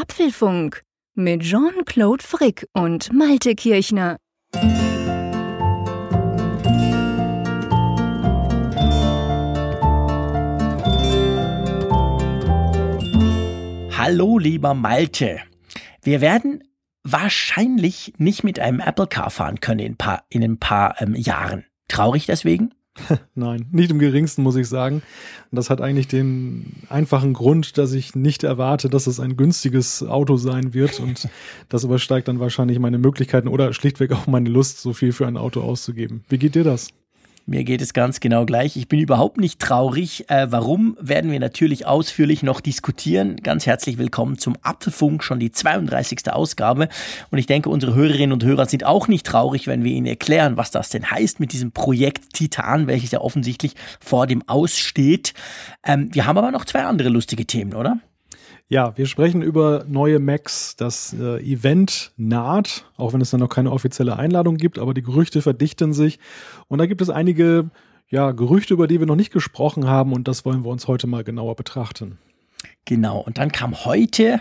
Apfelfunk 0.00 0.82
mit 1.14 1.42
Jean-Claude 1.42 2.24
Frick 2.24 2.66
und 2.72 3.12
Malte 3.12 3.54
Kirchner. 3.54 4.16
Hallo, 13.94 14.38
lieber 14.38 14.72
Malte. 14.72 15.40
Wir 16.02 16.22
werden 16.22 16.64
wahrscheinlich 17.02 18.14
nicht 18.16 18.42
mit 18.42 18.58
einem 18.58 18.80
Apple 18.80 19.06
Car 19.06 19.30
fahren 19.30 19.60
können 19.60 19.80
in 19.80 19.92
ein 19.92 19.96
paar, 19.98 20.24
in 20.30 20.42
ein 20.42 20.58
paar 20.58 20.98
ähm, 21.02 21.14
Jahren. 21.14 21.66
Traurig 21.88 22.24
deswegen? 22.24 22.72
Nein, 23.34 23.66
nicht 23.72 23.90
im 23.90 23.98
geringsten, 23.98 24.42
muss 24.42 24.56
ich 24.56 24.68
sagen. 24.68 25.02
Und 25.50 25.56
das 25.56 25.70
hat 25.70 25.80
eigentlich 25.80 26.08
den 26.08 26.74
einfachen 26.88 27.32
Grund, 27.32 27.78
dass 27.78 27.92
ich 27.92 28.14
nicht 28.14 28.44
erwarte, 28.44 28.88
dass 28.88 29.06
es 29.06 29.20
ein 29.20 29.36
günstiges 29.36 30.02
Auto 30.02 30.36
sein 30.36 30.74
wird. 30.74 31.00
Und 31.00 31.28
das 31.68 31.84
übersteigt 31.84 32.28
dann 32.28 32.40
wahrscheinlich 32.40 32.78
meine 32.78 32.98
Möglichkeiten 32.98 33.48
oder 33.48 33.72
schlichtweg 33.72 34.12
auch 34.12 34.26
meine 34.26 34.48
Lust, 34.48 34.80
so 34.80 34.92
viel 34.92 35.12
für 35.12 35.26
ein 35.26 35.36
Auto 35.36 35.60
auszugeben. 35.60 36.24
Wie 36.28 36.38
geht 36.38 36.54
dir 36.54 36.64
das? 36.64 36.88
Mir 37.50 37.64
geht 37.64 37.82
es 37.82 37.92
ganz 37.92 38.20
genau 38.20 38.46
gleich. 38.46 38.76
Ich 38.76 38.86
bin 38.86 39.00
überhaupt 39.00 39.38
nicht 39.38 39.58
traurig. 39.58 40.30
Äh, 40.30 40.52
warum, 40.52 40.96
werden 41.00 41.32
wir 41.32 41.40
natürlich 41.40 41.84
ausführlich 41.84 42.44
noch 42.44 42.60
diskutieren. 42.60 43.38
Ganz 43.42 43.66
herzlich 43.66 43.98
willkommen 43.98 44.38
zum 44.38 44.54
Apfelfunk, 44.62 45.24
schon 45.24 45.40
die 45.40 45.50
32. 45.50 46.32
Ausgabe. 46.32 46.88
Und 47.32 47.38
ich 47.38 47.46
denke, 47.46 47.68
unsere 47.68 47.96
Hörerinnen 47.96 48.32
und 48.32 48.44
Hörer 48.44 48.66
sind 48.66 48.84
auch 48.84 49.08
nicht 49.08 49.26
traurig, 49.26 49.66
wenn 49.66 49.82
wir 49.82 49.90
ihnen 49.90 50.06
erklären, 50.06 50.56
was 50.56 50.70
das 50.70 50.90
denn 50.90 51.10
heißt 51.10 51.40
mit 51.40 51.52
diesem 51.52 51.72
Projekt 51.72 52.34
Titan, 52.34 52.86
welches 52.86 53.10
ja 53.10 53.20
offensichtlich 53.20 53.74
vor 53.98 54.28
dem 54.28 54.48
Aussteht. 54.48 55.34
Ähm, 55.84 56.08
wir 56.12 56.26
haben 56.26 56.38
aber 56.38 56.52
noch 56.52 56.64
zwei 56.64 56.84
andere 56.84 57.08
lustige 57.08 57.46
Themen, 57.46 57.74
oder? 57.74 57.98
Ja, 58.70 58.96
wir 58.96 59.06
sprechen 59.06 59.42
über 59.42 59.84
neue 59.88 60.20
Macs. 60.20 60.76
Das 60.76 61.12
äh, 61.12 61.40
Event 61.40 62.12
naht, 62.16 62.84
auch 62.96 63.12
wenn 63.12 63.20
es 63.20 63.30
dann 63.30 63.40
noch 63.40 63.48
keine 63.48 63.72
offizielle 63.72 64.16
Einladung 64.16 64.58
gibt, 64.58 64.78
aber 64.78 64.94
die 64.94 65.02
Gerüchte 65.02 65.42
verdichten 65.42 65.92
sich. 65.92 66.20
Und 66.68 66.78
da 66.78 66.86
gibt 66.86 67.02
es 67.02 67.10
einige 67.10 67.70
ja, 68.10 68.30
Gerüchte, 68.30 68.74
über 68.74 68.86
die 68.86 69.00
wir 69.00 69.08
noch 69.08 69.16
nicht 69.16 69.32
gesprochen 69.32 69.88
haben 69.88 70.12
und 70.12 70.28
das 70.28 70.44
wollen 70.44 70.64
wir 70.64 70.70
uns 70.70 70.86
heute 70.86 71.08
mal 71.08 71.24
genauer 71.24 71.56
betrachten. 71.56 72.18
Genau, 72.84 73.18
und 73.18 73.38
dann 73.38 73.50
kam 73.50 73.84
heute 73.84 74.40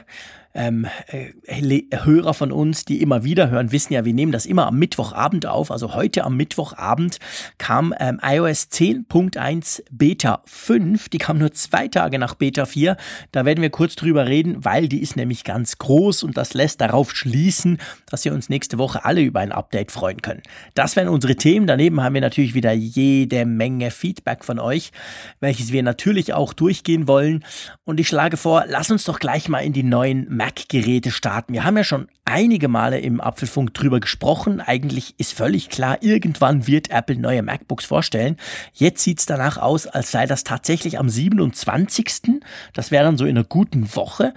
ähm, 0.53 0.87
äh, 1.07 1.83
Hörer 2.03 2.33
von 2.33 2.51
uns, 2.51 2.85
die 2.85 3.01
immer 3.01 3.23
wieder 3.23 3.49
hören, 3.49 3.71
wissen 3.71 3.93
ja, 3.93 4.03
wir 4.03 4.13
nehmen 4.13 4.31
das 4.31 4.45
immer 4.45 4.67
am 4.67 4.79
Mittwochabend 4.79 5.45
auf. 5.45 5.71
Also 5.71 5.93
heute 5.93 6.23
am 6.23 6.37
Mittwochabend 6.37 7.19
kam 7.57 7.93
ähm, 7.99 8.19
iOS 8.23 8.69
10.1 8.71 9.83
Beta 9.91 10.41
5. 10.45 11.09
Die 11.09 11.17
kam 11.19 11.37
nur 11.37 11.51
zwei 11.51 11.87
Tage 11.87 12.17
nach 12.17 12.33
Beta 12.33 12.65
4. 12.65 12.97
Da 13.31 13.45
werden 13.45 13.61
wir 13.61 13.69
kurz 13.69 13.95
drüber 13.95 14.27
reden, 14.27 14.65
weil 14.65 14.87
die 14.87 15.01
ist 15.01 15.15
nämlich 15.15 15.43
ganz 15.43 15.77
groß 15.77 16.23
und 16.23 16.37
das 16.37 16.53
lässt 16.53 16.81
darauf 16.81 17.11
schließen, 17.11 17.77
dass 18.07 18.25
wir 18.25 18.33
uns 18.33 18.49
nächste 18.49 18.79
Woche 18.79 19.05
alle 19.05 19.21
über 19.21 19.41
ein 19.41 19.51
Update 19.51 19.91
freuen 19.91 20.21
können. 20.21 20.41
Das 20.73 20.95
wären 20.95 21.09
unsere 21.09 21.35
Themen. 21.35 21.67
Daneben 21.67 22.01
haben 22.01 22.15
wir 22.15 22.21
natürlich 22.21 22.55
wieder 22.55 22.71
jede 22.71 23.45
Menge 23.45 23.91
Feedback 23.91 24.43
von 24.43 24.59
euch, 24.59 24.91
welches 25.39 25.71
wir 25.71 25.83
natürlich 25.83 26.33
auch 26.33 26.53
durchgehen 26.53 27.07
wollen. 27.07 27.45
Und 27.83 27.99
ich 27.99 28.07
schlage 28.07 28.37
vor, 28.37 28.65
lass 28.67 28.89
uns 28.89 29.03
doch 29.03 29.19
gleich 29.19 29.47
mal 29.47 29.59
in 29.59 29.73
die 29.73 29.83
neuen 29.83 30.38
Mac-Geräte 30.39 31.11
starten. 31.11 31.51
Wir 31.51 31.65
haben 31.65 31.75
ja 31.75 31.83
schon 31.83 32.07
einige 32.23 32.69
Male 32.69 32.97
im 32.97 33.19
Apfelfunk 33.19 33.73
drüber 33.73 33.99
gesprochen. 33.99 34.61
Eigentlich 34.61 35.13
ist 35.17 35.33
völlig 35.33 35.67
klar, 35.67 35.97
irgendwann 36.01 36.65
wird 36.65 36.91
Apple 36.91 37.17
neue 37.17 37.43
MacBooks 37.43 37.83
vorstellen. 37.83 38.37
Jetzt 38.71 39.03
sieht 39.03 39.19
es 39.19 39.25
danach 39.25 39.57
aus, 39.57 39.85
als 39.85 40.11
sei 40.11 40.27
das 40.27 40.45
tatsächlich 40.45 40.97
am 40.97 41.09
27. 41.09 42.39
Das 42.73 42.89
wäre 42.89 43.03
dann 43.03 43.17
so 43.17 43.25
in 43.25 43.37
einer 43.37 43.43
guten 43.43 43.93
Woche. 43.97 44.33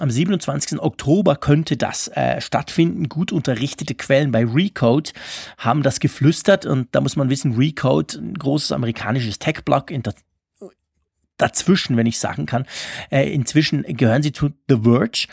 Am 0.00 0.10
27. 0.10 0.80
Oktober 0.80 1.36
könnte 1.36 1.78
das 1.78 2.08
äh, 2.08 2.42
stattfinden. 2.42 3.08
Gut 3.08 3.32
unterrichtete 3.32 3.94
Quellen 3.94 4.30
bei 4.30 4.44
Recode 4.44 5.12
haben 5.56 5.82
das 5.82 5.98
geflüstert 5.98 6.66
und 6.66 6.88
da 6.92 7.00
muss 7.00 7.16
man 7.16 7.30
wissen, 7.30 7.56
Recode, 7.56 8.18
ein 8.18 8.34
großes 8.34 8.72
amerikanisches 8.72 9.38
Tech-Blog, 9.38 9.90
dazwischen, 11.38 11.96
wenn 11.96 12.06
ich 12.06 12.18
sagen 12.18 12.46
kann. 12.46 12.66
Äh, 13.10 13.32
inzwischen 13.32 13.82
gehören 13.84 14.22
sie 14.22 14.32
zu 14.32 14.50
The 14.68 14.80
Verge 14.82 15.26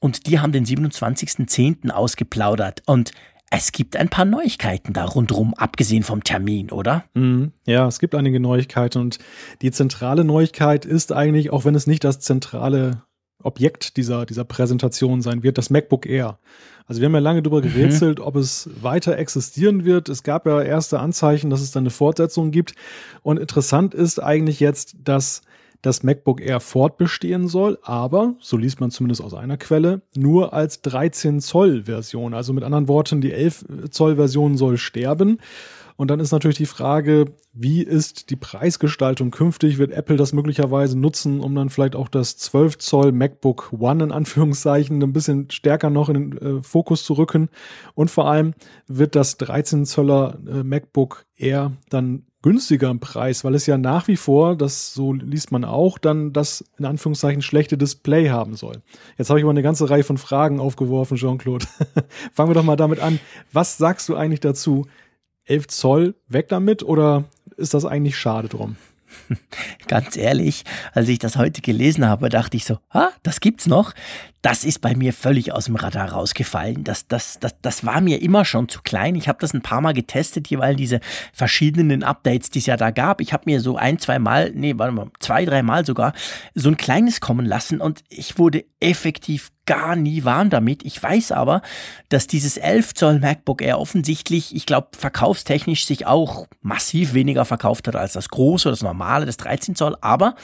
und 0.00 0.26
die 0.26 0.40
haben 0.40 0.52
den 0.52 0.64
27.10. 0.64 1.90
ausgeplaudert 1.90 2.82
und 2.86 3.12
es 3.52 3.72
gibt 3.72 3.96
ein 3.96 4.08
paar 4.08 4.24
Neuigkeiten 4.24 4.92
da 4.92 5.04
rundherum, 5.04 5.54
abgesehen 5.54 6.04
vom 6.04 6.22
Termin, 6.22 6.70
oder? 6.70 7.04
Mm, 7.14 7.46
ja, 7.66 7.86
es 7.88 7.98
gibt 7.98 8.14
einige 8.14 8.38
Neuigkeiten 8.38 8.98
und 9.00 9.18
die 9.60 9.72
zentrale 9.72 10.24
Neuigkeit 10.24 10.84
ist 10.84 11.12
eigentlich, 11.12 11.50
auch 11.50 11.64
wenn 11.64 11.74
es 11.74 11.88
nicht 11.88 12.04
das 12.04 12.20
zentrale 12.20 13.02
Objekt 13.42 13.96
dieser, 13.96 14.24
dieser 14.24 14.44
Präsentation 14.44 15.20
sein 15.20 15.42
wird, 15.42 15.58
das 15.58 15.70
MacBook 15.70 16.06
Air. 16.06 16.38
Also 16.86 17.00
wir 17.00 17.06
haben 17.06 17.14
ja 17.14 17.20
lange 17.20 17.42
darüber 17.42 17.60
mhm. 17.60 17.72
gerätselt, 17.72 18.18
mhm. 18.18 18.24
ob 18.24 18.36
es 18.36 18.70
weiter 18.80 19.18
existieren 19.18 19.84
wird. 19.84 20.08
Es 20.08 20.22
gab 20.22 20.46
ja 20.46 20.62
erste 20.62 21.00
Anzeichen, 21.00 21.50
dass 21.50 21.60
es 21.60 21.72
dann 21.72 21.82
eine 21.82 21.90
Fortsetzung 21.90 22.50
gibt. 22.50 22.74
Und 23.22 23.38
interessant 23.38 23.94
ist 23.94 24.22
eigentlich 24.22 24.60
jetzt, 24.60 24.96
dass 25.02 25.42
das 25.82 26.02
MacBook 26.02 26.40
Air 26.40 26.60
fortbestehen 26.60 27.48
soll, 27.48 27.78
aber, 27.82 28.34
so 28.40 28.56
liest 28.56 28.80
man 28.80 28.90
zumindest 28.90 29.22
aus 29.22 29.34
einer 29.34 29.56
Quelle, 29.56 30.02
nur 30.14 30.52
als 30.52 30.82
13 30.82 31.40
Zoll 31.40 31.84
Version. 31.84 32.34
Also 32.34 32.52
mit 32.52 32.64
anderen 32.64 32.88
Worten, 32.88 33.20
die 33.20 33.32
11 33.32 33.64
Zoll 33.90 34.16
Version 34.16 34.56
soll 34.56 34.76
sterben. 34.76 35.38
Und 36.00 36.10
dann 36.10 36.18
ist 36.18 36.32
natürlich 36.32 36.56
die 36.56 36.64
Frage, 36.64 37.26
wie 37.52 37.82
ist 37.82 38.30
die 38.30 38.36
Preisgestaltung 38.36 39.30
künftig? 39.30 39.76
Wird 39.76 39.92
Apple 39.92 40.16
das 40.16 40.32
möglicherweise 40.32 40.98
nutzen, 40.98 41.40
um 41.40 41.54
dann 41.54 41.68
vielleicht 41.68 41.94
auch 41.94 42.08
das 42.08 42.38
12 42.38 42.78
Zoll 42.78 43.12
MacBook 43.12 43.70
One 43.78 44.04
in 44.04 44.10
Anführungszeichen 44.10 45.02
ein 45.02 45.12
bisschen 45.12 45.50
stärker 45.50 45.90
noch 45.90 46.08
in 46.08 46.14
den 46.14 46.38
äh, 46.38 46.62
Fokus 46.62 47.04
zu 47.04 47.12
rücken? 47.12 47.50
Und 47.94 48.10
vor 48.10 48.30
allem 48.30 48.54
wird 48.86 49.14
das 49.14 49.36
13 49.36 49.84
Zöller 49.84 50.38
äh, 50.46 50.62
MacBook 50.62 51.26
Air 51.36 51.72
dann 51.90 52.22
günstiger 52.42 52.90
im 52.90 53.00
Preis, 53.00 53.44
weil 53.44 53.54
es 53.54 53.66
ja 53.66 53.76
nach 53.76 54.08
wie 54.08 54.16
vor, 54.16 54.56
das 54.56 54.94
so 54.94 55.12
liest 55.12 55.52
man 55.52 55.64
auch, 55.64 55.98
dann 55.98 56.32
das 56.32 56.64
in 56.78 56.84
Anführungszeichen 56.86 57.42
schlechte 57.42 57.76
Display 57.76 58.30
haben 58.30 58.56
soll. 58.56 58.82
Jetzt 59.18 59.28
habe 59.28 59.38
ich 59.38 59.44
aber 59.44 59.50
eine 59.50 59.62
ganze 59.62 59.90
Reihe 59.90 60.04
von 60.04 60.18
Fragen 60.18 60.60
aufgeworfen, 60.60 61.16
Jean-Claude. 61.16 61.66
Fangen 62.32 62.50
wir 62.50 62.54
doch 62.54 62.64
mal 62.64 62.76
damit 62.76 63.00
an. 63.00 63.20
Was 63.52 63.76
sagst 63.76 64.08
du 64.08 64.16
eigentlich 64.16 64.40
dazu? 64.40 64.86
11 65.44 65.66
Zoll 65.68 66.14
weg 66.28 66.48
damit 66.48 66.82
oder 66.82 67.24
ist 67.56 67.74
das 67.74 67.84
eigentlich 67.84 68.16
schade 68.16 68.48
drum? 68.48 68.76
Ganz 69.88 70.16
ehrlich, 70.16 70.64
als 70.92 71.08
ich 71.08 71.18
das 71.18 71.36
heute 71.36 71.60
gelesen 71.60 72.06
habe, 72.06 72.28
dachte 72.28 72.56
ich 72.56 72.64
so, 72.64 72.78
ah, 72.90 73.10
das 73.22 73.40
gibt's 73.40 73.66
noch. 73.66 73.92
Das 74.42 74.64
ist 74.64 74.80
bei 74.80 74.94
mir 74.94 75.12
völlig 75.12 75.52
aus 75.52 75.66
dem 75.66 75.76
Radar 75.76 76.12
rausgefallen. 76.12 76.82
Das, 76.82 77.06
das, 77.06 77.38
das, 77.40 77.56
das 77.60 77.84
war 77.84 78.00
mir 78.00 78.22
immer 78.22 78.46
schon 78.46 78.68
zu 78.68 78.80
klein. 78.80 79.14
Ich 79.14 79.28
habe 79.28 79.38
das 79.40 79.52
ein 79.52 79.60
paar 79.60 79.82
Mal 79.82 79.92
getestet, 79.92 80.48
jeweils 80.48 80.76
diese 80.76 81.00
verschiedenen 81.32 82.02
Updates, 82.02 82.48
die 82.48 82.60
es 82.60 82.66
ja 82.66 82.78
da 82.78 82.90
gab. 82.90 83.20
Ich 83.20 83.34
habe 83.34 83.44
mir 83.46 83.60
so 83.60 83.76
ein, 83.76 83.98
zwei 83.98 84.18
Mal, 84.18 84.52
nee, 84.54 84.74
warte 84.76 84.94
mal, 84.94 85.10
zwei, 85.18 85.44
drei 85.44 85.62
Mal 85.62 85.84
sogar 85.84 86.14
so 86.54 86.70
ein 86.70 86.78
kleines 86.78 87.20
kommen 87.20 87.44
lassen 87.44 87.80
und 87.80 88.02
ich 88.08 88.38
wurde 88.38 88.64
effektiv 88.80 89.50
gar 89.66 89.94
nie 89.94 90.24
warm 90.24 90.50
damit. 90.50 90.84
Ich 90.84 91.00
weiß 91.00 91.32
aber, 91.32 91.62
dass 92.08 92.26
dieses 92.26 92.56
11 92.56 92.94
Zoll 92.94 93.20
MacBook 93.20 93.62
Air 93.62 93.78
offensichtlich, 93.78 94.54
ich 94.56 94.66
glaube, 94.66 94.88
verkaufstechnisch 94.98 95.86
sich 95.86 96.06
auch 96.06 96.46
massiv 96.62 97.14
weniger 97.14 97.44
verkauft 97.44 97.86
hat 97.86 97.94
als 97.94 98.14
das 98.14 98.30
große, 98.30 98.70
das 98.70 98.82
normale, 98.82 99.26
das 99.26 99.36
13 99.36 99.76
Zoll. 99.76 99.96
Aber 100.00 100.34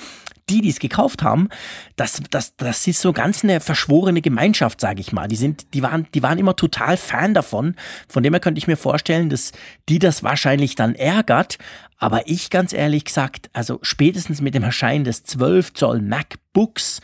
die, 0.48 0.60
die 0.60 0.70
es 0.70 0.78
gekauft 0.78 1.22
haben, 1.22 1.48
das, 1.96 2.22
das, 2.30 2.56
das 2.56 2.86
ist 2.86 3.00
so 3.00 3.12
ganz 3.12 3.42
eine 3.42 3.60
verschworene 3.60 4.22
Gemeinschaft, 4.22 4.80
sage 4.80 5.00
ich 5.00 5.12
mal. 5.12 5.28
Die 5.28 5.36
sind, 5.36 5.74
die 5.74 5.82
waren, 5.82 6.06
die 6.14 6.22
waren 6.22 6.38
immer 6.38 6.56
total 6.56 6.96
Fan 6.96 7.34
davon. 7.34 7.74
Von 8.08 8.22
dem 8.22 8.32
her 8.32 8.40
könnte 8.40 8.58
ich 8.58 8.66
mir 8.66 8.76
vorstellen, 8.76 9.28
dass 9.28 9.52
die 9.88 9.98
das 9.98 10.22
wahrscheinlich 10.22 10.74
dann 10.74 10.94
ärgert. 10.94 11.58
Aber 11.98 12.28
ich 12.28 12.50
ganz 12.50 12.72
ehrlich 12.72 13.04
gesagt, 13.04 13.50
also 13.52 13.78
spätestens 13.82 14.40
mit 14.40 14.54
dem 14.54 14.62
Erscheinen 14.62 15.04
des 15.04 15.24
12 15.24 15.74
Zoll 15.74 16.02
MacBooks 16.02 17.00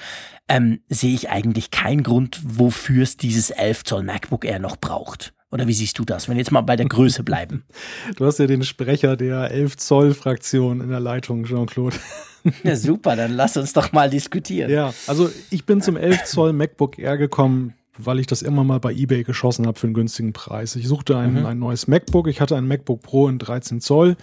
ähm, 0.49 0.81
sehe 0.89 1.15
ich 1.15 1.31
eigentlich 1.31 1.71
keinen 1.71 2.03
Grund, 2.03 2.41
wofür 2.45 3.03
es 3.03 3.17
dieses 3.17 3.51
11 3.51 3.85
Zoll 3.85 4.03
MacBook 4.03 4.45
Air 4.45 4.59
noch 4.59 4.77
braucht. 4.77 5.33
Oder 5.51 5.67
wie 5.67 5.73
siehst 5.75 5.99
du 5.99 6.05
das, 6.05 6.29
wenn 6.29 6.37
wir 6.37 6.41
jetzt 6.41 6.51
mal 6.51 6.63
bei 6.63 6.77
der 6.77 6.87
Größe 6.87 7.23
bleiben? 7.23 7.65
Du 8.17 8.27
hast 8.27 8.39
ja 8.39 8.47
den 8.47 8.63
Sprecher 8.63 9.17
der 9.17 9.51
11 9.51 9.77
Zoll 9.77 10.15
Fraktion 10.15 10.81
in 10.81 10.89
der 10.89 11.01
Leitung, 11.01 11.45
Jean-Claude. 11.45 11.97
Ja, 12.65 12.77
super, 12.77 13.17
dann 13.17 13.33
lass 13.33 13.57
uns 13.57 13.73
doch 13.73 13.93
mal 13.93 14.11
diskutieren. 14.11 14.71
Ja, 14.71 14.93
also 15.07 15.31
ich 15.51 15.67
bin 15.67 15.81
zum 15.81 15.97
11 15.97 16.25
Zoll 16.25 16.53
MacBook 16.53 16.99
Air 16.99 17.17
gekommen, 17.17 17.75
weil 17.99 18.19
ich 18.19 18.27
das 18.27 18.43
immer 18.43 18.65
mal 18.65 18.81
bei 18.81 18.93
eBay 18.93 19.23
geschossen 19.23 19.67
habe 19.67 19.79
für 19.79 19.87
einen 19.87 19.95
günstigen 19.95 20.33
Preis. 20.33 20.77
Ich 20.77 20.89
suchte 20.89 21.17
ein, 21.17 21.41
mhm. 21.41 21.47
ein 21.47 21.59
neues 21.59 21.89
MacBook. 21.89 22.29
Ich 22.29 22.41
hatte 22.41 22.57
ein 22.57 22.67
MacBook 22.67 23.03
Pro 23.03 23.29
in 23.29 23.39
13 23.39 23.81
Zoll. 23.81 24.17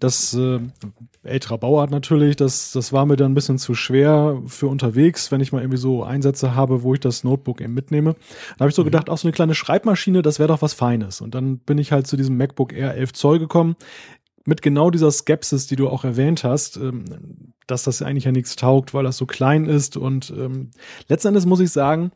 Das 0.00 0.34
äh, 0.34 0.58
älterer 1.22 1.58
Bauart 1.58 1.92
natürlich, 1.92 2.34
das, 2.34 2.72
das 2.72 2.92
war 2.92 3.06
mir 3.06 3.14
dann 3.14 3.30
ein 3.30 3.34
bisschen 3.36 3.58
zu 3.58 3.74
schwer 3.74 4.42
für 4.46 4.66
unterwegs, 4.66 5.30
wenn 5.30 5.40
ich 5.40 5.52
mal 5.52 5.60
irgendwie 5.60 5.78
so 5.78 6.02
Einsätze 6.02 6.56
habe, 6.56 6.82
wo 6.82 6.92
ich 6.94 6.98
das 6.98 7.22
Notebook 7.22 7.60
eben 7.60 7.72
mitnehme. 7.72 8.16
Da 8.58 8.64
habe 8.64 8.70
ich 8.70 8.74
so 8.74 8.82
mhm. 8.82 8.86
gedacht, 8.86 9.08
auch 9.08 9.18
so 9.18 9.28
eine 9.28 9.32
kleine 9.32 9.54
Schreibmaschine, 9.54 10.22
das 10.22 10.40
wäre 10.40 10.48
doch 10.48 10.60
was 10.60 10.72
Feines. 10.72 11.20
Und 11.20 11.36
dann 11.36 11.58
bin 11.58 11.78
ich 11.78 11.92
halt 11.92 12.08
zu 12.08 12.16
diesem 12.16 12.36
MacBook 12.36 12.72
Air 12.72 12.94
11 12.94 13.12
Zoll 13.12 13.38
gekommen 13.38 13.76
mit 14.44 14.62
genau 14.62 14.90
dieser 14.90 15.10
Skepsis, 15.10 15.66
die 15.66 15.76
du 15.76 15.88
auch 15.88 16.04
erwähnt 16.04 16.44
hast, 16.44 16.76
ähm, 16.76 17.04
dass 17.66 17.84
das 17.84 18.02
eigentlich 18.02 18.24
ja 18.24 18.32
nichts 18.32 18.56
taugt, 18.56 18.94
weil 18.94 19.04
das 19.04 19.16
so 19.16 19.26
klein 19.26 19.66
ist. 19.66 19.96
Und 19.96 20.32
ähm, 20.36 20.70
letzten 21.08 21.28
Endes 21.28 21.46
muss 21.46 21.60
ich 21.60 21.70
sagen, 21.70 22.12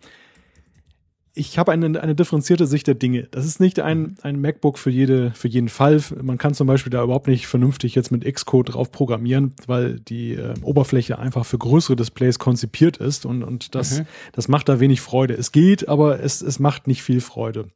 ich 1.38 1.58
habe 1.58 1.70
eine, 1.70 2.00
eine 2.00 2.14
differenzierte 2.14 2.66
Sicht 2.66 2.86
der 2.86 2.94
Dinge. 2.94 3.28
Das 3.30 3.44
ist 3.44 3.60
nicht 3.60 3.78
ein, 3.80 4.16
ein 4.22 4.40
MacBook 4.40 4.78
für, 4.78 4.88
jede, 4.88 5.32
für 5.32 5.48
jeden 5.48 5.68
Fall. 5.68 6.02
Man 6.22 6.38
kann 6.38 6.54
zum 6.54 6.66
Beispiel 6.66 6.90
da 6.90 7.04
überhaupt 7.04 7.28
nicht 7.28 7.46
vernünftig 7.46 7.94
jetzt 7.94 8.10
mit 8.10 8.24
Xcode 8.24 8.72
drauf 8.72 8.90
programmieren, 8.90 9.54
weil 9.66 10.00
die 10.00 10.32
äh, 10.32 10.54
Oberfläche 10.62 11.18
einfach 11.18 11.44
für 11.44 11.58
größere 11.58 11.94
Displays 11.94 12.38
konzipiert 12.38 12.96
ist 12.96 13.26
und, 13.26 13.42
und 13.42 13.74
das, 13.74 14.00
mhm. 14.00 14.06
das 14.32 14.48
macht 14.48 14.70
da 14.70 14.80
wenig 14.80 15.02
Freude. 15.02 15.34
Es 15.34 15.52
geht, 15.52 15.88
aber 15.88 16.20
es, 16.20 16.40
es 16.40 16.58
macht 16.58 16.86
nicht 16.86 17.02
viel 17.02 17.20
Freude. 17.20 17.68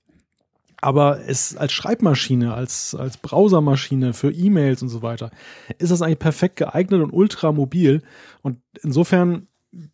Aber 0.80 1.20
es 1.26 1.56
als 1.56 1.72
Schreibmaschine, 1.72 2.54
als, 2.54 2.94
als 2.94 3.18
Browsermaschine 3.18 4.12
für 4.12 4.32
E-Mails 4.32 4.82
und 4.82 4.88
so 4.88 5.02
weiter, 5.02 5.30
ist 5.78 5.90
das 5.90 6.02
eigentlich 6.02 6.18
perfekt 6.18 6.56
geeignet 6.56 7.02
und 7.02 7.12
ultra 7.12 7.52
mobil. 7.52 8.02
Und 8.42 8.58
insofern 8.82 9.46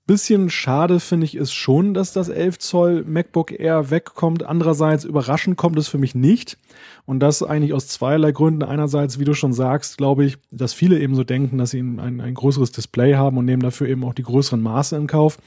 bisschen 0.07 0.49
schade 0.49 1.01
finde 1.01 1.27
ich 1.27 1.35
ist 1.37 1.53
schon, 1.53 1.93
dass 1.93 2.13
das 2.13 2.29
11 2.29 2.59
Zoll 2.59 3.05
MacBook 3.05 3.53
Air 3.53 3.91
wegkommt. 3.91 4.43
Andererseits 4.43 5.05
überraschend 5.05 5.59
kommt 5.59 5.79
es 5.79 5.89
für 5.89 5.99
mich 5.99 6.15
nicht. 6.15 6.57
Und 7.05 7.21
das 7.21 7.43
eigentlich 7.43 7.75
aus 7.75 7.89
zweierlei 7.89 8.33
Gründen. 8.33 8.63
Einerseits, 8.63 9.19
wie 9.19 9.25
du 9.25 9.35
schon 9.35 9.53
sagst, 9.53 9.99
glaube 9.99 10.25
ich, 10.25 10.39
dass 10.51 10.73
viele 10.73 10.99
eben 10.99 11.15
so 11.15 11.25
denken, 11.25 11.59
dass 11.59 11.71
sie 11.71 11.81
ein, 11.81 12.21
ein 12.21 12.35
größeres 12.35 12.73
Display 12.73 13.17
haben 13.17 13.37
und 13.37 13.45
nehmen 13.45 13.63
dafür 13.63 13.89
eben 13.89 14.05
auch 14.05 14.15
die 14.15 14.23
größeren 14.23 14.63
Maße 14.63 14.97
in 14.97 15.07
Kauf. 15.07 15.39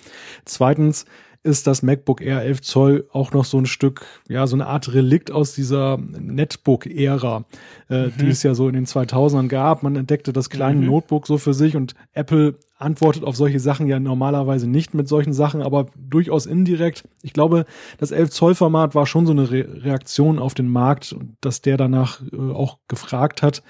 Zweitens, 0.45 1.05
ist 1.43 1.67
das 1.67 1.83
MacBook 1.83 2.21
Air 2.21 2.41
11 2.41 2.61
Zoll 2.61 3.07
auch 3.11 3.31
noch 3.31 3.45
so 3.45 3.57
ein 3.57 3.65
Stück, 3.65 4.05
ja, 4.27 4.45
so 4.45 4.55
eine 4.55 4.67
Art 4.67 4.93
Relikt 4.93 5.31
aus 5.31 5.53
dieser 5.53 5.97
Netbook-Ära, 5.97 7.45
äh, 7.89 8.07
mhm. 8.07 8.13
die 8.19 8.27
es 8.27 8.43
ja 8.43 8.53
so 8.53 8.67
in 8.67 8.73
den 8.73 8.85
2000ern 8.85 9.47
gab. 9.47 9.81
Man 9.81 9.95
entdeckte 9.95 10.33
das 10.33 10.49
kleine 10.49 10.81
mhm. 10.81 10.87
Notebook 10.87 11.27
so 11.27 11.37
für 11.37 11.53
sich 11.53 11.75
und 11.75 11.95
Apple 12.13 12.55
antwortet 12.77 13.23
auf 13.23 13.35
solche 13.35 13.59
Sachen 13.59 13.87
ja 13.87 13.99
normalerweise 13.99 14.67
nicht 14.67 14.93
mit 14.93 15.07
solchen 15.07 15.33
Sachen, 15.33 15.61
aber 15.61 15.87
durchaus 15.97 16.45
indirekt. 16.45 17.03
Ich 17.21 17.33
glaube, 17.33 17.65
das 17.97 18.11
11 18.11 18.31
Zoll 18.31 18.55
Format 18.55 18.95
war 18.95 19.05
schon 19.05 19.25
so 19.25 19.31
eine 19.31 19.49
Re 19.49 19.83
Reaktion 19.83 20.39
auf 20.39 20.53
den 20.53 20.69
Markt, 20.69 21.15
dass 21.41 21.61
der 21.61 21.77
danach 21.77 22.21
äh, 22.31 22.37
auch 22.37 22.79
gefragt 22.87 23.41
hat. 23.41 23.63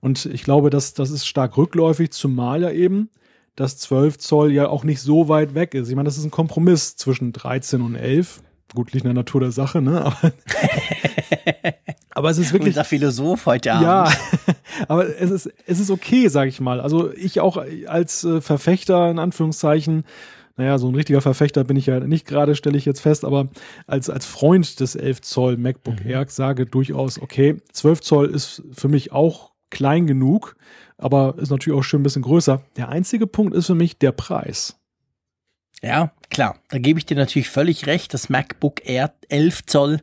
Und 0.00 0.24
ich 0.26 0.42
glaube, 0.42 0.70
dass 0.70 0.94
das 0.94 1.10
ist 1.10 1.26
stark 1.26 1.58
rückläufig, 1.58 2.12
zumal 2.12 2.62
ja 2.62 2.70
eben 2.70 3.10
dass 3.60 3.76
12 3.76 4.16
Zoll 4.16 4.52
ja 4.52 4.68
auch 4.68 4.84
nicht 4.84 5.02
so 5.02 5.28
weit 5.28 5.54
weg 5.54 5.74
ist. 5.74 5.90
Ich 5.90 5.94
meine, 5.94 6.06
das 6.06 6.16
ist 6.16 6.24
ein 6.24 6.30
Kompromiss 6.30 6.96
zwischen 6.96 7.32
13 7.32 7.82
und 7.82 7.94
11. 7.94 8.40
Gut, 8.74 8.92
liegt 8.92 9.04
in 9.04 9.08
der 9.08 9.14
Natur 9.14 9.42
der 9.42 9.50
Sache, 9.50 9.82
ne? 9.82 10.00
Aber, 10.00 10.32
aber 12.10 12.30
es 12.30 12.38
ist 12.38 12.54
wirklich. 12.54 12.74
Unser 12.74 12.84
Philosoph 12.84 13.44
heute 13.44 13.72
Abend. 13.72 13.84
Ja, 13.84 14.12
aber 14.88 15.20
es 15.20 15.30
ist, 15.30 15.52
es 15.66 15.78
ist 15.78 15.90
okay, 15.90 16.28
sag 16.28 16.48
ich 16.48 16.60
mal. 16.60 16.80
Also 16.80 17.12
ich 17.12 17.40
auch 17.40 17.62
als 17.86 18.24
äh, 18.24 18.40
Verfechter, 18.40 19.10
in 19.10 19.18
Anführungszeichen, 19.18 20.04
naja, 20.56 20.78
so 20.78 20.88
ein 20.88 20.94
richtiger 20.94 21.20
Verfechter 21.20 21.64
bin 21.64 21.76
ich 21.76 21.86
ja 21.86 22.00
nicht 22.00 22.26
gerade, 22.26 22.54
stelle 22.54 22.78
ich 22.78 22.86
jetzt 22.86 23.00
fest, 23.00 23.26
aber 23.26 23.48
als, 23.86 24.08
als 24.08 24.24
Freund 24.24 24.80
des 24.80 24.94
11 24.94 25.20
Zoll 25.20 25.56
MacBook 25.58 26.02
mhm. 26.02 26.10
Air 26.10 26.26
sage 26.28 26.64
durchaus, 26.64 27.20
okay, 27.20 27.56
12 27.72 28.00
Zoll 28.00 28.26
ist 28.30 28.62
für 28.72 28.88
mich 28.88 29.12
auch 29.12 29.50
klein 29.70 30.06
genug, 30.06 30.56
aber 31.00 31.36
ist 31.38 31.50
natürlich 31.50 31.78
auch 31.78 31.82
schön 31.82 32.00
ein 32.00 32.04
bisschen 32.04 32.22
größer. 32.22 32.62
Der 32.76 32.88
einzige 32.88 33.26
Punkt 33.26 33.54
ist 33.54 33.66
für 33.66 33.74
mich 33.74 33.98
der 33.98 34.12
Preis. 34.12 34.76
Ja, 35.82 36.12
klar, 36.28 36.58
da 36.68 36.78
gebe 36.78 36.98
ich 36.98 37.06
dir 37.06 37.16
natürlich 37.16 37.48
völlig 37.48 37.86
recht. 37.86 38.12
Das 38.12 38.28
MacBook 38.28 38.86
Air 38.86 39.14
11 39.28 39.66
Zoll 39.66 40.00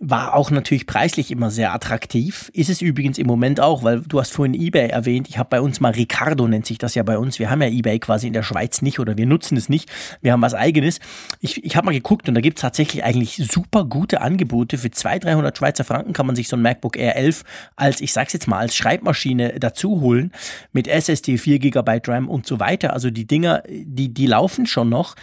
war 0.00 0.34
auch 0.34 0.52
natürlich 0.52 0.86
preislich 0.86 1.32
immer 1.32 1.50
sehr 1.50 1.74
attraktiv. 1.74 2.50
Ist 2.54 2.70
es 2.70 2.80
übrigens 2.80 3.18
im 3.18 3.26
Moment 3.26 3.60
auch, 3.60 3.82
weil 3.82 4.00
du 4.02 4.20
hast 4.20 4.32
vorhin 4.32 4.54
eBay 4.54 4.90
erwähnt. 4.90 5.28
Ich 5.28 5.38
habe 5.38 5.48
bei 5.48 5.60
uns 5.60 5.80
mal 5.80 5.90
Ricardo 5.90 6.46
nennt 6.46 6.66
sich 6.66 6.78
das 6.78 6.94
ja 6.94 7.02
bei 7.02 7.18
uns. 7.18 7.40
Wir 7.40 7.50
haben 7.50 7.60
ja 7.62 7.68
eBay 7.68 7.98
quasi 7.98 8.28
in 8.28 8.32
der 8.32 8.44
Schweiz 8.44 8.80
nicht 8.80 9.00
oder 9.00 9.16
wir 9.16 9.26
nutzen 9.26 9.56
es 9.56 9.68
nicht. 9.68 9.90
Wir 10.20 10.32
haben 10.32 10.42
was 10.42 10.54
eigenes. 10.54 11.00
Ich, 11.40 11.64
ich 11.64 11.76
habe 11.76 11.86
mal 11.86 11.92
geguckt 11.92 12.28
und 12.28 12.36
da 12.36 12.40
gibt 12.40 12.58
es 12.58 12.62
tatsächlich 12.62 13.02
eigentlich 13.02 13.42
super 13.50 13.84
gute 13.84 14.20
Angebote. 14.20 14.78
Für 14.78 14.90
200, 14.90 15.24
300 15.24 15.58
Schweizer 15.58 15.84
Franken 15.84 16.12
kann 16.12 16.26
man 16.26 16.36
sich 16.36 16.46
so 16.46 16.56
ein 16.56 16.62
MacBook 16.62 16.96
Air 16.96 17.16
11 17.16 17.42
als, 17.74 18.00
ich 18.00 18.12
sag's 18.12 18.32
jetzt 18.32 18.46
mal, 18.46 18.58
als 18.58 18.76
Schreibmaschine 18.76 19.58
dazu 19.58 20.00
holen. 20.00 20.30
Mit 20.72 20.86
SSD, 20.86 21.38
4 21.38 21.58
GB 21.58 22.02
RAM 22.06 22.28
und 22.28 22.46
so 22.46 22.60
weiter. 22.60 22.92
Also 22.92 23.10
die 23.10 23.26
Dinger, 23.26 23.64
die, 23.68 24.14
die 24.14 24.26
laufen 24.26 24.66
schon 24.66 24.90
noch. 24.90 25.16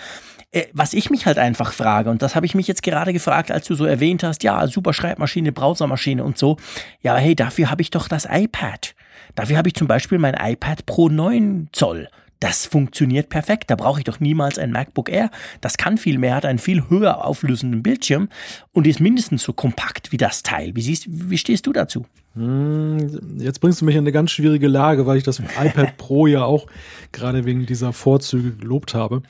Äh, 0.55 0.67
was 0.71 0.93
ich 0.93 1.09
mich 1.09 1.25
halt 1.25 1.37
einfach 1.37 1.73
frage, 1.73 2.09
und 2.09 2.21
das 2.21 2.33
habe 2.35 2.45
ich 2.45 2.55
mich 2.55 2.67
jetzt 2.67 2.81
gerade 2.81 3.11
gefragt, 3.11 3.51
als 3.51 3.67
du 3.67 3.75
so 3.75 3.85
erwähnt 3.85 4.23
hast, 4.23 4.41
ja, 4.43 4.65
super 4.67 4.93
Schreibmaschine, 4.93 5.51
Browsermaschine 5.51 6.23
und 6.23 6.37
so. 6.37 6.57
Ja, 7.01 7.17
hey, 7.17 7.35
dafür 7.35 7.69
habe 7.69 7.81
ich 7.81 7.91
doch 7.91 8.07
das 8.07 8.25
iPad. 8.31 8.95
Dafür 9.35 9.57
habe 9.57 9.67
ich 9.67 9.75
zum 9.75 9.87
Beispiel 9.87 10.17
mein 10.17 10.33
iPad 10.33 10.85
Pro 10.85 11.09
9 11.09 11.67
Zoll. 11.73 12.07
Das 12.39 12.65
funktioniert 12.65 13.29
perfekt. 13.29 13.69
Da 13.69 13.75
brauche 13.75 13.99
ich 13.99 14.05
doch 14.05 14.19
niemals 14.19 14.57
ein 14.57 14.71
MacBook 14.71 15.09
Air. 15.09 15.29
Das 15.61 15.77
kann 15.77 15.97
viel 15.97 16.17
mehr, 16.17 16.35
hat 16.35 16.45
einen 16.45 16.59
viel 16.59 16.89
höher 16.89 17.25
auflösenden 17.25 17.81
Bildschirm 17.83 18.29
und 18.71 18.87
ist 18.87 18.99
mindestens 18.99 19.43
so 19.43 19.51
kompakt 19.51 20.11
wie 20.11 20.17
das 20.17 20.43
Teil. 20.43 20.75
Wie, 20.75 20.81
siehst, 20.81 21.05
wie 21.07 21.37
stehst 21.37 21.65
du 21.65 21.73
dazu? 21.73 22.05
Hm, 22.33 23.39
jetzt 23.39 23.59
bringst 23.59 23.81
du 23.81 23.85
mich 23.85 23.95
in 23.95 24.01
eine 24.01 24.11
ganz 24.11 24.31
schwierige 24.31 24.67
Lage, 24.67 25.05
weil 25.05 25.17
ich 25.17 25.23
das 25.23 25.39
iPad 25.39 25.97
Pro 25.97 26.27
ja 26.27 26.43
auch 26.43 26.67
gerade 27.11 27.45
wegen 27.45 27.65
dieser 27.65 27.93
Vorzüge 27.93 28.51
gelobt 28.51 28.93
habe. 28.93 29.21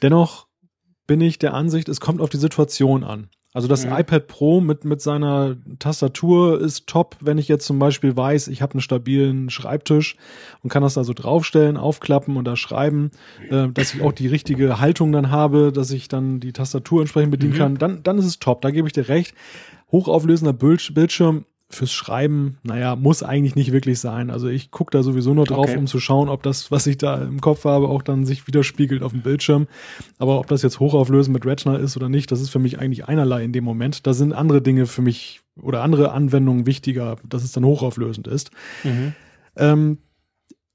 Dennoch 0.00 0.46
bin 1.06 1.20
ich 1.20 1.38
der 1.38 1.54
Ansicht, 1.54 1.88
es 1.88 2.00
kommt 2.00 2.20
auf 2.20 2.30
die 2.30 2.38
Situation 2.38 3.04
an. 3.04 3.28
Also 3.54 3.68
das 3.68 3.84
mhm. 3.84 3.92
iPad 3.92 4.28
Pro 4.28 4.60
mit, 4.62 4.84
mit 4.84 5.02
seiner 5.02 5.56
Tastatur 5.78 6.58
ist 6.58 6.86
top, 6.86 7.16
wenn 7.20 7.36
ich 7.36 7.48
jetzt 7.48 7.66
zum 7.66 7.78
Beispiel 7.78 8.16
weiß, 8.16 8.48
ich 8.48 8.62
habe 8.62 8.74
einen 8.74 8.80
stabilen 8.80 9.50
Schreibtisch 9.50 10.16
und 10.62 10.70
kann 10.70 10.82
das 10.82 10.94
da 10.94 11.04
so 11.04 11.12
draufstellen, 11.12 11.76
aufklappen 11.76 12.38
und 12.38 12.46
da 12.46 12.56
schreiben, 12.56 13.10
äh, 13.50 13.68
dass 13.68 13.94
ich 13.94 14.00
auch 14.00 14.12
die 14.12 14.26
richtige 14.26 14.80
Haltung 14.80 15.12
dann 15.12 15.30
habe, 15.30 15.70
dass 15.70 15.90
ich 15.90 16.08
dann 16.08 16.40
die 16.40 16.54
Tastatur 16.54 17.02
entsprechend 17.02 17.30
bedienen 17.30 17.52
mhm. 17.52 17.58
kann, 17.58 17.74
dann, 17.76 18.02
dann 18.02 18.18
ist 18.18 18.24
es 18.24 18.38
top, 18.38 18.62
da 18.62 18.70
gebe 18.70 18.88
ich 18.88 18.94
dir 18.94 19.08
recht. 19.08 19.34
Hochauflösender 19.90 20.54
Bildschirm 20.54 21.44
fürs 21.74 21.92
Schreiben, 21.92 22.58
naja, 22.62 22.96
muss 22.96 23.22
eigentlich 23.22 23.54
nicht 23.54 23.72
wirklich 23.72 24.00
sein. 24.00 24.30
Also 24.30 24.48
ich 24.48 24.70
gucke 24.70 24.90
da 24.90 25.02
sowieso 25.02 25.34
nur 25.34 25.44
drauf, 25.44 25.68
okay. 25.68 25.76
um 25.76 25.86
zu 25.86 26.00
schauen, 26.00 26.28
ob 26.28 26.42
das, 26.42 26.70
was 26.70 26.86
ich 26.86 26.98
da 26.98 27.22
im 27.22 27.40
Kopf 27.40 27.64
habe, 27.64 27.88
auch 27.88 28.02
dann 28.02 28.24
sich 28.24 28.46
widerspiegelt 28.46 29.02
auf 29.02 29.12
dem 29.12 29.22
Bildschirm. 29.22 29.66
Aber 30.18 30.38
ob 30.38 30.46
das 30.46 30.62
jetzt 30.62 30.80
hochauflösend 30.80 31.34
mit 31.34 31.46
Retina 31.46 31.76
ist 31.76 31.96
oder 31.96 32.08
nicht, 32.08 32.30
das 32.30 32.40
ist 32.40 32.50
für 32.50 32.58
mich 32.58 32.78
eigentlich 32.78 33.06
einerlei 33.06 33.44
in 33.44 33.52
dem 33.52 33.64
Moment. 33.64 34.06
Da 34.06 34.14
sind 34.14 34.32
andere 34.32 34.62
Dinge 34.62 34.86
für 34.86 35.02
mich 35.02 35.40
oder 35.60 35.82
andere 35.82 36.12
Anwendungen 36.12 36.66
wichtiger, 36.66 37.16
dass 37.28 37.44
es 37.44 37.52
dann 37.52 37.64
hochauflösend 37.64 38.26
ist. 38.26 38.50
Mhm. 38.84 39.14
Ähm, 39.56 39.98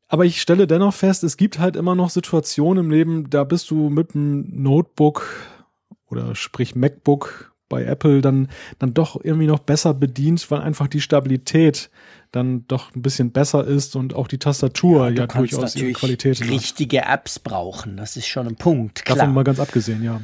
aber 0.08 0.26
ich 0.26 0.42
stelle 0.42 0.68
dennoch 0.68 0.94
fest, 0.94 1.24
es 1.24 1.38
gibt 1.38 1.60
halt 1.60 1.76
immer 1.76 1.96
noch 1.96 2.10
Situationen 2.10 2.86
im 2.86 2.92
Leben, 2.92 3.30
da 3.30 3.44
bist 3.44 3.70
du 3.70 3.90
mit 3.90 4.16
einem 4.16 4.48
Notebook 4.64 5.26
oder 6.10 6.34
sprich 6.36 6.76
MacBook 6.76 7.54
bei 7.70 7.84
Apple 7.84 8.22
dann, 8.22 8.48
dann 8.80 8.94
doch 8.94 9.20
irgendwie 9.24 9.48
noch 9.48 9.60
besser 9.60 9.94
bedient, 9.94 10.50
weil 10.52 10.62
einfach 10.62 10.88
die 10.88 11.02
Stabilität 11.02 11.90
dann 12.32 12.66
doch 12.68 12.94
ein 12.96 13.02
bisschen 13.02 13.32
besser 13.32 13.66
ist 13.66 13.96
und 13.96 14.14
auch 14.14 14.28
die 14.28 14.38
Tastatur 14.38 15.10
ja, 15.10 15.22
ja 15.22 15.28
durchaus 15.28 15.76
ihre 15.76 15.94
Qualität. 15.94 16.42
Richtige 16.50 17.04
Apps 17.04 17.40
brauchen, 17.40 17.98
das 17.98 18.18
ist 18.18 18.28
schon 18.28 18.48
ein 18.48 18.56
Punkt. 18.56 19.06
Klar. 19.06 19.18
Davon 19.18 19.34
mal 19.34 19.44
ganz 19.44 19.60
abgesehen, 19.60 20.04
ja. 20.04 20.22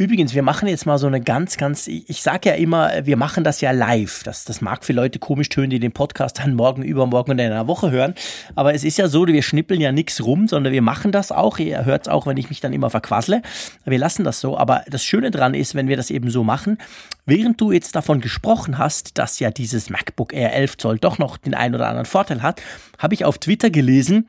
Übrigens, 0.00 0.34
wir 0.34 0.42
machen 0.42 0.66
jetzt 0.66 0.86
mal 0.86 0.96
so 0.96 1.08
eine 1.08 1.20
ganz, 1.20 1.58
ganz, 1.58 1.86
ich 1.86 2.22
sage 2.22 2.48
ja 2.48 2.54
immer, 2.54 3.04
wir 3.04 3.18
machen 3.18 3.44
das 3.44 3.60
ja 3.60 3.70
live. 3.70 4.22
Das, 4.22 4.46
das 4.46 4.62
mag 4.62 4.82
für 4.82 4.94
Leute 4.94 5.18
komisch 5.18 5.50
tönen, 5.50 5.68
die 5.68 5.78
den 5.78 5.92
Podcast 5.92 6.38
dann 6.38 6.54
morgen, 6.54 6.82
übermorgen 6.82 7.32
oder 7.32 7.44
in 7.44 7.52
einer 7.52 7.66
Woche 7.66 7.90
hören. 7.90 8.14
Aber 8.54 8.72
es 8.72 8.82
ist 8.82 8.96
ja 8.96 9.08
so, 9.08 9.26
wir 9.26 9.42
schnippeln 9.42 9.78
ja 9.78 9.92
nichts 9.92 10.24
rum, 10.24 10.48
sondern 10.48 10.72
wir 10.72 10.80
machen 10.80 11.12
das 11.12 11.32
auch. 11.32 11.58
Ihr 11.58 11.84
hört 11.84 12.06
es 12.06 12.08
auch, 12.08 12.26
wenn 12.26 12.38
ich 12.38 12.48
mich 12.48 12.60
dann 12.60 12.72
immer 12.72 12.88
verquassle. 12.88 13.42
Wir 13.84 13.98
lassen 13.98 14.24
das 14.24 14.40
so. 14.40 14.56
Aber 14.56 14.84
das 14.88 15.04
Schöne 15.04 15.30
dran 15.30 15.52
ist, 15.52 15.74
wenn 15.74 15.86
wir 15.86 15.98
das 15.98 16.08
eben 16.08 16.30
so 16.30 16.44
machen, 16.44 16.78
während 17.26 17.60
du 17.60 17.70
jetzt 17.70 17.94
davon 17.94 18.22
gesprochen 18.22 18.78
hast, 18.78 19.18
dass 19.18 19.38
ja 19.38 19.50
dieses 19.50 19.90
MacBook 19.90 20.32
Air 20.32 20.54
11 20.54 20.78
Zoll 20.78 20.98
doch 20.98 21.18
noch 21.18 21.36
den 21.36 21.52
einen 21.52 21.74
oder 21.74 21.88
anderen 21.88 22.06
Vorteil 22.06 22.40
hat, 22.40 22.62
habe 22.96 23.12
ich 23.12 23.26
auf 23.26 23.36
Twitter 23.36 23.68
gelesen, 23.68 24.28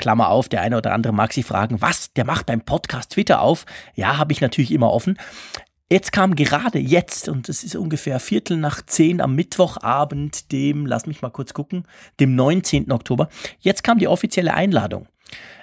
Klammer 0.00 0.30
auf, 0.30 0.48
der 0.48 0.62
eine 0.62 0.76
oder 0.76 0.92
andere 0.92 1.12
mag 1.12 1.32
sich 1.32 1.46
fragen, 1.46 1.80
was, 1.80 2.12
der 2.14 2.24
macht 2.24 2.46
beim 2.46 2.62
Podcast 2.62 3.12
Twitter 3.12 3.40
auf? 3.40 3.66
Ja, 3.94 4.18
habe 4.18 4.32
ich 4.32 4.40
natürlich 4.40 4.72
immer 4.72 4.90
offen. 4.92 5.16
Jetzt 5.92 6.12
kam 6.12 6.36
gerade 6.36 6.78
jetzt, 6.78 7.28
und 7.28 7.48
es 7.48 7.64
ist 7.64 7.74
ungefähr 7.74 8.20
Viertel 8.20 8.56
nach 8.56 8.80
zehn 8.86 9.20
am 9.20 9.34
Mittwochabend, 9.34 10.52
dem, 10.52 10.86
lass 10.86 11.06
mich 11.06 11.20
mal 11.20 11.30
kurz 11.30 11.52
gucken, 11.52 11.84
dem 12.20 12.36
19. 12.36 12.92
Oktober, 12.92 13.28
jetzt 13.58 13.82
kam 13.82 13.98
die 13.98 14.08
offizielle 14.08 14.54
Einladung. 14.54 15.08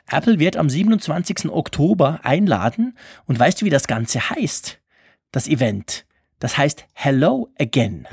Apple 0.10 0.40
wird 0.40 0.58
am 0.58 0.70
27. 0.70 1.50
Oktober 1.50 2.20
einladen 2.24 2.98
und 3.26 3.40
weißt 3.40 3.62
du, 3.62 3.66
wie 3.66 3.70
das 3.70 3.88
Ganze 3.88 4.30
heißt? 4.30 4.80
Das 5.32 5.48
Event. 5.48 6.06
Das 6.40 6.58
heißt 6.58 6.86
Hello 6.94 7.50
Again. 7.60 8.08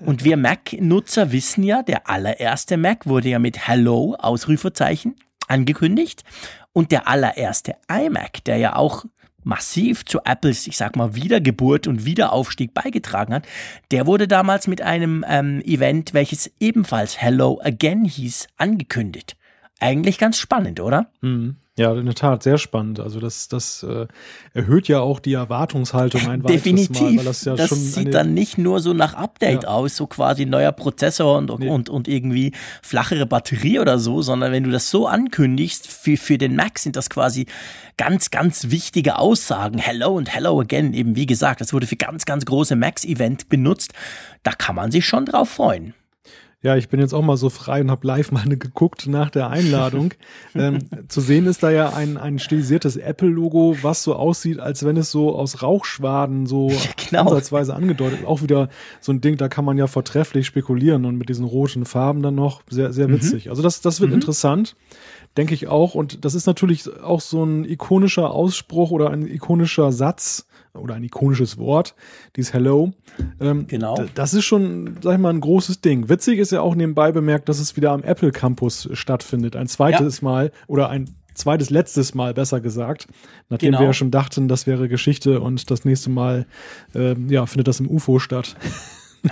Und 0.00 0.24
wir 0.24 0.36
Mac-Nutzer 0.36 1.30
wissen 1.30 1.62
ja, 1.62 1.82
der 1.82 2.08
allererste 2.08 2.76
Mac 2.76 3.06
wurde 3.06 3.28
ja 3.28 3.38
mit 3.38 3.68
Hello 3.68 4.16
Ausrufezeichen 4.18 5.14
angekündigt. 5.48 6.24
Und 6.72 6.92
der 6.92 7.08
allererste 7.08 7.76
iMac, 7.90 8.44
der 8.44 8.58
ja 8.58 8.76
auch 8.76 9.04
massiv 9.44 10.04
zu 10.04 10.20
Apples, 10.24 10.66
ich 10.66 10.76
sag 10.76 10.96
mal, 10.96 11.14
Wiedergeburt 11.14 11.86
und 11.86 12.04
Wiederaufstieg 12.04 12.74
beigetragen 12.74 13.34
hat, 13.34 13.46
der 13.90 14.06
wurde 14.06 14.28
damals 14.28 14.66
mit 14.66 14.82
einem 14.82 15.24
ähm, 15.28 15.62
Event, 15.62 16.12
welches 16.12 16.50
ebenfalls 16.60 17.20
Hello 17.20 17.60
Again 17.62 18.04
hieß, 18.04 18.48
angekündigt. 18.56 19.36
eigentlich 19.80 20.18
ganz 20.18 20.38
spannend, 20.38 20.80
oder? 20.80 21.10
Mhm. 21.20 21.56
Ja, 21.78 21.94
in 21.94 22.06
der 22.06 22.14
Tat, 22.16 22.42
sehr 22.42 22.58
spannend. 22.58 22.98
Also 22.98 23.20
das, 23.20 23.46
das 23.46 23.84
äh, 23.84 24.08
erhöht 24.52 24.88
ja 24.88 24.98
auch 24.98 25.20
die 25.20 25.34
Erwartungshaltung 25.34 26.28
ein 26.28 26.42
Definitiv. 26.42 27.00
Mal, 27.00 27.16
weil 27.18 27.24
das, 27.24 27.44
ja 27.44 27.54
das 27.54 27.70
sieht 27.70 28.12
dann 28.12 28.34
nicht 28.34 28.58
nur 28.58 28.80
so 28.80 28.92
nach 28.92 29.14
Update 29.14 29.62
ja. 29.62 29.68
aus, 29.68 29.94
so 29.94 30.08
quasi 30.08 30.44
neuer 30.44 30.72
Prozessor 30.72 31.38
und, 31.38 31.56
nee. 31.60 31.68
und, 31.68 31.88
und 31.88 32.08
irgendwie 32.08 32.52
flachere 32.82 33.26
Batterie 33.26 33.78
oder 33.78 34.00
so, 34.00 34.22
sondern 34.22 34.50
wenn 34.50 34.64
du 34.64 34.70
das 34.72 34.90
so 34.90 35.06
ankündigst, 35.06 35.86
für, 35.86 36.16
für 36.16 36.36
den 36.36 36.56
Mac 36.56 36.80
sind 36.80 36.96
das 36.96 37.10
quasi 37.10 37.46
ganz, 37.96 38.32
ganz 38.32 38.70
wichtige 38.70 39.16
Aussagen. 39.16 39.78
Hello 39.78 40.16
und 40.16 40.34
hello 40.34 40.60
again. 40.60 40.94
Eben 40.94 41.14
wie 41.14 41.26
gesagt, 41.26 41.60
das 41.60 41.72
wurde 41.72 41.86
für 41.86 41.96
ganz, 41.96 42.24
ganz 42.24 42.44
große 42.44 42.74
Macs-Event 42.74 43.48
benutzt. 43.48 43.92
Da 44.42 44.50
kann 44.50 44.74
man 44.74 44.90
sich 44.90 45.06
schon 45.06 45.26
drauf 45.26 45.48
freuen. 45.50 45.94
Ja, 46.60 46.74
ich 46.76 46.88
bin 46.88 46.98
jetzt 46.98 47.14
auch 47.14 47.22
mal 47.22 47.36
so 47.36 47.50
frei 47.50 47.82
und 47.82 47.90
habe 47.90 48.04
live 48.04 48.32
mal 48.32 48.44
geguckt 48.48 49.06
nach 49.06 49.30
der 49.30 49.48
Einladung. 49.48 50.14
ähm, 50.56 50.80
zu 51.06 51.20
sehen 51.20 51.46
ist 51.46 51.62
da 51.62 51.70
ja 51.70 51.90
ein, 51.90 52.16
ein 52.16 52.40
stilisiertes 52.40 52.96
Apple-Logo, 52.96 53.76
was 53.82 54.02
so 54.02 54.16
aussieht, 54.16 54.58
als 54.58 54.84
wenn 54.84 54.96
es 54.96 55.12
so 55.12 55.36
aus 55.36 55.62
Rauchschwaden 55.62 56.46
so 56.46 56.72
genau. 57.08 57.22
ansatzweise 57.22 57.74
angedeutet. 57.74 58.26
Auch 58.26 58.42
wieder 58.42 58.70
so 59.00 59.12
ein 59.12 59.20
Ding, 59.20 59.36
da 59.36 59.48
kann 59.48 59.64
man 59.64 59.78
ja 59.78 59.86
vortrefflich 59.86 60.46
spekulieren 60.46 61.04
und 61.04 61.16
mit 61.16 61.28
diesen 61.28 61.44
roten 61.44 61.84
Farben 61.84 62.22
dann 62.22 62.34
noch 62.34 62.62
sehr, 62.68 62.92
sehr 62.92 63.06
mhm. 63.06 63.14
witzig. 63.14 63.44
Mhm. 63.44 63.50
Also 63.50 63.62
das, 63.62 63.80
das 63.80 64.00
wird 64.00 64.10
mhm. 64.10 64.16
interessant, 64.16 64.74
denke 65.36 65.54
ich 65.54 65.68
auch. 65.68 65.94
Und 65.94 66.24
das 66.24 66.34
ist 66.34 66.46
natürlich 66.46 66.92
auch 67.02 67.20
so 67.20 67.44
ein 67.44 67.66
ikonischer 67.66 68.32
Ausspruch 68.32 68.90
oder 68.90 69.10
ein 69.10 69.28
ikonischer 69.28 69.92
Satz 69.92 70.47
oder 70.74 70.94
ein 70.94 71.04
ikonisches 71.04 71.58
Wort, 71.58 71.94
dieses 72.36 72.52
Hello. 72.52 72.92
Ähm, 73.40 73.66
genau. 73.66 73.96
Das 74.14 74.34
ist 74.34 74.44
schon, 74.44 74.98
sag 75.02 75.14
ich 75.14 75.18
mal, 75.18 75.30
ein 75.30 75.40
großes 75.40 75.80
Ding. 75.80 76.08
Witzig 76.08 76.38
ist 76.38 76.52
ja 76.52 76.60
auch 76.60 76.74
nebenbei 76.74 77.12
bemerkt, 77.12 77.48
dass 77.48 77.58
es 77.58 77.76
wieder 77.76 77.92
am 77.92 78.02
Apple 78.02 78.32
Campus 78.32 78.88
stattfindet. 78.92 79.56
Ein 79.56 79.68
zweites 79.68 80.20
ja. 80.20 80.24
Mal 80.24 80.52
oder 80.66 80.88
ein 80.88 81.10
zweites, 81.34 81.70
letztes 81.70 82.14
Mal, 82.14 82.34
besser 82.34 82.60
gesagt. 82.60 83.06
Nachdem 83.48 83.68
genau. 83.68 83.80
wir 83.80 83.86
ja 83.86 83.92
schon 83.92 84.10
dachten, 84.10 84.48
das 84.48 84.66
wäre 84.66 84.88
Geschichte 84.88 85.40
und 85.40 85.70
das 85.70 85.84
nächste 85.84 86.10
Mal, 86.10 86.46
ähm, 86.94 87.28
ja, 87.30 87.46
findet 87.46 87.68
das 87.68 87.80
im 87.80 87.88
UFO 87.88 88.18
statt. 88.18 88.56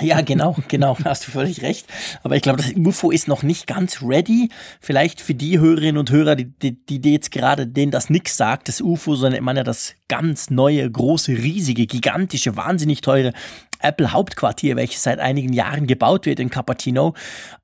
Ja, 0.00 0.20
genau, 0.20 0.56
genau, 0.68 0.96
hast 1.04 1.26
du 1.26 1.30
völlig 1.30 1.62
recht. 1.62 1.86
Aber 2.22 2.36
ich 2.36 2.42
glaube, 2.42 2.62
das 2.62 2.72
UFO 2.74 3.10
ist 3.10 3.28
noch 3.28 3.42
nicht 3.42 3.66
ganz 3.66 4.02
ready. 4.02 4.50
Vielleicht 4.80 5.20
für 5.20 5.34
die 5.34 5.58
Hörerinnen 5.58 5.98
und 5.98 6.10
Hörer, 6.10 6.36
die, 6.36 6.46
die, 6.46 7.00
die 7.00 7.12
jetzt 7.12 7.30
gerade 7.30 7.66
denen 7.66 7.92
das 7.92 8.10
nix 8.10 8.36
sagt, 8.36 8.68
das 8.68 8.80
UFO, 8.80 9.14
sondern 9.14 9.44
man 9.44 9.56
ja 9.56 9.64
das 9.64 9.94
ganz 10.08 10.50
neue, 10.50 10.90
große, 10.90 11.32
riesige, 11.32 11.86
gigantische, 11.86 12.56
wahnsinnig 12.56 13.00
teure 13.00 13.32
Apple 13.80 14.12
Hauptquartier, 14.12 14.76
welches 14.76 15.02
seit 15.02 15.18
einigen 15.18 15.52
Jahren 15.52 15.86
gebaut 15.86 16.26
wird 16.26 16.40
in 16.40 16.50
Cupertino. 16.50 17.14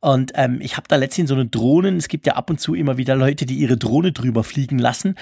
Und 0.00 0.32
ähm, 0.34 0.60
ich 0.60 0.76
habe 0.76 0.88
da 0.88 0.96
letztens 0.96 1.28
so 1.28 1.34
eine 1.34 1.46
Drohnen. 1.46 1.96
Es 1.96 2.08
gibt 2.08 2.26
ja 2.26 2.34
ab 2.34 2.50
und 2.50 2.60
zu 2.60 2.74
immer 2.74 2.96
wieder 2.96 3.16
Leute, 3.16 3.46
die 3.46 3.56
ihre 3.56 3.76
Drohne 3.76 4.12
drüber 4.12 4.44
fliegen 4.44 4.78
lassen. 4.78 5.16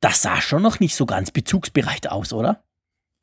Das 0.00 0.20
sah 0.20 0.40
schon 0.40 0.62
noch 0.62 0.80
nicht 0.80 0.96
so 0.96 1.06
ganz 1.06 1.30
bezugsbereit 1.30 2.10
aus, 2.10 2.32
oder? 2.32 2.62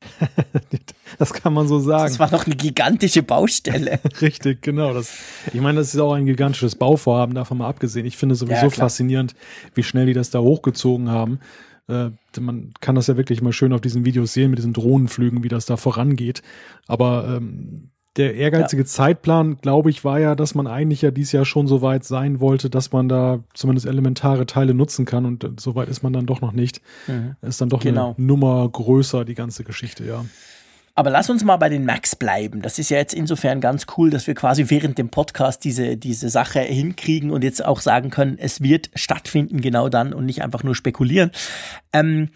das 1.18 1.34
kann 1.34 1.54
man 1.54 1.68
so 1.68 1.80
sagen. 1.80 2.06
Das 2.06 2.20
war 2.20 2.30
doch 2.30 2.46
eine 2.46 2.56
gigantische 2.56 3.24
Baustelle. 3.24 4.00
Richtig, 4.22 4.62
genau. 4.62 4.94
Das, 4.94 5.18
ich 5.54 5.62
meine, 5.62 5.80
das 5.80 5.94
ist 5.94 6.00
auch 6.00 6.14
ein 6.14 6.26
gigantisches 6.26 6.76
Bauvorhaben, 6.76 7.36
davon 7.36 7.58
mal 7.58 7.68
abgesehen. 7.68 8.06
Ich 8.06 8.18
finde 8.18 8.34
es 8.34 8.40
sowieso 8.40 8.66
ja, 8.66 8.70
faszinierend, 8.70 9.36
wie 9.76 9.84
schnell 9.84 10.06
die 10.06 10.14
das 10.14 10.30
da 10.30 10.40
hochgezogen 10.40 11.10
haben. 11.10 11.40
Äh, 11.88 12.12
man 12.40 12.74
kann 12.80 12.96
das 12.96 13.08
ja 13.08 13.18
wirklich 13.18 13.42
mal 13.42 13.54
schön 13.54 13.74
auf 13.74 13.82
diesen 13.82 14.06
Videos 14.06 14.34
sehen, 14.34 14.52
mit 14.52 14.60
diesen 14.60 14.74
Drohnenflügen, 14.74 15.44
wie 15.44 15.50
das 15.50 15.66
da 15.66 15.76
vorangeht. 15.76 16.42
Aber 16.88 17.36
ähm, 17.38 17.90
der 18.18 18.36
ehrgeizige 18.36 18.82
ja. 18.82 18.88
Zeitplan, 18.88 19.58
glaube 19.58 19.90
ich, 19.90 20.04
war 20.04 20.20
ja, 20.20 20.36
dass 20.36 20.56
man 20.56 20.68
eigentlich 20.68 21.02
ja 21.02 21.12
dieses 21.12 21.32
Jahr 21.32 21.46
schon 21.46 21.68
so 21.68 21.82
weit 21.82 22.04
sein 22.04 22.40
wollte, 22.40 22.70
dass 22.70 22.92
man 22.92 23.08
da 23.08 23.40
zumindest 23.54 23.86
elementare 23.86 24.46
Teile 24.46 24.74
nutzen 24.74 25.06
kann 25.06 25.26
und 25.26 25.44
äh, 25.44 25.50
so 25.60 25.76
weit 25.76 25.90
ist 25.90 26.04
man 26.04 26.14
dann 26.14 26.26
doch 26.26 26.42
noch 26.42 26.52
nicht. 26.52 26.82
Mhm. 27.08 27.36
Ist 27.42 27.62
dann 27.62 27.70
doch 27.70 27.82
genau. 27.82 28.16
eine 28.18 28.26
Nummer 28.26 28.68
größer, 28.68 29.26
die 29.26 29.36
ganze 29.36 29.64
Geschichte, 29.64 30.06
ja. 30.06 30.26
Aber 30.96 31.12
lass 31.12 31.30
uns 31.30 31.46
mal 31.46 31.56
bei 31.56 31.70
den 31.70 31.86
Macs 31.86 32.18
bleiben. 32.18 32.62
Das 32.62 32.78
ist 32.78 32.90
ja 32.90 32.98
jetzt 32.98 33.14
insofern 33.14 33.62
ganz 33.62 33.86
cool, 33.96 34.10
dass 34.10 34.28
wir 34.28 34.36
quasi 34.36 34.66
während 34.68 34.98
dem 34.98 35.08
Podcast 35.08 35.64
diese, 35.64 35.96
diese 35.96 36.30
Sache 36.30 36.60
hinkriegen 36.60 37.32
und 37.32 37.42
jetzt 37.42 37.64
auch 37.64 37.80
sagen 37.80 38.10
können, 38.10 38.38
es 38.38 38.60
wird 38.62 38.90
stattfinden 38.96 39.62
genau 39.62 39.88
dann 39.88 40.14
und 40.14 40.26
nicht 40.26 40.44
einfach 40.44 40.64
nur 40.64 40.76
spekulieren. 40.76 41.32
Ähm, 41.94 42.32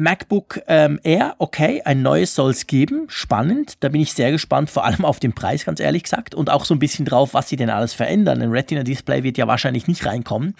MacBook 0.00 0.62
ähm, 0.66 0.98
Air, 1.04 1.36
okay, 1.38 1.82
ein 1.84 2.02
neues 2.02 2.34
soll 2.34 2.52
es 2.52 2.66
geben, 2.66 3.04
spannend. 3.08 3.74
Da 3.80 3.90
bin 3.90 4.00
ich 4.00 4.14
sehr 4.14 4.32
gespannt, 4.32 4.70
vor 4.70 4.84
allem 4.84 5.04
auf 5.04 5.20
den 5.20 5.34
Preis, 5.34 5.64
ganz 5.64 5.78
ehrlich 5.78 6.04
gesagt, 6.04 6.34
und 6.34 6.50
auch 6.50 6.64
so 6.64 6.74
ein 6.74 6.78
bisschen 6.78 7.04
drauf, 7.04 7.34
was 7.34 7.48
sie 7.48 7.56
denn 7.56 7.70
alles 7.70 7.92
verändern. 7.92 8.40
Ein 8.40 8.50
Retina-Display 8.50 9.22
wird 9.22 9.38
ja 9.38 9.46
wahrscheinlich 9.46 9.86
nicht 9.86 10.06
reinkommen, 10.06 10.54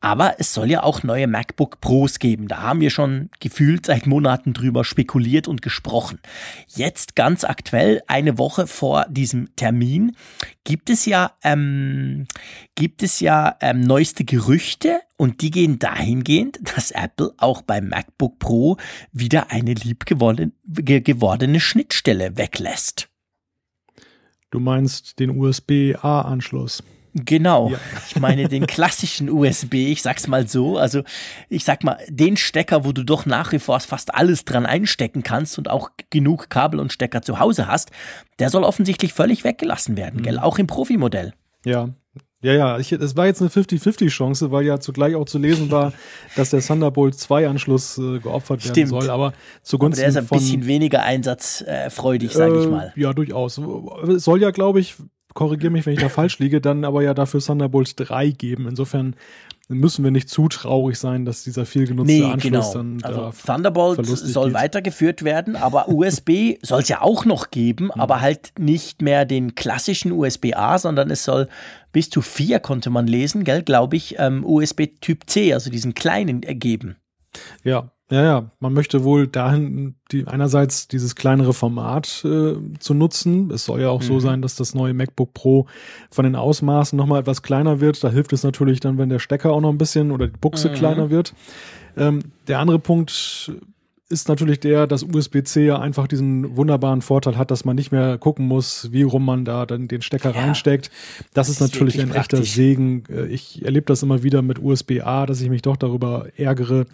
aber 0.00 0.36
es 0.38 0.54
soll 0.54 0.70
ja 0.70 0.82
auch 0.82 1.02
neue 1.02 1.26
MacBook 1.26 1.80
Pros 1.80 2.18
geben. 2.18 2.48
Da 2.48 2.62
haben 2.62 2.80
wir 2.80 2.90
schon 2.90 3.28
gefühlt 3.40 3.86
seit 3.86 4.06
Monaten 4.06 4.54
drüber 4.54 4.84
spekuliert 4.84 5.48
und 5.48 5.62
gesprochen. 5.62 6.18
Jetzt 6.66 7.14
ganz 7.14 7.44
aktuell, 7.44 8.02
eine 8.06 8.38
Woche 8.38 8.66
vor 8.66 9.06
diesem 9.10 9.54
Termin, 9.56 10.16
gibt 10.68 10.90
es 10.90 11.06
ja, 11.06 11.32
ähm, 11.42 12.26
gibt 12.74 13.02
es 13.02 13.20
ja 13.20 13.56
ähm, 13.62 13.80
neueste 13.80 14.24
Gerüchte 14.24 15.00
und 15.16 15.40
die 15.40 15.50
gehen 15.50 15.78
dahingehend, 15.78 16.58
dass 16.76 16.90
Apple 16.90 17.32
auch 17.38 17.62
beim 17.62 17.88
MacBook 17.88 18.38
Pro 18.38 18.76
wieder 19.10 19.50
eine 19.50 19.72
liebgewordene 19.72 20.52
gewordene 20.66 21.58
Schnittstelle 21.58 22.36
weglässt. 22.36 23.08
Du 24.50 24.60
meinst 24.60 25.18
den 25.18 25.30
USB-A-Anschluss? 25.30 26.82
Genau. 27.14 27.70
Ja. 27.70 27.78
Ich 28.08 28.16
meine 28.16 28.48
den 28.48 28.66
klassischen 28.68 29.30
USB, 29.30 29.74
ich 29.74 30.02
sag's 30.02 30.26
mal 30.26 30.48
so. 30.48 30.78
Also 30.78 31.02
ich 31.48 31.64
sag 31.64 31.84
mal, 31.84 31.98
den 32.08 32.36
Stecker, 32.36 32.84
wo 32.84 32.92
du 32.92 33.04
doch 33.04 33.26
nach 33.26 33.52
wie 33.52 33.58
vor 33.58 33.78
fast 33.80 34.14
alles 34.14 34.44
dran 34.44 34.66
einstecken 34.66 35.22
kannst 35.22 35.58
und 35.58 35.68
auch 35.68 35.90
genug 36.10 36.50
Kabel 36.50 36.80
und 36.80 36.92
Stecker 36.92 37.22
zu 37.22 37.38
Hause 37.38 37.66
hast, 37.66 37.90
der 38.38 38.50
soll 38.50 38.64
offensichtlich 38.64 39.12
völlig 39.12 39.44
weggelassen 39.44 39.96
werden, 39.96 40.20
mhm. 40.20 40.24
gell? 40.24 40.38
Auch 40.38 40.58
im 40.58 40.66
Profimodell. 40.66 41.32
Ja, 41.64 41.88
ja, 42.40 42.52
ja, 42.52 42.78
ich, 42.78 42.92
es 42.92 43.16
war 43.16 43.26
jetzt 43.26 43.40
eine 43.40 43.50
50-50-Chance, 43.50 44.52
weil 44.52 44.64
ja 44.64 44.78
zugleich 44.78 45.16
auch 45.16 45.24
zu 45.24 45.38
lesen 45.38 45.72
war, 45.72 45.92
dass 46.36 46.50
der 46.50 46.60
Thunderbolt 46.60 47.16
2 47.16 47.48
Anschluss 47.48 47.98
äh, 47.98 48.20
geopfert 48.20 48.64
werden 48.64 48.74
Stimmt. 48.74 48.88
soll. 48.90 49.10
Aber 49.10 49.32
zugunsten 49.62 50.04
aber 50.04 50.12
der 50.12 50.20
ist 50.20 50.24
ein 50.24 50.28
von, 50.28 50.38
bisschen 50.38 50.66
weniger 50.66 51.02
einsatzfreudig, 51.02 52.32
sage 52.32 52.54
äh, 52.54 52.62
ich 52.62 52.70
mal. 52.70 52.92
Ja, 52.94 53.12
durchaus. 53.12 53.56
Soll 53.56 54.40
ja, 54.40 54.52
glaube 54.52 54.78
ich, 54.78 54.94
korrigiere 55.38 55.70
mich, 55.70 55.86
wenn 55.86 55.92
ich 55.92 56.00
da 56.00 56.08
falsch 56.08 56.40
liege, 56.40 56.60
dann 56.60 56.84
aber 56.84 57.00
ja 57.02 57.14
dafür 57.14 57.38
Thunderbolt 57.38 57.92
3 57.94 58.30
geben. 58.30 58.66
Insofern 58.66 59.14
müssen 59.68 60.02
wir 60.02 60.10
nicht 60.10 60.28
zu 60.28 60.48
traurig 60.48 60.98
sein, 60.98 61.24
dass 61.24 61.44
dieser 61.44 61.64
viel 61.64 61.86
genutzte 61.86 62.12
nee, 62.12 62.24
Anschluss 62.24 62.72
genau. 62.72 62.72
dann 62.72 63.04
also 63.04 63.32
Thunderbolt 63.46 64.04
soll 64.04 64.46
geht. 64.46 64.54
weitergeführt 64.54 65.22
werden, 65.22 65.54
aber 65.54 65.88
USB 65.94 66.56
soll 66.62 66.80
es 66.80 66.88
ja 66.88 67.02
auch 67.02 67.24
noch 67.24 67.50
geben, 67.50 67.84
mhm. 67.84 68.00
aber 68.00 68.20
halt 68.20 68.50
nicht 68.58 69.00
mehr 69.00 69.24
den 69.24 69.54
klassischen 69.54 70.10
USB-A, 70.10 70.78
sondern 70.78 71.08
es 71.08 71.22
soll 71.22 71.46
bis 71.92 72.10
zu 72.10 72.20
vier 72.20 72.58
konnte 72.58 72.90
man 72.90 73.06
lesen, 73.06 73.44
gell, 73.44 73.62
glaube 73.62 73.94
ich, 73.94 74.16
ähm, 74.18 74.44
USB 74.44 74.88
Typ 75.00 75.30
C, 75.30 75.54
also 75.54 75.70
diesen 75.70 75.94
kleinen 75.94 76.42
ergeben. 76.42 76.96
Ja, 77.62 77.92
ja, 78.10 78.22
ja, 78.22 78.50
man 78.58 78.72
möchte 78.72 79.04
wohl 79.04 79.26
dahin 79.26 79.96
die, 80.10 80.26
einerseits 80.26 80.88
dieses 80.88 81.14
kleinere 81.14 81.52
Format 81.52 82.24
äh, 82.24 82.54
zu 82.78 82.94
nutzen. 82.94 83.50
Es 83.50 83.66
soll 83.66 83.82
ja 83.82 83.90
auch 83.90 84.00
mhm. 84.00 84.06
so 84.06 84.20
sein, 84.20 84.40
dass 84.40 84.54
das 84.54 84.74
neue 84.74 84.94
MacBook 84.94 85.34
Pro 85.34 85.66
von 86.10 86.24
den 86.24 86.34
Ausmaßen 86.34 86.96
nochmal 86.96 87.20
etwas 87.20 87.42
kleiner 87.42 87.80
wird. 87.80 88.02
Da 88.02 88.08
hilft 88.08 88.32
es 88.32 88.42
natürlich 88.42 88.80
dann, 88.80 88.96
wenn 88.96 89.10
der 89.10 89.18
Stecker 89.18 89.52
auch 89.52 89.60
noch 89.60 89.70
ein 89.70 89.78
bisschen 89.78 90.10
oder 90.10 90.26
die 90.26 90.38
Buchse 90.38 90.70
mhm. 90.70 90.74
kleiner 90.74 91.10
wird. 91.10 91.34
Ähm, 91.98 92.20
der 92.46 92.60
andere 92.60 92.78
Punkt 92.78 93.52
ist 94.10 94.28
natürlich 94.28 94.60
der, 94.60 94.86
dass 94.86 95.02
USB-C 95.02 95.66
ja 95.66 95.78
einfach 95.78 96.08
diesen 96.08 96.56
wunderbaren 96.56 97.02
Vorteil 97.02 97.36
hat, 97.36 97.50
dass 97.50 97.64
man 97.64 97.76
nicht 97.76 97.92
mehr 97.92 98.16
gucken 98.16 98.46
muss, 98.46 98.90
wie 98.90 99.02
rum 99.02 99.24
man 99.24 99.44
da 99.44 99.66
dann 99.66 99.86
den 99.86 100.00
Stecker 100.00 100.34
ja, 100.34 100.40
reinsteckt. 100.40 100.90
Das, 101.34 101.46
das 101.46 101.48
ist 101.50 101.60
natürlich 101.60 102.00
ein 102.00 102.08
praktisch. 102.08 102.40
echter 102.40 102.44
Segen. 102.44 103.04
Äh, 103.10 103.26
ich 103.26 103.64
erlebe 103.64 103.86
das 103.86 104.02
immer 104.02 104.22
wieder 104.22 104.40
mit 104.40 104.58
USB-A, 104.58 105.26
dass 105.26 105.40
ich 105.40 105.50
mich 105.50 105.62
doch 105.62 105.76
darüber 105.76 106.28
ärgere. 106.36 106.86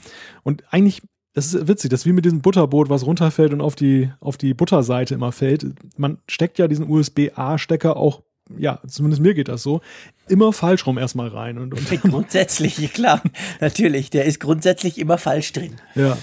Und 0.43 0.65
eigentlich, 0.71 1.03
das 1.35 1.55
ist 1.55 1.69
witzig, 1.69 1.91
das 1.91 2.05
wie 2.05 2.13
mit 2.13 2.25
diesem 2.25 2.43
Butterboot, 2.43 2.89
was 2.89 3.07
runterfällt 3.07 3.53
und 3.53 3.61
auf 3.61 3.77
die, 3.77 4.11
auf 4.19 4.37
die 4.37 4.53
Butterseite 4.53 5.15
immer 5.15 5.31
fällt. 5.31 5.67
Man 5.97 6.19
steckt 6.29 6.59
ja 6.59 6.67
diesen 6.67 6.89
USB-A-Stecker 6.89 7.97
auch 7.97 8.23
ja, 8.59 8.79
zumindest 8.87 9.23
mir 9.23 9.33
geht 9.33 9.49
das 9.49 9.63
so, 9.63 9.81
immer 10.29 10.53
falsch 10.53 10.87
rum 10.87 10.99
erstmal 10.99 11.29
rein. 11.29 11.57
Und, 11.57 11.73
und 11.73 12.03
grundsätzlich, 12.03 12.93
klar, 12.93 13.23
natürlich, 13.61 14.11
der 14.11 14.27
ist 14.27 14.39
grundsätzlich 14.39 14.99
immer 14.99 15.17
falsch 15.17 15.53
drin. 15.55 15.77
Ja. 15.95 16.19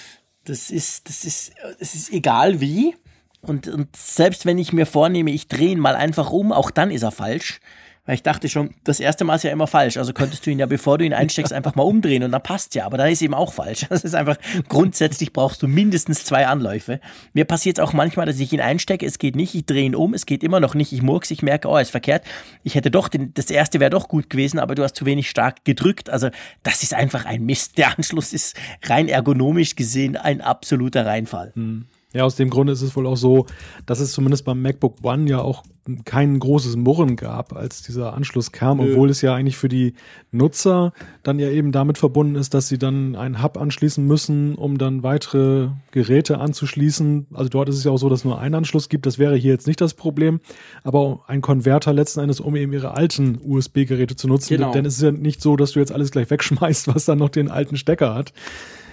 Das 0.45 0.71
ist, 0.71 1.07
das 1.07 1.23
ist, 1.23 1.51
es 1.79 1.95
ist 1.95 2.11
egal 2.11 2.61
wie. 2.61 2.95
Und, 3.41 3.67
und 3.67 3.95
selbst 3.95 4.45
wenn 4.45 4.57
ich 4.57 4.73
mir 4.73 4.85
vornehme, 4.85 5.31
ich 5.31 5.47
drehe 5.47 5.71
ihn 5.71 5.79
mal 5.79 5.95
einfach 5.95 6.31
um, 6.31 6.51
auch 6.51 6.71
dann 6.71 6.91
ist 6.91 7.03
er 7.03 7.11
falsch. 7.11 7.59
Weil 8.05 8.15
ich 8.15 8.23
dachte 8.23 8.49
schon, 8.49 8.71
das 8.83 8.99
erste 8.99 9.25
Mal 9.25 9.35
ist 9.35 9.43
ja 9.43 9.51
immer 9.51 9.67
falsch. 9.67 9.97
Also 9.97 10.11
könntest 10.11 10.45
du 10.45 10.49
ihn 10.49 10.57
ja, 10.57 10.65
bevor 10.65 10.97
du 10.97 11.05
ihn 11.05 11.13
einsteckst, 11.13 11.53
einfach 11.53 11.75
mal 11.75 11.83
umdrehen 11.83 12.23
und 12.23 12.31
dann 12.31 12.41
passt 12.41 12.73
ja. 12.73 12.85
Aber 12.85 12.97
da 12.97 13.05
ist 13.05 13.21
eben 13.21 13.35
auch 13.35 13.53
falsch. 13.53 13.85
Das 13.89 14.03
ist 14.03 14.15
einfach, 14.15 14.37
grundsätzlich 14.69 15.33
brauchst 15.33 15.61
du 15.61 15.67
mindestens 15.67 16.23
zwei 16.23 16.47
Anläufe. 16.47 16.99
Mir 17.33 17.45
passiert 17.45 17.77
es 17.77 17.83
auch 17.83 17.93
manchmal, 17.93 18.25
dass 18.25 18.39
ich 18.39 18.51
ihn 18.53 18.61
einstecke, 18.61 19.05
es 19.05 19.19
geht 19.19 19.35
nicht, 19.35 19.53
ich 19.53 19.65
drehe 19.65 19.83
ihn 19.83 19.95
um, 19.95 20.13
es 20.13 20.25
geht 20.25 20.43
immer 20.43 20.59
noch 20.59 20.75
nicht, 20.75 20.93
ich 20.93 21.01
murks, 21.01 21.29
ich 21.29 21.43
merke, 21.43 21.67
oh, 21.67 21.77
ist 21.77 21.91
verkehrt. 21.91 22.23
Ich 22.63 22.75
hätte 22.75 22.89
doch, 22.89 23.09
den, 23.09 23.33
das 23.33 23.51
erste 23.51 23.79
wäre 23.79 23.91
doch 23.91 24.07
gut 24.07 24.29
gewesen, 24.29 24.59
aber 24.59 24.73
du 24.73 24.83
hast 24.83 24.95
zu 24.95 25.05
wenig 25.05 25.29
stark 25.29 25.63
gedrückt. 25.65 26.09
Also 26.09 26.29
das 26.63 26.83
ist 26.83 26.93
einfach 26.93 27.25
ein 27.25 27.45
Mist. 27.45 27.77
Der 27.77 27.95
Anschluss 27.95 28.33
ist 28.33 28.55
rein 28.83 29.09
ergonomisch 29.09 29.75
gesehen 29.75 30.15
ein 30.15 30.41
absoluter 30.41 31.05
Reinfall. 31.05 31.51
Hm. 31.55 31.85
Ja, 32.13 32.23
aus 32.23 32.35
dem 32.35 32.49
Grunde 32.49 32.73
ist 32.73 32.81
es 32.81 32.95
wohl 32.95 33.07
auch 33.07 33.15
so, 33.15 33.45
dass 33.85 33.99
es 33.99 34.11
zumindest 34.11 34.43
beim 34.43 34.61
MacBook 34.61 34.97
One 35.03 35.29
ja 35.29 35.39
auch 35.39 35.63
kein 36.05 36.39
großes 36.39 36.75
Murren 36.75 37.15
gab, 37.15 37.55
als 37.55 37.81
dieser 37.81 38.13
Anschluss 38.13 38.51
kam, 38.51 38.77
Nö. 38.77 38.91
obwohl 38.91 39.09
es 39.09 39.21
ja 39.21 39.33
eigentlich 39.33 39.57
für 39.57 39.67
die 39.67 39.95
Nutzer 40.31 40.93
dann 41.23 41.39
ja 41.39 41.49
eben 41.49 41.71
damit 41.71 41.97
verbunden 41.97 42.35
ist, 42.35 42.53
dass 42.53 42.67
sie 42.67 42.77
dann 42.77 43.15
einen 43.15 43.41
Hub 43.41 43.57
anschließen 43.57 44.05
müssen, 44.05 44.55
um 44.55 44.77
dann 44.77 45.01
weitere 45.01 45.69
Geräte 45.91 46.39
anzuschließen. 46.39 47.27
Also 47.33 47.49
dort 47.49 47.69
ist 47.69 47.77
es 47.77 47.83
ja 47.83 47.91
auch 47.91 47.97
so, 47.97 48.09
dass 48.09 48.23
nur 48.23 48.39
ein 48.39 48.53
Anschluss 48.53 48.89
gibt. 48.89 49.05
Das 49.05 49.17
wäre 49.17 49.35
hier 49.35 49.51
jetzt 49.51 49.67
nicht 49.67 49.81
das 49.81 49.95
Problem, 49.95 50.39
aber 50.83 51.21
ein 51.27 51.41
Konverter 51.41 51.93
letzten 51.93 52.19
Endes, 52.19 52.39
um 52.39 52.55
eben 52.55 52.73
ihre 52.73 52.95
alten 52.95 53.39
USB-Geräte 53.43 54.15
zu 54.15 54.27
nutzen. 54.27 54.57
Genau. 54.57 54.71
Denn 54.71 54.85
es 54.85 54.97
ist 54.97 55.01
ja 55.01 55.11
nicht 55.11 55.41
so, 55.41 55.55
dass 55.55 55.71
du 55.71 55.79
jetzt 55.79 55.91
alles 55.91 56.11
gleich 56.11 56.29
wegschmeißt, 56.29 56.87
was 56.93 57.05
dann 57.05 57.17
noch 57.17 57.29
den 57.29 57.49
alten 57.49 57.75
Stecker 57.75 58.13
hat. 58.13 58.33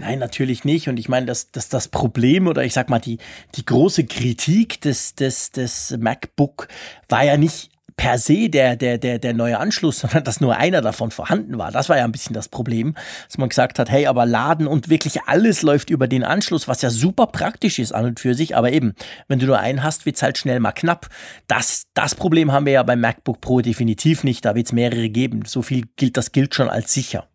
Nein, 0.00 0.18
natürlich 0.18 0.64
nicht. 0.64 0.88
Und 0.88 0.98
ich 0.98 1.08
meine, 1.08 1.26
dass 1.26 1.50
das, 1.50 1.68
das 1.68 1.88
Problem 1.88 2.46
oder 2.46 2.64
ich 2.64 2.72
sag 2.72 2.88
mal, 2.88 3.00
die, 3.00 3.18
die 3.56 3.64
große 3.64 4.04
Kritik 4.04 4.80
des, 4.80 5.14
des, 5.14 5.50
des 5.50 5.96
MacBook 5.98 6.68
war 7.08 7.24
ja 7.24 7.36
nicht 7.36 7.70
per 7.98 8.16
se 8.16 8.48
der, 8.48 8.76
der, 8.76 8.96
der, 8.96 9.18
der 9.18 9.34
neue 9.34 9.58
Anschluss, 9.58 9.98
sondern 10.00 10.24
dass 10.24 10.40
nur 10.40 10.56
einer 10.56 10.80
davon 10.80 11.10
vorhanden 11.10 11.58
war. 11.58 11.70
Das 11.70 11.90
war 11.90 11.98
ja 11.98 12.04
ein 12.04 12.12
bisschen 12.12 12.32
das 12.32 12.48
Problem, 12.48 12.94
dass 13.26 13.36
man 13.36 13.50
gesagt 13.50 13.78
hat, 13.78 13.90
hey, 13.90 14.06
aber 14.06 14.24
Laden 14.24 14.66
und 14.66 14.88
wirklich 14.88 15.22
alles 15.26 15.60
läuft 15.60 15.90
über 15.90 16.08
den 16.08 16.24
Anschluss, 16.24 16.68
was 16.68 16.80
ja 16.80 16.88
super 16.88 17.26
praktisch 17.26 17.78
ist 17.78 17.92
an 17.92 18.06
und 18.06 18.20
für 18.20 18.34
sich, 18.34 18.56
aber 18.56 18.72
eben, 18.72 18.94
wenn 19.26 19.38
du 19.38 19.46
nur 19.46 19.58
einen 19.58 19.82
hast, 19.82 20.06
wird's 20.06 20.22
halt 20.22 20.38
schnell 20.38 20.60
mal 20.60 20.72
knapp. 20.72 21.08
Das, 21.48 21.82
das 21.92 22.14
Problem 22.14 22.52
haben 22.52 22.64
wir 22.64 22.72
ja 22.72 22.82
beim 22.84 23.00
MacBook 23.00 23.40
Pro 23.42 23.60
definitiv 23.60 24.24
nicht, 24.24 24.44
da 24.44 24.54
wird's 24.54 24.72
mehrere 24.72 25.10
geben. 25.10 25.42
So 25.44 25.60
viel 25.60 25.84
gilt, 25.96 26.16
das 26.16 26.32
gilt 26.32 26.54
schon 26.54 26.70
als 26.70 26.94
sicher. 26.94 27.26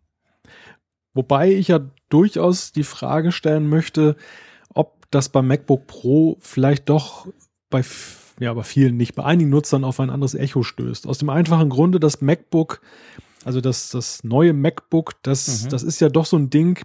Wobei 1.12 1.52
ich 1.52 1.68
ja 1.68 1.80
durchaus 2.08 2.72
die 2.72 2.82
Frage 2.82 3.30
stellen 3.30 3.68
möchte, 3.68 4.16
ob 4.72 5.10
das 5.10 5.28
beim 5.28 5.46
MacBook 5.46 5.86
Pro 5.86 6.38
vielleicht 6.40 6.88
doch 6.88 7.28
bei 7.70 7.82
ja, 8.40 8.52
bei 8.52 8.62
vielen 8.62 8.96
nicht, 8.96 9.14
bei 9.14 9.24
einigen 9.24 9.50
Nutzern 9.50 9.84
auf 9.84 10.00
ein 10.00 10.10
anderes 10.10 10.34
Echo 10.34 10.62
stößt. 10.62 11.06
Aus 11.06 11.18
dem 11.18 11.30
einfachen 11.30 11.68
Grunde, 11.68 12.00
das 12.00 12.20
MacBook, 12.20 12.80
also 13.44 13.60
das, 13.60 13.90
das 13.90 14.24
neue 14.24 14.52
MacBook, 14.52 15.14
das, 15.22 15.64
mhm. 15.64 15.68
das 15.70 15.82
ist 15.82 16.00
ja 16.00 16.08
doch 16.08 16.26
so 16.26 16.36
ein 16.36 16.50
Ding, 16.50 16.84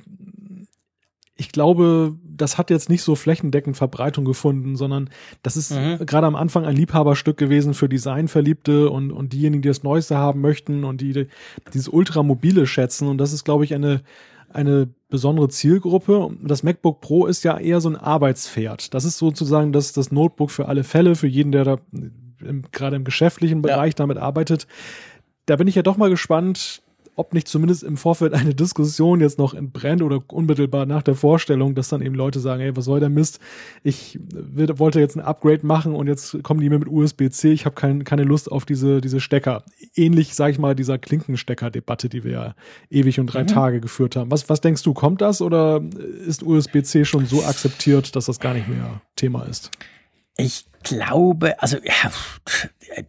ich 1.39 1.53
glaube, 1.53 2.15
das 2.24 2.58
hat 2.58 2.70
jetzt 2.70 2.89
nicht 2.89 3.01
so 3.01 3.15
flächendeckend 3.15 3.77
Verbreitung 3.77 4.25
gefunden, 4.25 4.75
sondern 4.75 5.10
das 5.41 5.56
ist 5.56 5.72
mhm. 5.72 6.06
gerade 6.06 6.27
am 6.27 6.36
Anfang 6.36 6.65
ein 6.65 6.75
Liebhaberstück 6.75 7.38
gewesen 7.38 7.74
für 7.74 7.88
Designverliebte 7.88 8.89
und, 8.89 9.12
und 9.12 9.32
diejenigen, 9.32 9.62
die 9.62 9.70
das 9.70 9.84
Neueste 9.84 10.18
haben 10.18 10.41
möchten 10.41 10.84
und 10.84 11.00
die, 11.00 11.13
die 11.13 11.27
dieses 11.74 11.88
ultramobile 11.88 12.68
schätzen. 12.68 13.08
Und 13.08 13.20
das 13.20 13.32
ist, 13.32 13.46
glaube 13.46 13.63
ich, 13.63 13.74
eine, 13.74 14.01
eine 14.50 14.89
besondere 15.09 15.49
Zielgruppe. 15.49 16.29
Das 16.41 16.63
MacBook 16.63 17.01
Pro 17.01 17.25
ist 17.25 17.43
ja 17.43 17.57
eher 17.57 17.81
so 17.81 17.89
ein 17.89 17.95
Arbeitspferd. 17.95 18.93
Das 18.93 19.05
ist 19.05 19.17
sozusagen 19.17 19.71
das, 19.73 19.93
das 19.93 20.11
Notebook 20.11 20.51
für 20.51 20.67
alle 20.67 20.83
Fälle, 20.83 21.15
für 21.15 21.27
jeden, 21.27 21.51
der 21.51 21.63
da 21.63 21.77
im, 22.41 22.63
gerade 22.71 22.95
im 22.95 23.03
geschäftlichen 23.03 23.61
Bereich 23.61 23.93
ja. 23.93 23.97
damit 23.97 24.17
arbeitet. 24.17 24.67
Da 25.45 25.55
bin 25.55 25.67
ich 25.67 25.75
ja 25.75 25.81
doch 25.81 25.97
mal 25.97 26.09
gespannt, 26.09 26.81
ob 27.19 27.33
nicht 27.33 27.49
zumindest 27.49 27.83
im 27.83 27.97
Vorfeld 27.97 28.33
eine 28.33 28.55
Diskussion 28.55 29.19
jetzt 29.19 29.38
noch 29.38 29.53
entbrennt 29.53 30.01
oder 30.01 30.23
unmittelbar 30.27 30.85
nach 30.85 31.03
der 31.03 31.15
Vorstellung, 31.15 31.75
dass 31.75 31.89
dann 31.89 32.01
eben 32.01 32.15
Leute 32.15 32.39
sagen, 32.39 32.61
ey, 32.61 32.75
was 32.77 32.85
soll 32.85 33.01
der 33.01 33.09
Mist? 33.09 33.39
Ich 33.83 34.17
will, 34.31 34.79
wollte 34.79 35.01
jetzt 35.01 35.17
ein 35.17 35.21
Upgrade 35.21 35.65
machen 35.65 35.95
und 35.95 36.07
jetzt 36.07 36.41
kommen 36.43 36.61
die 36.61 36.69
mir 36.69 36.79
mit 36.79 36.88
USB-C. 36.88 37.51
Ich 37.51 37.65
habe 37.65 37.75
kein, 37.75 38.05
keine 38.05 38.23
Lust 38.23 38.49
auf 38.49 38.65
diese, 38.65 39.01
diese 39.01 39.19
Stecker. 39.19 39.63
Ähnlich, 39.95 40.33
sage 40.33 40.53
ich 40.53 40.59
mal, 40.59 40.75
dieser 40.75 40.97
Klinkenstecker-Debatte, 40.97 42.07
die 42.07 42.23
wir 42.23 42.31
ja 42.31 42.55
ewig 42.89 43.19
und 43.19 43.27
drei 43.27 43.43
mhm. 43.43 43.47
Tage 43.47 43.81
geführt 43.81 44.15
haben. 44.15 44.31
Was, 44.31 44.49
was 44.49 44.61
denkst 44.61 44.83
du, 44.83 44.93
kommt 44.93 45.19
das 45.19 45.41
oder 45.41 45.83
ist 46.25 46.41
USB-C 46.41 47.03
schon 47.03 47.25
so 47.25 47.43
akzeptiert, 47.43 48.15
dass 48.15 48.27
das 48.27 48.39
gar 48.39 48.53
nicht 48.53 48.69
mehr 48.69 49.01
Thema 49.17 49.43
ist? 49.43 49.71
Ich 50.39 50.65
glaube, 50.84 51.62
also 51.62 51.77
ja, 51.84 52.12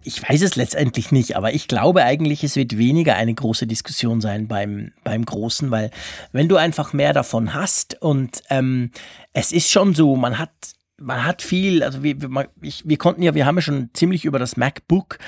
ich 0.03 0.29
weiß 0.29 0.43
es 0.43 0.57
letztendlich 0.57 1.13
nicht, 1.13 1.37
aber 1.37 1.55
ich 1.55 1.69
glaube 1.69 2.03
eigentlich, 2.03 2.43
es 2.43 2.57
wird 2.57 2.77
weniger 2.77 3.15
eine 3.15 3.33
große 3.33 3.69
Diskussion 3.69 4.21
sein 4.21 4.49
beim, 4.49 4.91
beim 5.05 5.25
Großen, 5.25 5.71
weil 5.71 5.93
wenn 6.33 6.49
du 6.49 6.57
einfach 6.57 6.93
mehr 6.93 7.13
davon 7.13 7.55
hast 7.55 8.03
und 8.03 8.43
ähm, 8.51 8.91
es 9.33 9.53
ist 9.53 9.71
schon 9.71 9.95
so, 9.95 10.17
man 10.17 10.39
hat 10.39 10.51
man 11.01 11.25
hat 11.25 11.43
viel, 11.43 11.83
also 11.83 12.03
wir, 12.03 12.21
wir, 12.21 12.49
ich, 12.61 12.83
wir 12.87 12.99
konnten 12.99 13.23
ja, 13.23 13.35
wir 13.35 13.47
haben 13.47 13.57
ja 13.57 13.63
schon 13.63 13.91
ziemlich 13.95 14.25
über 14.25 14.39
das 14.39 14.57
MacBook 14.57 15.19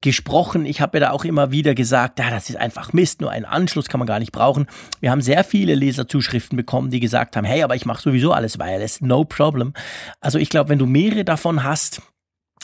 gesprochen. 0.00 0.66
Ich 0.66 0.80
habe 0.80 0.98
ja 0.98 1.06
da 1.06 1.10
auch 1.12 1.24
immer 1.24 1.50
wieder 1.50 1.74
gesagt, 1.74 2.18
ja, 2.18 2.30
das 2.30 2.50
ist 2.50 2.56
einfach 2.56 2.92
Mist, 2.92 3.20
nur 3.20 3.30
einen 3.30 3.44
Anschluss 3.44 3.88
kann 3.88 3.98
man 3.98 4.06
gar 4.06 4.18
nicht 4.18 4.32
brauchen. 4.32 4.66
Wir 5.00 5.10
haben 5.10 5.20
sehr 5.20 5.44
viele 5.44 5.74
Leserzuschriften 5.74 6.56
bekommen, 6.56 6.90
die 6.90 7.00
gesagt 7.00 7.36
haben, 7.36 7.44
hey, 7.44 7.62
aber 7.62 7.76
ich 7.76 7.86
mache 7.86 8.02
sowieso 8.02 8.32
alles 8.32 8.58
wireless, 8.58 9.00
no 9.00 9.24
problem. 9.24 9.72
Also 10.20 10.38
ich 10.38 10.48
glaube, 10.48 10.70
wenn 10.70 10.78
du 10.78 10.86
mehrere 10.86 11.24
davon 11.24 11.62
hast, 11.62 12.02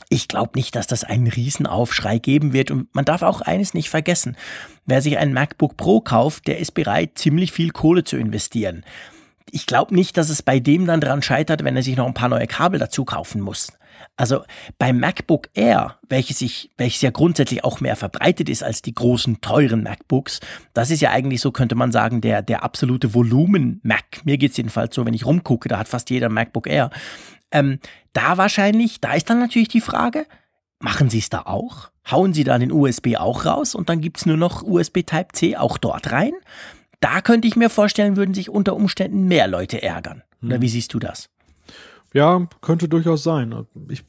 ich 0.09 0.29
glaube 0.29 0.53
nicht, 0.55 0.77
dass 0.77 0.87
das 0.87 1.05
einen 1.05 1.27
Riesenaufschrei 1.27 2.19
geben 2.19 2.53
wird. 2.53 2.71
Und 2.71 2.95
man 2.95 3.05
darf 3.05 3.23
auch 3.23 3.41
eines 3.41 3.75
nicht 3.75 3.91
vergessen. 3.91 4.37
Wer 4.85 5.03
sich 5.03 5.19
ein 5.19 5.33
MacBook 5.33 5.77
Pro 5.77 6.01
kauft, 6.01 6.47
der 6.47 6.59
ist 6.59 6.73
bereit, 6.73 7.13
ziemlich 7.17 7.53
viel 7.53 7.71
Kohle 7.71 8.05
zu 8.05 8.17
investieren. 8.17 8.85
Ich 9.51 9.67
glaube 9.67 9.95
nicht, 9.95 10.17
dass 10.17 10.29
es 10.29 10.43
bei 10.43 10.59
dem 10.59 10.87
dann 10.87 11.01
dran 11.01 11.23
scheitert, 11.23 11.65
wenn 11.65 11.77
er 11.77 11.83
sich 11.83 11.97
noch 11.97 12.07
ein 12.07 12.15
paar 12.15 12.29
neue 12.29 12.47
Kabel 12.47 12.81
dazu 12.81 13.05
kaufen 13.05 13.41
muss. 13.41 13.69
Also 14.17 14.45
beim 14.79 14.99
MacBook 14.99 15.49
Air, 15.55 15.99
welches 16.09 16.39
sich, 16.39 16.71
welches 16.77 17.03
ja 17.03 17.11
grundsätzlich 17.11 17.65
auch 17.65 17.81
mehr 17.81 17.97
verbreitet 17.97 18.49
ist 18.49 18.63
als 18.63 18.83
die 18.83 18.95
großen 18.95 19.41
teuren 19.41 19.83
MacBooks, 19.83 20.41
das 20.73 20.91
ist 20.91 21.03
ja 21.03 21.11
eigentlich 21.11 21.41
so, 21.41 21.53
könnte 21.53 21.75
man 21.75 21.93
sagen, 21.93 22.21
der, 22.21 22.43
der 22.43 22.63
absolute 22.63 23.15
Volumen-Mac. 23.15 24.25
Mir 24.25 24.39
geht's 24.39 24.57
jedenfalls 24.57 24.95
so, 24.95 25.05
wenn 25.05 25.15
ich 25.15 25.27
rumgucke, 25.27 25.69
da 25.69 25.79
hat 25.79 25.89
fast 25.89 26.11
jeder 26.11 26.29
MacBook 26.29 26.67
Air. 26.67 26.91
Ähm, 27.51 27.79
da 28.13 28.39
wahrscheinlich, 28.39 29.01
da 29.01 29.13
ist 29.13 29.29
dann 29.29 29.39
natürlich 29.39 29.69
die 29.69 29.81
Frage, 29.81 30.27
machen 30.79 31.11
Sie 31.11 31.19
es 31.19 31.29
da 31.29 31.43
auch? 31.43 31.91
Hauen 32.11 32.33
Sie 32.33 32.45
da 32.45 32.59
den 32.59 32.73
USB 32.73 33.17
auch 33.17 33.45
raus 33.45 33.75
und 33.75 33.89
dann 33.89 34.01
gibt's 34.01 34.27
nur 34.27 34.37
noch 34.37 34.63
USB 34.63 35.03
Type-C 35.03 35.57
auch 35.57 35.77
dort 35.77 36.13
rein? 36.13 36.33
Da 37.01 37.21
könnte 37.21 37.47
ich 37.49 37.57
mir 37.57 37.71
vorstellen, 37.71 38.17
würden 38.17 38.35
sich 38.35 38.51
unter 38.51 38.75
Umständen 38.75 39.25
mehr 39.25 39.49
Leute 39.49 39.83
ärgern. 39.83 40.23
Oder 40.43 40.57
hm. 40.57 40.63
wie 40.63 40.69
siehst 40.69 40.95
du 40.95 40.99
das? 40.99 41.29
Ja, 42.13 42.49
könnte 42.61 42.89
durchaus 42.89 43.23
sein. 43.23 43.67
Ich 43.91 44.05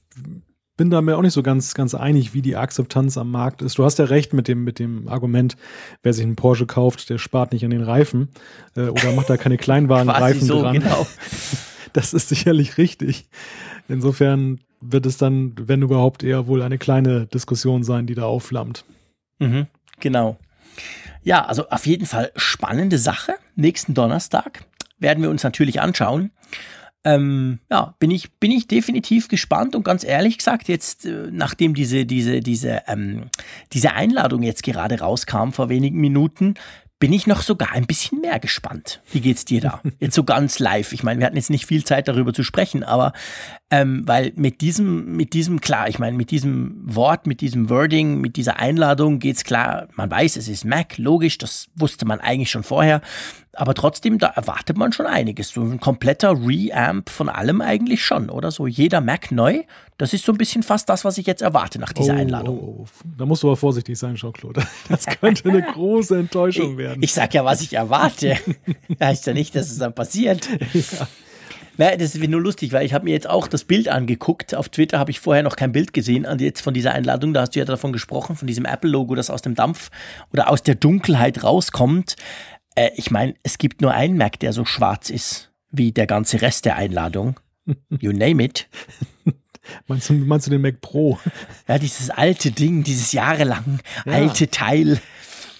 bin 0.77 0.91
da 0.91 1.01
mir 1.01 1.17
auch 1.17 1.21
nicht 1.21 1.33
so 1.33 1.43
ganz, 1.43 1.73
ganz 1.73 1.95
einig, 1.95 2.33
wie 2.33 2.41
die 2.41 2.55
Akzeptanz 2.55 3.17
am 3.17 3.31
Markt 3.31 3.61
ist. 3.61 3.77
Du 3.79 3.83
hast 3.83 3.99
ja 3.99 4.05
recht 4.05 4.33
mit 4.33 4.47
dem, 4.47 4.63
mit 4.63 4.79
dem 4.79 5.07
Argument, 5.07 5.57
wer 6.03 6.13
sich 6.13 6.23
einen 6.23 6.35
Porsche 6.35 6.67
kauft, 6.67 7.09
der 7.09 7.17
spart 7.17 7.51
nicht 7.51 7.65
an 7.65 7.71
den 7.71 7.83
Reifen 7.83 8.29
äh, 8.75 8.87
oder 8.87 9.11
macht 9.13 9.29
da 9.29 9.37
keine 9.37 9.57
Kleinwagenreifen 9.57 10.47
so, 10.47 10.61
dran. 10.61 10.79
Genau. 10.79 11.05
Das 11.93 12.13
ist 12.13 12.29
sicherlich 12.29 12.77
richtig. 12.77 13.27
Insofern 13.87 14.59
wird 14.81 15.07
es 15.07 15.17
dann, 15.17 15.53
wenn 15.57 15.81
überhaupt, 15.81 16.21
eher 16.21 16.45
wohl 16.45 16.61
eine 16.61 16.77
kleine 16.77 17.25
Diskussion 17.25 17.81
sein, 17.81 18.05
die 18.05 18.13
da 18.13 18.23
aufflammt. 18.23 18.85
Mhm, 19.39 19.65
genau. 19.99 20.37
Ja, 21.23 21.45
also 21.45 21.69
auf 21.69 21.85
jeden 21.85 22.05
Fall 22.05 22.31
spannende 22.35 22.97
Sache. 22.97 23.33
Nächsten 23.55 23.93
Donnerstag 23.93 24.63
werden 24.99 25.21
wir 25.23 25.29
uns 25.29 25.43
natürlich 25.43 25.81
anschauen. 25.81 26.31
Ähm, 27.03 27.59
ja, 27.69 27.95
bin 27.99 28.11
ich, 28.11 28.33
bin 28.39 28.51
ich 28.51 28.67
definitiv 28.67 29.27
gespannt 29.27 29.75
und 29.75 29.83
ganz 29.83 30.03
ehrlich 30.03 30.39
gesagt, 30.39 30.67
jetzt, 30.67 31.05
äh, 31.05 31.29
nachdem 31.31 31.73
diese, 31.73 32.05
diese, 32.05 32.41
diese, 32.41 32.83
ähm, 32.87 33.29
diese 33.71 33.93
Einladung 33.93 34.43
jetzt 34.43 34.63
gerade 34.63 34.99
rauskam 34.99 35.51
vor 35.51 35.69
wenigen 35.69 35.99
Minuten, 35.99 36.55
bin 36.99 37.13
ich 37.13 37.27
noch 37.27 37.41
sogar 37.41 37.73
ein 37.73 37.85
bisschen 37.85 38.21
mehr 38.21 38.39
gespannt. 38.39 39.01
Wie 39.11 39.21
geht's 39.21 39.45
dir 39.45 39.61
da? 39.61 39.81
Jetzt 39.99 40.15
so 40.15 40.23
ganz 40.23 40.57
live. 40.59 40.93
Ich 40.93 41.03
meine, 41.03 41.19
wir 41.19 41.27
hatten 41.27 41.35
jetzt 41.35 41.49
nicht 41.49 41.65
viel 41.65 41.83
Zeit 41.83 42.07
darüber 42.07 42.33
zu 42.33 42.43
sprechen, 42.43 42.83
aber 42.83 43.13
ähm, 43.69 44.03
weil 44.07 44.31
mit 44.35 44.61
diesem, 44.61 45.15
mit 45.15 45.33
diesem 45.33 45.61
klar, 45.61 45.89
ich 45.89 45.99
meine, 45.99 46.17
mit 46.17 46.31
diesem 46.31 46.81
Wort, 46.83 47.27
mit 47.27 47.41
diesem 47.41 47.69
Wording, 47.69 48.19
mit 48.19 48.35
dieser 48.35 48.57
Einladung 48.57 49.19
geht's 49.19 49.43
klar. 49.43 49.87
Man 49.95 50.09
weiß, 50.09 50.37
es 50.37 50.47
ist 50.47 50.65
Mac, 50.65 50.97
logisch, 50.97 51.37
das 51.37 51.67
wusste 51.75 52.05
man 52.05 52.19
eigentlich 52.19 52.49
schon 52.49 52.63
vorher. 52.63 53.01
Aber 53.53 53.73
trotzdem, 53.73 54.19
da 54.19 54.27
erwartet 54.27 54.77
man 54.77 54.93
schon 54.93 55.07
einiges. 55.07 55.49
So 55.49 55.61
ein 55.61 55.79
kompletter 55.79 56.31
Reamp 56.31 57.09
von 57.09 57.27
allem 57.27 57.61
eigentlich 57.61 58.05
schon, 58.05 58.29
oder? 58.29 58.51
So 58.51 58.67
jeder 58.67 59.01
Mac 59.01 59.31
neu. 59.31 59.63
Das 59.97 60.13
ist 60.13 60.25
so 60.25 60.31
ein 60.31 60.37
bisschen 60.37 60.61
fast 60.61 60.87
das, 60.89 61.05
was 61.05 61.17
ich 61.17 61.25
jetzt 61.25 61.41
erwarte 61.41 61.79
nach 61.79 61.91
dieser 61.91 62.13
oh, 62.13 62.17
Einladung. 62.17 62.59
Oh, 62.59 62.75
oh. 62.81 62.85
Da 63.17 63.25
musst 63.25 63.41
du 63.41 63.47
aber 63.47 63.57
vorsichtig 63.57 63.97
sein, 63.97 64.15
Jean-Claude. 64.15 64.61
Das 64.89 65.05
könnte 65.05 65.49
eine 65.49 65.63
große 65.63 66.17
Enttäuschung 66.17 66.77
werden. 66.77 67.01
Ich, 67.01 67.09
ich 67.09 67.13
sag 67.13 67.33
ja, 67.33 67.43
was 67.43 67.61
ich 67.61 67.73
erwarte. 67.73 68.37
heißt 68.99 69.25
ja 69.25 69.33
nicht, 69.33 69.55
dass 69.55 69.71
es 69.71 69.79
dann 69.79 69.93
passiert. 69.93 70.47
Ja. 70.73 71.07
Na, 71.77 71.95
das 71.95 72.15
ist 72.15 72.27
nur 72.27 72.41
lustig, 72.41 72.73
weil 72.73 72.85
ich 72.85 72.93
habe 72.93 73.05
mir 73.05 73.11
jetzt 73.11 73.29
auch 73.29 73.47
das 73.47 73.63
Bild 73.63 73.87
angeguckt. 73.87 74.55
Auf 74.55 74.69
Twitter 74.69 74.97
habe 74.99 75.11
ich 75.11 75.19
vorher 75.19 75.43
noch 75.43 75.55
kein 75.55 75.71
Bild 75.71 75.93
gesehen 75.93 76.25
und 76.25 76.41
jetzt 76.41 76.61
von 76.61 76.73
dieser 76.73 76.91
Einladung. 76.91 77.33
Da 77.33 77.41
hast 77.41 77.55
du 77.55 77.59
ja 77.59 77.65
davon 77.65 77.93
gesprochen, 77.93 78.35
von 78.35 78.47
diesem 78.47 78.65
Apple-Logo, 78.65 79.15
das 79.15 79.29
aus 79.29 79.41
dem 79.41 79.55
Dampf 79.55 79.89
oder 80.33 80.49
aus 80.49 80.63
der 80.63 80.75
Dunkelheit 80.75 81.43
rauskommt. 81.43 82.15
Äh, 82.75 82.91
ich 82.95 83.11
meine, 83.11 83.35
es 83.43 83.57
gibt 83.57 83.81
nur 83.81 83.93
einen 83.93 84.17
Mac, 84.17 84.39
der 84.39 84.53
so 84.53 84.65
schwarz 84.65 85.09
ist 85.09 85.51
wie 85.69 85.91
der 85.91 86.07
ganze 86.07 86.41
Rest 86.41 86.65
der 86.65 86.77
Einladung. 86.77 87.39
You 87.99 88.11
name 88.11 88.43
it. 88.43 88.67
Meinst 89.87 90.09
du, 90.09 90.13
meinst 90.13 90.47
du 90.47 90.51
den 90.51 90.61
Mac 90.61 90.81
Pro? 90.81 91.19
Ja, 91.67 91.77
dieses 91.77 92.09
alte 92.09 92.51
Ding, 92.51 92.83
dieses 92.83 93.11
jahrelang 93.11 93.79
ja. 94.05 94.13
alte 94.13 94.49
Teil. 94.49 94.99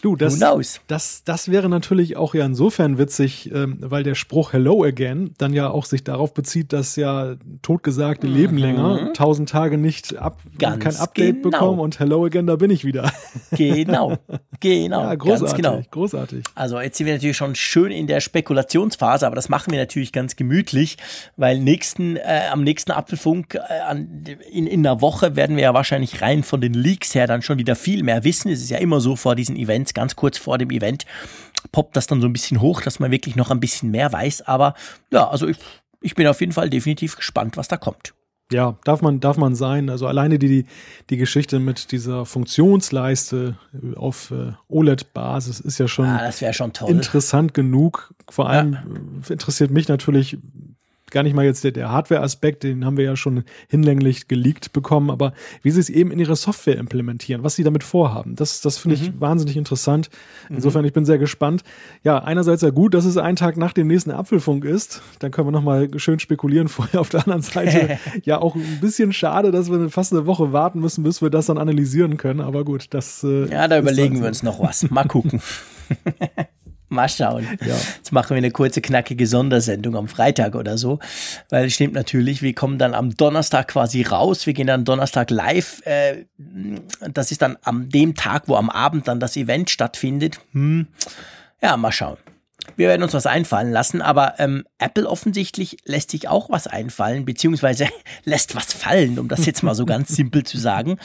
Du, 0.01 0.15
das, 0.15 0.39
das, 0.87 1.23
das 1.23 1.51
wäre 1.51 1.69
natürlich 1.69 2.17
auch 2.17 2.33
ja 2.33 2.45
insofern 2.45 2.97
witzig, 2.97 3.51
ähm, 3.53 3.77
weil 3.79 4.03
der 4.03 4.15
Spruch 4.15 4.53
Hello 4.53 4.83
Again 4.83 5.33
dann 5.37 5.53
ja 5.53 5.69
auch 5.69 5.85
sich 5.85 6.03
darauf 6.03 6.33
bezieht, 6.33 6.73
dass 6.73 6.95
ja 6.95 7.35
totgesagte 7.61 8.27
mhm. 8.27 8.33
leben 8.33 8.57
länger, 8.57 9.13
tausend 9.13 9.49
Tage 9.49 9.77
nicht 9.77 10.17
ab, 10.17 10.39
Ganz 10.59 10.83
kein 10.83 10.95
Update 10.97 11.43
genau. 11.43 11.49
bekommen 11.49 11.79
und 11.79 11.99
Hello 11.99 12.25
Again, 12.25 12.47
da 12.47 12.55
bin 12.55 12.71
ich 12.71 12.85
wieder. 12.85 13.11
Genau, 13.51 14.17
genau. 14.59 14.97
Ja, 15.07 15.15
großartig, 15.15 15.55
genau. 15.55 15.81
großartig. 15.91 16.43
Also 16.55 16.79
jetzt 16.79 16.97
sind 16.97 17.07
wir 17.07 17.13
natürlich 17.13 17.37
schon 17.37 17.55
schön 17.55 17.91
in 17.91 18.07
der 18.07 18.19
Spekulationsphase, 18.19 19.25
aber 19.25 19.35
das 19.35 19.49
machen 19.49 19.71
wir 19.71 19.79
natürlich 19.79 20.11
ganz 20.11 20.35
gemütlich, 20.35 20.97
weil 21.35 21.59
nächsten, 21.59 22.17
äh, 22.17 22.41
am 22.51 22.63
nächsten 22.63 22.91
Apfelfunk 22.91 23.55
äh, 23.55 23.59
an, 23.87 24.23
in, 24.51 24.67
in 24.67 24.85
einer 24.85 25.01
Woche 25.01 25.35
werden 25.35 25.55
wir 25.55 25.63
ja 25.63 25.73
wahrscheinlich 25.73 26.21
rein 26.21 26.43
von 26.43 26.61
den 26.61 26.73
Leaks 26.73 27.15
her 27.15 27.27
dann 27.27 27.41
schon 27.41 27.57
wieder 27.57 27.75
viel 27.75 28.03
mehr 28.03 28.23
wissen. 28.23 28.51
Es 28.51 28.61
ist 28.61 28.69
ja 28.69 28.77
immer 28.77 28.99
so 28.99 29.15
vor 29.15 29.35
diesen 29.35 29.55
Events, 29.55 29.86
Events, 29.87 29.93
ganz 29.93 30.15
kurz 30.15 30.37
vor 30.37 30.57
dem 30.57 30.71
Event, 30.71 31.05
poppt 31.71 31.95
das 31.95 32.07
dann 32.07 32.21
so 32.21 32.27
ein 32.27 32.33
bisschen 32.33 32.61
hoch, 32.61 32.81
dass 32.81 32.99
man 32.99 33.11
wirklich 33.11 33.35
noch 33.35 33.51
ein 33.51 33.59
bisschen 33.59 33.91
mehr 33.91 34.11
weiß. 34.11 34.43
Aber 34.43 34.73
ja, 35.11 35.27
also 35.27 35.47
ich, 35.47 35.57
ich 36.01 36.15
bin 36.15 36.27
auf 36.27 36.39
jeden 36.39 36.53
Fall 36.53 36.69
definitiv 36.69 37.15
gespannt, 37.15 37.57
was 37.57 37.67
da 37.67 37.77
kommt. 37.77 38.13
Ja, 38.49 38.77
darf 38.85 39.01
man, 39.01 39.19
darf 39.19 39.35
man 39.35 39.55
sein. 39.55 39.89
Also 39.89 40.07
alleine 40.07 40.39
die, 40.39 40.65
die 41.09 41.17
Geschichte 41.17 41.59
mit 41.59 41.91
dieser 41.91 42.25
Funktionsleiste 42.25 43.57
auf 43.97 44.31
äh, 44.31 44.53
OLED-Basis 44.69 45.59
ist 45.59 45.79
ja 45.79 45.89
schon, 45.89 46.05
ah, 46.05 46.31
schon 46.31 46.71
interessant 46.87 47.53
genug. 47.53 48.13
Vor 48.29 48.49
allem 48.49 48.73
ja. 48.73 49.33
interessiert 49.33 49.71
mich 49.71 49.89
natürlich, 49.89 50.37
gar 51.11 51.23
nicht 51.23 51.35
mal 51.35 51.45
jetzt 51.45 51.63
der, 51.63 51.71
der 51.71 51.91
Hardware-Aspekt, 51.91 52.63
den 52.63 52.85
haben 52.85 52.97
wir 52.97 53.05
ja 53.05 53.15
schon 53.15 53.43
hinlänglich 53.69 54.27
geleakt 54.27 54.73
bekommen, 54.73 55.09
aber 55.09 55.33
wie 55.63 55.71
sie 55.71 55.79
es 55.79 55.89
eben 55.89 56.11
in 56.11 56.19
ihre 56.19 56.35
Software 56.35 56.77
implementieren, 56.77 57.43
was 57.43 57.55
sie 57.55 57.63
damit 57.63 57.83
vorhaben, 57.83 58.35
das, 58.35 58.61
das 58.61 58.77
finde 58.77 58.95
ich 58.95 59.11
mhm. 59.11 59.21
wahnsinnig 59.21 59.57
interessant. 59.57 60.09
Insofern, 60.49 60.81
mhm. 60.81 60.87
ich 60.87 60.93
bin 60.93 61.05
sehr 61.05 61.17
gespannt. 61.17 61.63
Ja, 62.03 62.19
einerseits 62.19 62.61
ja 62.61 62.69
gut, 62.69 62.93
dass 62.93 63.05
es 63.05 63.17
ein 63.17 63.35
Tag 63.35 63.57
nach 63.57 63.73
dem 63.73 63.87
nächsten 63.87 64.11
Apfelfunk 64.11 64.65
ist. 64.65 65.01
Dann 65.19 65.31
können 65.31 65.47
wir 65.47 65.51
nochmal 65.51 65.89
schön 65.97 66.19
spekulieren 66.19 66.67
vorher. 66.67 67.01
Auf 67.01 67.09
der 67.09 67.21
anderen 67.21 67.41
Seite 67.41 67.99
ja 68.23 68.39
auch 68.39 68.55
ein 68.55 68.79
bisschen 68.81 69.13
schade, 69.13 69.51
dass 69.51 69.71
wir 69.71 69.89
fast 69.89 70.13
eine 70.13 70.25
Woche 70.25 70.51
warten 70.53 70.79
müssen, 70.79 71.03
bis 71.03 71.21
wir 71.21 71.29
das 71.29 71.47
dann 71.47 71.57
analysieren 71.57 72.17
können. 72.17 72.41
Aber 72.41 72.63
gut, 72.65 72.87
das. 72.91 73.23
Äh, 73.23 73.49
ja, 73.49 73.67
da 73.67 73.79
überlegen 73.79 74.21
wir 74.21 74.27
uns 74.27 74.43
noch 74.43 74.59
was. 74.59 74.89
Mal 74.89 75.05
gucken. 75.05 75.41
Mal 76.89 77.09
schauen. 77.09 77.45
Ja. 77.65 77.75
Jetzt 77.97 78.11
machen 78.13 78.29
wir 78.29 78.37
eine 78.37 78.51
kurze, 78.51 78.81
knackige 78.81 79.27
Sondersendung 79.27 79.95
am 79.97 80.07
Freitag 80.07 80.55
oder 80.55 80.77
so. 80.77 80.99
Weil 81.49 81.69
stimmt 81.69 81.93
natürlich, 81.93 82.41
wir 82.41 82.53
kommen 82.53 82.77
dann 82.79 82.93
am 82.93 83.15
Donnerstag 83.15 83.67
quasi 83.67 84.03
raus. 84.03 84.45
Wir 84.45 84.53
gehen 84.53 84.67
dann 84.67 84.85
Donnerstag 84.85 85.29
live. 85.29 85.81
Äh, 85.85 86.25
das 86.99 87.31
ist 87.31 87.41
dann 87.41 87.57
am 87.63 87.89
dem 87.89 88.15
Tag, 88.15 88.43
wo 88.47 88.55
am 88.55 88.69
Abend 88.69 89.07
dann 89.07 89.19
das 89.19 89.35
Event 89.35 89.69
stattfindet. 89.69 90.39
Hm. 90.53 90.87
Ja, 91.61 91.75
mal 91.75 91.91
schauen. 91.91 92.17
Wir 92.75 92.89
werden 92.89 93.03
uns 93.03 93.13
was 93.13 93.25
einfallen 93.25 93.71
lassen, 93.71 94.01
aber 94.01 94.35
ähm, 94.39 94.65
Apple 94.77 95.07
offensichtlich 95.07 95.77
lässt 95.85 96.11
sich 96.11 96.27
auch 96.27 96.49
was 96.49 96.67
einfallen, 96.67 97.25
beziehungsweise 97.25 97.87
lässt 98.25 98.55
was 98.55 98.73
fallen, 98.73 99.19
um 99.19 99.27
das 99.27 99.45
jetzt 99.45 99.63
mal 99.63 99.75
so 99.75 99.85
ganz 99.85 100.09
simpel 100.15 100.43
zu 100.43 100.57
sagen. 100.57 100.97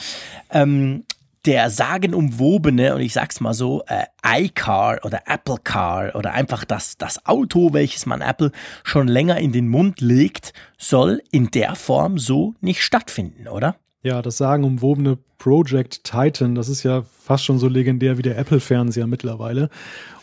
Ähm, 0.49 1.05
der 1.45 1.69
sagenumwobene, 1.69 2.95
und 2.95 3.01
ich 3.01 3.13
sag's 3.13 3.41
mal 3.41 3.53
so, 3.53 3.83
äh, 3.87 4.05
iCar 4.25 4.99
oder 5.03 5.23
Apple 5.27 5.57
Car 5.63 6.15
oder 6.15 6.33
einfach 6.33 6.63
das, 6.63 6.97
das 6.97 7.25
Auto, 7.25 7.73
welches 7.73 8.05
man 8.05 8.21
Apple 8.21 8.51
schon 8.83 9.07
länger 9.07 9.37
in 9.37 9.51
den 9.51 9.67
Mund 9.67 9.99
legt, 9.99 10.53
soll 10.77 11.21
in 11.31 11.51
der 11.51 11.75
Form 11.75 12.17
so 12.17 12.55
nicht 12.61 12.81
stattfinden, 12.81 13.47
oder? 13.47 13.75
Ja, 14.03 14.21
das 14.21 14.37
sagenumwobene 14.37 15.17
Project 15.37 16.03
Titan, 16.03 16.55
das 16.55 16.69
ist 16.69 16.83
ja 16.83 17.03
fast 17.03 17.45
schon 17.45 17.59
so 17.59 17.67
legendär 17.67 18.17
wie 18.17 18.21
der 18.21 18.37
Apple-Fernseher 18.37 19.07
mittlerweile. 19.07 19.69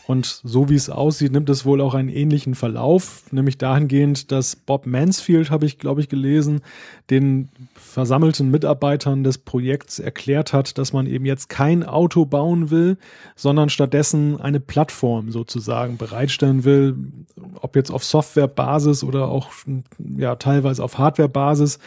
Und 0.07 0.25
so 0.25 0.69
wie 0.69 0.75
es 0.75 0.89
aussieht, 0.89 1.31
nimmt 1.31 1.49
es 1.49 1.63
wohl 1.63 1.79
auch 1.79 1.93
einen 1.93 2.09
ähnlichen 2.09 2.53
Verlauf, 2.55 3.23
nämlich 3.31 3.57
dahingehend, 3.57 4.31
dass 4.31 4.55
Bob 4.55 4.85
Mansfield, 4.85 5.51
habe 5.51 5.65
ich, 5.65 5.77
glaube 5.77 6.01
ich, 6.01 6.09
gelesen, 6.09 6.61
den 7.09 7.49
versammelten 7.91 8.49
Mitarbeitern 8.49 9.23
des 9.23 9.37
Projekts 9.37 9.99
erklärt 9.99 10.53
hat, 10.53 10.77
dass 10.77 10.93
man 10.93 11.05
eben 11.05 11.25
jetzt 11.25 11.49
kein 11.49 11.83
Auto 11.83 12.25
bauen 12.25 12.71
will, 12.71 12.97
sondern 13.35 13.69
stattdessen 13.69 14.39
eine 14.39 14.59
Plattform 14.59 15.31
sozusagen 15.31 15.97
bereitstellen 15.97 16.63
will, 16.63 16.95
ob 17.59 17.75
jetzt 17.75 17.91
auf 17.91 18.03
Softwarebasis 18.03 19.03
oder 19.03 19.27
auch 19.27 19.49
ja 20.17 20.35
teilweise 20.35 20.83
auf 20.83 20.97
Hardwarebasis. 20.97 21.79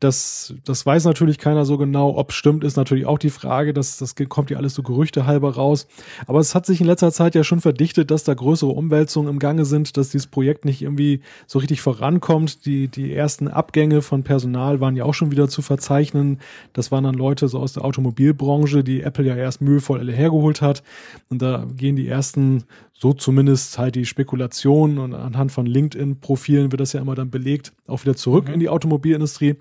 Das, 0.00 0.54
das 0.64 0.86
weiß 0.86 1.04
natürlich 1.06 1.38
keiner 1.38 1.64
so 1.64 1.76
genau. 1.76 2.16
Ob 2.16 2.32
stimmt, 2.32 2.62
ist 2.62 2.76
natürlich 2.76 3.04
auch 3.06 3.18
die 3.18 3.30
Frage. 3.30 3.72
Das, 3.72 3.96
das 3.96 4.14
kommt 4.28 4.48
ja 4.50 4.56
alles 4.56 4.74
so 4.74 4.84
Gerüchte 4.84 5.26
halber 5.26 5.54
raus. 5.54 5.88
Aber 6.28 6.38
es 6.38 6.54
hat 6.54 6.66
sich 6.66 6.80
in 6.80 6.86
letzter 6.86 7.10
Zeit 7.10 7.34
ja 7.34 7.42
schon 7.42 7.60
verdichtet, 7.60 8.12
dass 8.12 8.22
da 8.22 8.34
größere 8.34 8.70
Umwälzungen 8.70 9.28
im 9.28 9.40
Gange 9.40 9.64
sind, 9.64 9.96
dass 9.96 10.10
dieses 10.10 10.28
Projekt 10.28 10.64
nicht 10.64 10.82
irgendwie 10.82 11.20
so 11.48 11.58
richtig 11.58 11.80
vorankommt. 11.80 12.64
Die, 12.64 12.86
die 12.86 13.12
ersten 13.12 13.48
Abgänge 13.48 14.00
von 14.00 14.22
Personal 14.22 14.80
waren 14.80 14.94
ja 14.94 15.04
auch 15.04 15.14
schon 15.14 15.32
wieder 15.32 15.48
zu 15.48 15.62
verzeichnen. 15.62 16.38
Das 16.74 16.92
waren 16.92 17.02
dann 17.02 17.14
Leute 17.14 17.48
so 17.48 17.58
aus 17.58 17.72
der 17.72 17.84
Automobilbranche, 17.84 18.84
die 18.84 19.02
Apple 19.02 19.24
ja 19.24 19.34
erst 19.34 19.60
mühevoll 19.62 19.98
alle 19.98 20.12
hergeholt 20.12 20.62
hat. 20.62 20.84
Und 21.28 21.42
da 21.42 21.66
gehen 21.76 21.96
die 21.96 22.06
ersten, 22.06 22.62
so 22.98 23.12
zumindest 23.12 23.78
halt 23.78 23.94
die 23.94 24.04
Spekulationen 24.04 24.98
und 24.98 25.14
anhand 25.14 25.52
von 25.52 25.66
LinkedIn-Profilen 25.66 26.72
wird 26.72 26.80
das 26.80 26.92
ja 26.92 27.00
immer 27.00 27.14
dann 27.14 27.30
belegt, 27.30 27.72
auch 27.86 28.02
wieder 28.02 28.16
zurück 28.16 28.48
mhm. 28.48 28.54
in 28.54 28.60
die 28.60 28.68
Automobilindustrie. 28.68 29.54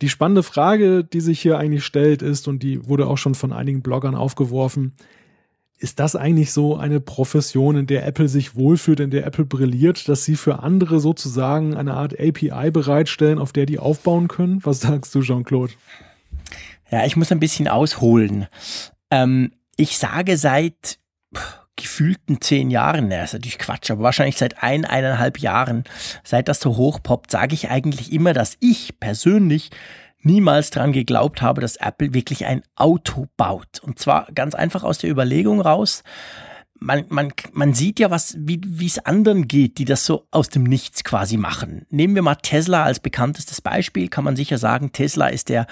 Die 0.00 0.08
spannende 0.08 0.42
Frage, 0.42 1.04
die 1.04 1.20
sich 1.20 1.40
hier 1.40 1.58
eigentlich 1.58 1.84
stellt, 1.84 2.22
ist, 2.22 2.48
und 2.48 2.62
die 2.62 2.88
wurde 2.88 3.06
auch 3.06 3.18
schon 3.18 3.34
von 3.34 3.52
einigen 3.52 3.82
Bloggern 3.82 4.14
aufgeworfen, 4.14 4.94
ist 5.76 6.00
das 6.00 6.16
eigentlich 6.16 6.52
so 6.52 6.76
eine 6.76 7.00
Profession, 7.00 7.76
in 7.76 7.86
der 7.86 8.06
Apple 8.06 8.28
sich 8.28 8.56
wohlfühlt, 8.56 9.00
in 9.00 9.10
der 9.10 9.26
Apple 9.26 9.44
brilliert, 9.44 10.08
dass 10.08 10.24
sie 10.24 10.34
für 10.34 10.62
andere 10.62 11.00
sozusagen 11.00 11.76
eine 11.76 11.94
Art 11.94 12.18
API 12.18 12.70
bereitstellen, 12.70 13.38
auf 13.38 13.52
der 13.52 13.66
die 13.66 13.78
aufbauen 13.78 14.26
können? 14.26 14.64
Was 14.64 14.80
sagst 14.80 15.14
du, 15.14 15.20
Jean-Claude? 15.20 15.74
Ja, 16.90 17.04
ich 17.04 17.16
muss 17.16 17.30
ein 17.30 17.40
bisschen 17.40 17.68
ausholen. 17.68 18.46
Ähm, 19.10 19.52
ich 19.76 19.98
sage 19.98 20.38
seit 20.38 20.98
gefühlten 21.78 22.42
zehn 22.42 22.70
Jahren, 22.70 23.08
das 23.08 23.30
ist 23.30 23.32
natürlich 23.34 23.58
Quatsch, 23.58 23.90
aber 23.90 24.02
wahrscheinlich 24.02 24.36
seit 24.36 24.62
ein, 24.62 24.84
eineinhalb 24.84 25.38
Jahren, 25.38 25.84
seit 26.24 26.48
das 26.48 26.60
so 26.60 26.76
hochpoppt, 26.76 27.30
sage 27.30 27.54
ich 27.54 27.70
eigentlich 27.70 28.12
immer, 28.12 28.34
dass 28.34 28.56
ich 28.60 29.00
persönlich 29.00 29.70
niemals 30.20 30.70
dran 30.70 30.92
geglaubt 30.92 31.40
habe, 31.40 31.60
dass 31.60 31.76
Apple 31.76 32.12
wirklich 32.12 32.44
ein 32.44 32.62
Auto 32.76 33.28
baut. 33.36 33.80
Und 33.80 33.98
zwar 33.98 34.26
ganz 34.34 34.54
einfach 34.54 34.82
aus 34.82 34.98
der 34.98 35.10
Überlegung 35.10 35.60
raus, 35.60 36.02
man, 36.80 37.04
man, 37.08 37.32
man 37.52 37.74
sieht 37.74 37.98
ja, 37.98 38.10
was, 38.10 38.36
wie 38.38 38.60
wie 38.64 38.86
es 38.86 38.98
anderen 39.00 39.48
geht, 39.48 39.78
die 39.78 39.84
das 39.84 40.06
so 40.06 40.26
aus 40.30 40.48
dem 40.48 40.62
Nichts 40.62 41.02
quasi 41.02 41.36
machen. 41.36 41.86
Nehmen 41.90 42.14
wir 42.14 42.22
mal 42.22 42.36
Tesla 42.36 42.84
als 42.84 43.00
bekanntestes 43.00 43.60
Beispiel, 43.60 44.08
kann 44.08 44.24
man 44.24 44.36
sicher 44.36 44.58
sagen, 44.58 44.92
Tesla 44.92 45.28
ist 45.28 45.48
der 45.48 45.66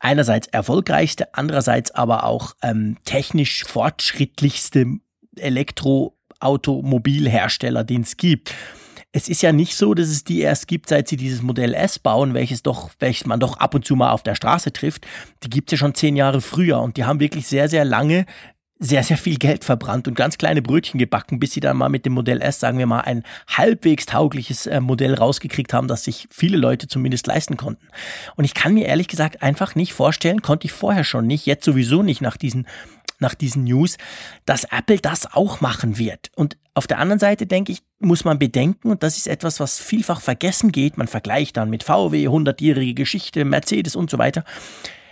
einerseits 0.00 0.48
erfolgreichste, 0.48 1.34
andererseits 1.34 1.90
aber 1.92 2.24
auch 2.24 2.54
ähm, 2.62 2.96
technisch 3.04 3.64
fortschrittlichste 3.64 4.98
Elektroautomobilhersteller, 5.38 7.84
den 7.84 8.02
es 8.02 8.16
gibt. 8.16 8.54
Es 9.10 9.28
ist 9.28 9.42
ja 9.42 9.52
nicht 9.52 9.74
so, 9.74 9.94
dass 9.94 10.08
es 10.08 10.24
die 10.24 10.40
erst 10.40 10.68
gibt, 10.68 10.88
seit 10.88 11.08
sie 11.08 11.16
dieses 11.16 11.40
Modell 11.40 11.72
S 11.72 11.98
bauen, 11.98 12.34
welches 12.34 12.62
doch, 12.62 12.90
welches 12.98 13.26
man 13.26 13.40
doch 13.40 13.56
ab 13.56 13.74
und 13.74 13.84
zu 13.84 13.96
mal 13.96 14.10
auf 14.10 14.22
der 14.22 14.34
Straße 14.34 14.72
trifft. 14.72 15.06
Die 15.42 15.50
gibt 15.50 15.68
es 15.68 15.72
ja 15.72 15.78
schon 15.78 15.94
zehn 15.94 16.14
Jahre 16.14 16.42
früher 16.42 16.80
und 16.80 16.98
die 16.98 17.04
haben 17.04 17.20
wirklich 17.20 17.46
sehr, 17.46 17.68
sehr 17.68 17.86
lange 17.86 18.26
sehr, 18.78 19.02
sehr 19.02 19.16
viel 19.16 19.38
Geld 19.38 19.64
verbrannt 19.64 20.06
und 20.06 20.14
ganz 20.14 20.38
kleine 20.38 20.62
Brötchen 20.62 20.98
gebacken, 20.98 21.40
bis 21.40 21.52
sie 21.52 21.60
dann 21.60 21.76
mal 21.76 21.88
mit 21.88 22.06
dem 22.06 22.12
Modell 22.12 22.40
S, 22.40 22.60
sagen 22.60 22.78
wir 22.78 22.86
mal, 22.86 23.00
ein 23.00 23.24
halbwegs 23.48 24.06
taugliches 24.06 24.66
äh, 24.66 24.80
Modell 24.80 25.14
rausgekriegt 25.14 25.72
haben, 25.72 25.88
das 25.88 26.04
sich 26.04 26.28
viele 26.30 26.56
Leute 26.56 26.86
zumindest 26.86 27.26
leisten 27.26 27.56
konnten. 27.56 27.88
Und 28.36 28.44
ich 28.44 28.54
kann 28.54 28.74
mir 28.74 28.86
ehrlich 28.86 29.08
gesagt 29.08 29.42
einfach 29.42 29.74
nicht 29.74 29.92
vorstellen, 29.92 30.42
konnte 30.42 30.66
ich 30.66 30.72
vorher 30.72 31.04
schon 31.04 31.26
nicht, 31.26 31.46
jetzt 31.46 31.64
sowieso 31.64 32.02
nicht 32.02 32.20
nach 32.20 32.36
diesen 32.36 32.66
nach 33.20 33.34
diesen 33.34 33.64
News, 33.64 33.96
dass 34.44 34.64
Apple 34.64 34.98
das 34.98 35.32
auch 35.32 35.60
machen 35.60 35.98
wird. 35.98 36.30
Und 36.36 36.56
auf 36.74 36.86
der 36.86 36.98
anderen 36.98 37.18
Seite 37.18 37.46
denke 37.46 37.72
ich, 37.72 37.82
muss 37.98 38.24
man 38.24 38.38
bedenken, 38.38 38.90
und 38.90 39.02
das 39.02 39.16
ist 39.16 39.26
etwas, 39.26 39.58
was 39.58 39.80
vielfach 39.80 40.20
vergessen 40.20 40.70
geht, 40.70 40.96
man 40.96 41.08
vergleicht 41.08 41.56
dann 41.56 41.70
mit 41.70 41.82
VW, 41.82 42.28
100-jährige 42.28 42.94
Geschichte, 42.94 43.44
Mercedes 43.44 43.96
und 43.96 44.10
so 44.10 44.18
weiter. 44.18 44.44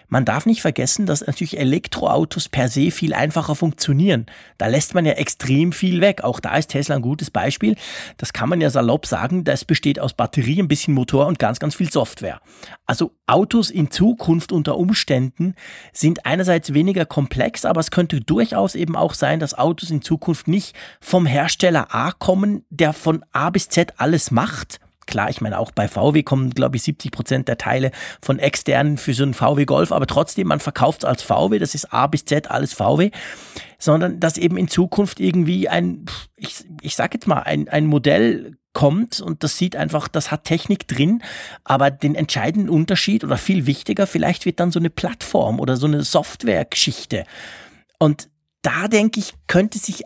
Man 0.08 0.24
darf 0.24 0.46
nicht 0.46 0.62
vergessen, 0.62 1.06
dass 1.06 1.26
natürlich 1.26 1.58
Elektroautos 1.58 2.48
per 2.48 2.68
se 2.68 2.90
viel 2.90 3.12
einfacher 3.12 3.54
funktionieren. 3.54 4.26
Da 4.58 4.66
lässt 4.66 4.94
man 4.94 5.04
ja 5.04 5.12
extrem 5.12 5.72
viel 5.72 6.00
weg. 6.00 6.22
Auch 6.22 6.40
da 6.40 6.56
ist 6.56 6.68
Tesla 6.68 6.96
ein 6.96 7.02
gutes 7.02 7.30
Beispiel. 7.30 7.76
Das 8.16 8.32
kann 8.32 8.48
man 8.48 8.60
ja 8.60 8.70
salopp 8.70 9.06
sagen. 9.06 9.44
Das 9.44 9.64
besteht 9.64 9.98
aus 9.98 10.14
Batterie, 10.14 10.60
ein 10.60 10.68
bisschen 10.68 10.94
Motor 10.94 11.26
und 11.26 11.38
ganz, 11.38 11.58
ganz 11.58 11.74
viel 11.74 11.90
Software. 11.90 12.40
Also 12.86 13.12
Autos 13.26 13.70
in 13.70 13.90
Zukunft 13.90 14.52
unter 14.52 14.76
Umständen 14.76 15.54
sind 15.92 16.24
einerseits 16.24 16.72
weniger 16.72 17.04
komplex, 17.04 17.64
aber 17.64 17.80
es 17.80 17.90
könnte 17.90 18.20
durchaus 18.20 18.76
eben 18.76 18.94
auch 18.94 19.14
sein, 19.14 19.40
dass 19.40 19.54
Autos 19.54 19.90
in 19.90 20.02
Zukunft 20.02 20.46
nicht 20.46 20.76
vom 21.00 21.26
Hersteller 21.26 21.94
A 21.94 22.12
kommen, 22.12 22.64
der 22.70 22.92
von 22.92 23.24
A 23.32 23.50
bis 23.50 23.68
Z 23.68 23.94
alles 23.96 24.30
macht, 24.30 24.78
Klar, 25.06 25.30
ich 25.30 25.40
meine, 25.40 25.58
auch 25.58 25.70
bei 25.70 25.88
VW 25.88 26.22
kommen, 26.22 26.50
glaube 26.50 26.76
ich, 26.76 26.82
70 26.82 27.12
Prozent 27.12 27.48
der 27.48 27.58
Teile 27.58 27.92
von 28.20 28.38
externen 28.38 28.98
für 28.98 29.14
so 29.14 29.22
einen 29.22 29.34
VW 29.34 29.64
Golf, 29.64 29.92
aber 29.92 30.06
trotzdem, 30.06 30.48
man 30.48 30.60
verkauft 30.60 31.04
es 31.04 31.08
als 31.08 31.22
VW, 31.22 31.58
das 31.58 31.74
ist 31.74 31.92
A 31.92 32.06
bis 32.06 32.24
Z 32.24 32.50
alles 32.50 32.72
VW, 32.72 33.10
sondern 33.78 34.20
dass 34.20 34.36
eben 34.36 34.56
in 34.56 34.68
Zukunft 34.68 35.20
irgendwie 35.20 35.68
ein, 35.68 36.06
ich, 36.36 36.64
ich 36.80 36.96
sag 36.96 37.14
jetzt 37.14 37.26
mal, 37.26 37.40
ein, 37.40 37.68
ein 37.68 37.86
Modell 37.86 38.56
kommt 38.72 39.20
und 39.20 39.42
das 39.42 39.56
sieht 39.56 39.74
einfach, 39.74 40.06
das 40.06 40.30
hat 40.30 40.44
Technik 40.44 40.86
drin, 40.86 41.22
aber 41.64 41.90
den 41.90 42.14
entscheidenden 42.14 42.68
Unterschied 42.68 43.24
oder 43.24 43.38
viel 43.38 43.64
wichtiger, 43.64 44.06
vielleicht 44.06 44.44
wird 44.44 44.60
dann 44.60 44.70
so 44.70 44.78
eine 44.78 44.90
Plattform 44.90 45.60
oder 45.60 45.76
so 45.76 45.86
eine 45.86 46.02
Softwaregeschichte. 46.02 47.24
Und 47.98 48.28
da 48.66 48.88
denke 48.88 49.20
ich, 49.20 49.34
könnte 49.46 49.78
sich 49.78 50.02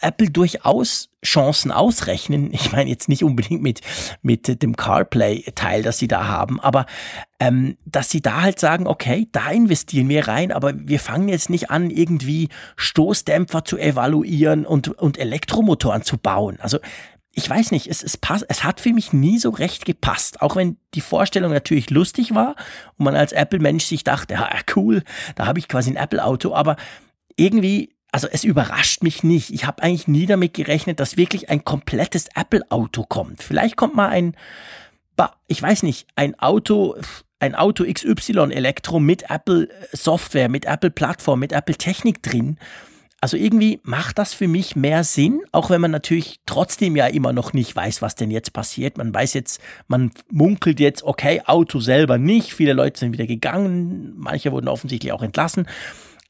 Apple 0.00 0.30
durchaus 0.30 1.10
Chancen 1.24 1.72
ausrechnen. 1.72 2.52
Ich 2.52 2.70
meine 2.70 2.88
jetzt 2.88 3.08
nicht 3.08 3.24
unbedingt 3.24 3.60
mit, 3.60 3.80
mit 4.22 4.62
dem 4.62 4.76
CarPlay-Teil, 4.76 5.82
das 5.82 5.98
sie 5.98 6.06
da 6.06 6.28
haben, 6.28 6.60
aber 6.60 6.86
ähm, 7.40 7.76
dass 7.84 8.08
sie 8.08 8.20
da 8.20 8.42
halt 8.42 8.60
sagen, 8.60 8.86
okay, 8.86 9.26
da 9.32 9.50
investieren 9.50 10.08
wir 10.08 10.28
rein, 10.28 10.52
aber 10.52 10.74
wir 10.76 11.00
fangen 11.00 11.28
jetzt 11.28 11.50
nicht 11.50 11.70
an, 11.70 11.90
irgendwie 11.90 12.50
Stoßdämpfer 12.76 13.64
zu 13.64 13.78
evaluieren 13.78 14.64
und, 14.64 14.86
und 14.96 15.18
Elektromotoren 15.18 16.02
zu 16.02 16.18
bauen. 16.18 16.58
Also 16.60 16.78
ich 17.32 17.50
weiß 17.50 17.72
nicht, 17.72 17.88
es, 17.88 18.04
es, 18.04 18.16
passt, 18.16 18.46
es 18.48 18.62
hat 18.62 18.80
für 18.80 18.92
mich 18.92 19.12
nie 19.12 19.40
so 19.40 19.50
recht 19.50 19.84
gepasst. 19.84 20.40
Auch 20.40 20.54
wenn 20.54 20.76
die 20.94 21.00
Vorstellung 21.00 21.52
natürlich 21.52 21.90
lustig 21.90 22.32
war 22.32 22.54
und 22.96 23.06
man 23.06 23.16
als 23.16 23.32
Apple-Mensch 23.32 23.86
sich 23.86 24.04
dachte, 24.04 24.34
ja, 24.34 24.48
cool, 24.76 25.02
da 25.34 25.46
habe 25.46 25.58
ich 25.58 25.66
quasi 25.66 25.90
ein 25.90 25.96
Apple-Auto, 25.96 26.54
aber 26.54 26.76
irgendwie, 27.38 27.94
also 28.12 28.28
es 28.30 28.44
überrascht 28.44 29.02
mich 29.02 29.22
nicht. 29.22 29.50
Ich 29.50 29.66
habe 29.66 29.82
eigentlich 29.82 30.08
nie 30.08 30.26
damit 30.26 30.54
gerechnet, 30.54 31.00
dass 31.00 31.16
wirklich 31.16 31.48
ein 31.48 31.64
komplettes 31.64 32.26
Apple-Auto 32.34 33.04
kommt. 33.04 33.42
Vielleicht 33.42 33.76
kommt 33.76 33.94
mal 33.94 34.08
ein, 34.08 34.36
ich 35.46 35.62
weiß 35.62 35.82
nicht, 35.82 36.06
ein 36.16 36.38
Auto, 36.38 36.96
ein 37.40 37.54
Auto 37.54 37.84
XY 37.84 38.50
Elektro 38.52 39.00
mit 39.00 39.30
Apple 39.30 39.68
Software, 39.92 40.48
mit 40.48 40.64
Apple 40.64 40.90
Plattform, 40.90 41.40
mit 41.40 41.52
Apple 41.52 41.76
Technik 41.76 42.22
drin. 42.22 42.58
Also 43.20 43.36
irgendwie 43.36 43.80
macht 43.82 44.18
das 44.18 44.32
für 44.32 44.46
mich 44.46 44.76
mehr 44.76 45.02
Sinn, 45.02 45.42
auch 45.50 45.70
wenn 45.70 45.80
man 45.80 45.90
natürlich 45.90 46.38
trotzdem 46.46 46.94
ja 46.94 47.06
immer 47.06 47.32
noch 47.32 47.52
nicht 47.52 47.74
weiß, 47.74 48.00
was 48.00 48.14
denn 48.14 48.30
jetzt 48.30 48.52
passiert. 48.52 48.96
Man 48.96 49.12
weiß 49.12 49.34
jetzt, 49.34 49.60
man 49.88 50.12
munkelt 50.30 50.78
jetzt, 50.78 51.02
okay, 51.02 51.42
Auto 51.44 51.80
selber 51.80 52.16
nicht. 52.16 52.54
Viele 52.54 52.74
Leute 52.74 53.00
sind 53.00 53.12
wieder 53.12 53.26
gegangen, 53.26 54.14
manche 54.16 54.52
wurden 54.52 54.68
offensichtlich 54.68 55.12
auch 55.12 55.22
entlassen. 55.22 55.66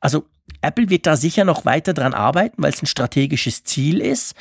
Also 0.00 0.24
Apple 0.60 0.90
wird 0.90 1.06
da 1.06 1.16
sicher 1.16 1.44
noch 1.44 1.64
weiter 1.64 1.94
dran 1.94 2.14
arbeiten, 2.14 2.62
weil 2.62 2.72
es 2.72 2.82
ein 2.82 2.86
strategisches 2.86 3.64
Ziel 3.64 4.00
ist. 4.00 4.34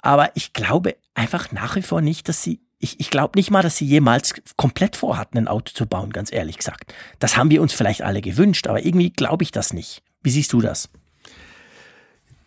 Aber 0.00 0.30
ich 0.34 0.52
glaube 0.52 0.96
einfach 1.14 1.52
nach 1.52 1.76
wie 1.76 1.82
vor 1.82 2.00
nicht, 2.00 2.28
dass 2.28 2.42
sie, 2.42 2.60
ich, 2.78 2.98
ich 2.98 3.10
glaube 3.10 3.38
nicht 3.38 3.50
mal, 3.50 3.62
dass 3.62 3.76
sie 3.76 3.86
jemals 3.86 4.34
komplett 4.56 4.96
vorhatten, 4.96 5.38
ein 5.38 5.48
Auto 5.48 5.72
zu 5.72 5.86
bauen, 5.86 6.10
ganz 6.10 6.32
ehrlich 6.32 6.58
gesagt. 6.58 6.92
Das 7.20 7.36
haben 7.36 7.50
wir 7.50 7.62
uns 7.62 7.72
vielleicht 7.72 8.02
alle 8.02 8.20
gewünscht, 8.20 8.66
aber 8.66 8.84
irgendwie 8.84 9.10
glaube 9.10 9.44
ich 9.44 9.52
das 9.52 9.72
nicht. 9.72 10.02
Wie 10.22 10.30
siehst 10.30 10.52
du 10.52 10.60
das? 10.60 10.90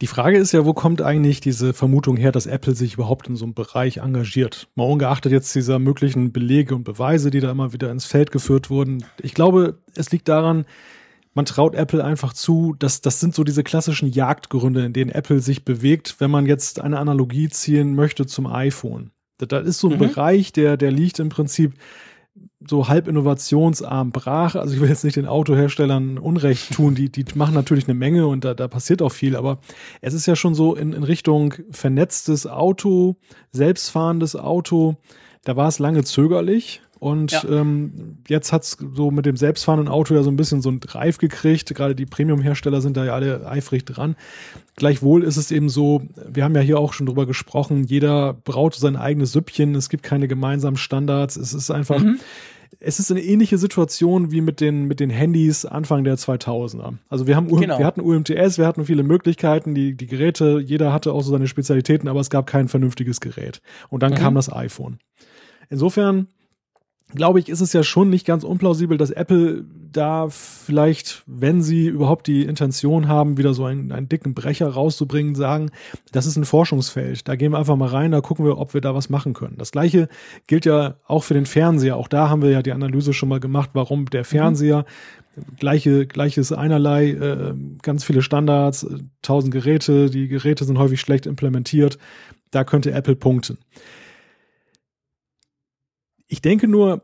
Die 0.02 0.08
Frage 0.08 0.38
ist 0.38 0.52
ja, 0.52 0.65
wo 0.65 0.74
kommt 0.74 1.02
eigentlich 1.02 1.39
diese 1.39 1.74
Vermutung 1.74 2.18
her, 2.18 2.34
dass 2.34 2.48
Apple 2.48 2.76
sich 2.76 2.96
überhaupt 2.96 3.28
in 3.28 3.38
so 3.38 3.46
einem 3.46 3.54
Bereich 3.54 3.98
engagiert? 3.98 4.68
Mal 4.76 4.84
ungeachtet 4.84 5.32
jetzt 5.32 5.56
dieser 5.56 5.80
möglichen 5.80 6.34
Belege 6.34 6.76
und 6.76 6.84
Beweise, 6.84 7.32
die 7.32 7.39
da 7.39 7.50
immer 7.50 7.72
wieder 7.72 7.89
ins 7.91 8.06
Feld 8.06 8.32
geführt 8.32 8.70
wurden. 8.70 9.06
Ich 9.22 9.34
glaube, 9.34 9.80
es 9.96 10.12
liegt 10.12 10.28
daran, 10.28 10.65
man 11.36 11.45
traut 11.45 11.76
Apple 11.76 12.04
einfach 12.04 12.34
zu, 12.34 12.76
dass 12.80 13.02
das 13.02 13.19
sind 13.19 13.36
so 13.36 13.43
diese 13.43 13.63
klassischen 13.63 14.10
Jagdgründe, 14.10 14.86
in 14.86 14.93
denen 14.93 15.12
Apple 15.12 15.41
sich 15.41 15.65
bewegt, 15.65 16.15
wenn 16.19 16.32
man 16.32 16.45
jetzt 16.45 16.80
eine 16.80 16.98
Analogie 16.98 17.50
ziehen 17.50 17.93
möchte 17.93 18.26
zum 18.26 18.48
iPhone. 18.48 19.12
Da 19.38 19.60
ist 19.60 19.80
so 19.80 19.89
ein 19.89 19.95
mhm. 19.95 20.00
Bereich, 20.00 20.54
der, 20.54 20.78
der 20.78 20.91
liegt 20.91 21.19
im 21.19 21.28
Prinzip 21.28 21.74
so 22.67 22.88
halb 22.88 23.10
innovationsarm 23.10 24.12
brach. 24.12 24.56
Also 24.56 24.74
ich 24.76 24.80
will 24.80 24.88
jetzt 24.88 25.04
nicht 25.04 25.17
den 25.17 25.28
Autoherstellern 25.28 26.17
Unrecht 26.17 26.74
tun, 26.74 26.95
die, 26.95 27.12
die 27.12 27.26
machen 27.36 27.54
natürlich 27.54 27.86
eine 27.86 27.95
Menge 27.95 28.28
und 28.28 28.45
da, 28.45 28.54
da 28.54 28.69
passiert 28.69 29.02
auch 29.02 29.12
viel, 29.12 29.36
aber 29.36 29.60
es 30.02 30.13
ist 30.13 30.26
ja 30.26 30.38
schon 30.38 30.56
so 30.56 30.74
in, 30.74 30.93
in 30.93 31.04
Richtung 31.04 31.54
vernetztes 31.69 32.48
Auto, 32.48 33.17
selbstfahrendes 33.52 34.38
Auto. 34.38 34.95
Da 35.43 35.58
war 35.58 35.67
es 35.67 35.80
lange 35.80 36.04
zögerlich. 36.06 36.82
Und 36.99 37.34
ja. 37.34 37.43
ähm, 37.49 38.17
jetzt 38.27 38.53
hat's 38.53 38.77
so 38.93 39.12
mit 39.12 39.25
dem 39.25 39.36
selbstfahrenden 39.36 39.89
Auto 39.89 40.15
ja 40.15 40.23
so 40.23 40.31
ein 40.31 40.38
bisschen 40.38 40.62
so 40.62 40.69
ein 40.69 40.79
Reif 40.88 41.17
gekriegt. 41.17 41.73
Gerade 41.75 41.93
die 41.95 42.05
Premium-Hersteller 42.05 42.81
sind 42.81 42.95
da 42.95 43.05
ja 43.05 43.13
alle 43.13 43.47
eifrig 43.47 43.86
dran. 43.86 44.15
Gleichwohl 44.75 45.23
ist 45.23 45.38
es 45.38 45.51
eben 45.51 45.69
so, 45.69 46.03
wir 46.27 46.43
haben 46.43 46.55
ja 46.55 46.62
hier 46.62 46.79
auch 46.79 46.93
schon 46.93 47.05
drüber 47.05 47.25
gesprochen, 47.25 47.84
jeder 47.84 48.34
braut 48.34 48.75
sein 48.75 48.95
eigenes 48.95 49.34
Süppchen, 49.34 49.75
es 49.75 49.89
gibt 49.89 50.03
keine 50.03 50.27
gemeinsamen 50.27 50.77
Standards. 50.77 51.36
Es 51.36 51.53
ist 51.53 51.69
einfach, 51.69 52.01
mhm. 52.01 52.19
es 52.79 52.99
ist 52.99 53.12
eine 53.12 53.21
ähnliche 53.21 53.58
Situation 53.58 54.31
wie 54.31 54.41
mit 54.41 54.62
den, 54.62 54.86
mit 54.86 54.99
den 54.99 55.10
Handys 55.10 55.65
Anfang 55.65 56.05
der 56.05 56.17
2000er. 56.17 56.95
Also 57.10 57.27
wir 57.27 57.36
haben, 57.36 57.47
genau. 57.47 57.77
wir 57.77 57.86
hatten 57.86 58.01
UMTS, 58.01 58.58
wir 58.58 58.67
hatten 58.67 58.86
viele 58.86 59.03
Möglichkeiten, 59.03 59.75
die, 59.75 59.95
die 59.95 60.08
Geräte, 60.08 60.60
jeder 60.60 60.93
hatte 60.93 61.12
auch 61.12 61.23
so 61.23 61.31
seine 61.31 61.47
Spezialitäten, 61.47 62.08
aber 62.08 62.21
es 62.21 62.29
gab 62.29 62.47
kein 62.47 62.67
vernünftiges 62.67 63.19
Gerät. 63.19 63.62
Und 63.89 64.01
dann 64.01 64.12
mhm. 64.12 64.17
kam 64.17 64.36
das 64.36 64.51
iPhone. 64.51 64.99
Insofern, 65.69 66.27
glaube 67.15 67.39
ich, 67.39 67.49
ist 67.49 67.62
es 67.62 67.73
ja 67.73 67.84
schon 67.84 68.10
nicht 68.10 68.25
ganz 68.25 68.43
unplausibel, 68.43 68.97
dass 68.97 69.10
Apple 69.10 69.65
da 69.91 70.28
vielleicht, 70.30 71.23
wenn 71.25 71.62
sie 71.62 71.88
überhaupt 71.88 72.28
die 72.28 72.43
Intention 72.43 73.08
haben, 73.08 73.38
wieder 73.38 73.54
so 73.54 73.65
einen, 73.65 73.91
einen 73.91 74.10
dicken 74.10 74.34
Brecher 74.34 74.67
rauszubringen, 74.67 75.36
sagen, 75.36 75.71
das 76.12 76.25
ist 76.25 76.36
ein 76.36 76.45
Forschungsfeld. 76.45 77.28
Da 77.28 77.36
gehen 77.36 77.54
wir 77.54 77.60
einfach 77.60 77.78
mal 77.78 77.88
rein, 77.88 78.12
da 78.12 78.21
gucken 78.21 78.45
wir, 78.45 78.58
ob 78.58 78.73
wir 78.73 78.82
da 78.82 78.93
was 78.93 79.10
machen 79.10 79.34
können. 79.34 79.58
Das 79.58 79.71
gleiche 79.71 80.10
gilt 80.47 80.65
ja 80.65 80.95
auch 81.08 81.23
für 81.23 81.34
den 81.34 81.45
Fernseher. 81.45 81.97
Auch 81.97 82.08
da 82.08 82.30
haben 82.30 82.41
wir 82.41 82.49
ja 82.49 82.62
die 82.62 82.73
Analyse 82.73 83.13
schon 83.13 83.30
mal 83.30 83.39
gemacht, 83.39 83.71
warum 83.73 84.06
der 84.06 84.25
Fernseher 84.25 84.86
mhm. 85.36 85.56
gleiche, 85.58 86.06
gleiches 86.06 86.51
einerlei, 86.51 87.12
äh, 87.12 87.54
ganz 87.82 88.04
viele 88.04 88.21
Standards, 88.21 88.84
äh, 88.84 88.97
tausend 89.21 89.54
Geräte, 89.54 90.10
die 90.10 90.28
Geräte 90.28 90.65
sind 90.65 90.78
häufig 90.78 90.99
schlecht 90.99 91.25
implementiert. 91.25 91.97
Da 92.51 92.63
könnte 92.63 92.91
Apple 92.91 93.15
punkten. 93.15 93.58
Ich 96.28 96.42
denke 96.42 96.68
nur, 96.68 97.02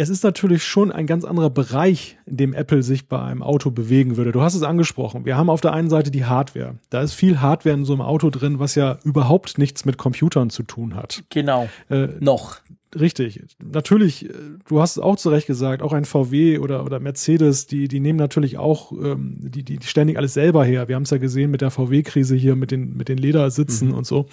es 0.00 0.10
ist 0.10 0.22
natürlich 0.22 0.64
schon 0.64 0.92
ein 0.92 1.08
ganz 1.08 1.24
anderer 1.24 1.50
Bereich, 1.50 2.18
in 2.24 2.36
dem 2.36 2.54
Apple 2.54 2.84
sich 2.84 3.08
bei 3.08 3.20
einem 3.20 3.42
Auto 3.42 3.72
bewegen 3.72 4.16
würde. 4.16 4.30
Du 4.30 4.42
hast 4.42 4.54
es 4.54 4.62
angesprochen. 4.62 5.24
Wir 5.24 5.36
haben 5.36 5.50
auf 5.50 5.60
der 5.60 5.72
einen 5.72 5.90
Seite 5.90 6.12
die 6.12 6.24
Hardware. 6.24 6.78
Da 6.88 7.02
ist 7.02 7.14
viel 7.14 7.40
Hardware 7.40 7.74
in 7.74 7.84
so 7.84 7.94
einem 7.94 8.02
Auto 8.02 8.30
drin, 8.30 8.60
was 8.60 8.76
ja 8.76 8.98
überhaupt 9.02 9.58
nichts 9.58 9.84
mit 9.84 9.98
Computern 9.98 10.50
zu 10.50 10.62
tun 10.62 10.94
hat. 10.94 11.24
Genau. 11.30 11.68
Äh, 11.90 12.10
Noch. 12.20 12.60
Richtig. 12.98 13.42
Natürlich, 13.62 14.28
äh, 14.28 14.32
du 14.68 14.80
hast 14.80 14.92
es 14.92 14.98
auch 15.02 15.16
zu 15.16 15.30
Recht 15.30 15.46
gesagt, 15.46 15.82
auch 15.82 15.92
ein 15.92 16.04
VW 16.04 16.58
oder, 16.58 16.84
oder 16.84 17.00
Mercedes, 17.00 17.66
die, 17.66 17.88
die 17.88 18.00
nehmen 18.00 18.18
natürlich 18.18 18.58
auch, 18.58 18.92
ähm, 18.92 19.36
die, 19.38 19.62
die 19.62 19.78
ständig 19.82 20.16
alles 20.16 20.34
selber 20.34 20.64
her. 20.64 20.88
Wir 20.88 20.96
haben 20.96 21.02
es 21.02 21.10
ja 21.10 21.18
gesehen 21.18 21.50
mit 21.50 21.60
der 21.60 21.70
VW-Krise 21.70 22.34
hier, 22.34 22.56
mit 22.56 22.70
den, 22.70 22.96
mit 22.96 23.08
den 23.08 23.18
Ledersitzen 23.18 23.88
mhm. 23.88 23.94
und 23.94 24.06
so. 24.06 24.26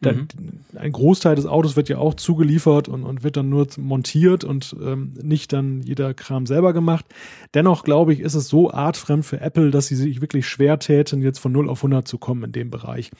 Da, 0.00 0.12
mhm. 0.12 0.28
Ein 0.76 0.92
Großteil 0.92 1.36
des 1.36 1.46
Autos 1.46 1.76
wird 1.76 1.88
ja 1.88 1.98
auch 1.98 2.14
zugeliefert 2.14 2.88
und, 2.88 3.04
und 3.04 3.22
wird 3.22 3.36
dann 3.36 3.48
nur 3.48 3.66
montiert 3.78 4.44
und 4.44 4.76
ähm, 4.82 5.14
nicht 5.22 5.52
dann 5.52 5.82
jeder 5.82 6.14
Kram 6.14 6.46
selber 6.46 6.72
gemacht. 6.72 7.06
Dennoch 7.54 7.84
glaube 7.84 8.12
ich, 8.12 8.20
ist 8.20 8.34
es 8.34 8.48
so 8.48 8.70
artfremd 8.70 9.24
für 9.24 9.40
Apple, 9.40 9.70
dass 9.70 9.86
sie 9.86 9.96
sich 9.96 10.20
wirklich 10.20 10.46
schwer 10.46 10.78
täten, 10.78 11.22
jetzt 11.22 11.38
von 11.38 11.52
0 11.52 11.68
auf 11.68 11.78
100 11.80 12.06
zu 12.06 12.18
kommen 12.18 12.44
in 12.44 12.52
dem 12.52 12.70
Bereich. 12.70 13.10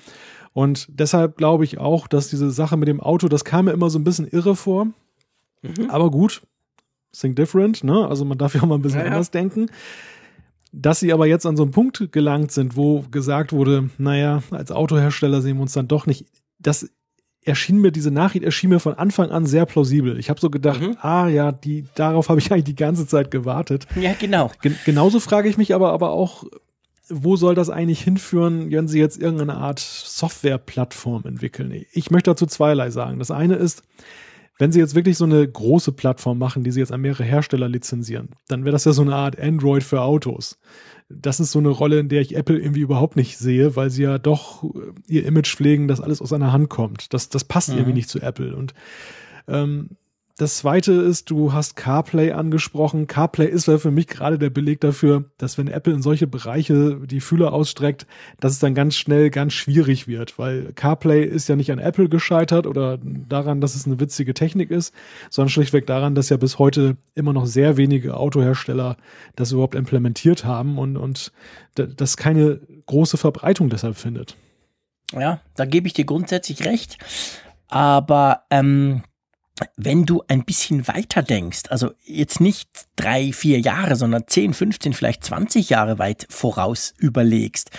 Und 0.52 0.86
deshalb 0.90 1.36
glaube 1.36 1.64
ich 1.64 1.78
auch, 1.78 2.06
dass 2.06 2.28
diese 2.28 2.50
Sache 2.50 2.76
mit 2.76 2.88
dem 2.88 3.00
Auto, 3.00 3.28
das 3.28 3.44
kam 3.44 3.66
mir 3.66 3.72
immer 3.72 3.90
so 3.90 3.98
ein 3.98 4.04
bisschen 4.04 4.26
irre 4.26 4.54
vor. 4.54 4.86
Mhm. 5.62 5.88
Aber 5.88 6.10
gut, 6.10 6.42
think 7.18 7.36
different, 7.36 7.84
ne? 7.84 8.06
Also 8.06 8.24
man 8.24 8.38
darf 8.38 8.54
ja 8.54 8.62
auch 8.62 8.66
mal 8.66 8.74
ein 8.76 8.82
bisschen 8.82 9.00
ja, 9.00 9.06
anders 9.06 9.28
ja. 9.28 9.40
denken. 9.40 9.70
Dass 10.72 11.00
sie 11.00 11.12
aber 11.12 11.26
jetzt 11.26 11.44
an 11.46 11.56
so 11.56 11.62
einen 11.62 11.72
Punkt 11.72 12.12
gelangt 12.12 12.50
sind, 12.52 12.76
wo 12.76 13.02
gesagt 13.10 13.52
wurde, 13.52 13.90
naja, 13.98 14.42
als 14.50 14.72
Autohersteller 14.72 15.42
sehen 15.42 15.56
wir 15.56 15.62
uns 15.62 15.72
dann 15.72 15.88
doch 15.88 16.06
nicht. 16.06 16.26
Das 16.58 16.90
erschien 17.44 17.80
mir, 17.80 17.90
diese 17.90 18.10
Nachricht 18.10 18.44
erschien 18.44 18.70
mir 18.70 18.78
von 18.78 18.94
Anfang 18.94 19.30
an 19.30 19.46
sehr 19.46 19.66
plausibel. 19.66 20.18
Ich 20.18 20.30
habe 20.30 20.40
so 20.40 20.48
gedacht, 20.48 20.80
mhm. 20.80 20.96
ah 21.00 21.28
ja, 21.28 21.52
die, 21.52 21.86
darauf 21.94 22.28
habe 22.28 22.40
ich 22.40 22.52
eigentlich 22.52 22.64
die 22.64 22.76
ganze 22.76 23.06
Zeit 23.06 23.30
gewartet. 23.30 23.86
Ja, 23.96 24.14
genau. 24.18 24.50
Gen 24.62 24.76
genauso 24.84 25.20
frage 25.20 25.48
ich 25.48 25.58
mich 25.58 25.74
aber, 25.74 25.92
aber 25.92 26.10
auch, 26.10 26.44
wo 27.08 27.36
soll 27.36 27.54
das 27.54 27.70
eigentlich 27.70 28.02
hinführen, 28.02 28.70
wenn 28.70 28.88
sie 28.88 28.98
jetzt 28.98 29.20
irgendeine 29.20 29.54
Art 29.54 29.78
Softwareplattform 29.80 31.24
entwickeln? 31.26 31.84
Ich 31.92 32.10
möchte 32.10 32.30
dazu 32.30 32.46
zweierlei 32.46 32.90
sagen. 32.90 33.18
Das 33.18 33.30
eine 33.30 33.56
ist, 33.56 33.82
wenn 34.58 34.70
sie 34.70 34.78
jetzt 34.78 34.94
wirklich 34.94 35.16
so 35.16 35.24
eine 35.24 35.46
große 35.46 35.92
Plattform 35.92 36.38
machen, 36.38 36.62
die 36.62 36.70
sie 36.70 36.80
jetzt 36.80 36.92
an 36.92 37.00
mehrere 37.00 37.24
Hersteller 37.24 37.68
lizenzieren, 37.68 38.30
dann 38.48 38.64
wäre 38.64 38.72
das 38.72 38.84
ja 38.84 38.92
so 38.92 39.02
eine 39.02 39.14
Art 39.14 39.38
Android 39.40 39.82
für 39.82 40.02
Autos. 40.02 40.58
Das 41.08 41.40
ist 41.40 41.52
so 41.52 41.58
eine 41.58 41.70
Rolle, 41.70 41.98
in 41.98 42.08
der 42.08 42.20
ich 42.20 42.36
Apple 42.36 42.58
irgendwie 42.58 42.80
überhaupt 42.80 43.16
nicht 43.16 43.36
sehe, 43.38 43.76
weil 43.76 43.90
sie 43.90 44.04
ja 44.04 44.18
doch 44.18 44.64
ihr 45.06 45.26
Image 45.26 45.54
pflegen, 45.54 45.88
dass 45.88 46.00
alles 46.00 46.22
aus 46.22 46.32
einer 46.32 46.52
Hand 46.52 46.68
kommt. 46.68 47.12
Das, 47.12 47.28
das 47.28 47.44
passt 47.44 47.70
mhm. 47.70 47.76
irgendwie 47.76 47.94
nicht 47.94 48.08
zu 48.08 48.20
Apple. 48.20 48.54
Und 48.54 48.74
ähm, 49.48 49.90
das 50.38 50.56
zweite 50.56 50.92
ist, 50.92 51.30
du 51.30 51.52
hast 51.52 51.76
CarPlay 51.76 52.32
angesprochen. 52.32 53.06
CarPlay 53.06 53.46
ist 53.46 53.68
ja 53.68 53.78
für 53.78 53.90
mich 53.90 54.06
gerade 54.06 54.38
der 54.38 54.50
Beleg 54.50 54.80
dafür, 54.80 55.24
dass 55.36 55.58
wenn 55.58 55.68
Apple 55.68 55.92
in 55.92 56.02
solche 56.02 56.26
Bereiche 56.26 57.00
die 57.04 57.20
Fühler 57.20 57.52
ausstreckt, 57.52 58.06
dass 58.40 58.52
es 58.52 58.58
dann 58.58 58.74
ganz 58.74 58.96
schnell 58.96 59.30
ganz 59.30 59.52
schwierig 59.52 60.08
wird, 60.08 60.38
weil 60.38 60.72
CarPlay 60.72 61.24
ist 61.24 61.48
ja 61.48 61.56
nicht 61.56 61.70
an 61.70 61.78
Apple 61.78 62.08
gescheitert 62.08 62.66
oder 62.66 62.98
daran, 63.02 63.60
dass 63.60 63.74
es 63.74 63.86
eine 63.86 64.00
witzige 64.00 64.32
Technik 64.32 64.70
ist, 64.70 64.94
sondern 65.28 65.50
schlichtweg 65.50 65.86
daran, 65.86 66.14
dass 66.14 66.30
ja 66.30 66.38
bis 66.38 66.58
heute 66.58 66.96
immer 67.14 67.32
noch 67.32 67.46
sehr 67.46 67.76
wenige 67.76 68.16
Autohersteller 68.16 68.96
das 69.36 69.52
überhaupt 69.52 69.74
implementiert 69.74 70.44
haben 70.44 70.78
und, 70.78 70.96
und 70.96 71.32
das 71.74 72.16
keine 72.16 72.60
große 72.86 73.16
Verbreitung 73.18 73.68
deshalb 73.68 73.96
findet. 73.96 74.36
Ja, 75.12 75.40
da 75.56 75.66
gebe 75.66 75.86
ich 75.86 75.92
dir 75.92 76.06
grundsätzlich 76.06 76.64
recht. 76.64 76.98
Aber 77.68 78.44
ähm, 78.50 79.02
wenn 79.76 80.06
du 80.06 80.22
ein 80.28 80.44
bisschen 80.44 80.88
weiter 80.88 81.22
denkst, 81.22 81.62
also 81.68 81.90
jetzt 82.04 82.40
nicht 82.40 82.68
drei, 82.96 83.32
vier 83.32 83.60
Jahre, 83.60 83.96
sondern 83.96 84.24
10, 84.26 84.54
15, 84.54 84.92
vielleicht 84.92 85.24
20 85.24 85.70
Jahre 85.70 85.98
weit 85.98 86.26
voraus 86.30 86.94
überlegst, 86.98 87.70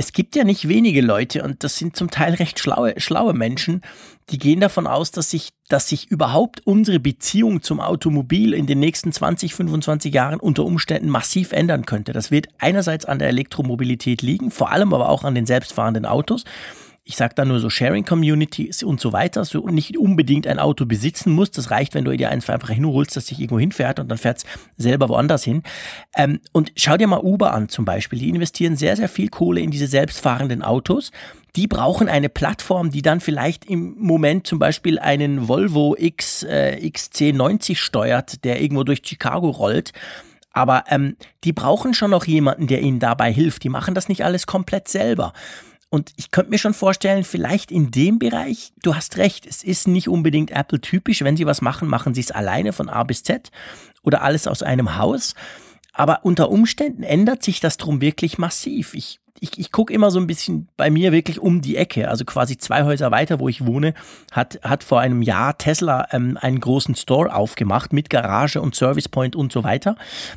es 0.00 0.14
gibt 0.14 0.34
ja 0.34 0.44
nicht 0.44 0.66
wenige 0.66 1.02
Leute, 1.02 1.42
und 1.42 1.62
das 1.62 1.76
sind 1.76 1.94
zum 1.94 2.10
Teil 2.10 2.32
recht 2.32 2.58
schlaue, 2.58 2.98
schlaue 2.98 3.34
Menschen, 3.34 3.82
die 4.30 4.38
gehen 4.38 4.58
davon 4.58 4.86
aus, 4.86 5.10
dass 5.10 5.28
sich, 5.28 5.50
dass 5.68 5.88
sich 5.88 6.10
überhaupt 6.10 6.66
unsere 6.66 6.98
Beziehung 6.98 7.62
zum 7.62 7.80
Automobil 7.80 8.54
in 8.54 8.66
den 8.66 8.80
nächsten 8.80 9.12
20, 9.12 9.54
25 9.54 10.14
Jahren 10.14 10.40
unter 10.40 10.64
Umständen 10.64 11.10
massiv 11.10 11.52
ändern 11.52 11.84
könnte. 11.84 12.14
Das 12.14 12.30
wird 12.30 12.46
einerseits 12.58 13.04
an 13.04 13.18
der 13.18 13.28
Elektromobilität 13.28 14.22
liegen, 14.22 14.50
vor 14.50 14.70
allem 14.70 14.94
aber 14.94 15.10
auch 15.10 15.24
an 15.24 15.34
den 15.34 15.44
selbstfahrenden 15.44 16.06
Autos 16.06 16.44
ich 17.10 17.16
sage 17.16 17.34
da 17.34 17.44
nur 17.44 17.58
so 17.58 17.68
Sharing 17.70 18.04
Communities 18.04 18.84
und 18.84 19.00
so 19.00 19.12
weiter, 19.12 19.44
so 19.44 19.66
nicht 19.66 19.98
unbedingt 19.98 20.46
ein 20.46 20.60
Auto 20.60 20.86
besitzen 20.86 21.32
musst. 21.32 21.58
Das 21.58 21.72
reicht, 21.72 21.94
wenn 21.94 22.04
du 22.04 22.16
dir 22.16 22.30
eins 22.30 22.48
einfach 22.48 22.70
hinholst, 22.70 23.16
das 23.16 23.24
dich 23.24 23.40
irgendwo 23.40 23.58
hinfährt 23.58 23.98
und 23.98 24.08
dann 24.08 24.16
fährt 24.16 24.38
es 24.38 24.44
selber 24.76 25.08
woanders 25.08 25.42
hin. 25.42 25.64
Ähm, 26.16 26.38
und 26.52 26.70
schau 26.76 26.96
dir 26.96 27.08
mal 27.08 27.18
Uber 27.18 27.52
an 27.52 27.68
zum 27.68 27.84
Beispiel. 27.84 28.20
Die 28.20 28.28
investieren 28.28 28.76
sehr, 28.76 28.94
sehr 28.94 29.08
viel 29.08 29.28
Kohle 29.28 29.60
in 29.60 29.72
diese 29.72 29.88
selbstfahrenden 29.88 30.62
Autos. 30.62 31.10
Die 31.56 31.66
brauchen 31.66 32.08
eine 32.08 32.28
Plattform, 32.28 32.92
die 32.92 33.02
dann 33.02 33.18
vielleicht 33.18 33.64
im 33.64 33.96
Moment 33.98 34.46
zum 34.46 34.60
Beispiel 34.60 35.00
einen 35.00 35.48
Volvo 35.48 35.96
X, 35.98 36.44
äh, 36.44 36.78
XC90 36.80 37.74
steuert, 37.74 38.44
der 38.44 38.62
irgendwo 38.62 38.84
durch 38.84 39.02
Chicago 39.04 39.50
rollt. 39.50 39.92
Aber 40.52 40.84
ähm, 40.88 41.16
die 41.42 41.52
brauchen 41.52 41.92
schon 41.92 42.12
noch 42.12 42.24
jemanden, 42.24 42.68
der 42.68 42.82
ihnen 42.82 43.00
dabei 43.00 43.32
hilft. 43.32 43.64
Die 43.64 43.68
machen 43.68 43.96
das 43.96 44.08
nicht 44.08 44.24
alles 44.24 44.46
komplett 44.46 44.86
selber. 44.86 45.32
Und 45.90 46.12
ich 46.16 46.30
könnte 46.30 46.50
mir 46.50 46.58
schon 46.58 46.72
vorstellen, 46.72 47.24
vielleicht 47.24 47.72
in 47.72 47.90
dem 47.90 48.20
Bereich, 48.20 48.72
du 48.82 48.94
hast 48.94 49.16
recht, 49.16 49.44
es 49.44 49.64
ist 49.64 49.88
nicht 49.88 50.08
unbedingt 50.08 50.52
Apple-typisch. 50.52 51.22
Wenn 51.22 51.36
sie 51.36 51.46
was 51.46 51.62
machen, 51.62 51.88
machen 51.88 52.14
sie 52.14 52.20
es 52.20 52.30
alleine 52.30 52.72
von 52.72 52.88
A 52.88 53.02
bis 53.02 53.24
Z 53.24 53.50
oder 54.04 54.22
alles 54.22 54.46
aus 54.46 54.62
einem 54.62 54.96
Haus. 54.96 55.34
Aber 55.92 56.24
unter 56.24 56.48
Umständen 56.50 57.02
ändert 57.02 57.42
sich 57.42 57.58
das 57.58 57.76
drum 57.76 58.00
wirklich 58.00 58.38
massiv. 58.38 58.94
Ich, 58.94 59.18
ich, 59.40 59.58
ich 59.58 59.72
gucke 59.72 59.92
immer 59.92 60.12
so 60.12 60.20
ein 60.20 60.28
bisschen 60.28 60.68
bei 60.76 60.90
mir 60.90 61.10
wirklich 61.10 61.40
um 61.40 61.60
die 61.60 61.76
Ecke. 61.76 62.08
Also 62.08 62.24
quasi 62.24 62.56
zwei 62.56 62.84
Häuser 62.84 63.10
weiter, 63.10 63.40
wo 63.40 63.48
ich 63.48 63.66
wohne, 63.66 63.94
hat, 64.30 64.60
hat 64.62 64.84
vor 64.84 65.00
einem 65.00 65.22
Jahr 65.22 65.58
Tesla 65.58 66.06
ähm, 66.12 66.38
einen 66.40 66.60
großen 66.60 66.94
Store 66.94 67.34
aufgemacht 67.34 67.92
mit 67.92 68.10
Garage 68.10 68.60
und 68.60 68.76
Service 68.76 69.08
Point 69.08 69.34
und 69.34 69.50
so 69.50 69.64
weiter. 69.64 69.96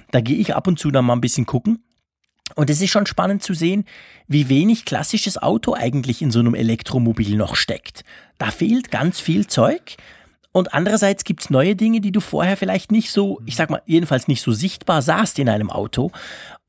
Da 0.09 0.19
gehe 0.19 0.37
ich 0.37 0.55
ab 0.55 0.67
und 0.67 0.79
zu 0.79 0.89
dann 0.89 1.05
mal 1.05 1.13
ein 1.13 1.21
bisschen 1.21 1.45
gucken. 1.45 1.83
Und 2.55 2.69
es 2.69 2.81
ist 2.81 2.91
schon 2.91 3.05
spannend 3.05 3.41
zu 3.41 3.53
sehen, 3.53 3.85
wie 4.27 4.49
wenig 4.49 4.85
klassisches 4.85 5.41
Auto 5.41 5.73
eigentlich 5.73 6.21
in 6.21 6.31
so 6.31 6.39
einem 6.39 6.55
Elektromobil 6.55 7.35
noch 7.35 7.55
steckt. 7.55 8.03
Da 8.37 8.51
fehlt 8.51 8.91
ganz 8.91 9.19
viel 9.19 9.47
Zeug. 9.47 9.95
Und 10.51 10.73
andererseits 10.73 11.23
gibt's 11.23 11.49
neue 11.49 11.75
Dinge, 11.75 11.99
die 11.99 12.11
du 12.11 12.19
vorher 12.19 12.57
vielleicht 12.57 12.91
nicht 12.91 13.09
so, 13.09 13.41
ich 13.45 13.55
sag 13.55 13.71
mal, 13.71 13.81
jedenfalls 13.87 14.27
nicht 14.27 14.43
so 14.43 14.51
sichtbar 14.51 15.01
sahst 15.01 15.39
in 15.39 15.49
einem 15.49 15.71
Auto. 15.71 16.11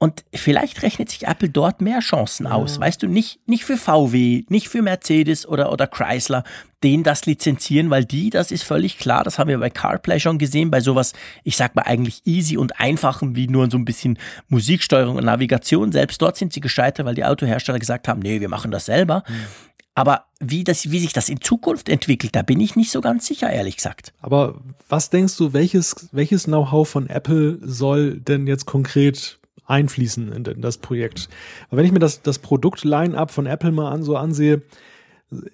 Und 0.04 0.22
vielleicht 0.34 0.82
rechnet 0.82 1.08
sich 1.08 1.26
Apple 1.26 1.48
dort 1.48 1.80
mehr 1.80 2.00
Chancen 2.00 2.46
aus. 2.46 2.74
Ja. 2.74 2.82
Weißt 2.82 3.02
du, 3.02 3.06
nicht, 3.06 3.40
nicht 3.46 3.64
für 3.64 3.78
VW, 3.78 4.44
nicht 4.50 4.68
für 4.68 4.82
Mercedes 4.82 5.48
oder, 5.48 5.72
oder 5.72 5.86
Chrysler, 5.86 6.44
denen 6.82 7.04
das 7.04 7.24
lizenzieren, 7.24 7.88
weil 7.88 8.04
die, 8.04 8.28
das 8.28 8.50
ist 8.50 8.64
völlig 8.64 8.98
klar, 8.98 9.24
das 9.24 9.38
haben 9.38 9.48
wir 9.48 9.58
bei 9.58 9.70
CarPlay 9.70 10.20
schon 10.20 10.36
gesehen, 10.36 10.70
bei 10.70 10.80
sowas, 10.80 11.14
ich 11.42 11.56
sag 11.56 11.74
mal 11.74 11.86
eigentlich 11.86 12.20
easy 12.26 12.58
und 12.58 12.78
einfachem 12.78 13.34
wie 13.34 13.48
nur 13.48 13.70
so 13.70 13.78
ein 13.78 13.86
bisschen 13.86 14.18
Musiksteuerung 14.48 15.16
und 15.16 15.24
Navigation. 15.24 15.90
Selbst 15.90 16.20
dort 16.20 16.36
sind 16.36 16.52
sie 16.52 16.60
gescheitert, 16.60 17.06
weil 17.06 17.14
die 17.14 17.24
Autohersteller 17.24 17.78
gesagt 17.78 18.06
haben, 18.06 18.20
nee, 18.20 18.42
wir 18.42 18.50
machen 18.50 18.70
das 18.70 18.84
selber. 18.84 19.24
Mhm. 19.26 19.46
Aber 19.94 20.26
wie, 20.38 20.64
das, 20.64 20.90
wie 20.90 20.98
sich 20.98 21.14
das 21.14 21.30
in 21.30 21.40
Zukunft 21.40 21.88
entwickelt, 21.88 22.36
da 22.36 22.42
bin 22.42 22.60
ich 22.60 22.76
nicht 22.76 22.90
so 22.90 23.00
ganz 23.00 23.24
sicher, 23.24 23.48
ehrlich 23.48 23.76
gesagt. 23.76 24.12
Aber 24.20 24.60
was 24.90 25.08
denkst 25.08 25.38
du, 25.38 25.54
welches, 25.54 26.10
welches 26.12 26.44
Know-how 26.44 26.86
von 26.86 27.08
Apple 27.08 27.58
soll 27.62 28.20
denn 28.20 28.46
jetzt 28.46 28.66
konkret 28.66 29.38
einfließen 29.66 30.32
in, 30.32 30.60
das 30.60 30.78
Projekt. 30.78 31.28
Aber 31.68 31.78
wenn 31.78 31.86
ich 31.86 31.92
mir 31.92 31.98
das, 31.98 32.22
das 32.22 32.38
Produkt-Line-Up 32.38 33.30
von 33.30 33.46
Apple 33.46 33.72
mal 33.72 33.90
an, 33.90 34.02
so 34.02 34.16
ansehe, 34.16 34.62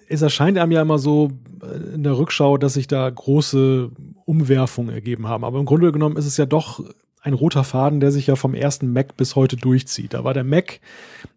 es 0.07 0.21
erscheint 0.21 0.57
einem 0.57 0.71
ja 0.71 0.81
immer 0.81 0.99
so 0.99 1.31
äh, 1.63 1.95
in 1.95 2.03
der 2.03 2.17
Rückschau, 2.17 2.57
dass 2.57 2.73
sich 2.73 2.87
da 2.87 3.09
große 3.09 3.89
Umwerfungen 4.25 4.93
ergeben 4.93 5.27
haben. 5.27 5.43
Aber 5.43 5.59
im 5.59 5.65
Grunde 5.65 5.91
genommen 5.91 6.17
ist 6.17 6.25
es 6.25 6.37
ja 6.37 6.45
doch 6.45 6.83
ein 7.23 7.33
roter 7.33 7.63
Faden, 7.63 7.99
der 7.99 8.11
sich 8.11 8.27
ja 8.27 8.35
vom 8.35 8.55
ersten 8.55 8.91
Mac 8.93 9.15
bis 9.15 9.35
heute 9.35 9.55
durchzieht. 9.55 10.15
Da 10.15 10.23
war 10.23 10.33
der 10.33 10.43
Mac, 10.43 10.79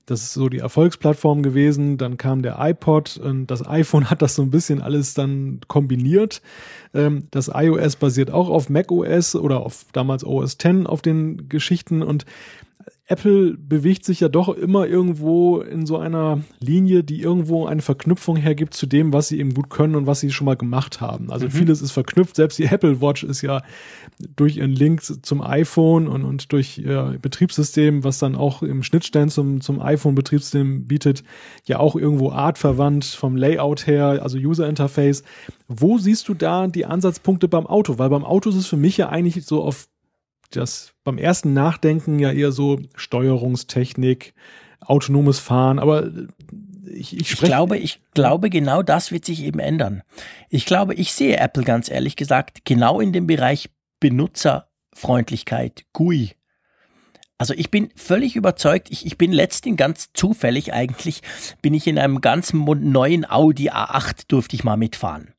das 0.07 0.23
ist 0.23 0.33
so 0.33 0.49
die 0.49 0.59
Erfolgsplattform 0.59 1.43
gewesen, 1.43 1.99
dann 1.99 2.17
kam 2.17 2.43
der 2.43 2.57
iPod 2.59 3.19
und 3.19 3.47
das 3.49 3.67
iPhone 3.67 4.09
hat 4.11 4.23
das 4.23 4.35
so 4.35 4.43
ein 4.43 4.51
bisschen 4.51 4.81
alles 4.81 5.13
dann 5.13 5.61
kombiniert. 5.69 6.41
Ähm, 6.95 7.25
das 7.31 7.51
iOS 7.53 7.97
basiert 7.97 8.31
auch 8.31 8.49
auf 8.49 8.71
macOS 8.71 9.37
oder 9.37 9.61
auf 9.61 9.85
damals 9.93 10.25
OS 10.25 10.55
X 10.55 10.87
auf 10.87 11.03
den 11.03 11.51
Geschichten 11.51 12.03
und 12.03 12.25
Apple 13.07 13.55
bewegt 13.59 14.07
sich 14.07 14.21
ja 14.21 14.31
doch 14.31 14.49
immer 14.49 14.87
irgendwo 14.87 15.61
in 15.61 15.85
so 15.85 15.99
einer 15.99 16.41
Linie, 16.61 17.05
die 17.05 17.21
irgendwo 17.21 17.67
eine 17.67 17.83
Verknüpfung 17.83 18.37
hergibt 18.37 18.73
zu 18.73 18.87
dem, 18.87 19.13
was 19.13 19.29
sie 19.29 19.39
eben 19.39 19.53
gut 19.53 19.69
können 19.69 19.95
und 19.95 20.07
was 20.07 20.21
sie 20.21 20.31
schon 20.31 20.47
mal 20.47 20.57
gemacht 20.57 21.03
haben. 21.03 21.31
Also 21.31 21.45
mhm. 21.47 21.51
vieles 21.51 21.83
ist 21.83 21.91
verknüpft. 21.91 22.37
Selbst 22.37 22.59
die 22.59 22.65
Apple 22.65 23.03
Watch 23.03 23.23
ist 23.23 23.43
ja 23.43 23.61
durch 24.37 24.57
ihren 24.57 24.71
Link 24.71 25.03
zum 25.03 25.43
iPhone 25.43 26.09
und, 26.09 26.25
und 26.25 26.51
durch 26.53 26.79
ihr 26.79 27.19
Betriebssystem, 27.21 28.05
was 28.05 28.19
dann 28.19 28.37
auch 28.37 28.63
im 28.63 28.83
Schnittstellen 28.83 29.29
zum, 29.29 29.61
zum 29.61 29.83
iPhone-Betriebssystem 29.83 30.87
bietet, 30.87 31.25
ja 31.67 31.81
auch 31.81 31.97
irgendwo 31.97 32.31
artverwandt 32.31 33.05
vom 33.05 33.37
Layout 33.37 33.87
her, 33.87 34.21
also 34.23 34.39
User 34.39 34.67
Interface. 34.67 35.25
Wo 35.69 35.99
siehst 35.99 36.27
du 36.29 36.35
da 36.35 36.69
die 36.69 36.87
Ansatzpunkte 36.87 37.49
beim 37.49 37.67
Auto? 37.67 37.99
Weil 37.99 38.09
beim 38.09 38.25
Auto 38.25 38.49
ist 38.49 38.57
es 38.57 38.67
für 38.67 38.79
mich 38.79 38.97
ja 38.97 39.11
eigentlich 39.11 39.45
so 39.45 39.63
auf 39.63 39.89
das 40.57 40.95
beim 41.05 41.19
ersten 41.19 41.53
Nachdenken 41.53 42.19
ja 42.19 42.33
eher 42.33 42.53
so 42.53 42.81
Steuerungstechnik, 42.95 44.35
autonomes 44.81 45.39
Fahren, 45.39 45.79
aber 45.79 46.11
ich, 46.87 47.17
ich, 47.17 47.33
ich 47.33 47.37
glaube, 47.39 47.79
ich 47.79 48.01
glaube, 48.15 48.51
genau 48.51 48.83
das 48.83 49.13
wird 49.13 49.25
sich 49.25 49.43
eben 49.43 49.59
ändern. 49.59 50.03
Ich 50.51 50.67
glaube, 50.67 50.95
ich 50.95 51.13
sehe 51.13 51.39
Apple 51.39 51.65
ganz 51.65 51.91
ehrlich 51.91 52.17
gesagt 52.17 52.65
genau 52.65 53.01
in 53.01 53.13
dem 53.13 53.27
Bereich 53.27 53.71
Benutzerfreundlichkeit, 54.01 55.85
GUI. 55.93 56.33
Also 57.37 57.53
ich 57.55 57.71
bin 57.71 57.91
völlig 57.97 58.37
überzeugt, 58.37 58.91
ich, 58.91 59.07
ich 59.07 59.19
bin 59.19 59.33
letztens 59.33 59.77
ganz 59.77 60.13
zufällig 60.13 60.73
eigentlich, 60.73 61.23
bin 61.63 61.75
ich 61.75 61.87
in 61.87 61.99
einem 61.99 62.21
ganz 62.21 62.53
neuen 62.53 63.29
Audi 63.29 63.71
A8 63.71 64.29
durfte 64.29 64.55
ich 64.57 64.65
mal 64.65 64.77
mitfahren. 64.77 65.35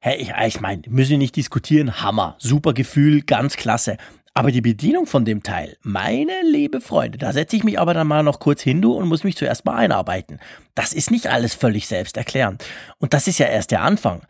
Hey, 0.00 0.20
ich, 0.20 0.32
ich 0.46 0.60
meine, 0.60 0.82
müssen 0.88 1.12
wir 1.12 1.18
nicht 1.18 1.36
diskutieren, 1.36 2.02
Hammer, 2.02 2.36
super 2.38 2.72
Gefühl, 2.72 3.22
ganz 3.22 3.56
klasse. 3.56 3.98
Aber 4.36 4.50
die 4.50 4.60
Bedienung 4.60 5.06
von 5.06 5.24
dem 5.24 5.44
Teil, 5.44 5.76
meine 5.82 6.32
liebe 6.42 6.80
Freunde, 6.80 7.18
da 7.18 7.32
setze 7.32 7.54
ich 7.54 7.62
mich 7.62 7.78
aber 7.78 7.94
dann 7.94 8.08
mal 8.08 8.24
noch 8.24 8.40
kurz 8.40 8.62
hin 8.62 8.84
und 8.84 9.06
muss 9.06 9.22
mich 9.22 9.36
zuerst 9.36 9.64
mal 9.64 9.76
einarbeiten. 9.76 10.40
Das 10.74 10.92
ist 10.92 11.12
nicht 11.12 11.28
alles 11.28 11.54
völlig 11.54 11.86
selbsterklärend. 11.86 12.64
Und 12.98 13.14
das 13.14 13.28
ist 13.28 13.38
ja 13.38 13.46
erst 13.46 13.70
der 13.70 13.82
Anfang. 13.82 14.26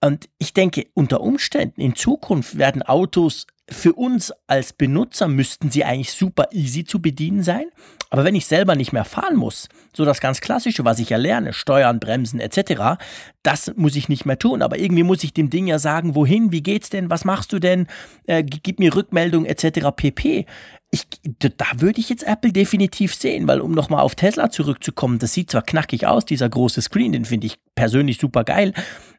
Und 0.00 0.28
ich 0.38 0.54
denke, 0.54 0.86
unter 0.92 1.20
Umständen 1.20 1.80
in 1.80 1.94
Zukunft 1.94 2.58
werden 2.58 2.82
Autos 2.82 3.46
für 3.70 3.92
uns 3.92 4.32
als 4.46 4.72
Benutzer 4.72 5.28
müssten 5.28 5.70
sie 5.70 5.84
eigentlich 5.84 6.12
super 6.12 6.48
easy 6.52 6.84
zu 6.84 7.00
bedienen 7.00 7.42
sein. 7.42 7.66
Aber 8.10 8.24
wenn 8.24 8.34
ich 8.34 8.46
selber 8.46 8.74
nicht 8.74 8.92
mehr 8.92 9.04
fahren 9.04 9.36
muss, 9.36 9.68
so 9.94 10.06
das 10.06 10.20
ganz 10.20 10.40
Klassische, 10.40 10.86
was 10.86 10.98
ich 10.98 11.12
erlerne, 11.12 11.52
Steuern, 11.52 12.00
Bremsen 12.00 12.40
etc., 12.40 12.98
das 13.42 13.72
muss 13.76 13.96
ich 13.96 14.08
nicht 14.08 14.24
mehr 14.24 14.38
tun. 14.38 14.62
Aber 14.62 14.78
irgendwie 14.78 15.02
muss 15.02 15.22
ich 15.24 15.34
dem 15.34 15.50
Ding 15.50 15.66
ja 15.66 15.78
sagen, 15.78 16.14
wohin, 16.14 16.50
wie 16.50 16.62
geht's 16.62 16.88
denn, 16.88 17.10
was 17.10 17.26
machst 17.26 17.52
du 17.52 17.58
denn, 17.58 17.86
äh, 18.26 18.42
gib 18.42 18.78
mir 18.78 18.94
Rückmeldung 18.94 19.44
etc. 19.44 19.88
pp. 19.94 20.46
Ich, 20.90 21.02
da 21.38 21.66
würde 21.76 22.00
ich 22.00 22.08
jetzt 22.08 22.26
Apple 22.26 22.52
definitiv 22.52 23.14
sehen, 23.14 23.46
weil 23.46 23.60
um 23.60 23.72
nochmal 23.72 24.00
auf 24.00 24.14
Tesla 24.14 24.50
zurückzukommen, 24.50 25.18
das 25.18 25.34
sieht 25.34 25.50
zwar 25.50 25.62
knackig 25.62 26.06
aus, 26.06 26.24
dieser 26.24 26.48
große 26.48 26.80
Screen, 26.80 27.12
den 27.12 27.26
finde 27.26 27.46
ich 27.46 27.58
persönlich 27.74 28.18
super 28.18 28.44
geil, 28.44 28.72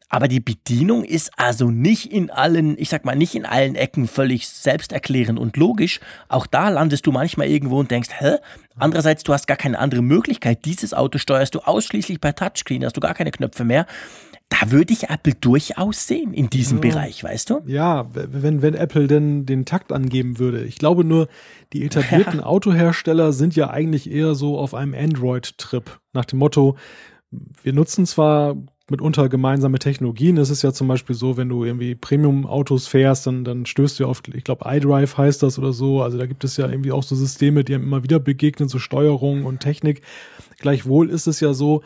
Aber 0.10 0.28
die 0.28 0.40
Bedienung 0.40 1.04
ist 1.04 1.32
also 1.38 1.70
nicht 1.70 2.12
in 2.12 2.32
allen, 2.32 2.78
ich 2.80 2.90
sag 2.90 3.06
mal, 3.06 3.16
nicht 3.16 3.36
in 3.36 3.46
allen 3.46 3.76
Ecken 3.76 4.08
völlig 4.08 4.50
selbsterklärend 4.50 5.40
und 5.40 5.56
logisch. 5.56 6.00
Auch 6.28 6.48
da 6.48 6.70
landest 6.70 7.06
du 7.06 7.12
manchmal 7.12 7.48
irgendwo 7.48 7.80
und 7.80 7.92
denkst, 7.92 8.10
hä? 8.18 8.38
Andererseits, 8.78 9.24
du 9.24 9.34
hast 9.34 9.46
gar 9.46 9.58
keine 9.58 9.78
andere 9.78 10.02
Möglichkeit. 10.02 10.66
Dieses 10.66 10.94
Auto 10.94 11.20
steuerst 11.20 11.54
du 11.54 11.60
ausschließlich 11.60 12.20
per 12.20 12.34
Touchscreen, 12.34 12.84
hast 12.84 12.98
du 12.98 13.02
gar 13.02 13.14
keine 13.14 13.32
Knöpfe 13.32 13.66
mehr. 13.66 13.86
Da 14.50 14.72
würde 14.72 14.94
ich 14.94 15.10
Apple 15.10 15.36
durchaus 15.36 16.08
sehen 16.08 16.34
in 16.34 16.50
diesem 16.50 16.82
ja. 16.82 16.90
Bereich, 16.90 17.24
weißt 17.24 17.52
du? 17.52 17.62
Ja, 17.68 18.10
wenn, 18.14 18.64
wenn 18.64 18.74
Apple 18.74 19.06
denn 19.06 19.46
den 19.46 19.66
Takt 19.66 19.92
angeben 19.92 20.40
würde. 20.40 20.64
Ich 20.64 20.80
glaube 20.80 21.04
nur, 21.04 21.28
die 21.72 21.86
etablierten 21.86 22.40
ja. 22.40 22.46
Autohersteller 22.48 23.32
sind 23.32 23.56
ja 23.56 23.70
eigentlich 23.70 24.10
eher 24.10 24.34
so 24.34 24.58
auf 24.58 24.74
einem 24.74 24.96
Android-Trip. 24.96 26.00
Nach 26.14 26.26
dem 26.26 26.40
Motto, 26.40 26.78
wir 27.62 27.74
nutzen 27.74 28.08
zwar 28.08 28.56
mitunter 28.92 29.30
gemeinsame 29.30 29.80
Technologien. 29.80 30.38
Es 30.38 30.50
ist 30.50 30.62
ja 30.62 30.74
zum 30.74 30.88
Beispiel 30.88 31.16
so, 31.16 31.38
wenn 31.38 31.50
du 31.50 31.64
irgendwie 31.64 31.96
Premium-Autos 31.96 32.88
fährst, 32.88 33.28
dann, 33.28 33.44
dann 33.44 33.66
stößt 33.66 34.00
du 34.00 34.06
auf, 34.06 34.22
ich 34.34 34.44
glaube, 34.44 34.66
iDrive 34.68 35.18
heißt 35.18 35.44
das 35.44 35.60
oder 35.60 35.74
so. 35.74 36.02
Also 36.02 36.18
da 36.18 36.26
gibt 36.26 36.44
es 36.44 36.58
ja 36.58 36.68
irgendwie 36.70 36.92
auch 36.92 37.04
so 37.04 37.16
Systeme, 37.16 37.64
die 37.64 37.76
einem 37.76 37.84
immer 37.84 38.04
wieder 38.04 38.20
begegnen, 38.20 38.70
so 38.70 38.80
Steuerung 38.80 39.46
und 39.46 39.60
Technik. 39.60 40.02
Gleichwohl 40.60 41.10
ist 41.10 41.28
es 41.28 41.40
ja 41.40 41.54
so, 41.54 41.84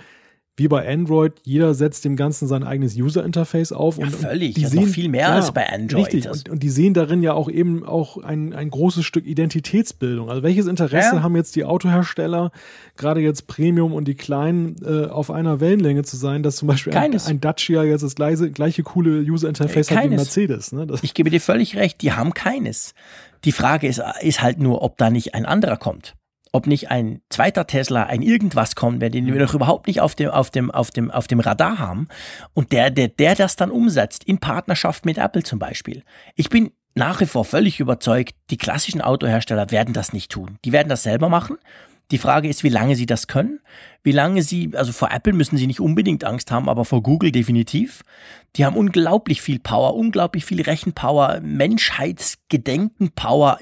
wie 0.56 0.68
bei 0.68 0.88
Android, 0.88 1.34
jeder 1.44 1.74
setzt 1.74 2.06
dem 2.06 2.16
Ganzen 2.16 2.48
sein 2.48 2.64
eigenes 2.64 2.96
User-Interface 2.96 3.72
auf. 3.72 3.98
Ja, 3.98 4.06
und, 4.06 4.16
völlig. 4.16 4.54
die 4.54 4.66
sehen, 4.66 4.84
noch 4.84 4.88
viel 4.88 5.10
mehr 5.10 5.30
ja, 5.30 5.36
als 5.36 5.52
bei 5.52 5.68
Android. 5.68 6.14
Richtig. 6.14 6.30
Und, 6.30 6.48
und, 6.48 6.62
die 6.62 6.70
sehen 6.70 6.94
darin 6.94 7.24
ja 7.24 7.34
auch 7.34 7.50
eben 7.50 7.84
auch 7.84 8.18
ein, 8.18 8.54
ein 8.54 8.70
großes 8.70 9.04
Stück 9.04 9.26
Identitätsbildung. 9.26 10.30
Also 10.30 10.44
welches 10.44 10.68
Interesse 10.68 11.16
ja. 11.16 11.24
haben 11.24 11.36
jetzt 11.36 11.56
die 11.56 11.66
Autohersteller, 11.66 12.52
gerade 12.98 13.20
jetzt 13.22 13.48
Premium 13.48 13.94
und 13.94 14.08
die 14.08 14.14
Kleinen, 14.14 14.76
äh, 14.86 15.08
auf 15.08 15.32
einer 15.32 15.60
Wellenlänge 15.60 16.04
zu 16.04 16.18
sein, 16.18 16.44
dass 16.44 16.58
zum 16.58 16.68
Beispiel 16.68 16.94
ein, 16.94 17.20
ein, 17.20 17.42
Dacia 17.42 17.84
jetzt 17.84 18.04
das 18.04 18.14
gleiche, 18.14 18.52
gleiche 18.52 18.84
coole 18.84 19.22
User-Interface 19.22 19.90
hat 19.90 20.04
wie 20.04 20.10
Mercedes. 20.10 20.72
Ne? 20.72 20.86
ich 21.02 21.16
gebe 21.16 21.32
dir 21.32 21.42
völlig 21.42 21.76
recht, 21.78 22.02
die 22.04 22.12
haben 22.12 22.36
keines. 22.36 22.94
Die 23.44 23.52
Frage 23.52 23.88
ist, 23.88 24.02
ist 24.22 24.44
halt 24.44 24.60
nur, 24.60 24.84
ob 24.84 24.98
da 24.98 25.10
nicht 25.10 25.34
ein 25.34 25.46
anderer 25.48 25.78
kommt 25.78 26.14
ob 26.54 26.68
nicht 26.68 26.92
ein 26.92 27.22
zweiter 27.30 27.68
Tesla, 27.68 28.04
ein 28.04 28.22
irgendwas 28.22 28.76
kommt, 28.76 29.02
den 29.02 29.26
wir 29.26 29.36
noch 29.36 29.56
überhaupt 29.56 29.88
nicht 29.88 30.00
auf 30.00 30.16
dem, 30.16 30.30
auf 30.30 30.52
dem, 30.52 30.72
auf 30.72 30.92
dem, 30.92 31.12
auf 31.12 31.28
dem 31.28 31.40
Radar 31.40 31.80
haben 31.80 32.08
und 32.54 32.72
der, 32.72 32.92
der, 32.92 33.10
der 33.10 33.36
das 33.36 33.56
dann 33.56 33.72
umsetzt, 33.72 34.24
in 34.24 34.38
Partnerschaft 34.38 35.06
mit 35.06 35.18
Apple 35.18 35.44
zum 35.44 35.60
Beispiel. 35.60 36.04
Ich 36.36 36.50
bin 36.50 36.72
nach 36.96 37.20
wie 37.20 37.26
vor 37.26 37.44
völlig 37.44 37.80
überzeugt, 37.80 38.36
die 38.52 38.58
klassischen 38.58 39.02
Autohersteller 39.02 39.72
werden 39.72 39.96
das 39.96 40.14
nicht 40.14 40.32
tun. 40.32 40.60
Die 40.64 40.72
werden 40.72 40.90
das 40.90 41.04
selber 41.04 41.28
machen. 41.28 41.58
Die 42.12 42.20
Frage 42.20 42.48
ist, 42.48 42.64
wie 42.64 42.70
lange 42.70 42.96
sie 42.96 43.08
das 43.08 43.28
können, 43.28 43.60
wie 44.04 44.12
lange 44.12 44.44
sie, 44.44 44.70
also 44.74 44.92
vor 44.92 45.12
Apple 45.12 45.34
müssen 45.34 45.58
sie 45.58 45.68
nicht 45.68 45.80
unbedingt 45.80 46.24
Angst 46.24 46.52
haben, 46.52 46.70
aber 46.70 46.86
vor 46.86 47.02
Google 47.02 47.32
definitiv. 47.32 48.04
Die 48.56 48.66
haben 48.66 48.78
unglaublich 48.78 49.42
viel 49.42 49.58
Power, 49.60 49.96
unglaublich 49.96 50.46
viel 50.46 50.62
Rechenpower, 50.62 51.40
Menschheitsgedenkenpower, 51.42 53.58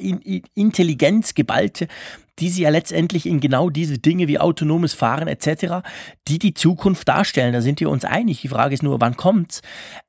Intelligenz, 0.54 1.34
geballte 1.34 1.88
die 2.42 2.50
sie 2.50 2.64
ja 2.64 2.70
letztendlich 2.70 3.28
in 3.28 3.40
genau 3.40 3.70
diese 3.70 4.00
Dinge 4.00 4.28
wie 4.28 4.40
autonomes 4.40 4.94
Fahren 4.94 5.28
etc., 5.28 5.88
die 6.28 6.40
die 6.40 6.54
Zukunft 6.54 7.08
darstellen. 7.08 7.54
Da 7.54 7.62
sind 7.62 7.80
wir 7.80 7.90
uns 7.90 8.04
einig. 8.04 8.42
Die 8.42 8.48
Frage 8.48 8.74
ist 8.74 8.84
nur, 8.84 9.00
wann 9.00 9.16
kommt's? 9.16 9.62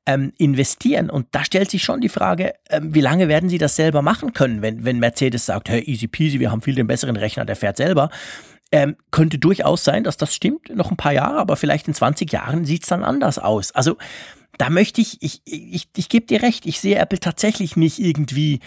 Ähm, 0.05 0.33
investieren. 0.37 1.09
Und 1.09 1.27
da 1.31 1.45
stellt 1.45 1.69
sich 1.69 1.83
schon 1.83 2.01
die 2.01 2.09
Frage, 2.09 2.53
ähm, 2.69 2.93
wie 2.93 3.01
lange 3.01 3.27
werden 3.27 3.49
sie 3.49 3.59
das 3.59 3.75
selber 3.75 4.01
machen 4.01 4.33
können, 4.33 4.61
wenn, 4.61 4.83
wenn 4.83 4.99
Mercedes 4.99 5.45
sagt, 5.45 5.69
hey, 5.69 5.83
easy 5.83 6.07
peasy, 6.07 6.39
wir 6.39 6.51
haben 6.51 6.61
viel 6.61 6.75
den 6.75 6.87
besseren 6.87 7.15
Rechner, 7.15 7.45
der 7.45 7.55
fährt 7.55 7.77
selber. 7.77 8.09
Ähm, 8.75 8.95
könnte 9.11 9.37
durchaus 9.37 9.83
sein, 9.83 10.03
dass 10.03 10.17
das 10.17 10.33
stimmt, 10.33 10.75
noch 10.75 10.89
ein 10.89 10.97
paar 10.97 11.13
Jahre, 11.13 11.37
aber 11.37 11.57
vielleicht 11.57 11.87
in 11.87 11.93
20 11.93 12.33
Jahren 12.33 12.65
sieht's 12.65 12.87
dann 12.87 13.03
anders 13.03 13.37
aus. 13.37 13.71
Also 13.71 13.97
da 14.57 14.71
möchte 14.71 14.99
ich, 14.99 15.21
ich, 15.21 15.43
ich, 15.45 15.73
ich, 15.73 15.87
ich 15.95 16.09
gebe 16.09 16.25
dir 16.25 16.41
recht, 16.41 16.65
ich 16.65 16.79
sehe 16.79 16.97
Apple 16.97 17.19
tatsächlich 17.19 17.75
nicht 17.75 17.99
irgendwie 17.99 18.61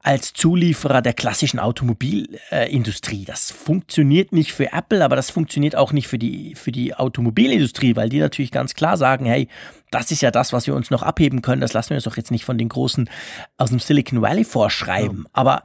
als 0.00 0.32
Zulieferer 0.32 1.02
der 1.02 1.12
klassischen 1.12 1.58
Automobilindustrie. 1.58 3.24
Das 3.24 3.50
funktioniert 3.50 4.32
nicht 4.32 4.52
für 4.52 4.72
Apple, 4.72 5.04
aber 5.04 5.16
das 5.16 5.30
funktioniert 5.30 5.74
auch 5.74 5.92
nicht 5.92 6.06
für 6.06 6.18
die, 6.18 6.54
für 6.54 6.70
die 6.70 6.94
Automobilindustrie, 6.94 7.96
weil 7.96 8.08
die 8.08 8.20
natürlich 8.20 8.52
ganz 8.52 8.74
klar 8.74 8.96
sagen, 8.96 9.26
hey, 9.26 9.48
das 9.90 10.10
ist 10.10 10.22
ja 10.22 10.30
das, 10.30 10.52
was 10.52 10.66
wir 10.66 10.74
uns 10.74 10.90
noch 10.90 11.02
abheben 11.02 11.42
können. 11.42 11.60
Das 11.60 11.72
lassen 11.72 11.90
wir 11.90 11.96
uns 11.96 12.04
doch 12.04 12.16
jetzt 12.16 12.30
nicht 12.30 12.44
von 12.44 12.58
den 12.58 12.68
Großen 12.68 13.10
aus 13.56 13.70
dem 13.70 13.80
Silicon 13.80 14.22
Valley 14.22 14.44
vorschreiben. 14.44 15.24
Ja. 15.24 15.30
Aber 15.32 15.62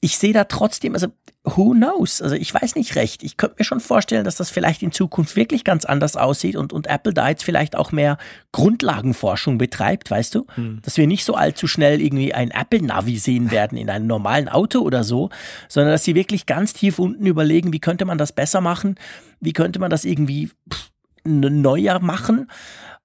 ich 0.00 0.16
sehe 0.18 0.32
da 0.32 0.44
trotzdem, 0.44 0.94
also 0.94 1.08
who 1.42 1.72
knows? 1.72 2.22
Also 2.22 2.36
ich 2.36 2.52
weiß 2.52 2.76
nicht 2.76 2.94
recht. 2.94 3.22
Ich 3.22 3.36
könnte 3.36 3.56
mir 3.58 3.64
schon 3.64 3.80
vorstellen, 3.80 4.24
dass 4.24 4.36
das 4.36 4.50
vielleicht 4.50 4.82
in 4.82 4.92
Zukunft 4.92 5.34
wirklich 5.34 5.64
ganz 5.64 5.84
anders 5.84 6.16
aussieht 6.16 6.56
und, 6.56 6.72
und 6.72 6.86
Apple 6.86 7.14
da 7.14 7.28
jetzt 7.28 7.42
vielleicht 7.42 7.74
auch 7.74 7.90
mehr 7.90 8.18
Grundlagenforschung 8.52 9.58
betreibt, 9.58 10.10
weißt 10.10 10.34
du? 10.34 10.46
Hm. 10.54 10.80
Dass 10.82 10.96
wir 10.96 11.06
nicht 11.06 11.24
so 11.24 11.34
allzu 11.34 11.66
schnell 11.66 12.00
irgendwie 12.00 12.32
ein 12.32 12.50
Apple-Navi 12.50 13.18
sehen 13.18 13.50
werden 13.50 13.78
in 13.78 13.90
einem 13.90 14.06
normalen 14.06 14.48
Auto 14.48 14.80
oder 14.80 15.04
so, 15.04 15.30
sondern 15.68 15.92
dass 15.92 16.04
sie 16.04 16.14
wirklich 16.14 16.46
ganz 16.46 16.74
tief 16.74 16.98
unten 16.98 17.26
überlegen, 17.26 17.72
wie 17.72 17.80
könnte 17.80 18.04
man 18.04 18.18
das 18.18 18.32
besser 18.32 18.60
machen? 18.60 18.96
Wie 19.40 19.52
könnte 19.52 19.78
man 19.80 19.90
das 19.90 20.04
irgendwie 20.04 20.50
pff, 20.72 20.90
neuer 21.24 21.98
machen? 22.00 22.48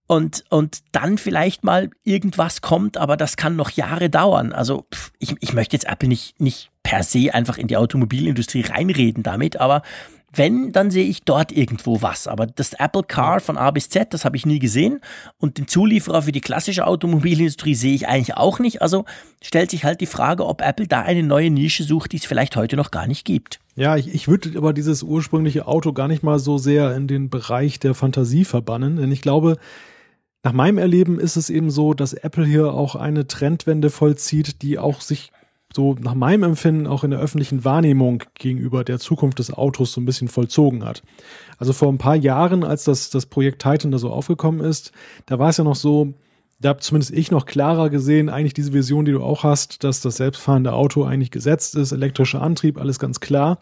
Und, 0.07 0.43
und 0.49 0.79
dann 0.91 1.17
vielleicht 1.17 1.63
mal 1.63 1.89
irgendwas 2.03 2.61
kommt, 2.61 2.97
aber 2.97 3.17
das 3.17 3.37
kann 3.37 3.55
noch 3.55 3.71
Jahre 3.71 4.09
dauern. 4.09 4.51
Also 4.51 4.85
pff, 4.93 5.11
ich, 5.19 5.35
ich 5.39 5.53
möchte 5.53 5.75
jetzt 5.75 5.87
Apple 5.87 6.09
nicht, 6.09 6.39
nicht 6.41 6.69
per 6.83 7.03
se 7.03 7.33
einfach 7.33 7.57
in 7.57 7.67
die 7.67 7.77
Automobilindustrie 7.77 8.61
reinreden 8.61 9.23
damit, 9.23 9.57
aber 9.57 9.81
wenn, 10.35 10.71
dann 10.71 10.89
sehe 10.89 11.05
ich 11.05 11.23
dort 11.23 11.51
irgendwo 11.51 12.01
was. 12.01 12.27
Aber 12.27 12.47
das 12.47 12.73
Apple 12.73 13.03
Car 13.03 13.39
von 13.39 13.57
A 13.57 13.69
bis 13.71 13.89
Z, 13.89 14.13
das 14.13 14.25
habe 14.25 14.35
ich 14.35 14.45
nie 14.45 14.59
gesehen. 14.59 14.99
Und 15.37 15.59
den 15.59 15.67
Zulieferer 15.67 16.23
für 16.23 16.31
die 16.31 16.41
klassische 16.41 16.87
Automobilindustrie 16.87 17.75
sehe 17.75 17.93
ich 17.93 18.07
eigentlich 18.07 18.35
auch 18.35 18.59
nicht. 18.59 18.81
Also 18.81 19.05
stellt 19.41 19.69
sich 19.69 19.85
halt 19.85 20.01
die 20.01 20.07
Frage, 20.07 20.45
ob 20.45 20.61
Apple 20.61 20.87
da 20.87 21.01
eine 21.01 21.21
neue 21.21 21.51
Nische 21.51 21.83
sucht, 21.83 22.13
die 22.13 22.17
es 22.17 22.25
vielleicht 22.25 22.55
heute 22.55 22.75
noch 22.75 22.89
gar 22.89 23.05
nicht 23.05 23.25
gibt. 23.25 23.59
Ja, 23.75 23.95
ich, 23.95 24.13
ich 24.13 24.27
würde 24.27 24.57
aber 24.57 24.73
dieses 24.73 25.03
ursprüngliche 25.03 25.67
Auto 25.67 25.93
gar 25.93 26.07
nicht 26.07 26.23
mal 26.23 26.39
so 26.39 26.57
sehr 26.57 26.95
in 26.95 27.07
den 27.07 27.29
Bereich 27.29 27.79
der 27.79 27.93
Fantasie 27.93 28.43
verbannen. 28.43 28.97
Denn 28.97 29.11
ich 29.11 29.21
glaube, 29.21 29.57
nach 30.43 30.53
meinem 30.53 30.77
Erleben 30.77 31.19
ist 31.19 31.37
es 31.37 31.49
eben 31.49 31.71
so, 31.71 31.93
dass 31.93 32.13
Apple 32.13 32.45
hier 32.45 32.73
auch 32.73 32.95
eine 32.95 33.27
Trendwende 33.27 33.89
vollzieht, 33.89 34.61
die 34.61 34.77
auch 34.77 34.99
sich 34.99 35.31
so 35.73 35.95
nach 35.95 36.13
meinem 36.13 36.43
Empfinden 36.43 36.85
auch 36.85 37.03
in 37.03 37.11
der 37.11 37.19
öffentlichen 37.19 37.65
Wahrnehmung 37.65 38.23
gegenüber 38.35 38.83
der 38.83 38.99
Zukunft 38.99 39.39
des 39.39 39.51
Autos 39.51 39.93
so 39.93 40.01
ein 40.01 40.05
bisschen 40.05 40.27
vollzogen 40.27 40.85
hat. 40.85 41.01
Also 41.57 41.73
vor 41.73 41.91
ein 41.91 41.97
paar 41.97 42.15
Jahren, 42.15 42.63
als 42.63 42.83
das, 42.83 43.09
das 43.09 43.25
Projekt 43.25 43.61
Titan 43.61 43.91
da 43.91 43.97
so 43.97 44.11
aufgekommen 44.11 44.61
ist, 44.61 44.91
da 45.25 45.39
war 45.39 45.49
es 45.49 45.57
ja 45.57 45.63
noch 45.63 45.75
so, 45.75 46.13
da 46.59 46.69
habe 46.69 46.81
zumindest 46.81 47.13
ich 47.13 47.31
noch 47.31 47.45
klarer 47.45 47.89
gesehen, 47.89 48.29
eigentlich 48.29 48.53
diese 48.53 48.73
Vision, 48.73 49.05
die 49.05 49.13
du 49.13 49.23
auch 49.23 49.43
hast, 49.43 49.83
dass 49.83 50.01
das 50.01 50.17
selbstfahrende 50.17 50.73
Auto 50.73 51.05
eigentlich 51.05 51.31
gesetzt 51.31 51.75
ist, 51.75 51.91
elektrischer 51.91 52.41
Antrieb, 52.41 52.77
alles 52.77 52.99
ganz 52.99 53.19
klar. 53.19 53.59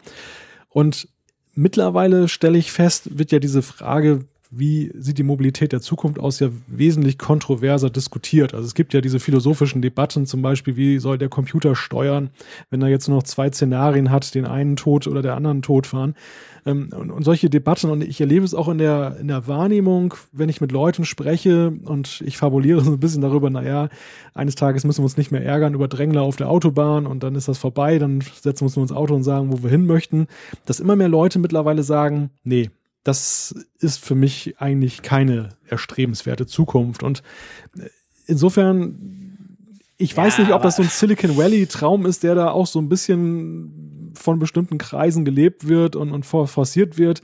Und 0.68 1.08
mittlerweile 1.54 2.28
stelle 2.28 2.58
ich 2.58 2.72
fest, 2.72 3.18
wird 3.18 3.32
ja 3.32 3.38
diese 3.38 3.62
Frage, 3.62 4.26
wie 4.54 4.92
sieht 4.94 5.16
die 5.16 5.22
Mobilität 5.22 5.72
der 5.72 5.80
Zukunft 5.80 6.20
aus, 6.20 6.38
ja 6.38 6.50
wesentlich 6.66 7.16
kontroverser 7.16 7.88
diskutiert. 7.88 8.52
Also 8.52 8.66
es 8.66 8.74
gibt 8.74 8.92
ja 8.92 9.00
diese 9.00 9.18
philosophischen 9.18 9.80
Debatten, 9.80 10.26
zum 10.26 10.42
Beispiel, 10.42 10.76
wie 10.76 10.98
soll 10.98 11.16
der 11.16 11.30
Computer 11.30 11.74
steuern, 11.74 12.28
wenn 12.68 12.82
er 12.82 12.88
jetzt 12.88 13.08
nur 13.08 13.16
noch 13.16 13.22
zwei 13.22 13.50
Szenarien 13.50 14.10
hat, 14.10 14.34
den 14.34 14.44
einen 14.44 14.76
Tod 14.76 15.06
oder 15.06 15.22
der 15.22 15.36
anderen 15.36 15.62
Tod 15.62 15.86
fahren. 15.86 16.14
Ähm, 16.66 16.90
und, 16.94 17.10
und, 17.10 17.24
solche 17.24 17.48
Debatten, 17.48 17.90
und 17.90 18.04
ich 18.04 18.20
erlebe 18.20 18.44
es 18.44 18.54
auch 18.54 18.68
in 18.68 18.76
der, 18.76 19.16
in 19.18 19.28
der 19.28 19.48
Wahrnehmung, 19.48 20.14
wenn 20.32 20.50
ich 20.50 20.60
mit 20.60 20.70
Leuten 20.70 21.06
spreche 21.06 21.72
und 21.84 22.22
ich 22.24 22.36
fabuliere 22.36 22.82
so 22.82 22.92
ein 22.92 23.00
bisschen 23.00 23.22
darüber, 23.22 23.48
naja, 23.48 23.88
eines 24.34 24.54
Tages 24.54 24.84
müssen 24.84 25.00
wir 25.00 25.04
uns 25.04 25.16
nicht 25.16 25.32
mehr 25.32 25.44
ärgern 25.44 25.72
über 25.72 25.88
Drängler 25.88 26.22
auf 26.22 26.36
der 26.36 26.50
Autobahn 26.50 27.06
und 27.06 27.22
dann 27.22 27.34
ist 27.36 27.48
das 27.48 27.56
vorbei, 27.56 27.98
dann 27.98 28.20
setzen 28.20 28.60
wir 28.60 28.66
uns 28.66 28.76
nur 28.76 28.84
ins 28.84 28.92
Auto 28.92 29.14
und 29.14 29.22
sagen, 29.22 29.50
wo 29.50 29.62
wir 29.62 29.70
hin 29.70 29.86
möchten, 29.86 30.26
dass 30.66 30.78
immer 30.78 30.94
mehr 30.94 31.08
Leute 31.08 31.38
mittlerweile 31.38 31.82
sagen, 31.82 32.30
nee, 32.44 32.70
das 33.04 33.54
ist 33.78 34.04
für 34.04 34.14
mich 34.14 34.54
eigentlich 34.58 35.02
keine 35.02 35.50
erstrebenswerte 35.66 36.46
Zukunft. 36.46 37.02
Und 37.02 37.22
äh, 37.78 37.88
insofern, 38.26 39.48
ich 39.96 40.16
weiß 40.16 40.38
ja, 40.38 40.44
nicht, 40.44 40.52
ob 40.52 40.62
das 40.62 40.76
so 40.76 40.82
ein 40.82 40.88
Silicon 40.88 41.36
Valley 41.36 41.66
Traum 41.66 42.06
ist, 42.06 42.22
der 42.22 42.34
da 42.34 42.50
auch 42.50 42.66
so 42.66 42.78
ein 42.78 42.88
bisschen 42.88 44.12
von 44.14 44.38
bestimmten 44.38 44.78
Kreisen 44.78 45.24
gelebt 45.24 45.68
wird 45.68 45.96
und, 45.96 46.12
und 46.12 46.24
forciert 46.24 46.98
wird. 46.98 47.22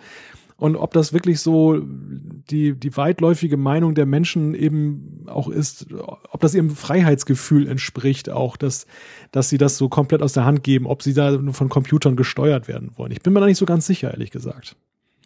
Und 0.57 0.75
ob 0.75 0.93
das 0.93 1.13
wirklich 1.13 1.41
so 1.41 1.81
die, 1.81 2.73
die 2.73 2.97
weitläufige 2.97 3.57
Meinung 3.57 3.95
der 3.95 4.07
Menschen 4.07 4.55
eben 4.55 5.25
auch 5.29 5.49
ist, 5.49 5.87
ob 5.93 6.41
das 6.41 6.53
ihrem 6.53 6.71
Freiheitsgefühl 6.71 7.69
entspricht, 7.69 8.29
auch, 8.29 8.57
dass, 8.57 8.89
dass 9.31 9.49
sie 9.51 9.59
das 9.59 9.79
so 9.79 9.89
komplett 9.89 10.21
aus 10.21 10.33
der 10.33 10.45
Hand 10.45 10.65
geben, 10.65 10.87
ob 10.87 11.05
sie 11.05 11.15
da 11.15 11.31
nur 11.31 11.55
von 11.55 11.69
Computern 11.69 12.17
gesteuert 12.17 12.67
werden 12.67 12.91
wollen. 12.97 13.13
Ich 13.13 13.23
bin 13.23 13.35
mir 13.35 13.41
da 13.41 13.47
nicht 13.47 13.59
so 13.59 13.67
ganz 13.67 13.87
sicher, 13.87 14.11
ehrlich 14.11 14.33
gesagt. 14.33 14.75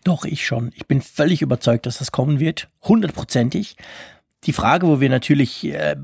Doch, 0.05 0.25
ich 0.25 0.45
schon. 0.47 0.73
Ich 0.75 0.87
bin 0.87 1.01
völlig 1.01 1.43
überzeugt, 1.43 1.87
dass 1.87 1.99
das 1.99 2.13
kommen 2.13 2.41
wird. 2.41 2.69
Hundertprozentig. 2.83 3.77
Die 4.45 4.53
Frage, 4.53 4.89
wo 4.89 5.01
wir 5.01 5.09
natürlich 5.09 5.65
äh, 5.65 5.95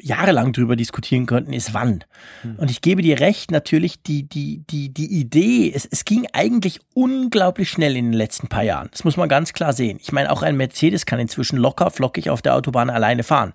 jahrelang 0.00 0.54
drüber 0.54 0.76
diskutieren 0.76 1.26
könnten, 1.26 1.52
ist 1.52 1.74
wann. 1.74 2.04
Hm. 2.40 2.56
Und 2.56 2.70
ich 2.70 2.80
gebe 2.80 3.02
dir 3.02 3.20
recht, 3.20 3.50
natürlich, 3.50 4.02
die, 4.02 4.22
die, 4.22 4.64
die, 4.70 4.88
die 4.88 5.20
Idee, 5.20 5.70
es, 5.74 5.84
es 5.84 6.06
ging 6.06 6.26
eigentlich 6.32 6.80
unglaublich 6.94 7.68
schnell 7.68 7.94
in 7.94 8.06
den 8.06 8.14
letzten 8.14 8.48
paar 8.48 8.62
Jahren. 8.62 8.88
Das 8.92 9.04
muss 9.04 9.18
man 9.18 9.28
ganz 9.28 9.52
klar 9.52 9.74
sehen. 9.74 9.98
Ich 10.00 10.10
meine, 10.10 10.32
auch 10.32 10.40
ein 10.40 10.56
Mercedes 10.56 11.04
kann 11.04 11.20
inzwischen 11.20 11.58
locker, 11.58 11.90
flockig 11.90 12.30
auf 12.30 12.40
der 12.40 12.54
Autobahn 12.54 12.88
alleine 12.88 13.24
fahren. 13.24 13.52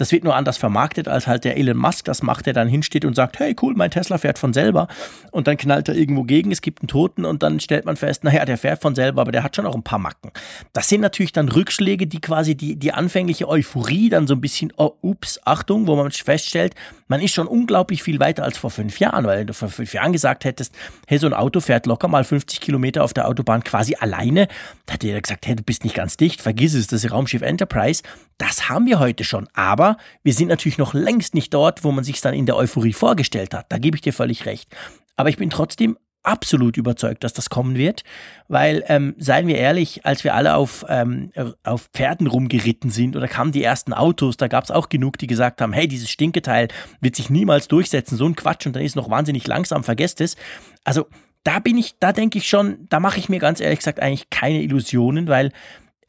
Das 0.00 0.12
wird 0.12 0.24
nur 0.24 0.34
anders 0.34 0.56
vermarktet, 0.56 1.08
als 1.08 1.26
halt 1.26 1.44
der 1.44 1.58
Elon 1.58 1.76
Musk 1.76 2.06
das 2.06 2.22
macht, 2.22 2.46
der 2.46 2.54
dann 2.54 2.68
hinsteht 2.68 3.04
und 3.04 3.14
sagt, 3.14 3.38
hey 3.38 3.54
cool, 3.60 3.74
mein 3.76 3.90
Tesla 3.90 4.16
fährt 4.16 4.38
von 4.38 4.54
selber. 4.54 4.88
Und 5.30 5.46
dann 5.46 5.58
knallt 5.58 5.88
er 5.88 5.94
irgendwo 5.94 6.24
gegen, 6.24 6.50
es 6.52 6.62
gibt 6.62 6.80
einen 6.80 6.88
Toten 6.88 7.26
und 7.26 7.42
dann 7.42 7.60
stellt 7.60 7.84
man 7.84 7.96
fest, 7.96 8.24
naja, 8.24 8.46
der 8.46 8.56
fährt 8.56 8.80
von 8.80 8.94
selber, 8.94 9.20
aber 9.20 9.32
der 9.32 9.42
hat 9.42 9.56
schon 9.56 9.66
auch 9.66 9.74
ein 9.74 9.82
paar 9.82 9.98
Macken. 9.98 10.30
Das 10.72 10.88
sind 10.88 11.02
natürlich 11.02 11.32
dann 11.32 11.50
Rückschläge, 11.50 12.06
die 12.06 12.20
quasi 12.20 12.54
die, 12.54 12.76
die 12.76 12.92
anfängliche 12.92 13.46
Euphorie 13.46 14.08
dann 14.08 14.26
so 14.26 14.34
ein 14.34 14.40
bisschen, 14.40 14.72
oh, 14.78 14.92
ups, 15.02 15.38
Achtung, 15.44 15.86
wo 15.86 15.96
man 15.96 16.10
feststellt, 16.10 16.74
man 17.08 17.20
ist 17.20 17.34
schon 17.34 17.46
unglaublich 17.46 18.02
viel 18.02 18.20
weiter 18.20 18.44
als 18.44 18.56
vor 18.56 18.70
fünf 18.70 19.00
Jahren, 19.00 19.26
weil 19.26 19.44
du 19.44 19.52
vor 19.52 19.68
fünf 19.68 19.92
Jahren 19.92 20.12
gesagt 20.12 20.44
hättest, 20.44 20.74
hey, 21.06 21.18
so 21.18 21.26
ein 21.26 21.34
Auto 21.34 21.60
fährt 21.60 21.86
locker 21.86 22.08
mal 22.08 22.24
50 22.24 22.60
Kilometer 22.60 23.04
auf 23.04 23.12
der 23.12 23.28
Autobahn 23.28 23.64
quasi 23.64 23.96
alleine. 23.98 24.48
Da 24.86 24.94
hat 24.94 25.04
jeder 25.04 25.20
gesagt, 25.20 25.46
hey, 25.46 25.56
du 25.56 25.62
bist 25.62 25.84
nicht 25.84 25.94
ganz 25.94 26.16
dicht, 26.16 26.40
vergiss 26.40 26.72
es, 26.72 26.86
das 26.86 27.04
ist 27.04 27.10
Raumschiff 27.10 27.42
Enterprise. 27.42 28.02
Das 28.40 28.70
haben 28.70 28.86
wir 28.86 28.98
heute 28.98 29.22
schon, 29.22 29.48
aber 29.52 29.98
wir 30.22 30.32
sind 30.32 30.48
natürlich 30.48 30.78
noch 30.78 30.94
längst 30.94 31.34
nicht 31.34 31.52
dort, 31.52 31.84
wo 31.84 31.92
man 31.92 32.04
sich 32.04 32.22
dann 32.22 32.32
in 32.32 32.46
der 32.46 32.56
Euphorie 32.56 32.94
vorgestellt 32.94 33.52
hat. 33.52 33.66
Da 33.68 33.76
gebe 33.76 33.98
ich 33.98 34.00
dir 34.00 34.14
völlig 34.14 34.46
recht. 34.46 34.74
Aber 35.14 35.28
ich 35.28 35.36
bin 35.36 35.50
trotzdem 35.50 35.98
absolut 36.22 36.78
überzeugt, 36.78 37.22
dass 37.22 37.34
das 37.34 37.50
kommen 37.50 37.76
wird, 37.76 38.02
weil, 38.48 38.82
ähm, 38.88 39.14
seien 39.18 39.46
wir 39.46 39.58
ehrlich, 39.58 40.06
als 40.06 40.24
wir 40.24 40.34
alle 40.34 40.54
auf, 40.54 40.86
ähm, 40.88 41.30
auf 41.64 41.90
Pferden 41.92 42.26
rumgeritten 42.28 42.88
sind 42.88 43.14
oder 43.14 43.28
kamen 43.28 43.52
die 43.52 43.62
ersten 43.62 43.92
Autos, 43.92 44.38
da 44.38 44.48
gab 44.48 44.64
es 44.64 44.70
auch 44.70 44.88
genug, 44.88 45.18
die 45.18 45.26
gesagt 45.26 45.60
haben, 45.60 45.74
hey, 45.74 45.86
dieses 45.86 46.08
Stinketeil 46.08 46.68
wird 47.02 47.16
sich 47.16 47.28
niemals 47.28 47.68
durchsetzen, 47.68 48.16
so 48.16 48.24
ein 48.24 48.36
Quatsch 48.36 48.66
und 48.66 48.74
dann 48.74 48.82
ist 48.82 48.96
noch 48.96 49.10
wahnsinnig 49.10 49.46
langsam, 49.46 49.84
vergesst 49.84 50.22
es. 50.22 50.36
Also 50.82 51.08
da 51.44 51.58
bin 51.58 51.76
ich, 51.76 51.98
da 52.00 52.14
denke 52.14 52.38
ich 52.38 52.48
schon, 52.48 52.86
da 52.88 53.00
mache 53.00 53.18
ich 53.18 53.28
mir 53.28 53.38
ganz 53.38 53.60
ehrlich 53.60 53.80
gesagt 53.80 54.00
eigentlich 54.00 54.30
keine 54.30 54.62
Illusionen, 54.62 55.28
weil 55.28 55.52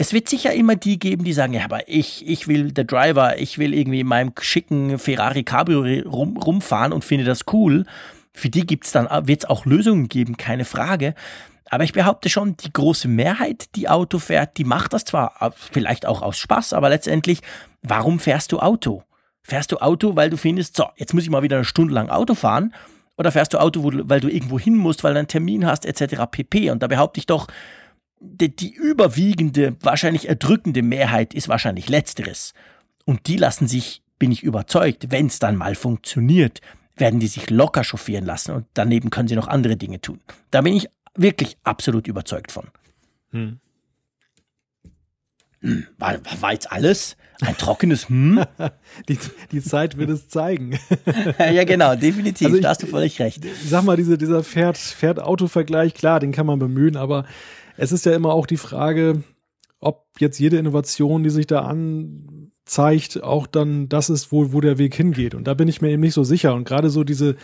es 0.01 0.13
wird 0.13 0.27
sicher 0.27 0.51
immer 0.51 0.75
die 0.75 0.97
geben, 0.97 1.23
die 1.23 1.31
sagen, 1.31 1.53
ja, 1.53 1.63
aber 1.63 1.87
ich, 1.87 2.27
ich 2.27 2.47
will 2.47 2.71
der 2.71 2.85
Driver, 2.85 3.37
ich 3.37 3.59
will 3.59 3.71
irgendwie 3.71 3.99
in 3.99 4.07
meinem 4.07 4.33
schicken 4.41 4.97
Ferrari 4.97 5.43
Cabrio 5.43 5.81
rum, 6.09 6.37
rumfahren 6.37 6.91
und 6.91 7.05
finde 7.05 7.23
das 7.23 7.41
cool. 7.53 7.85
Für 8.33 8.49
die 8.49 8.65
gibt's 8.65 8.91
dann, 8.91 9.07
wird 9.27 9.43
es 9.43 9.49
auch 9.49 9.65
Lösungen 9.65 10.07
geben, 10.07 10.37
keine 10.37 10.65
Frage. 10.65 11.13
Aber 11.69 11.83
ich 11.83 11.93
behaupte 11.93 12.29
schon, 12.29 12.57
die 12.57 12.73
große 12.73 13.07
Mehrheit, 13.07 13.75
die 13.75 13.89
Auto 13.89 14.17
fährt, 14.17 14.57
die 14.57 14.63
macht 14.63 14.93
das 14.93 15.05
zwar 15.05 15.35
äh, 15.39 15.51
vielleicht 15.55 16.07
auch 16.07 16.23
aus 16.23 16.39
Spaß, 16.39 16.73
aber 16.73 16.89
letztendlich, 16.89 17.41
warum 17.83 18.19
fährst 18.19 18.51
du 18.53 18.59
Auto? 18.59 19.03
Fährst 19.43 19.71
du 19.71 19.77
Auto, 19.77 20.15
weil 20.15 20.31
du 20.31 20.37
findest, 20.37 20.77
so, 20.77 20.87
jetzt 20.95 21.13
muss 21.13 21.23
ich 21.23 21.29
mal 21.29 21.43
wieder 21.43 21.57
eine 21.57 21.65
Stunde 21.65 21.93
lang 21.93 22.09
Auto 22.09 22.33
fahren? 22.33 22.73
Oder 23.17 23.31
fährst 23.31 23.53
du 23.53 23.59
Auto, 23.59 23.83
weil 23.83 24.19
du 24.19 24.29
irgendwo 24.29 24.57
hin 24.57 24.75
musst, 24.75 25.03
weil 25.03 25.13
du 25.13 25.19
einen 25.19 25.27
Termin 25.27 25.67
hast, 25.67 25.85
etc. 25.85 26.23
pp. 26.31 26.71
Und 26.71 26.81
da 26.81 26.87
behaupte 26.87 27.19
ich 27.19 27.27
doch, 27.27 27.45
die, 28.21 28.55
die 28.55 28.71
überwiegende, 28.73 29.75
wahrscheinlich 29.81 30.29
erdrückende 30.29 30.83
Mehrheit 30.83 31.33
ist 31.33 31.49
wahrscheinlich 31.49 31.89
letzteres. 31.89 32.53
Und 33.03 33.27
die 33.27 33.35
lassen 33.35 33.67
sich, 33.67 34.03
bin 34.19 34.31
ich 34.31 34.43
überzeugt, 34.43 35.09
wenn 35.09 35.25
es 35.25 35.39
dann 35.39 35.55
mal 35.55 35.75
funktioniert, 35.75 36.61
werden 36.95 37.19
die 37.19 37.27
sich 37.27 37.49
locker 37.49 37.83
chauffieren 37.83 38.25
lassen 38.25 38.51
und 38.51 38.67
daneben 38.75 39.09
können 39.09 39.27
sie 39.27 39.35
noch 39.35 39.47
andere 39.47 39.75
Dinge 39.75 40.01
tun. 40.01 40.19
Da 40.51 40.61
bin 40.61 40.75
ich 40.75 40.87
wirklich 41.15 41.57
absolut 41.63 42.07
überzeugt 42.07 42.51
von. 42.51 42.67
Hm. 43.31 43.59
hm 45.61 45.87
war, 45.97 46.19
war 46.39 46.53
jetzt 46.53 46.71
alles? 46.71 47.17
Ein 47.41 47.57
trockenes 47.57 48.07
Hm? 48.07 48.43
die, 49.09 49.17
die 49.51 49.63
Zeit 49.63 49.97
wird 49.97 50.11
es 50.11 50.29
zeigen. 50.29 50.77
ja, 51.39 51.63
genau, 51.63 51.95
definitiv. 51.95 52.45
Also 52.45 52.57
ich, 52.57 52.61
da 52.61 52.69
hast 52.69 52.83
du 52.83 52.87
völlig 52.87 53.19
recht. 53.19 53.43
Sag 53.65 53.83
mal, 53.83 53.97
diese, 53.97 54.19
dieser 54.19 54.43
Pferd-Auto-Vergleich, 54.43 55.95
klar, 55.95 56.19
den 56.19 56.33
kann 56.33 56.45
man 56.45 56.59
bemühen, 56.59 56.97
aber 56.97 57.25
es 57.81 57.91
ist 57.91 58.05
ja 58.05 58.13
immer 58.13 58.31
auch 58.31 58.45
die 58.45 58.57
Frage, 58.57 59.23
ob 59.79 60.05
jetzt 60.19 60.37
jede 60.37 60.57
Innovation, 60.57 61.23
die 61.23 61.31
sich 61.31 61.47
da 61.47 61.61
anzeigt, 61.61 63.23
auch 63.23 63.47
dann 63.47 63.89
das 63.89 64.11
ist, 64.11 64.31
wo, 64.31 64.53
wo 64.53 64.61
der 64.61 64.77
Weg 64.77 64.93
hingeht. 64.93 65.33
Und 65.33 65.47
da 65.47 65.55
bin 65.55 65.67
ich 65.67 65.81
mir 65.81 65.89
eben 65.89 66.03
nicht 66.03 66.13
so 66.13 66.23
sicher. 66.23 66.53
Und 66.53 66.63
gerade 66.63 66.91
so 66.91 67.03
diese, 67.03 67.37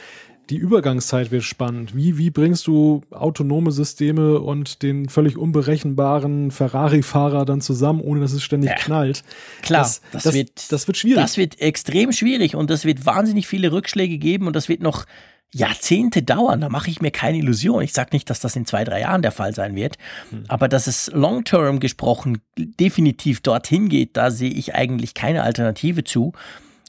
die 0.52 0.58
Übergangszeit 0.58 1.32
wird 1.32 1.42
spannend. 1.42 1.96
Wie, 1.96 2.20
wie 2.20 2.30
bringst 2.30 2.68
du 2.68 3.02
autonome 3.10 3.72
Systeme 3.72 4.40
und 4.40 4.84
den 4.84 5.10
völlig 5.10 5.38
unberechenbaren 5.40 6.52
Ferrari-Fahrer 6.52 7.44
dann 7.44 7.60
zusammen, 7.60 8.00
ohne 8.02 8.22
dass 8.22 8.34
es 8.34 8.44
ständig 8.44 8.70
ja, 8.70 8.76
knallt? 8.76 9.24
Klar, 9.64 9.82
das, 9.82 10.02
das, 10.12 10.24
das, 10.24 10.34
wird, 10.36 10.72
das 10.72 10.86
wird 10.86 10.98
schwierig. 10.98 11.24
Das 11.24 11.38
wird 11.38 11.60
extrem 11.60 12.12
schwierig 12.12 12.56
und 12.56 12.70
das 12.70 12.86
wird 12.86 13.08
wahnsinnig 13.08 13.48
viele 13.48 13.72
Rückschläge 13.72 14.20
geben 14.20 14.46
und 14.46 14.56
das 14.56 14.70
wird 14.70 14.84
noch 14.84 15.08
Jahrzehnte 15.54 16.24
dauern. 16.24 16.62
Da 16.62 16.70
mache 16.70 16.90
ich 16.90 17.02
mir 17.02 17.12
keine 17.12 17.38
Illusion. 17.38 17.82
Ich 17.82 17.94
sage 17.94 18.10
nicht, 18.14 18.30
dass 18.30 18.40
das 18.40 18.56
in 18.56 18.66
zwei, 18.66 18.84
drei 18.84 19.02
Jahren 19.02 19.22
der 19.22 19.32
Fall 19.32 19.54
sein 19.56 19.76
wird, 19.76 19.98
hm. 20.30 20.44
aber 20.48 20.68
dass 20.68 20.88
es 20.88 21.10
long-term 21.14 21.80
gesprochen 21.80 22.40
definitiv 22.58 23.42
dorthin 23.42 23.90
geht, 23.90 24.18
da 24.18 24.32
sehe 24.32 24.52
ich 24.52 24.76
eigentlich 24.76 25.14
keine 25.14 25.44
Alternative 25.44 26.04
zu. 26.04 26.34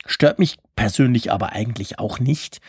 Stört 0.06 0.38
mich 0.38 0.56
persönlich 0.74 1.30
aber 1.30 1.52
eigentlich 1.52 1.98
auch 1.98 2.18
nicht, 2.18 2.60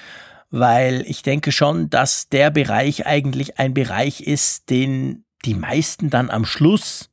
weil 0.51 1.03
ich 1.07 1.23
denke 1.23 1.51
schon, 1.51 1.89
dass 1.89 2.29
der 2.29 2.49
Bereich 2.51 3.05
eigentlich 3.05 3.59
ein 3.59 3.73
Bereich 3.73 4.21
ist, 4.21 4.69
den 4.69 5.23
die 5.45 5.53
meisten 5.53 6.09
dann 6.09 6.29
am 6.29 6.45
Schluss 6.45 7.09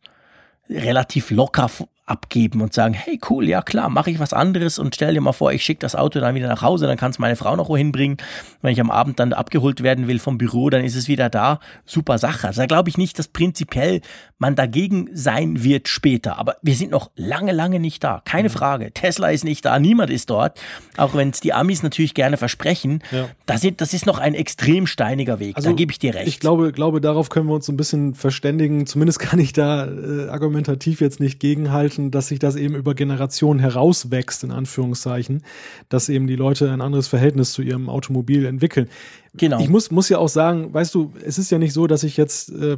relativ 0.68 1.30
locker 1.30 1.70
abgeben 2.06 2.60
und 2.60 2.72
sagen, 2.72 2.94
hey 2.94 3.18
cool, 3.28 3.48
ja 3.48 3.62
klar, 3.62 3.90
mache 3.90 4.10
ich 4.10 4.20
was 4.20 4.32
anderes 4.32 4.78
und 4.78 4.94
stell 4.94 5.12
dir 5.12 5.20
mal 5.20 5.32
vor, 5.32 5.52
ich 5.52 5.64
schicke 5.64 5.80
das 5.80 5.96
Auto 5.96 6.20
dann 6.20 6.36
wieder 6.36 6.46
nach 6.46 6.62
Hause, 6.62 6.86
dann 6.86 6.96
kann 6.96 7.10
es 7.10 7.18
meine 7.18 7.34
Frau 7.34 7.56
noch 7.56 7.68
wohin 7.68 7.90
bringen. 7.90 8.16
Wenn 8.62 8.72
ich 8.72 8.80
am 8.80 8.90
Abend 8.90 9.18
dann 9.18 9.32
abgeholt 9.32 9.82
werden 9.82 10.06
will 10.06 10.20
vom 10.20 10.38
Büro, 10.38 10.70
dann 10.70 10.84
ist 10.84 10.94
es 10.94 11.08
wieder 11.08 11.28
da. 11.28 11.58
Super 11.84 12.18
Sache. 12.18 12.46
Also 12.46 12.62
da 12.62 12.66
glaube 12.66 12.88
ich 12.88 12.96
nicht, 12.96 13.18
dass 13.18 13.26
prinzipiell 13.28 14.00
man 14.38 14.54
dagegen 14.54 15.08
sein 15.14 15.64
wird 15.64 15.88
später. 15.88 16.38
Aber 16.38 16.56
wir 16.62 16.74
sind 16.74 16.90
noch 16.90 17.10
lange, 17.16 17.52
lange 17.52 17.80
nicht 17.80 18.04
da. 18.04 18.22
Keine 18.24 18.50
mhm. 18.50 18.52
Frage. 18.52 18.92
Tesla 18.92 19.30
ist 19.30 19.44
nicht 19.44 19.64
da, 19.64 19.78
niemand 19.78 20.10
ist 20.10 20.30
dort. 20.30 20.60
Auch 20.96 21.14
wenn 21.14 21.30
es 21.30 21.40
die 21.40 21.52
Amis 21.52 21.82
natürlich 21.82 22.14
gerne 22.14 22.36
versprechen. 22.36 23.02
Ja. 23.10 23.28
Das, 23.46 23.64
ist, 23.64 23.80
das 23.80 23.94
ist 23.94 24.06
noch 24.06 24.18
ein 24.18 24.34
extrem 24.34 24.86
steiniger 24.86 25.40
Weg. 25.40 25.56
Also, 25.56 25.70
da 25.70 25.74
gebe 25.74 25.90
ich 25.90 25.98
dir 25.98 26.14
recht. 26.14 26.28
Ich 26.28 26.38
glaube, 26.38 26.70
glaube, 26.72 27.00
darauf 27.00 27.30
können 27.30 27.48
wir 27.48 27.54
uns 27.54 27.66
so 27.66 27.72
ein 27.72 27.76
bisschen 27.76 28.14
verständigen. 28.14 28.86
Zumindest 28.86 29.18
kann 29.18 29.38
ich 29.38 29.52
da 29.52 29.86
äh, 29.86 30.28
argumentativ 30.28 31.00
jetzt 31.00 31.18
nicht 31.18 31.40
gegenhalten 31.40 31.95
Zeichen, 31.96 32.10
dass 32.10 32.28
sich 32.28 32.38
das 32.38 32.56
eben 32.56 32.74
über 32.74 32.94
Generationen 32.94 33.60
herauswächst, 33.60 34.44
in 34.44 34.50
Anführungszeichen, 34.50 35.42
dass 35.88 36.08
eben 36.08 36.26
die 36.26 36.36
Leute 36.36 36.70
ein 36.70 36.80
anderes 36.80 37.08
Verhältnis 37.08 37.52
zu 37.52 37.62
ihrem 37.62 37.88
Automobil 37.88 38.46
entwickeln. 38.46 38.88
Genau. 39.34 39.60
Ich 39.60 39.68
muss, 39.68 39.90
muss 39.90 40.08
ja 40.08 40.18
auch 40.18 40.28
sagen, 40.28 40.72
weißt 40.72 40.94
du, 40.94 41.12
es 41.24 41.38
ist 41.38 41.50
ja 41.50 41.58
nicht 41.58 41.72
so, 41.72 41.86
dass 41.86 42.04
ich 42.04 42.16
jetzt 42.16 42.50
äh, 42.52 42.76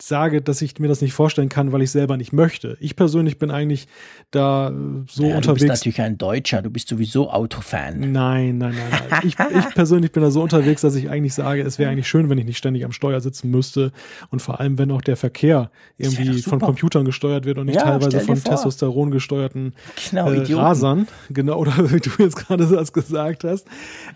sage, 0.00 0.42
dass 0.42 0.60
ich 0.60 0.78
mir 0.78 0.88
das 0.88 1.00
nicht 1.00 1.14
vorstellen 1.14 1.48
kann, 1.48 1.72
weil 1.72 1.80
ich 1.80 1.90
selber 1.90 2.16
nicht 2.16 2.32
möchte. 2.32 2.76
Ich 2.80 2.96
persönlich 2.96 3.38
bin 3.38 3.50
eigentlich 3.50 3.88
da 4.30 4.68
äh, 4.68 4.72
so 5.08 5.24
ja, 5.24 5.36
unterwegs. 5.36 5.46
Du 5.46 5.52
bist 5.54 5.68
natürlich 5.68 6.00
ein 6.02 6.18
Deutscher, 6.18 6.60
du 6.60 6.70
bist 6.70 6.88
sowieso 6.88 7.30
Autofan. 7.30 8.12
Nein, 8.12 8.58
nein, 8.58 8.74
nein. 8.74 9.02
nein. 9.10 9.20
ich, 9.24 9.36
ich, 9.38 9.74
persönlich 9.74 10.12
bin 10.12 10.22
da 10.22 10.30
so 10.30 10.42
unterwegs, 10.42 10.82
dass 10.82 10.94
ich 10.96 11.08
eigentlich 11.08 11.32
sage, 11.32 11.62
es 11.62 11.78
wäre 11.78 11.90
eigentlich 11.90 12.08
schön, 12.08 12.28
wenn 12.28 12.36
ich 12.36 12.44
nicht 12.44 12.58
ständig 12.58 12.84
am 12.84 12.92
Steuer 12.92 13.20
sitzen 13.20 13.50
müsste 13.50 13.90
und 14.30 14.42
vor 14.42 14.60
allem, 14.60 14.78
wenn 14.78 14.90
auch 14.90 15.00
der 15.00 15.16
Verkehr 15.16 15.70
irgendwie 15.96 16.42
von 16.42 16.60
Computern 16.60 17.06
gesteuert 17.06 17.46
wird 17.46 17.56
und 17.56 17.66
nicht 17.66 17.76
ja, 17.76 17.84
teilweise 17.84 18.20
von 18.20 18.42
Testosteron 18.42 19.10
gesteuerten 19.10 19.74
genau, 20.10 20.30
äh, 20.30 20.54
Rasern. 20.54 21.08
Genau, 21.30 21.58
oder 21.58 21.90
wie 21.90 22.00
du 22.00 22.10
jetzt 22.18 22.36
gerade 22.36 22.66
das 22.70 22.92
gesagt 22.92 23.44
hast. 23.44 23.66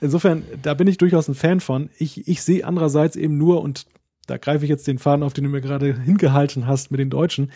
Insofern, 0.03 0.43
da 0.63 0.75
bin 0.75 0.87
ich 0.89 0.99
durchaus 0.99 1.29
ein 1.29 1.35
Fan 1.35 1.61
von. 1.61 1.89
Ich, 1.99 2.29
ich 2.29 2.43
sehe 2.43 2.67
andererseits 2.67 3.17
eben 3.17 3.39
nur 3.39 3.63
und 3.63 3.87
da 4.31 4.39
greife 4.39 4.65
ich 4.65 4.71
jetzt 4.71 4.87
den 4.87 4.99
Faden 4.99 5.25
auf, 5.25 5.33
den 5.33 5.45
du 5.45 5.51
mir 5.51 5.61
gerade 5.61 6.01
hingehalten 6.01 6.67
hast 6.67 6.91
mit 6.91 7.01
den 7.01 7.11
Deutschen. 7.11 7.51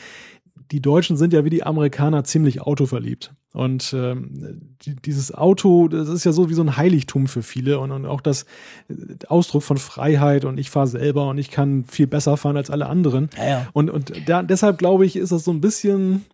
Die 0.72 0.82
Deutschen 0.82 1.16
sind 1.16 1.32
ja 1.32 1.44
wie 1.44 1.50
die 1.50 1.62
Amerikaner 1.62 2.24
ziemlich 2.24 2.62
autoverliebt. 2.62 3.32
Und 3.52 3.94
ähm, 3.96 4.74
dieses 5.04 5.32
Auto, 5.32 5.86
das 5.86 6.08
ist 6.08 6.24
ja 6.24 6.32
so 6.32 6.50
wie 6.50 6.54
so 6.54 6.62
ein 6.62 6.76
Heiligtum 6.76 7.28
für 7.28 7.42
viele 7.42 7.78
und, 7.78 7.92
und 7.92 8.06
auch 8.06 8.20
das 8.20 8.46
äh, 8.88 8.94
Ausdruck 9.28 9.62
von 9.62 9.76
Freiheit 9.76 10.44
und 10.44 10.58
ich 10.58 10.70
fahre 10.70 10.88
selber 10.88 11.28
und 11.28 11.38
ich 11.38 11.52
kann 11.52 11.84
viel 11.84 12.08
besser 12.08 12.36
fahren 12.36 12.56
als 12.56 12.70
alle 12.70 12.86
anderen. 12.86 13.30
Ja, 13.36 13.48
ja. 13.48 13.66
Und, 13.72 13.90
und 13.90 14.12
da, 14.26 14.42
deshalb 14.42 14.78
glaube 14.78 15.06
ich, 15.06 15.14
ist 15.14 15.30
das 15.30 15.44
so 15.44 15.52
ein 15.52 15.60
bisschen, 15.60 16.24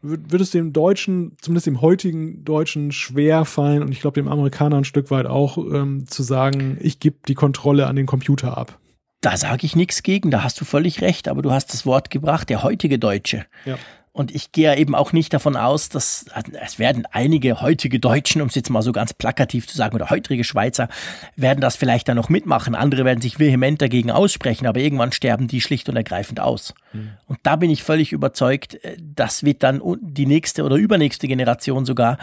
wird 0.00 0.40
es 0.40 0.50
dem 0.50 0.72
Deutschen, 0.72 1.36
zumindest 1.42 1.66
dem 1.66 1.82
heutigen 1.82 2.44
Deutschen, 2.44 2.92
schwer 2.92 3.44
fallen 3.44 3.82
und 3.82 3.92
ich 3.92 4.00
glaube 4.00 4.14
dem 4.14 4.28
Amerikaner 4.28 4.78
ein 4.78 4.84
Stück 4.84 5.10
weit 5.10 5.26
auch, 5.26 5.58
ähm, 5.58 6.06
zu 6.06 6.22
sagen, 6.22 6.78
ich 6.80 7.00
gebe 7.00 7.16
die 7.28 7.34
Kontrolle 7.34 7.86
an 7.86 7.96
den 7.96 8.06
Computer 8.06 8.56
ab. 8.56 8.78
Da 9.26 9.36
sage 9.36 9.66
ich 9.66 9.74
nichts 9.74 10.04
gegen, 10.04 10.30
da 10.30 10.44
hast 10.44 10.60
du 10.60 10.64
völlig 10.64 11.00
recht, 11.00 11.26
aber 11.26 11.42
du 11.42 11.50
hast 11.50 11.72
das 11.72 11.84
Wort 11.84 12.10
gebracht, 12.10 12.48
der 12.48 12.62
heutige 12.62 13.00
Deutsche. 13.00 13.44
Ja. 13.64 13.76
Und 14.12 14.32
ich 14.32 14.52
gehe 14.52 14.66
ja 14.66 14.74
eben 14.76 14.94
auch 14.94 15.12
nicht 15.12 15.34
davon 15.34 15.56
aus, 15.56 15.88
dass 15.88 16.26
es 16.64 16.78
werden 16.78 17.08
einige 17.10 17.60
heutige 17.60 17.98
Deutschen, 17.98 18.40
um 18.40 18.46
es 18.46 18.54
jetzt 18.54 18.70
mal 18.70 18.82
so 18.82 18.92
ganz 18.92 19.14
plakativ 19.14 19.66
zu 19.66 19.76
sagen, 19.76 19.96
oder 19.96 20.10
heutige 20.10 20.44
Schweizer, 20.44 20.88
werden 21.34 21.60
das 21.60 21.74
vielleicht 21.74 22.06
dann 22.06 22.14
noch 22.14 22.28
mitmachen. 22.28 22.76
Andere 22.76 23.04
werden 23.04 23.20
sich 23.20 23.40
vehement 23.40 23.82
dagegen 23.82 24.12
aussprechen, 24.12 24.68
aber 24.68 24.78
irgendwann 24.78 25.10
sterben 25.10 25.48
die 25.48 25.60
schlicht 25.60 25.88
und 25.88 25.96
ergreifend 25.96 26.38
aus. 26.38 26.72
Mhm. 26.92 27.10
Und 27.26 27.40
da 27.42 27.56
bin 27.56 27.68
ich 27.68 27.82
völlig 27.82 28.12
überzeugt, 28.12 28.82
äh, 28.84 28.96
das 29.00 29.42
wird 29.42 29.64
dann 29.64 29.82
die 30.00 30.26
nächste 30.26 30.62
oder 30.62 30.76
übernächste 30.76 31.26
Generation 31.26 31.84
sogar 31.84 32.18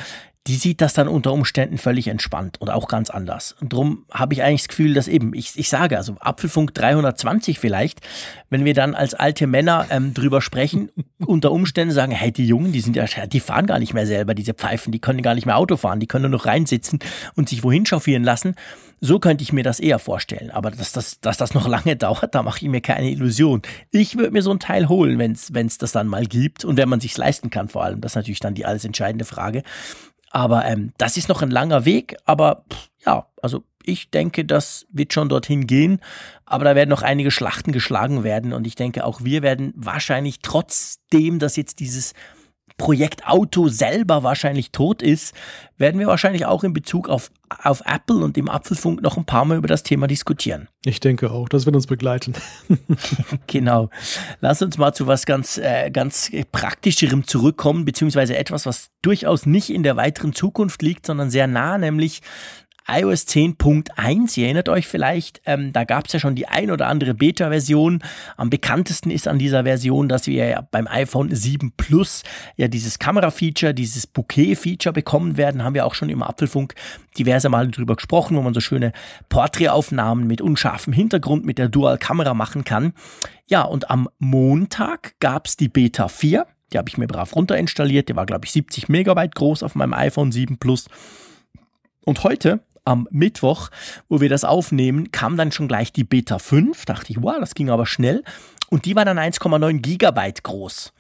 die 0.48 0.56
sieht 0.56 0.82
das 0.82 0.94
dann 0.94 1.08
unter 1.08 1.32
Umständen 1.32 1.78
völlig 1.78 2.10
entspannt 2.10 2.60
und 2.60 2.70
auch 2.70 2.89
ganz 2.89 3.10
anders. 3.10 3.56
Und 3.62 3.72
darum 3.72 4.06
habe 4.12 4.34
ich 4.34 4.44
eigentlich 4.44 4.64
das 4.64 4.68
Gefühl, 4.68 4.94
dass 4.94 5.08
eben, 5.08 5.34
ich, 5.34 5.58
ich 5.58 5.70
sage, 5.70 5.98
also 5.98 6.18
Apfelfunk 6.20 6.74
320 6.74 7.60
vielleicht, 7.60 8.02
wenn 8.50 8.66
wir 8.66 8.74
dann 8.74 8.94
als 8.94 9.14
alte 9.14 9.48
Männer 9.48 9.86
ähm, 9.89 10.14
drüber 10.14 10.41
sprechen, 10.41 10.89
unter 11.26 11.52
Umständen 11.52 11.94
sagen, 11.94 12.12
hey, 12.12 12.34
die 12.34 12.46
Jungen, 12.46 12.74
die 12.74 12.82
sind 12.82 12.98
ja, 12.98 13.06
die 13.26 13.39
fahren 13.39 13.68
gar 13.68 13.80
nicht 13.80 13.94
mehr 13.94 14.06
selber, 14.06 14.34
diese 14.34 14.54
Pfeifen, 14.54 14.91
die 14.91 15.00
können 15.00 15.22
gar 15.22 15.34
nicht 15.34 15.46
mehr 15.46 15.58
Auto 15.58 15.78
fahren, 15.78 16.02
die 16.02 16.08
können 16.08 16.24
nur 16.24 16.39
noch 16.39 16.46
reinsitzen 16.46 17.00
und 17.36 17.48
sich 17.48 17.64
wohin 17.64 17.86
chauffieren 17.86 18.24
lassen. 18.24 18.56
So 19.00 19.20
könnte 19.20 19.44
ich 19.44 19.52
mir 19.54 19.64
das 19.64 19.80
eher 19.80 20.00
vorstellen. 20.00 20.52
Aber 20.52 20.72
dass 20.72 20.91
das, 20.91 21.20
dass 21.22 21.38
das 21.38 21.54
noch 21.54 21.68
lange 21.68 21.96
dauert, 21.98 22.36
da 22.36 22.44
mache 22.44 22.60
ich 22.62 22.70
mir 22.70 22.82
keine 22.82 23.10
Illusion. 23.10 23.62
Ich 23.91 24.18
würde 24.18 24.32
mir 24.32 24.41
so 24.41 24.52
ein 24.52 24.60
Teil 24.60 24.89
holen, 24.89 25.20
wenn 25.20 25.32
es 25.68 25.78
das 25.78 25.94
dann 25.94 26.08
mal 26.08 26.26
gibt 26.26 26.66
und 26.66 26.76
wenn 26.76 26.89
man 26.89 27.00
sich 27.00 27.18
leisten 27.18 27.50
kann 27.50 27.70
vor 27.70 27.84
allem. 27.86 28.02
Das 28.02 28.12
ist 28.12 28.16
natürlich 28.18 28.41
dann 28.41 28.56
die 28.56 28.66
alles 28.66 28.84
entscheidende 28.84 29.26
Frage. 29.26 29.64
Aber 30.34 30.66
ähm, 30.66 30.94
das 30.98 31.16
ist 31.16 31.30
noch 31.30 31.44
ein 31.44 31.52
langer 31.52 31.86
Weg, 31.86 32.18
aber 32.26 32.66
pff, 32.70 32.90
ja, 33.06 33.28
also 33.42 33.64
ich 33.84 34.10
denke, 34.10 34.46
das 34.46 34.88
wird 34.92 35.14
schon 35.14 35.30
dorthin 35.30 35.68
gehen, 35.68 36.00
aber 36.46 36.66
da 36.66 36.76
werden 36.76 36.90
noch 36.90 37.04
einige 37.04 37.30
Schlachten 37.30 37.72
geschlagen 37.72 38.24
werden. 38.24 38.52
Und 38.52 38.66
ich 38.66 38.76
denke, 38.76 39.06
auch 39.06 39.24
wir 39.24 39.44
werden 39.44 39.74
wahrscheinlich 39.76 40.40
trotzdem, 40.42 41.38
dass 41.38 41.56
jetzt 41.56 41.80
dieses 41.80 42.14
Projekt 42.78 43.28
Auto 43.28 43.67
selber 43.67 44.24
wahrscheinlich 44.24 44.71
tot 44.71 45.01
ist, 45.01 45.34
werden 45.78 45.99
wir 45.99 46.07
wahrscheinlich 46.07 46.45
auch 46.45 46.63
in 46.63 46.74
Bezug 46.74 47.09
auf, 47.09 47.32
auf 47.49 47.82
Apple 47.86 48.17
und 48.17 48.38
im 48.38 48.49
Apfelfunk 48.49 49.01
noch 49.01 49.17
ein 49.17 49.26
paar 49.26 49.45
Mal 49.45 49.57
über 49.57 49.67
das 49.67 49.84
Thema 49.84 50.07
diskutieren. 50.07 50.67
Ich 50.86 50.99
denke 50.99 51.32
auch, 51.32 51.49
das 51.49 51.65
wird 51.65 51.76
uns 51.76 51.88
begleiten. 51.88 52.34
genau. 53.47 53.89
Lass 54.41 54.61
uns 54.61 54.78
mal 54.78 54.93
zu 54.93 55.07
was 55.07 55.26
ganz, 55.26 55.57
äh, 55.57 55.89
ganz 55.91 56.32
praktischerem 56.51 57.28
zurückkommen, 57.28 57.86
beziehungsweise 57.86 58.38
etwas, 58.38 58.65
was 58.65 58.88
durchaus 59.01 59.45
nicht 59.45 59.69
in 59.69 59.84
der 59.84 59.95
weiteren 59.95 60.34
Zukunft 60.34 60.82
liegt, 60.82 61.05
sondern 61.05 61.30
sehr 61.30 61.47
nah, 61.47 61.78
nämlich 61.78 62.21
iOS 62.88 63.28
10.1, 63.28 64.38
ihr 64.38 64.46
erinnert 64.46 64.68
euch 64.68 64.88
vielleicht, 64.88 65.42
ähm, 65.46 65.72
da 65.72 65.86
gab 65.86 66.08
es 66.08 66.14
ja 66.14 66.20
schon 66.20 66.36
die 66.36 66.48
ein 66.48 66.70
oder 66.70 66.88
andere 66.88 67.14
Beta-Version. 67.14 68.04
Am 68.36 68.50
bekanntesten 68.50 69.10
ist 69.10 69.28
an 69.28 69.40
dieser 69.40 69.64
Version, 69.64 70.10
dass 70.10 70.28
wir 70.28 70.46
ja 70.46 70.68
beim 70.70 70.88
iPhone 70.88 71.34
7 71.34 71.72
Plus 71.78 72.24
ja 72.58 72.68
dieses 72.68 73.00
Kamera-Feature, 73.00 73.74
dieses 73.74 74.06
Bouquet-Feature 74.08 74.92
bekommen 74.92 75.38
werden. 75.38 75.64
Haben 75.64 75.76
wir 75.76 75.86
auch 75.86 75.96
schon 75.96 76.10
im 76.10 76.22
Apfelfunk 76.22 76.76
diverse 77.18 77.50
Male 77.50 77.70
drüber 77.70 77.96
gesprochen, 77.96 78.36
wo 78.36 78.42
man 78.42 78.54
so 78.54 78.60
schöne 78.60 78.92
Porträtaufnahmen 79.30 80.28
mit 80.28 80.42
unscharfem 80.42 80.92
Hintergrund 80.94 81.46
mit 81.46 81.58
der 81.58 81.70
Dual-Kamera 81.70 82.34
machen 82.34 82.66
kann. 82.66 82.94
Ja, 83.48 83.62
und 83.62 83.90
am 83.90 84.10
Montag 84.20 85.20
gab 85.20 85.48
es 85.48 85.56
die 85.56 85.70
Beta 85.70 86.10
4. 86.10 86.46
Die 86.74 86.78
habe 86.78 86.90
ich 86.90 86.98
mir 86.98 87.08
brav 87.08 87.36
runterinstalliert. 87.36 88.10
Der 88.10 88.16
war, 88.16 88.26
glaube 88.26 88.46
ich, 88.46 88.52
70 88.52 88.90
Megabyte 88.90 89.36
groß 89.36 89.64
auf 89.64 89.76
meinem 89.76 89.94
iPhone 89.94 90.32
7 90.32 90.58
Plus. 90.58 90.88
Und 92.06 92.24
heute 92.24 92.60
am 92.86 93.08
Mittwoch, 93.12 93.70
wo 94.10 94.22
wir 94.22 94.30
das 94.30 94.44
aufnehmen, 94.44 95.12
kam 95.12 95.38
dann 95.38 95.52
schon 95.52 95.68
gleich 95.68 95.94
die 95.94 96.04
Beta 96.04 96.40
5. 96.40 96.86
Dachte 96.86 97.12
ich, 97.12 97.22
wow, 97.22 97.36
das 97.40 97.56
ging 97.56 97.70
aber 97.70 97.86
schnell. 97.86 98.24
Und 98.70 98.86
die 98.86 98.96
war 98.96 99.06
dann 99.06 99.20
1,9 99.20 99.80
Gigabyte 99.80 100.44
groß. 100.44 100.94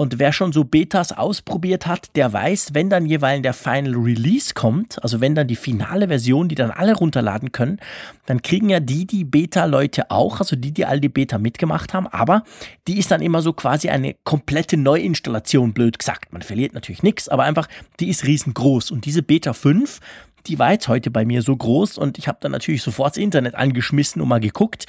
Und 0.00 0.18
wer 0.18 0.32
schon 0.32 0.50
so 0.50 0.64
Betas 0.64 1.12
ausprobiert 1.12 1.86
hat, 1.86 2.16
der 2.16 2.32
weiß, 2.32 2.70
wenn 2.72 2.88
dann 2.88 3.04
jeweils 3.04 3.42
der 3.42 3.52
Final 3.52 3.96
Release 3.96 4.54
kommt, 4.54 4.96
also 5.02 5.20
wenn 5.20 5.34
dann 5.34 5.46
die 5.46 5.56
finale 5.56 6.08
Version, 6.08 6.48
die 6.48 6.54
dann 6.54 6.70
alle 6.70 6.94
runterladen 6.94 7.52
können, 7.52 7.80
dann 8.24 8.40
kriegen 8.40 8.70
ja 8.70 8.80
die, 8.80 9.06
die 9.06 9.24
Beta-Leute 9.24 10.10
auch, 10.10 10.40
also 10.40 10.56
die, 10.56 10.72
die 10.72 10.86
all 10.86 11.00
die 11.00 11.10
Beta 11.10 11.36
mitgemacht 11.36 11.92
haben, 11.92 12.06
aber 12.06 12.44
die 12.88 12.98
ist 12.98 13.10
dann 13.10 13.20
immer 13.20 13.42
so 13.42 13.52
quasi 13.52 13.90
eine 13.90 14.16
komplette 14.24 14.78
Neuinstallation, 14.78 15.74
blöd 15.74 15.98
gesagt. 15.98 16.32
Man 16.32 16.40
verliert 16.40 16.72
natürlich 16.72 17.02
nichts, 17.02 17.28
aber 17.28 17.42
einfach, 17.42 17.68
die 17.98 18.08
ist 18.08 18.24
riesengroß. 18.24 18.92
Und 18.92 19.04
diese 19.04 19.22
Beta 19.22 19.52
5, 19.52 20.00
die 20.46 20.58
war 20.58 20.72
jetzt 20.72 20.88
heute 20.88 21.10
bei 21.10 21.24
mir 21.24 21.42
so 21.42 21.56
groß 21.56 21.98
und 21.98 22.18
ich 22.18 22.28
habe 22.28 22.38
dann 22.40 22.52
natürlich 22.52 22.82
sofort 22.82 23.16
das 23.16 23.22
Internet 23.22 23.54
angeschmissen 23.54 24.20
und 24.20 24.28
mal 24.28 24.40
geguckt. 24.40 24.86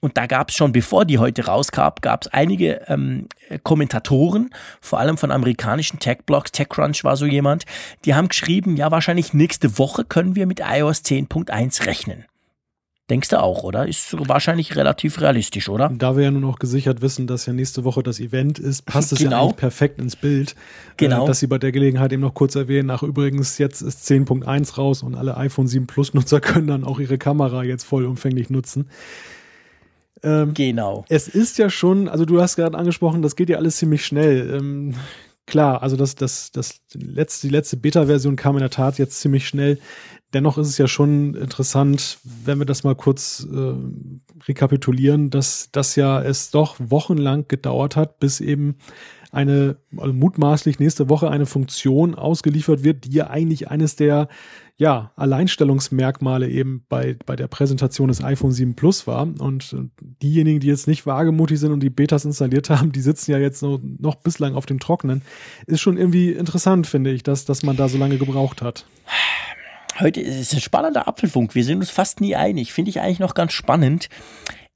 Und 0.00 0.18
da 0.18 0.26
gab 0.26 0.50
es 0.50 0.56
schon, 0.56 0.72
bevor 0.72 1.06
die 1.06 1.16
heute 1.16 1.46
rauskam, 1.46 1.94
gab 2.02 2.26
es 2.26 2.28
einige 2.28 2.82
ähm, 2.88 3.26
Kommentatoren, 3.62 4.50
vor 4.82 5.00
allem 5.00 5.16
von 5.16 5.30
amerikanischen 5.30 5.98
Tech-Blogs, 5.98 6.52
TechCrunch 6.52 7.04
war 7.04 7.16
so 7.16 7.24
jemand, 7.24 7.64
die 8.04 8.14
haben 8.14 8.28
geschrieben, 8.28 8.76
ja, 8.76 8.90
wahrscheinlich 8.90 9.32
nächste 9.32 9.78
Woche 9.78 10.04
können 10.04 10.36
wir 10.36 10.46
mit 10.46 10.60
iOS 10.60 11.00
10.1 11.04 11.86
rechnen. 11.86 12.26
Denkst 13.10 13.28
du 13.28 13.42
auch, 13.42 13.64
oder? 13.64 13.86
Ist 13.86 14.16
wahrscheinlich 14.28 14.76
relativ 14.76 15.20
realistisch, 15.20 15.68
oder? 15.68 15.90
Da 15.94 16.16
wir 16.16 16.24
ja 16.24 16.30
nun 16.30 16.44
auch 16.44 16.58
gesichert 16.58 17.02
wissen, 17.02 17.26
dass 17.26 17.44
ja 17.44 17.52
nächste 17.52 17.84
Woche 17.84 18.02
das 18.02 18.18
Event 18.18 18.58
ist, 18.58 18.86
passt 18.86 19.12
es 19.12 19.18
genau. 19.18 19.30
ja 19.30 19.42
eigentlich 19.42 19.56
perfekt 19.56 20.00
ins 20.00 20.16
Bild. 20.16 20.52
Äh, 20.52 20.54
genau. 20.96 21.24
Äh, 21.24 21.26
dass 21.26 21.40
Sie 21.40 21.46
bei 21.46 21.58
der 21.58 21.70
Gelegenheit 21.70 22.14
eben 22.14 22.22
noch 22.22 22.32
kurz 22.32 22.54
erwähnen, 22.54 22.88
ach 22.88 23.02
übrigens, 23.02 23.58
jetzt 23.58 23.82
ist 23.82 24.10
10.1 24.10 24.76
raus 24.76 25.02
und 25.02 25.16
alle 25.16 25.36
iPhone 25.36 25.66
7 25.66 25.86
Plus 25.86 26.14
Nutzer 26.14 26.40
können 26.42 26.66
dann 26.66 26.84
auch 26.84 26.98
ihre 26.98 27.18
Kamera 27.18 27.62
jetzt 27.62 27.84
vollumfänglich 27.84 28.48
nutzen. 28.48 28.88
Ähm, 30.22 30.54
genau. 30.54 31.04
Es 31.10 31.28
ist 31.28 31.58
ja 31.58 31.68
schon, 31.68 32.08
also 32.08 32.24
du 32.24 32.40
hast 32.40 32.56
gerade 32.56 32.78
angesprochen, 32.78 33.20
das 33.20 33.36
geht 33.36 33.50
ja 33.50 33.58
alles 33.58 33.76
ziemlich 33.76 34.06
schnell. 34.06 34.56
Ähm, 34.58 34.94
klar, 35.44 35.82
also 35.82 35.96
das, 35.96 36.14
das, 36.14 36.52
das 36.52 36.80
letzte, 36.94 37.48
die 37.48 37.52
letzte 37.52 37.76
Beta-Version 37.76 38.36
kam 38.36 38.56
in 38.56 38.60
der 38.60 38.70
Tat 38.70 38.98
jetzt 38.98 39.20
ziemlich 39.20 39.46
schnell. 39.46 39.78
Dennoch 40.34 40.58
ist 40.58 40.68
es 40.68 40.78
ja 40.78 40.88
schon 40.88 41.34
interessant, 41.34 42.18
wenn 42.24 42.58
wir 42.58 42.66
das 42.66 42.84
mal 42.84 42.96
kurz 42.96 43.46
äh, 43.50 43.74
rekapitulieren, 44.46 45.30
dass 45.30 45.68
das 45.72 45.96
ja 45.96 46.20
es 46.20 46.50
doch 46.50 46.76
wochenlang 46.78 47.46
gedauert 47.48 47.96
hat, 47.96 48.18
bis 48.18 48.40
eben 48.40 48.76
eine 49.30 49.76
also 49.96 50.12
mutmaßlich 50.12 50.78
nächste 50.78 51.08
Woche 51.08 51.30
eine 51.30 51.46
Funktion 51.46 52.14
ausgeliefert 52.14 52.84
wird, 52.84 53.04
die 53.04 53.16
ja 53.16 53.30
eigentlich 53.30 53.68
eines 53.68 53.96
der 53.96 54.28
ja, 54.76 55.12
Alleinstellungsmerkmale 55.14 56.48
eben 56.48 56.84
bei, 56.88 57.16
bei 57.26 57.36
der 57.36 57.46
Präsentation 57.46 58.08
des 58.08 58.22
iPhone 58.24 58.50
7 58.50 58.74
Plus 58.74 59.06
war. 59.06 59.22
Und 59.22 59.76
diejenigen, 60.22 60.60
die 60.60 60.66
jetzt 60.66 60.88
nicht 60.88 61.06
wagemutig 61.06 61.60
sind 61.60 61.72
und 61.72 61.80
die 61.80 61.90
Betas 61.90 62.24
installiert 62.24 62.70
haben, 62.70 62.92
die 62.92 63.00
sitzen 63.00 63.30
ja 63.32 63.38
jetzt 63.38 63.62
noch, 63.62 63.80
noch 63.82 64.16
bislang 64.16 64.54
auf 64.54 64.66
dem 64.66 64.80
Trockenen. 64.80 65.22
Ist 65.66 65.80
schon 65.80 65.96
irgendwie 65.96 66.32
interessant, 66.32 66.86
finde 66.86 67.12
ich, 67.12 67.22
dass, 67.22 67.44
dass 67.44 67.62
man 67.62 67.76
da 67.76 67.88
so 67.88 67.98
lange 67.98 68.18
gebraucht 68.18 68.62
hat. 68.62 68.86
Heute 70.00 70.20
ist 70.20 70.40
es 70.40 70.52
ein 70.52 70.60
spannender 70.60 71.06
Apfelfunk. 71.06 71.54
Wir 71.54 71.64
sind 71.64 71.78
uns 71.78 71.90
fast 71.90 72.20
nie 72.20 72.34
einig. 72.34 72.72
Finde 72.72 72.88
ich 72.90 73.00
eigentlich 73.00 73.20
noch 73.20 73.34
ganz 73.34 73.52
spannend. 73.52 74.08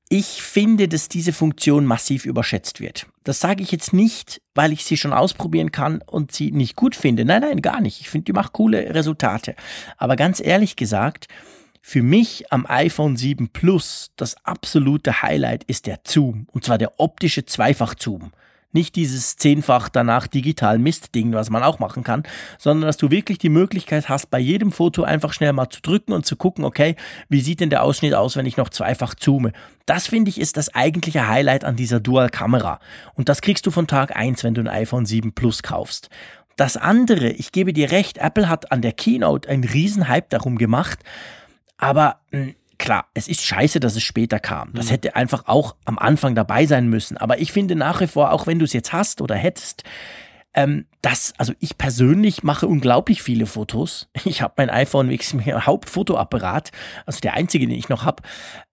Ich 0.09 0.43
finde, 0.43 0.87
dass 0.87 1.09
diese 1.09 1.33
Funktion 1.33 1.85
massiv 1.85 2.25
überschätzt 2.25 2.81
wird. 2.81 3.07
Das 3.25 3.41
sage 3.41 3.63
ich 3.63 3.73
jetzt 3.73 3.93
nicht, 3.93 4.41
weil 4.55 4.73
ich 4.73 4.85
sie 4.85 4.97
schon 4.97 5.13
ausprobieren 5.13 5.73
kann 5.73 6.03
und 6.07 6.33
sie 6.33 6.53
nicht 6.53 6.77
gut 6.77 6.95
finde. 6.95 7.25
Nein, 7.25 7.43
nein, 7.43 7.63
gar 7.63 7.81
nicht. 7.81 8.01
Ich 8.01 8.09
finde, 8.09 8.27
die 8.27 8.33
macht 8.33 8.53
coole 8.53 8.95
Resultate. 8.95 9.57
Aber 9.97 10.15
ganz 10.15 10.41
ehrlich 10.41 10.77
gesagt, 10.77 11.27
für 11.83 12.03
mich 12.03 12.53
am 12.53 12.65
iPhone 12.67 13.17
7 13.17 13.49
Plus 13.49 14.13
das 14.17 14.37
absolute 14.45 15.23
Highlight 15.23 15.65
ist 15.65 15.87
der 15.87 15.99
Zoom. 16.07 16.47
Und 16.53 16.65
zwar 16.65 16.79
der 16.79 17.01
optische 17.01 17.45
Zweifach-Zoom. 17.45 18.31
Nicht 18.73 18.97
dieses 18.97 19.37
zehnfach 19.37 19.89
danach 19.89 20.27
digital 20.27 20.79
Mist-Ding, 20.79 21.33
was 21.33 21.49
man 21.49 21.63
auch 21.63 21.79
machen 21.79 22.05
kann, 22.05 22.25
sondern 22.59 22.87
dass 22.87 22.99
du 22.99 23.11
wirklich 23.11 23.39
die 23.39 23.49
Möglichkeit 23.49 24.09
hast, 24.09 24.31
bei 24.31 24.39
jedem 24.39 24.73
Foto 24.73 25.05
einfach 25.05 25.33
schnell 25.33 25.55
mal 25.55 25.71
zu 25.71 25.81
drücken 25.81 26.13
und 26.13 26.27
zu 26.27 26.37
gucken, 26.37 26.65
okay, 26.65 26.95
wie 27.29 27.41
sieht 27.41 27.61
denn 27.61 27.71
der 27.71 27.83
Ausschnitt 27.83 28.15
aus, 28.15 28.37
wenn 28.37 28.47
ich 28.47 28.59
noch 28.59 28.69
zweifach 28.69 29.15
zoome. 29.15 29.53
Das 29.87 30.07
finde 30.07 30.29
ich 30.29 30.39
ist 30.39 30.59
das 30.59 30.75
eigentliche 30.75 31.29
Highlight 31.29 31.65
an 31.65 31.77
dieser 31.77 31.99
Dual-Kamera. 31.99 32.79
Und 33.15 33.31
das 33.31 33.41
kriegst 33.41 33.65
du 33.67 33.71
von 33.71 33.87
Tag 33.87 34.15
eins, 34.17 34.45
wenn 34.45 34.55
du 34.55 34.61
ein 34.61 34.69
iPhone 34.69 35.07
7 35.07 35.33
Plus 35.33 35.63
kaufst. 35.63 36.11
Das 36.57 36.77
andere, 36.77 37.31
ich 37.31 37.53
gebe 37.53 37.73
dir 37.73 37.93
recht, 37.93 38.19
Apple 38.19 38.49
hat 38.49 38.73
an 38.73 38.83
der 38.83 38.93
Keynote 38.93 39.49
einen 39.49 39.65
riesen 39.65 40.09
Hype 40.09 40.29
darum 40.29 40.59
gemacht, 40.59 40.99
aber 41.79 42.17
hm, 42.33 42.55
klar, 42.79 43.07
es 43.15 43.29
ist 43.29 43.45
scheiße, 43.45 43.81
dass 43.81 43.97
es 43.97 44.03
später 44.03 44.39
kam. 44.41 44.73
Das 44.73 44.87
mhm. 44.87 44.91
hätte 44.91 45.17
einfach 45.17 45.47
auch 45.47 45.77
am 45.85 45.99
Anfang 45.99 46.35
dabei 46.35 46.67
sein 46.67 46.89
müssen. 46.89 47.17
Aber 47.17 47.41
ich 47.41 47.53
finde 47.53 47.77
nach 47.77 48.01
wie 48.01 48.07
vor, 48.07 48.33
auch 48.33 48.47
wenn 48.47 48.59
du 48.59 48.65
es 48.65 48.73
jetzt 48.73 48.93
hast 48.93 49.21
oder 49.21 49.35
hättest, 49.35 49.85
ähm, 50.55 50.87
das, 51.03 51.35
also 51.39 51.53
ich 51.61 51.79
persönlich 51.79 52.43
mache 52.43 52.67
unglaublich 52.67 53.23
viele 53.23 53.47
Fotos. 53.47 54.09
Ich 54.25 54.43
habe 54.43 54.55
mein 54.57 54.71
iPhone 54.71 55.07
mein 55.35 55.67
Hauptfotoapparat, 55.67 56.73
also 57.07 57.21
der 57.21 57.35
einzige, 57.35 57.67
den 57.67 57.77
ich 57.77 57.89
noch 57.89 58.05
habe, 58.05 58.23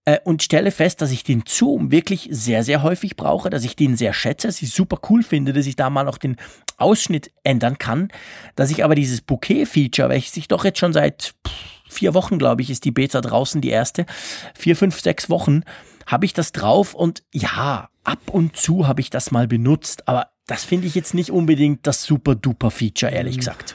äh, 0.05 0.19
und 0.23 0.41
stelle 0.41 0.71
fest, 0.71 1.01
dass 1.01 1.11
ich 1.11 1.23
den 1.23 1.43
Zoom 1.47 1.91
wirklich 1.91 2.27
sehr, 2.31 2.63
sehr 2.63 2.81
häufig 2.83 3.15
brauche, 3.15 3.49
dass 3.49 3.63
ich 3.63 3.75
den 3.75 3.97
sehr 3.97 4.13
schätze, 4.13 4.47
dass 4.47 4.61
ich 4.61 4.71
super 4.71 4.99
cool 5.09 5.23
finde, 5.23 5.53
dass 5.53 5.65
ich 5.65 5.75
da 5.75 5.89
mal 5.89 6.03
noch 6.03 6.17
den 6.17 6.37
Ausschnitt 6.77 7.31
ändern 7.43 7.77
kann, 7.77 8.09
dass 8.55 8.71
ich 8.71 8.83
aber 8.83 8.95
dieses 8.95 9.21
Bouquet-Feature, 9.21 10.09
welches 10.09 10.35
ich 10.37 10.47
doch 10.47 10.65
jetzt 10.65 10.79
schon 10.79 10.93
seit 10.93 11.35
pff, 11.47 11.74
vier 11.95 12.13
Wochen, 12.13 12.37
glaube 12.37 12.61
ich, 12.61 12.69
ist 12.69 12.85
die 12.85 12.91
Beta 12.91 13.21
draußen, 13.21 13.61
die 13.61 13.69
erste. 13.69 14.05
Vier, 14.53 14.75
fünf, 14.75 14.99
sechs 14.99 15.29
Wochen 15.29 15.63
habe 16.05 16.25
ich 16.25 16.33
das 16.33 16.51
drauf 16.51 16.93
und 16.93 17.23
ja, 17.33 17.89
ab 18.03 18.19
und 18.31 18.55
zu 18.55 18.87
habe 18.87 19.01
ich 19.01 19.09
das 19.09 19.31
mal 19.31 19.47
benutzt, 19.47 20.07
aber 20.07 20.27
Das 20.47 20.63
finde 20.63 20.85
ich 20.85 20.93
jetzt 20.93 21.15
nicht 21.15 21.31
unbedingt 21.31 21.87
das 21.87 22.03
super 22.03 22.35
duper 22.35 22.69
Feature, 22.69 23.11
ehrlich 23.11 23.37
gesagt. 23.39 23.73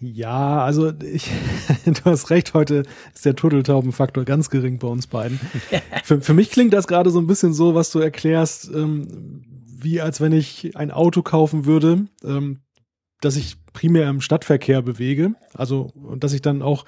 Ja, 0.00 0.64
also 0.64 0.92
ich, 1.00 1.30
du 1.84 2.04
hast 2.04 2.30
recht, 2.30 2.54
heute 2.54 2.82
ist 3.14 3.24
der 3.24 3.36
Turteltaubenfaktor 3.36 4.24
ganz 4.24 4.50
gering 4.50 4.78
bei 4.78 4.88
uns 4.88 5.06
beiden. 5.06 5.40
für, 6.04 6.20
für 6.20 6.34
mich 6.34 6.50
klingt 6.50 6.74
das 6.74 6.86
gerade 6.86 7.10
so 7.10 7.20
ein 7.20 7.26
bisschen 7.26 7.54
so, 7.54 7.74
was 7.74 7.90
du 7.90 7.98
erklärst, 8.00 8.70
ähm, 8.72 9.44
wie 9.66 10.00
als 10.00 10.20
wenn 10.20 10.32
ich 10.32 10.76
ein 10.76 10.90
Auto 10.90 11.22
kaufen 11.22 11.66
würde, 11.66 12.06
ähm, 12.24 12.60
dass 13.20 13.36
ich 13.36 13.56
primär 13.72 14.08
im 14.08 14.20
Stadtverkehr 14.20 14.82
bewege. 14.82 15.34
Also, 15.54 15.90
dass 16.16 16.32
ich 16.32 16.42
dann 16.42 16.62
auch 16.62 16.84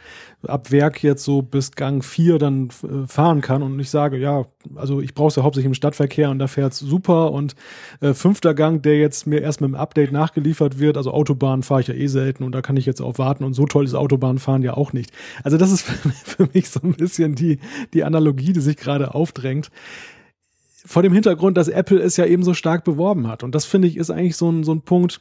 ab 0.47 0.71
Werk 0.71 1.03
jetzt 1.03 1.25
so 1.25 1.43
bis 1.43 1.73
Gang 1.73 2.05
4 2.05 2.39
dann 2.39 2.69
äh, 2.69 3.07
fahren 3.07 3.41
kann 3.41 3.63
und 3.63 3.79
ich 3.81 3.91
sage, 3.91 4.17
ja, 4.19 4.47
also 4.75 5.01
ich 5.01 5.15
brauche 5.15 5.29
es 5.29 5.37
ja 5.37 5.43
hauptsächlich 5.43 5.69
im 5.69 5.75
Stadtverkehr 5.75 6.31
und 6.31 6.39
da 6.39 6.47
fährt's 6.47 6.79
super 6.79 7.33
und 7.33 7.55
äh, 8.01 8.15
fünfter 8.15 8.55
Gang, 8.55 8.83
der 8.83 8.99
jetzt 8.99 9.27
mir 9.27 9.41
erst 9.41 9.61
mit 9.61 9.69
dem 9.69 9.75
Update 9.75 10.13
nachgeliefert 10.13 10.79
wird, 10.79 10.97
also 10.97 11.13
Autobahn 11.13 11.63
fahre 11.63 11.81
ich 11.83 11.89
ja 11.89 11.95
eh 11.95 12.07
selten 12.07 12.45
und 12.45 12.53
da 12.53 12.63
kann 12.63 12.77
ich 12.77 12.87
jetzt 12.87 13.01
auch 13.01 13.19
warten 13.19 13.45
und 13.45 13.55
so 13.55 13.67
toll 13.67 13.85
ist 13.85 13.95
Autobahnfahren 13.95 14.63
ja 14.63 14.75
auch 14.75 14.93
nicht. 14.93 15.11
Also 15.43 15.59
das 15.59 15.73
ist 15.73 15.83
für, 15.83 16.09
für 16.25 16.49
mich 16.53 16.71
so 16.71 16.81
ein 16.83 16.95
bisschen 16.95 17.35
die, 17.35 17.59
die 17.93 18.05
Analogie, 18.05 18.53
die 18.53 18.61
sich 18.61 18.77
gerade 18.77 19.15
aufdrängt 19.15 19.71
vor 20.87 21.03
dem 21.03 21.13
Hintergrund, 21.13 21.57
dass 21.57 21.69
Apple 21.69 21.99
es 21.99 22.17
ja 22.17 22.27
eben 22.27 22.43
so 22.43 22.53
stark 22.53 22.85
beworben 22.85 23.27
hat. 23.27 23.43
Und 23.43 23.55
das 23.55 23.65
finde 23.65 23.89
ich 23.89 23.97
ist 23.97 24.11
eigentlich 24.11 24.37
so 24.37 24.51
ein, 24.51 24.65
so 24.65 24.73
ein 24.73 24.83
Punkt, 24.83 25.21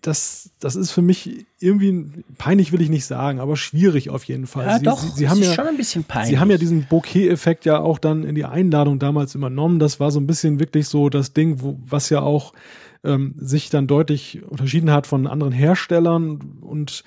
das, 0.00 0.50
das 0.60 0.76
ist 0.76 0.90
für 0.90 1.02
mich 1.02 1.46
irgendwie 1.60 2.24
peinlich, 2.38 2.72
will 2.72 2.80
ich 2.80 2.88
nicht 2.88 3.04
sagen, 3.04 3.38
aber 3.38 3.56
schwierig 3.56 4.10
auf 4.10 4.24
jeden 4.24 4.46
Fall. 4.46 4.66
Ja, 4.66 4.78
sie, 4.78 4.84
doch, 4.84 4.98
sie, 4.98 5.10
sie 5.10 5.28
haben 5.28 5.40
ist 5.40 5.48
ja, 5.48 5.54
schon 5.54 5.66
ein 5.66 5.76
bisschen 5.76 6.04
peinlich. 6.04 6.30
Sie 6.30 6.38
haben 6.38 6.50
ja 6.50 6.56
diesen 6.56 6.86
Bokeh-Effekt 6.86 7.66
ja 7.66 7.78
auch 7.78 7.98
dann 7.98 8.24
in 8.24 8.34
die 8.34 8.46
Einladung 8.46 8.98
damals 8.98 9.34
übernommen. 9.34 9.78
Das 9.78 10.00
war 10.00 10.10
so 10.10 10.20
ein 10.20 10.26
bisschen 10.26 10.58
wirklich 10.58 10.88
so 10.88 11.10
das 11.10 11.34
Ding, 11.34 11.60
wo, 11.60 11.78
was 11.86 12.08
ja 12.08 12.22
auch 12.22 12.54
ähm, 13.04 13.34
sich 13.38 13.70
dann 13.70 13.86
deutlich 13.86 14.42
unterschieden 14.48 14.90
hat 14.90 15.06
von 15.06 15.26
anderen 15.26 15.52
Herstellern 15.52 16.58
und 16.62 17.04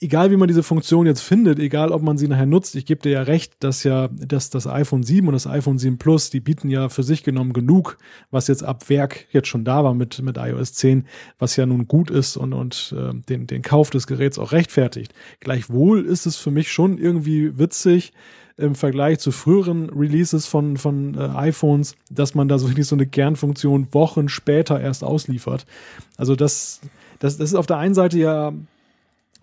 egal 0.00 0.30
wie 0.30 0.36
man 0.36 0.48
diese 0.48 0.62
Funktion 0.62 1.06
jetzt 1.06 1.20
findet, 1.20 1.58
egal 1.58 1.90
ob 1.90 2.02
man 2.02 2.18
sie 2.18 2.28
nachher 2.28 2.46
nutzt, 2.46 2.74
ich 2.74 2.84
gebe 2.84 3.00
dir 3.00 3.12
ja 3.12 3.22
recht, 3.22 3.54
dass 3.60 3.82
ja 3.84 4.08
dass 4.08 4.50
das 4.50 4.66
iPhone 4.66 5.02
7 5.02 5.26
und 5.26 5.32
das 5.32 5.46
iPhone 5.46 5.78
7 5.78 5.98
Plus, 5.98 6.30
die 6.30 6.40
bieten 6.40 6.68
ja 6.68 6.88
für 6.88 7.02
sich 7.02 7.24
genommen 7.24 7.52
genug, 7.52 7.96
was 8.30 8.48
jetzt 8.48 8.62
ab 8.62 8.88
Werk 8.88 9.26
jetzt 9.30 9.48
schon 9.48 9.64
da 9.64 9.84
war 9.84 9.94
mit, 9.94 10.20
mit 10.20 10.36
iOS 10.36 10.74
10, 10.74 11.06
was 11.38 11.56
ja 11.56 11.64
nun 11.64 11.88
gut 11.88 12.10
ist 12.10 12.36
und, 12.36 12.52
und 12.52 12.94
äh, 12.96 13.14
den, 13.28 13.46
den 13.46 13.62
Kauf 13.62 13.90
des 13.90 14.06
Geräts 14.06 14.38
auch 14.38 14.52
rechtfertigt. 14.52 15.14
Gleichwohl 15.40 16.04
ist 16.04 16.26
es 16.26 16.36
für 16.36 16.50
mich 16.50 16.70
schon 16.70 16.98
irgendwie 16.98 17.58
witzig, 17.58 18.12
im 18.58 18.74
Vergleich 18.74 19.18
zu 19.18 19.32
früheren 19.32 19.90
Releases 19.90 20.46
von, 20.46 20.78
von 20.78 21.14
äh, 21.14 21.28
iPhones, 21.36 21.94
dass 22.10 22.34
man 22.34 22.48
da 22.48 22.58
so 22.58 22.68
wirklich 22.68 22.86
so 22.86 22.96
eine 22.96 23.06
Kernfunktion 23.06 23.88
Wochen 23.92 24.28
später 24.30 24.80
erst 24.80 25.04
ausliefert. 25.04 25.66
Also 26.16 26.36
das, 26.36 26.80
das, 27.18 27.36
das 27.36 27.50
ist 27.50 27.54
auf 27.54 27.66
der 27.66 27.76
einen 27.76 27.94
Seite 27.94 28.18
ja 28.18 28.54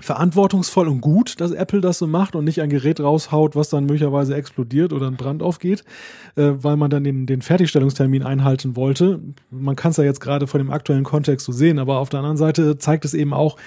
verantwortungsvoll 0.04 0.88
und 0.88 1.02
gut, 1.02 1.40
dass 1.40 1.52
Apple 1.52 1.82
das 1.82 1.98
so 1.98 2.08
macht 2.08 2.36
und 2.36 2.46
nicht 2.46 2.62
ein 2.62 2.70
Gerät 2.70 3.00
raushaut, 3.00 3.56
was 3.56 3.70
dann 3.70 3.86
möglicherweise 3.86 4.36
explodiert 4.36 4.94
oder 4.94 5.08
ein 5.08 5.16
Brand 5.16 5.42
aufgeht, 5.42 5.84
äh, 6.36 6.52
weil 6.58 6.78
man 6.78 6.90
dann 6.90 7.04
den, 7.04 7.26
den 7.26 7.42
Fertigstellungstermin 7.42 8.24
einhalten 8.24 8.76
wollte. 8.76 9.20
Man 9.50 9.76
kann 9.76 9.92
es 9.92 9.98
ja 9.98 10.04
jetzt 10.04 10.20
gerade 10.20 10.48
vor 10.48 10.60
dem 10.60 10.72
aktuellen 10.72 11.04
Kontext 11.04 11.46
so 11.46 11.52
sehen, 11.52 11.80
aber 11.80 12.00
auf 12.00 12.10
der 12.10 12.20
anderen 12.20 12.38
Seite 12.38 12.78
zeigt 12.78 13.06
es 13.06 13.14
eben 13.14 13.34
auch, 13.34 13.58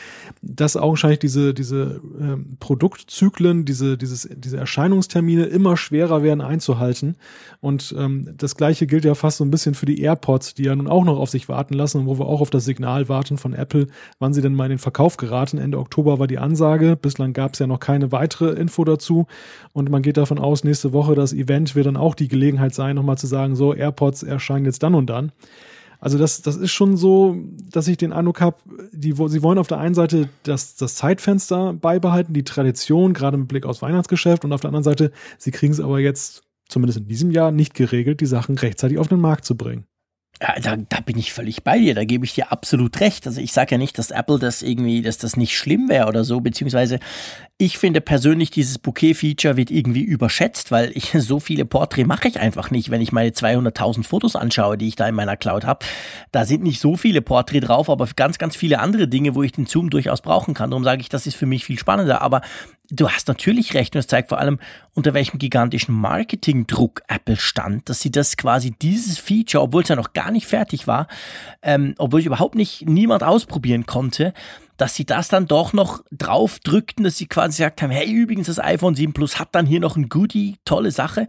dass 0.42 0.76
augenscheinlich 0.76 1.20
diese, 1.20 1.54
diese 1.54 2.00
äh, 2.20 2.36
Produktzyklen, 2.60 3.64
diese, 3.64 3.96
dieses, 3.96 4.28
diese 4.30 4.58
Erscheinungstermine 4.58 5.44
immer 5.44 5.76
schwerer 5.76 6.22
werden 6.22 6.40
einzuhalten. 6.40 7.16
Und 7.60 7.94
ähm, 7.98 8.34
das 8.36 8.56
gleiche 8.56 8.86
gilt 8.86 9.04
ja 9.04 9.14
fast 9.14 9.38
so 9.38 9.44
ein 9.44 9.50
bisschen 9.50 9.74
für 9.74 9.86
die 9.86 10.00
AirPods, 10.00 10.54
die 10.54 10.64
ja 10.64 10.76
nun 10.76 10.88
auch 10.88 11.04
noch 11.04 11.18
auf 11.18 11.30
sich 11.30 11.48
warten 11.48 11.74
lassen 11.74 12.00
und 12.00 12.06
wo 12.06 12.18
wir 12.18 12.26
auch 12.26 12.40
auf 12.40 12.50
das 12.50 12.64
Signal 12.64 13.08
warten 13.08 13.38
von 13.38 13.54
Apple, 13.54 13.86
wann 14.18 14.34
sie 14.34 14.42
denn 14.42 14.54
mal 14.54 14.64
in 14.64 14.70
den 14.70 14.78
Verkauf 14.78 15.16
geraten. 15.16 15.58
Ende 15.58 15.78
Oktober 15.78 16.18
war 16.18 16.25
die 16.26 16.38
Ansage. 16.38 16.96
Bislang 16.96 17.32
gab 17.32 17.54
es 17.54 17.58
ja 17.58 17.66
noch 17.66 17.80
keine 17.80 18.12
weitere 18.12 18.50
Info 18.50 18.84
dazu. 18.84 19.26
Und 19.72 19.90
man 19.90 20.02
geht 20.02 20.16
davon 20.16 20.38
aus, 20.38 20.64
nächste 20.64 20.92
Woche 20.92 21.14
das 21.14 21.32
Event 21.32 21.74
wird 21.74 21.86
dann 21.86 21.96
auch 21.96 22.14
die 22.14 22.28
Gelegenheit 22.28 22.74
sein, 22.74 22.96
nochmal 22.96 23.18
zu 23.18 23.26
sagen, 23.26 23.56
so 23.56 23.74
AirPods 23.74 24.22
erscheinen 24.22 24.64
jetzt 24.64 24.82
dann 24.82 24.94
und 24.94 25.06
dann. 25.06 25.32
Also 25.98 26.18
das, 26.18 26.42
das 26.42 26.56
ist 26.56 26.72
schon 26.72 26.96
so, 26.96 27.36
dass 27.70 27.88
ich 27.88 27.96
den 27.96 28.12
Eindruck 28.12 28.40
habe, 28.40 28.56
sie 28.92 29.16
wollen 29.16 29.58
auf 29.58 29.66
der 29.66 29.78
einen 29.78 29.94
Seite 29.94 30.28
das, 30.42 30.76
das 30.76 30.94
Zeitfenster 30.94 31.72
beibehalten, 31.72 32.34
die 32.34 32.44
Tradition, 32.44 33.14
gerade 33.14 33.36
mit 33.36 33.48
Blick 33.48 33.66
aufs 33.66 33.82
Weihnachtsgeschäft, 33.82 34.44
und 34.44 34.52
auf 34.52 34.60
der 34.60 34.68
anderen 34.68 34.84
Seite, 34.84 35.10
sie 35.38 35.50
kriegen 35.50 35.72
es 35.72 35.80
aber 35.80 35.98
jetzt, 35.98 36.42
zumindest 36.68 36.98
in 36.98 37.08
diesem 37.08 37.30
Jahr, 37.30 37.50
nicht 37.50 37.74
geregelt, 37.74 38.20
die 38.20 38.26
Sachen 38.26 38.58
rechtzeitig 38.58 38.98
auf 38.98 39.08
den 39.08 39.20
Markt 39.20 39.44
zu 39.44 39.56
bringen. 39.56 39.86
Ja, 40.42 40.54
da, 40.60 40.76
da 40.76 41.00
bin 41.00 41.16
ich 41.16 41.32
völlig 41.32 41.64
bei 41.64 41.78
dir, 41.78 41.94
da 41.94 42.04
gebe 42.04 42.26
ich 42.26 42.34
dir 42.34 42.52
absolut 42.52 43.00
recht. 43.00 43.26
Also 43.26 43.40
ich 43.40 43.54
sage 43.54 43.72
ja 43.72 43.78
nicht, 43.78 43.98
dass 43.98 44.10
Apple 44.10 44.38
das 44.38 44.60
irgendwie, 44.60 45.00
dass 45.00 45.16
das 45.16 45.36
nicht 45.36 45.56
schlimm 45.56 45.88
wäre 45.88 46.08
oder 46.08 46.24
so, 46.24 46.40
beziehungsweise 46.40 46.98
ich 47.58 47.78
finde 47.78 48.02
persönlich, 48.02 48.50
dieses 48.50 48.78
Bouquet-Feature 48.78 49.56
wird 49.56 49.70
irgendwie 49.70 50.02
überschätzt, 50.02 50.70
weil 50.70 50.92
ich 50.94 51.12
so 51.18 51.40
viele 51.40 51.64
Porträts 51.64 52.06
mache 52.06 52.28
ich 52.28 52.38
einfach 52.38 52.70
nicht, 52.70 52.90
wenn 52.90 53.00
ich 53.00 53.12
meine 53.12 53.30
200.000 53.30 54.04
Fotos 54.04 54.36
anschaue, 54.36 54.76
die 54.76 54.88
ich 54.88 54.96
da 54.96 55.08
in 55.08 55.14
meiner 55.14 55.38
Cloud 55.38 55.64
habe. 55.64 55.86
Da 56.32 56.44
sind 56.44 56.62
nicht 56.62 56.80
so 56.80 56.96
viele 56.96 57.22
Porträts 57.22 57.66
drauf, 57.66 57.88
aber 57.88 58.06
ganz, 58.14 58.36
ganz 58.36 58.56
viele 58.56 58.80
andere 58.80 59.08
Dinge, 59.08 59.34
wo 59.34 59.42
ich 59.42 59.52
den 59.52 59.64
Zoom 59.64 59.88
durchaus 59.88 60.20
brauchen 60.20 60.52
kann. 60.52 60.70
Darum 60.70 60.84
sage 60.84 61.00
ich, 61.00 61.08
das 61.08 61.26
ist 61.26 61.36
für 61.36 61.46
mich 61.46 61.64
viel 61.64 61.78
spannender. 61.78 62.20
Aber 62.20 62.42
du 62.90 63.10
hast 63.10 63.28
natürlich 63.28 63.74
recht 63.74 63.94
und 63.94 64.00
es 64.00 64.06
zeigt 64.06 64.28
vor 64.28 64.38
allem, 64.38 64.58
unter 64.94 65.14
welchem 65.14 65.38
gigantischen 65.38 65.94
Marketingdruck 65.94 67.02
Apple 67.08 67.36
stand, 67.36 67.88
dass 67.88 68.00
sie 68.00 68.10
das 68.10 68.36
quasi 68.36 68.70
dieses 68.70 69.18
Feature, 69.18 69.62
obwohl 69.62 69.82
es 69.82 69.88
ja 69.88 69.96
noch 69.96 70.12
gar 70.12 70.30
nicht 70.30 70.46
fertig 70.46 70.86
war, 70.86 71.08
ähm, 71.62 71.94
obwohl 71.98 72.20
ich 72.20 72.26
überhaupt 72.26 72.54
nicht 72.54 72.88
niemand 72.88 73.22
ausprobieren 73.22 73.86
konnte, 73.86 74.32
dass 74.76 74.94
sie 74.94 75.04
das 75.04 75.28
dann 75.28 75.46
doch 75.46 75.72
noch 75.72 76.02
drauf 76.10 76.58
drückten, 76.60 77.04
dass 77.04 77.16
sie 77.16 77.26
quasi 77.26 77.58
gesagt 77.58 77.82
haben, 77.82 77.90
hey, 77.90 78.10
übrigens, 78.10 78.46
das 78.46 78.58
iPhone 78.58 78.94
7 78.94 79.12
Plus 79.12 79.38
hat 79.38 79.48
dann 79.52 79.66
hier 79.66 79.80
noch 79.80 79.96
ein 79.96 80.08
Goodie, 80.08 80.56
tolle 80.64 80.90
Sache. 80.90 81.26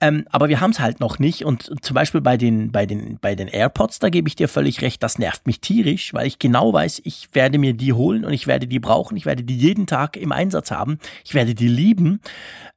Ähm, 0.00 0.26
aber 0.30 0.48
wir 0.48 0.60
haben 0.60 0.70
es 0.70 0.80
halt 0.80 1.00
noch 1.00 1.18
nicht. 1.18 1.44
Und 1.44 1.70
zum 1.82 1.94
Beispiel 1.94 2.20
bei 2.20 2.36
den, 2.36 2.72
bei, 2.72 2.86
den, 2.86 3.18
bei 3.20 3.34
den 3.34 3.48
AirPods, 3.48 3.98
da 3.98 4.10
gebe 4.10 4.28
ich 4.28 4.36
dir 4.36 4.48
völlig 4.48 4.82
recht, 4.82 5.02
das 5.02 5.18
nervt 5.18 5.46
mich 5.46 5.60
tierisch, 5.60 6.12
weil 6.12 6.26
ich 6.26 6.38
genau 6.38 6.72
weiß, 6.72 7.00
ich 7.04 7.28
werde 7.32 7.58
mir 7.58 7.74
die 7.74 7.92
holen 7.92 8.24
und 8.24 8.32
ich 8.32 8.46
werde 8.46 8.66
die 8.66 8.80
brauchen, 8.80 9.16
ich 9.16 9.26
werde 9.26 9.44
die 9.44 9.56
jeden 9.56 9.86
Tag 9.86 10.16
im 10.16 10.32
Einsatz 10.32 10.70
haben, 10.70 10.98
ich 11.24 11.34
werde 11.34 11.54
die 11.54 11.68
lieben. 11.68 12.20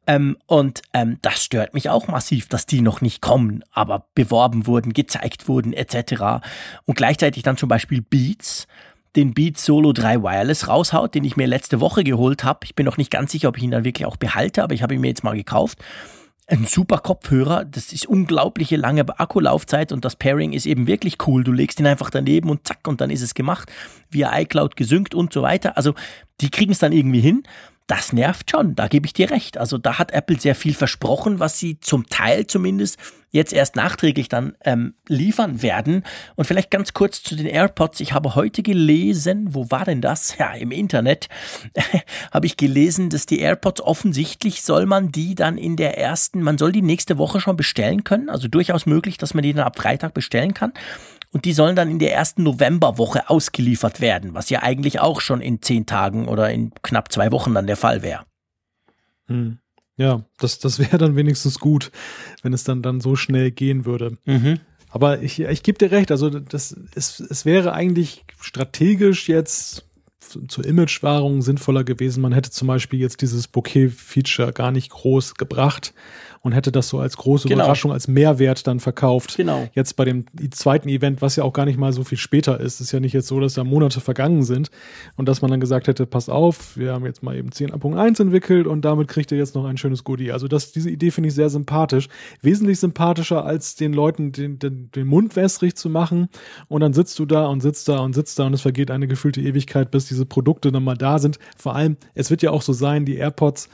Ähm, 0.07 0.38
und 0.45 0.82
ähm, 0.93 1.18
das 1.22 1.43
stört 1.43 1.74
mich 1.74 1.89
auch 1.89 2.07
massiv, 2.07 2.47
dass 2.47 2.65
die 2.65 2.82
noch 2.82 3.01
nicht 3.01 3.22
kommen, 3.22 3.63
aber 3.72 4.07
beworben 4.15 4.65
wurden, 4.65 4.93
gezeigt 4.93 5.49
wurden, 5.49 5.74
etc. 5.74 6.45
Und 6.86 6.95
gleichzeitig 6.95 7.43
dann 7.43 7.57
zum 7.57 7.68
Beispiel 7.68 8.01
Beats 8.01 8.68
den 9.16 9.34
Beats 9.34 9.66
Solo 9.66 9.93
3 9.93 10.22
Wireless 10.22 10.68
raushaut, 10.68 11.16
den 11.16 11.24
ich 11.24 11.38
mir 11.38 11.47
letzte 11.47 11.80
Woche 11.80 12.03
geholt 12.03 12.43
habe. 12.43 12.60
Ich 12.64 12.76
bin 12.76 12.86
noch 12.86 12.97
nicht 12.97 13.12
ganz 13.12 13.32
sicher, 13.32 13.49
ob 13.49 13.58
ich 13.58 13.64
ihn 13.64 13.72
dann 13.72 13.84
wirklich 13.84 14.05
auch 14.05 14.18
behalte, 14.18 14.64
aber 14.64 14.74
ich 14.74 14.84
habe 14.84 14.93
ihn 14.93 15.01
mir 15.01 15.08
jetzt 15.08 15.24
mal 15.24 15.36
gekauft. 15.36 15.80
Ein 16.49 16.66
super 16.66 16.99
Kopfhörer, 16.99 17.66
das 17.66 17.91
ist 17.91 18.05
unglaubliche 18.05 18.78
lange 18.78 19.08
Akkulaufzeit 19.20 19.91
und 19.91 20.05
das 20.05 20.16
Pairing 20.16 20.53
ist 20.53 20.66
eben 20.66 20.88
wirklich 20.88 21.18
cool. 21.28 21.43
Du 21.43 21.51
legst 21.51 21.80
ihn 21.80 21.88
einfach 21.88 22.10
daneben 22.10 22.49
und 22.49 22.66
zack 22.66 22.88
und 22.88 23.01
dann 23.01 23.10
ist 23.10 23.22
es 23.22 23.34
gemacht, 23.34 23.70
via 24.10 24.38
iCloud 24.39 24.78
gesynkt 24.78 25.14
und 25.14 25.34
so 25.34 25.41
weiter. 25.41 25.76
Also 25.76 25.93
die 26.39 26.49
kriegen 26.49 26.72
es 26.72 26.80
dann 26.80 26.93
irgendwie 26.93 27.20
hin 27.20 27.43
das 27.88 28.12
nervt 28.12 28.52
schon, 28.52 28.76
da 28.76 28.88
gebe 28.88 29.06
ich 29.06 29.14
dir 29.14 29.32
recht. 29.32 29.58
Also 29.58 29.78
da 29.78 29.98
hat 29.98 30.12
Apple 30.12 30.40
sehr 30.40 30.56
viel 30.56 30.74
versprochen, 30.74 31.40
was 31.40 31.58
sie 31.58 31.80
zum 31.80 32.08
Teil 32.08 32.46
zumindest 32.46 32.98
jetzt 33.32 33.54
erst 33.54 33.76
nachträglich 33.76 34.30
dann 34.30 34.56
ähm, 34.64 34.94
liefern 35.08 35.62
werden. 35.62 36.04
Und 36.36 36.46
vielleicht 36.46 36.72
ganz 36.72 36.94
kurz 36.94 37.24
zu 37.24 37.36
den 37.36 37.46
AirPods. 37.46 38.00
Ich 38.00 38.14
habe 38.14 38.36
heute 38.36 38.64
gelesen, 38.64 39.54
wo 39.54 39.72
war 39.72 39.86
denn 39.86 40.02
das? 40.02 40.38
Ja, 40.38 40.54
im 40.54 40.72
Internet 40.72 41.30
habe 42.32 42.46
ich 42.46 42.58
gelesen, 42.58 43.10
dass 43.10 43.26
die 43.26 43.40
AirPods 43.40 43.82
offensichtlich 43.82 44.62
soll 44.62 44.86
man 44.86 45.12
die 45.12 45.34
dann 45.34 45.58
in 45.58 45.76
der 45.78 45.98
ersten, 45.98 46.42
man 46.42 46.58
soll 46.58 46.72
die 46.72 46.84
nächste 46.84 47.18
Woche 47.18 47.40
schon 47.40 47.58
bestellen 47.58 48.04
können. 48.04 48.30
Also 48.30 48.48
durchaus 48.48 48.86
möglich, 48.86 49.18
dass 49.18 49.34
man 49.34 49.44
die 49.44 49.54
dann 49.54 49.66
ab 49.66 49.78
Freitag 49.78 50.14
bestellen 50.14 50.54
kann 50.54 50.74
und 51.32 51.45
die 51.45 51.53
sollen 51.53 51.75
dann 51.75 51.89
in 51.89 51.99
der 51.99 52.13
ersten 52.13 52.43
Novemberwoche 52.43 53.30
ausgeliefert 53.30 54.01
werden, 54.01 54.34
was 54.34 54.49
ja 54.49 54.63
eigentlich 54.63 54.99
auch 54.99 55.21
schon 55.21 55.41
in 55.41 55.61
zehn 55.61 55.86
Tagen 55.86 56.28
oder 56.28 56.49
in 56.51 56.71
knapp 56.82 57.11
zwei 57.11 57.32
Wochen 57.32 57.53
dann 57.53 57.67
der 57.67 57.78
Fall 57.78 58.01
wäre. 58.01 58.25
Hm. 59.28 59.59
Ja, 59.97 60.23
das, 60.38 60.59
das 60.59 60.80
wäre 60.80 60.97
dann 60.97 61.15
wenigstens 61.15 61.59
gut, 61.59 61.91
wenn 62.43 62.53
es 62.53 62.63
dann, 62.63 62.82
dann 62.82 63.01
so 63.01 63.15
schnell 63.15 63.51
gehen 63.51 63.86
würde. 63.86 64.17
Mhm. 64.25 64.59
Aber 64.89 65.21
ich, 65.21 65.39
ich 65.39 65.63
gebe 65.63 65.78
dir 65.78 65.91
recht, 65.91 66.11
also 66.11 66.30
das, 66.30 66.75
es, 66.95 67.19
es 67.19 67.45
wäre 67.45 67.73
eigentlich 67.73 68.23
strategisch 68.39 69.28
jetzt 69.28 69.86
zur 70.19 70.65
Imagewahrung 70.65 71.41
sinnvoller 71.41 71.84
gewesen. 71.84 72.21
Man 72.21 72.34
hätte 72.34 72.51
zum 72.51 72.67
Beispiel 72.67 72.99
jetzt 72.99 73.21
dieses 73.21 73.47
Bouquet-Feature 73.47 74.53
gar 74.53 74.71
nicht 74.71 74.89
groß 74.91 75.36
gebracht 75.36 75.93
und 76.48 76.54
hätte 76.54 76.72
das 76.72 76.88
so 76.88 77.00
als 77.00 77.18
große 77.18 77.50
genau. 77.50 77.66
Überraschung, 77.66 77.91
als 77.91 78.08
Mehrwert 78.08 78.68
dann 78.68 78.80
verkauft. 78.80 79.36
Genau. 79.36 79.68
Jetzt 79.74 79.98
bei 79.98 80.06
dem 80.06 80.24
zweiten 80.52 80.88
Event, 80.88 81.22
was 81.22 81.36
ja 81.36 81.43
auch 81.43 81.52
gar 81.52 81.66
nicht 81.66 81.78
mal 81.78 81.91
so 81.91 82.06
viel 82.06 82.18
später 82.18 82.58
ist, 82.62 82.80
ist 82.80 82.93
ja 82.93 83.02
nicht 83.02 83.12
jetzt 83.12 83.28
so, 83.28 83.41
dass 83.41 83.56
da 83.56 83.66
Monate 83.66 84.00
vergangen 84.00 84.43
sind 84.43 84.72
und 85.18 85.28
dass 85.28 85.41
man 85.41 85.52
dann 85.52 85.60
gesagt 85.60 85.89
hätte, 85.89 86.06
pass 86.06 86.30
auf, 86.30 86.78
wir 86.78 86.93
haben 86.93 87.06
jetzt 87.06 87.22
mal 87.22 87.36
eben 87.36 87.50
10.1 87.50 88.22
entwickelt 88.22 88.66
und 88.66 88.86
damit 88.86 89.10
kriegt 89.10 89.34
ihr 89.34 89.38
jetzt 89.38 89.56
noch 89.56 89.66
ein 89.66 89.76
schönes 89.76 90.06
Goodie. 90.06 90.32
Also 90.32 90.48
das, 90.48 90.72
diese 90.72 90.89
Idee 90.89 91.12
finde 91.12 91.28
ich 91.28 91.36
sehr 91.36 91.50
sympathisch. 91.50 92.08
Wesentlich 92.41 92.80
sympathischer, 92.80 93.43
als 93.43 93.76
den 93.76 93.91
Leuten 93.91 94.32
den, 94.32 94.58
den, 94.58 94.89
den 94.91 95.06
Mund 95.06 95.36
wässrig 95.36 95.76
zu 95.76 95.89
machen 95.89 96.30
und 96.70 96.80
dann 96.80 96.93
sitzt 96.93 97.20
du 97.20 97.26
da 97.26 97.48
und 97.48 97.60
sitzt 97.60 97.89
da 97.89 98.00
und 98.00 98.14
sitzt 98.14 98.39
da 98.39 98.45
und 98.45 98.54
es 98.54 98.62
vergeht 98.62 98.89
eine 98.89 99.08
gefühlte 99.08 99.41
Ewigkeit, 99.41 99.91
bis 99.91 100.08
diese 100.08 100.26
Produkte 100.26 100.72
dann 100.72 100.86
mal 100.86 100.95
da 100.95 101.20
sind. 101.20 101.39
Vor 101.58 101.76
allem, 101.76 101.98
es 102.14 102.30
wird 102.30 102.41
ja 102.41 102.52
auch 102.52 102.62
so 102.62 102.72
sein, 102.72 103.04
die 103.04 103.16
AirPods, 103.16 103.68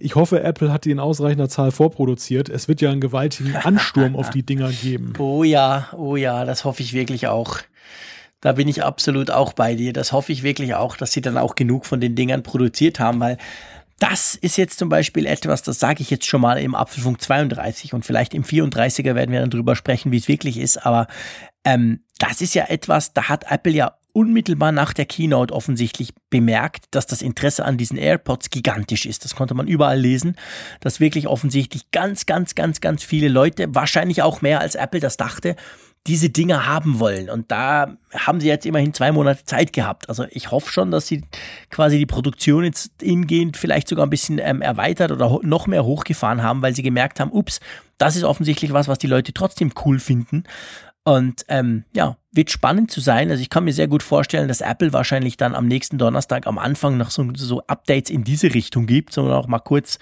ich 0.00 0.14
hoffe, 0.14 0.42
Apple 0.42 0.72
hat 0.72 0.84
die 0.84 0.90
in 0.90 1.00
ausreichender 1.00 1.48
Zahl 1.48 1.70
vorproduziert. 1.70 2.48
Es 2.48 2.68
wird 2.68 2.80
ja 2.80 2.90
einen 2.90 3.00
gewaltigen 3.00 3.56
Ansturm 3.62 4.16
auf 4.16 4.30
die 4.30 4.42
Dinger 4.42 4.70
geben. 4.70 5.12
Oh 5.18 5.44
ja, 5.44 5.88
oh 5.96 6.16
ja, 6.16 6.44
das 6.44 6.64
hoffe 6.64 6.82
ich 6.82 6.92
wirklich 6.92 7.26
auch. 7.26 7.58
Da 8.40 8.52
bin 8.52 8.68
ich 8.68 8.84
absolut 8.84 9.30
auch 9.30 9.52
bei 9.52 9.74
dir. 9.74 9.92
Das 9.92 10.12
hoffe 10.12 10.32
ich 10.32 10.42
wirklich 10.42 10.74
auch, 10.74 10.96
dass 10.96 11.12
sie 11.12 11.20
dann 11.20 11.36
auch 11.36 11.56
genug 11.56 11.86
von 11.86 12.00
den 12.00 12.14
Dingern 12.14 12.42
produziert 12.42 13.00
haben, 13.00 13.18
weil 13.18 13.36
das 13.98 14.36
ist 14.36 14.56
jetzt 14.56 14.78
zum 14.78 14.88
Beispiel 14.88 15.26
etwas, 15.26 15.62
das 15.64 15.80
sage 15.80 16.02
ich 16.02 16.10
jetzt 16.10 16.26
schon 16.26 16.40
mal 16.40 16.58
im 16.58 16.76
Apfelfunk 16.76 17.20
32 17.20 17.94
und 17.94 18.06
vielleicht 18.06 18.32
im 18.32 18.44
34er 18.44 19.16
werden 19.16 19.32
wir 19.32 19.40
dann 19.40 19.50
drüber 19.50 19.74
sprechen, 19.74 20.12
wie 20.12 20.18
es 20.18 20.28
wirklich 20.28 20.56
ist, 20.56 20.86
aber 20.86 21.08
ähm, 21.64 22.04
das 22.18 22.40
ist 22.40 22.54
ja 22.54 22.66
etwas, 22.68 23.12
da 23.12 23.28
hat 23.28 23.50
Apple 23.50 23.72
ja 23.72 23.97
unmittelbar 24.18 24.72
nach 24.72 24.92
der 24.92 25.06
Keynote 25.06 25.54
offensichtlich 25.54 26.12
bemerkt, 26.28 26.86
dass 26.90 27.06
das 27.06 27.22
Interesse 27.22 27.64
an 27.64 27.78
diesen 27.78 27.96
AirPods 27.96 28.50
gigantisch 28.50 29.06
ist. 29.06 29.24
Das 29.24 29.36
konnte 29.36 29.54
man 29.54 29.68
überall 29.68 30.00
lesen, 30.00 30.34
dass 30.80 30.98
wirklich 30.98 31.28
offensichtlich 31.28 31.92
ganz, 31.92 32.26
ganz, 32.26 32.56
ganz, 32.56 32.80
ganz 32.80 33.04
viele 33.04 33.28
Leute, 33.28 33.72
wahrscheinlich 33.72 34.22
auch 34.22 34.42
mehr 34.42 34.60
als 34.60 34.74
Apple 34.74 34.98
das 34.98 35.18
dachte, 35.18 35.54
diese 36.08 36.30
Dinge 36.30 36.66
haben 36.66 36.98
wollen. 36.98 37.30
Und 37.30 37.52
da 37.52 37.96
haben 38.12 38.40
sie 38.40 38.48
jetzt 38.48 38.66
immerhin 38.66 38.92
zwei 38.92 39.12
Monate 39.12 39.44
Zeit 39.44 39.72
gehabt. 39.72 40.08
Also 40.08 40.24
ich 40.30 40.50
hoffe 40.50 40.72
schon, 40.72 40.90
dass 40.90 41.06
sie 41.06 41.22
quasi 41.70 41.98
die 41.98 42.06
Produktion 42.06 42.64
jetzt 42.64 43.00
ingehend 43.00 43.56
vielleicht 43.56 43.86
sogar 43.86 44.04
ein 44.04 44.10
bisschen 44.10 44.40
ähm, 44.42 44.62
erweitert 44.62 45.12
oder 45.12 45.38
noch 45.42 45.68
mehr 45.68 45.84
hochgefahren 45.84 46.42
haben, 46.42 46.60
weil 46.60 46.74
sie 46.74 46.82
gemerkt 46.82 47.20
haben, 47.20 47.30
ups, 47.30 47.60
das 47.98 48.16
ist 48.16 48.24
offensichtlich 48.24 48.72
was, 48.72 48.88
was 48.88 48.98
die 48.98 49.06
Leute 49.06 49.32
trotzdem 49.32 49.70
cool 49.84 50.00
finden. 50.00 50.42
Und 51.04 51.44
ähm, 51.48 51.84
ja, 51.94 52.18
wird 52.38 52.52
spannend 52.52 52.88
zu 52.88 53.00
sein. 53.00 53.32
Also 53.32 53.42
ich 53.42 53.50
kann 53.50 53.64
mir 53.64 53.72
sehr 53.72 53.88
gut 53.88 54.04
vorstellen, 54.04 54.46
dass 54.46 54.60
Apple 54.60 54.92
wahrscheinlich 54.92 55.36
dann 55.36 55.56
am 55.56 55.66
nächsten 55.66 55.98
Donnerstag 55.98 56.46
am 56.46 56.56
Anfang 56.56 56.96
noch 56.96 57.10
so, 57.10 57.28
so 57.34 57.62
Updates 57.66 58.10
in 58.10 58.22
diese 58.22 58.54
Richtung 58.54 58.86
gibt, 58.86 59.12
sondern 59.12 59.34
auch 59.34 59.48
mal 59.48 59.58
kurz 59.58 59.98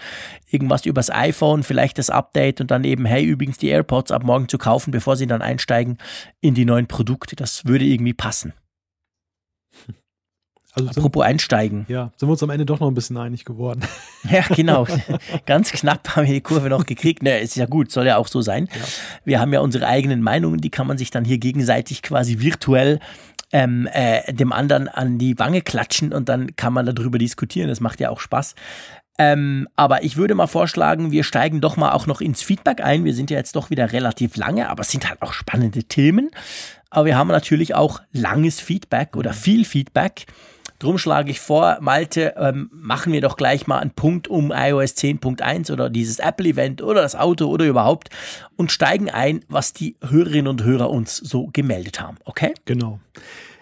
irgendwas 0.51 0.85
übers 0.85 1.11
iPhone, 1.11 1.63
vielleicht 1.63 1.97
das 1.97 2.11
Update 2.11 2.61
und 2.61 2.71
dann 2.71 2.85
eben, 2.85 3.07
hey, 3.07 3.25
übrigens 3.25 3.57
die 3.57 3.69
AirPods 3.69 4.11
ab 4.13 4.23
morgen 4.23 4.51
zu 4.51 4.59
kaufen, 4.59 4.91
bevor 4.91 5.17
sie 5.17 5.27
dann 5.27 5.41
einsteigen 5.41 5.97
in 6.43 6.55
die 6.55 6.67
neuen 6.67 6.87
Produkte. 6.87 7.37
Das 7.37 7.65
würde 7.65 7.87
irgendwie 7.87 8.15
passen. 8.15 8.53
Also 10.77 10.91
Apropos 10.91 11.23
sind, 11.23 11.31
einsteigen. 11.31 11.87
Ja, 11.89 12.13
sind 12.17 12.29
wir 12.29 12.33
uns 12.33 12.43
am 12.43 12.51
Ende 12.51 12.67
doch 12.67 12.81
noch 12.81 12.89
ein 12.89 12.95
bisschen 12.95 13.17
einig 13.17 13.45
geworden. 13.45 13.81
Ja, 14.29 14.43
genau. 14.49 14.89
Ganz 15.47 15.71
knapp 15.71 16.17
haben 16.17 16.27
wir 16.27 16.35
die 16.35 16.41
Kurve 16.41 16.69
noch 16.69 16.85
gekriegt. 16.85 17.23
Naja, 17.23 17.37
ist 17.37 17.55
ja 17.55 17.67
gut, 17.67 17.93
soll 17.93 18.07
ja 18.07 18.17
auch 18.17 18.27
so 18.27 18.41
sein. 18.41 18.69
Ja. 18.75 18.81
Wir 19.25 19.41
haben 19.41 19.53
ja 19.53 19.61
unsere 19.61 19.87
eigenen 19.87 20.21
Meinungen, 20.21 20.61
die 20.61 20.69
kann 20.69 20.89
man 20.89 20.99
sich 20.99 21.13
dann 21.13 21.25
hier 21.25 21.39
gegenseitig 21.39 22.03
quasi 22.03 22.41
virtuell 22.41 22.99
ähm, 23.53 23.89
äh, 23.93 24.33
dem 24.33 24.53
anderen 24.53 24.89
an 24.89 25.19
die 25.19 25.39
Wange 25.39 25.63
klatschen 25.63 26.13
und 26.13 26.29
dann 26.29 26.57
kann 26.57 26.73
man 26.73 26.87
darüber 26.87 27.19
diskutieren. 27.19 27.69
Das 27.69 27.79
macht 27.79 28.01
ja 28.01 28.11
auch 28.11 28.19
Spaß. 28.19 28.57
Ähm, 29.19 29.69
aber 29.77 30.03
ich 30.03 30.17
würde 30.17 30.35
mal 30.35 30.47
vorschlagen, 30.47 31.11
wir 31.11 31.23
steigen 31.23 31.61
doch 31.61 31.77
mal 31.77 31.93
auch 31.93 32.07
noch 32.07 32.21
ins 32.21 32.43
Feedback 32.43 32.83
ein. 32.83 33.05
Wir 33.05 33.15
sind 33.15 33.31
ja 33.31 33.39
jetzt 33.39 33.57
doch 33.57 33.71
wieder 33.71 33.93
relativ 33.93 34.37
lange, 34.37 34.69
aber 34.69 34.83
es 34.83 34.91
sind 34.91 35.09
halt 35.09 35.23
auch 35.23 35.33
spannende 35.33 35.85
Themen. 35.85 36.31
Aber 36.91 37.07
wir 37.07 37.17
haben 37.17 37.29
natürlich 37.29 37.75
auch 37.75 38.01
langes 38.13 38.61
Feedback 38.61 39.17
oder 39.17 39.33
viel 39.33 39.65
Feedback. 39.65 40.27
Drum 40.79 40.99
schlage 40.99 41.31
ich 41.31 41.41
vor, 41.41 41.79
Malte, 41.81 42.35
ähm, 42.37 42.71
machen 42.73 43.13
wir 43.13 43.21
doch 43.21 43.37
gleich 43.37 43.67
mal 43.67 43.79
einen 43.79 43.93
Punkt 43.93 44.29
um 44.29 44.53
iOS 44.55 44.95
10.1 44.95 45.73
oder 45.73 45.89
dieses 45.89 46.19
Apple-Event 46.19 46.83
oder 46.83 47.03
das 47.03 47.15
Auto 47.15 47.47
oder 47.47 47.65
überhaupt 47.65 48.11
und 48.57 48.73
steigen 48.73 49.11
ein, 49.11 49.45
was 49.49 49.73
die 49.73 49.97
Hörerinnen 50.07 50.49
und 50.49 50.65
Hörer 50.65 50.91
uns 50.91 51.17
so 51.17 51.49
gemeldet 51.53 52.01
haben. 52.01 52.19
Okay? 52.25 52.55
Genau. 52.65 53.01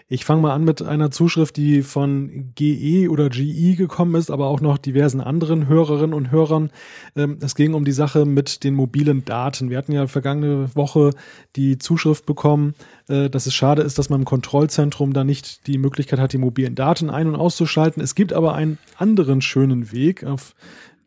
Ich 0.07 0.23
fange 0.23 0.41
mal 0.41 0.53
an 0.53 0.63
mit 0.63 0.83
einer 0.83 1.09
Zuschrift, 1.09 1.57
die 1.57 1.81
von 1.81 2.51
GE 2.53 3.09
oder 3.09 3.29
GE 3.29 3.75
gekommen 3.75 4.13
ist, 4.13 4.29
aber 4.29 4.47
auch 4.47 4.61
noch 4.61 4.77
diversen 4.77 5.19
anderen 5.19 5.67
Hörerinnen 5.67 6.13
und 6.13 6.29
Hörern. 6.29 6.69
Ähm, 7.15 7.39
es 7.41 7.55
ging 7.55 7.73
um 7.73 7.85
die 7.85 7.91
Sache 7.91 8.25
mit 8.25 8.63
den 8.63 8.75
mobilen 8.75 9.25
Daten. 9.25 9.71
Wir 9.71 9.79
hatten 9.79 9.93
ja 9.93 10.05
vergangene 10.05 10.75
Woche 10.75 11.09
die 11.55 11.79
Zuschrift 11.79 12.27
bekommen, 12.27 12.75
äh, 13.07 13.31
dass 13.31 13.47
es 13.47 13.55
schade 13.55 13.81
ist, 13.81 13.97
dass 13.97 14.11
man 14.11 14.21
im 14.21 14.25
Kontrollzentrum 14.25 15.11
da 15.11 15.23
nicht 15.23 15.65
die 15.65 15.79
Möglichkeit 15.79 16.19
hat, 16.19 16.33
die 16.33 16.37
mobilen 16.37 16.75
Daten 16.75 17.09
ein- 17.09 17.27
und 17.27 17.35
auszuschalten. 17.35 18.03
Es 18.03 18.13
gibt 18.13 18.31
aber 18.31 18.53
einen 18.53 18.77
anderen 18.97 19.41
schönen 19.41 19.91
Weg, 19.91 20.23
auf 20.23 20.53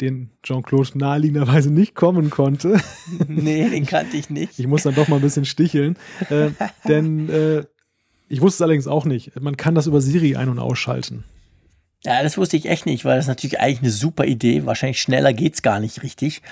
den 0.01 0.30
Jean-Claude 0.42 0.99
naheliegenderweise 0.99 1.72
nicht 1.72 1.94
kommen 1.94 2.30
konnte. 2.30 2.80
Nee, 3.28 3.68
den 3.68 3.86
kannte 3.86 4.16
ich 4.16 4.28
nicht. 4.28 4.59
Ich 4.59 4.66
muss 4.66 4.82
dann 4.82 4.94
doch 4.94 5.09
mal 5.09 5.16
ein 5.16 5.22
bisschen 5.22 5.44
sticheln. 5.44 5.96
Äh, 6.30 6.51
denn 6.86 7.28
äh, 7.28 7.64
ich 8.29 8.41
wusste 8.41 8.57
es 8.57 8.62
allerdings 8.62 8.87
auch 8.87 9.05
nicht. 9.05 9.39
Man 9.41 9.57
kann 9.57 9.74
das 9.74 9.87
über 9.87 10.01
Siri 10.01 10.37
ein- 10.37 10.49
und 10.49 10.59
ausschalten. 10.59 11.24
Ja, 12.05 12.22
das 12.22 12.39
wusste 12.39 12.57
ich 12.57 12.66
echt 12.66 12.87
nicht, 12.87 13.05
weil 13.05 13.16
das 13.16 13.24
ist 13.24 13.29
natürlich 13.29 13.61
eigentlich 13.61 13.81
eine 13.81 13.91
super 13.91 14.24
Idee. 14.24 14.66
Wahrscheinlich 14.66 15.01
schneller 15.01 15.33
geht 15.33 15.55
es 15.55 15.62
gar 15.62 15.81
nicht 15.81 16.03
richtig. 16.03 16.43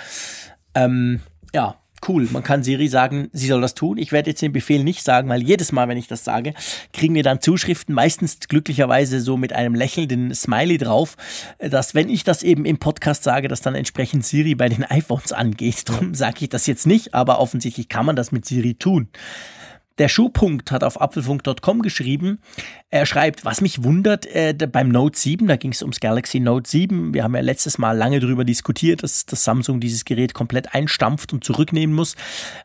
Ähm, 0.74 1.20
ja, 1.54 1.76
cool. 2.08 2.28
Man 2.30 2.42
kann 2.42 2.64
Siri 2.64 2.88
sagen, 2.88 3.28
sie 3.32 3.46
soll 3.46 3.60
das 3.60 3.74
tun. 3.74 3.96
Ich 3.96 4.10
werde 4.10 4.30
jetzt 4.30 4.42
den 4.42 4.52
Befehl 4.52 4.82
nicht 4.82 5.04
sagen, 5.04 5.28
weil 5.28 5.42
jedes 5.42 5.70
Mal, 5.70 5.86
wenn 5.88 5.98
ich 5.98 6.08
das 6.08 6.24
sage, 6.24 6.52
kriegen 6.92 7.14
wir 7.14 7.22
dann 7.22 7.40
Zuschriften, 7.40 7.94
meistens 7.94 8.40
glücklicherweise 8.40 9.20
so 9.20 9.36
mit 9.36 9.52
einem 9.52 9.74
lächelnden 9.74 10.34
Smiley 10.34 10.78
drauf, 10.78 11.16
dass 11.58 11.94
wenn 11.94 12.08
ich 12.08 12.24
das 12.24 12.42
eben 12.42 12.64
im 12.64 12.78
Podcast 12.78 13.22
sage, 13.22 13.46
dass 13.46 13.60
dann 13.60 13.76
entsprechend 13.76 14.26
Siri 14.26 14.56
bei 14.56 14.68
den 14.68 14.84
iPhones 14.90 15.32
angeht. 15.32 15.88
Darum 15.88 16.14
sage 16.14 16.38
ich 16.40 16.48
das 16.48 16.66
jetzt 16.66 16.86
nicht, 16.86 17.14
aber 17.14 17.38
offensichtlich 17.38 17.88
kann 17.88 18.06
man 18.06 18.16
das 18.16 18.32
mit 18.32 18.44
Siri 18.44 18.74
tun. 18.74 19.08
Der 19.98 20.08
Schuhpunkt 20.08 20.72
hat 20.72 20.84
auf 20.84 21.00
apfelfunk.com 21.00 21.80
geschrieben. 21.80 22.38
Er 22.90 23.06
schreibt, 23.06 23.46
was 23.46 23.62
mich 23.62 23.82
wundert, 23.82 24.26
äh, 24.26 24.54
beim 24.70 24.90
Note 24.90 25.18
7, 25.18 25.46
da 25.46 25.56
ging 25.56 25.72
es 25.72 25.80
ums 25.80 26.00
Galaxy 26.00 26.38
Note 26.38 26.68
7. 26.68 27.14
Wir 27.14 27.24
haben 27.24 27.34
ja 27.34 27.40
letztes 27.40 27.78
Mal 27.78 27.92
lange 27.96 28.20
darüber 28.20 28.44
diskutiert, 28.44 29.02
dass, 29.02 29.24
dass 29.24 29.44
Samsung 29.44 29.80
dieses 29.80 30.04
Gerät 30.04 30.34
komplett 30.34 30.74
einstampft 30.74 31.32
und 31.32 31.44
zurücknehmen 31.44 31.96
muss. 31.96 32.14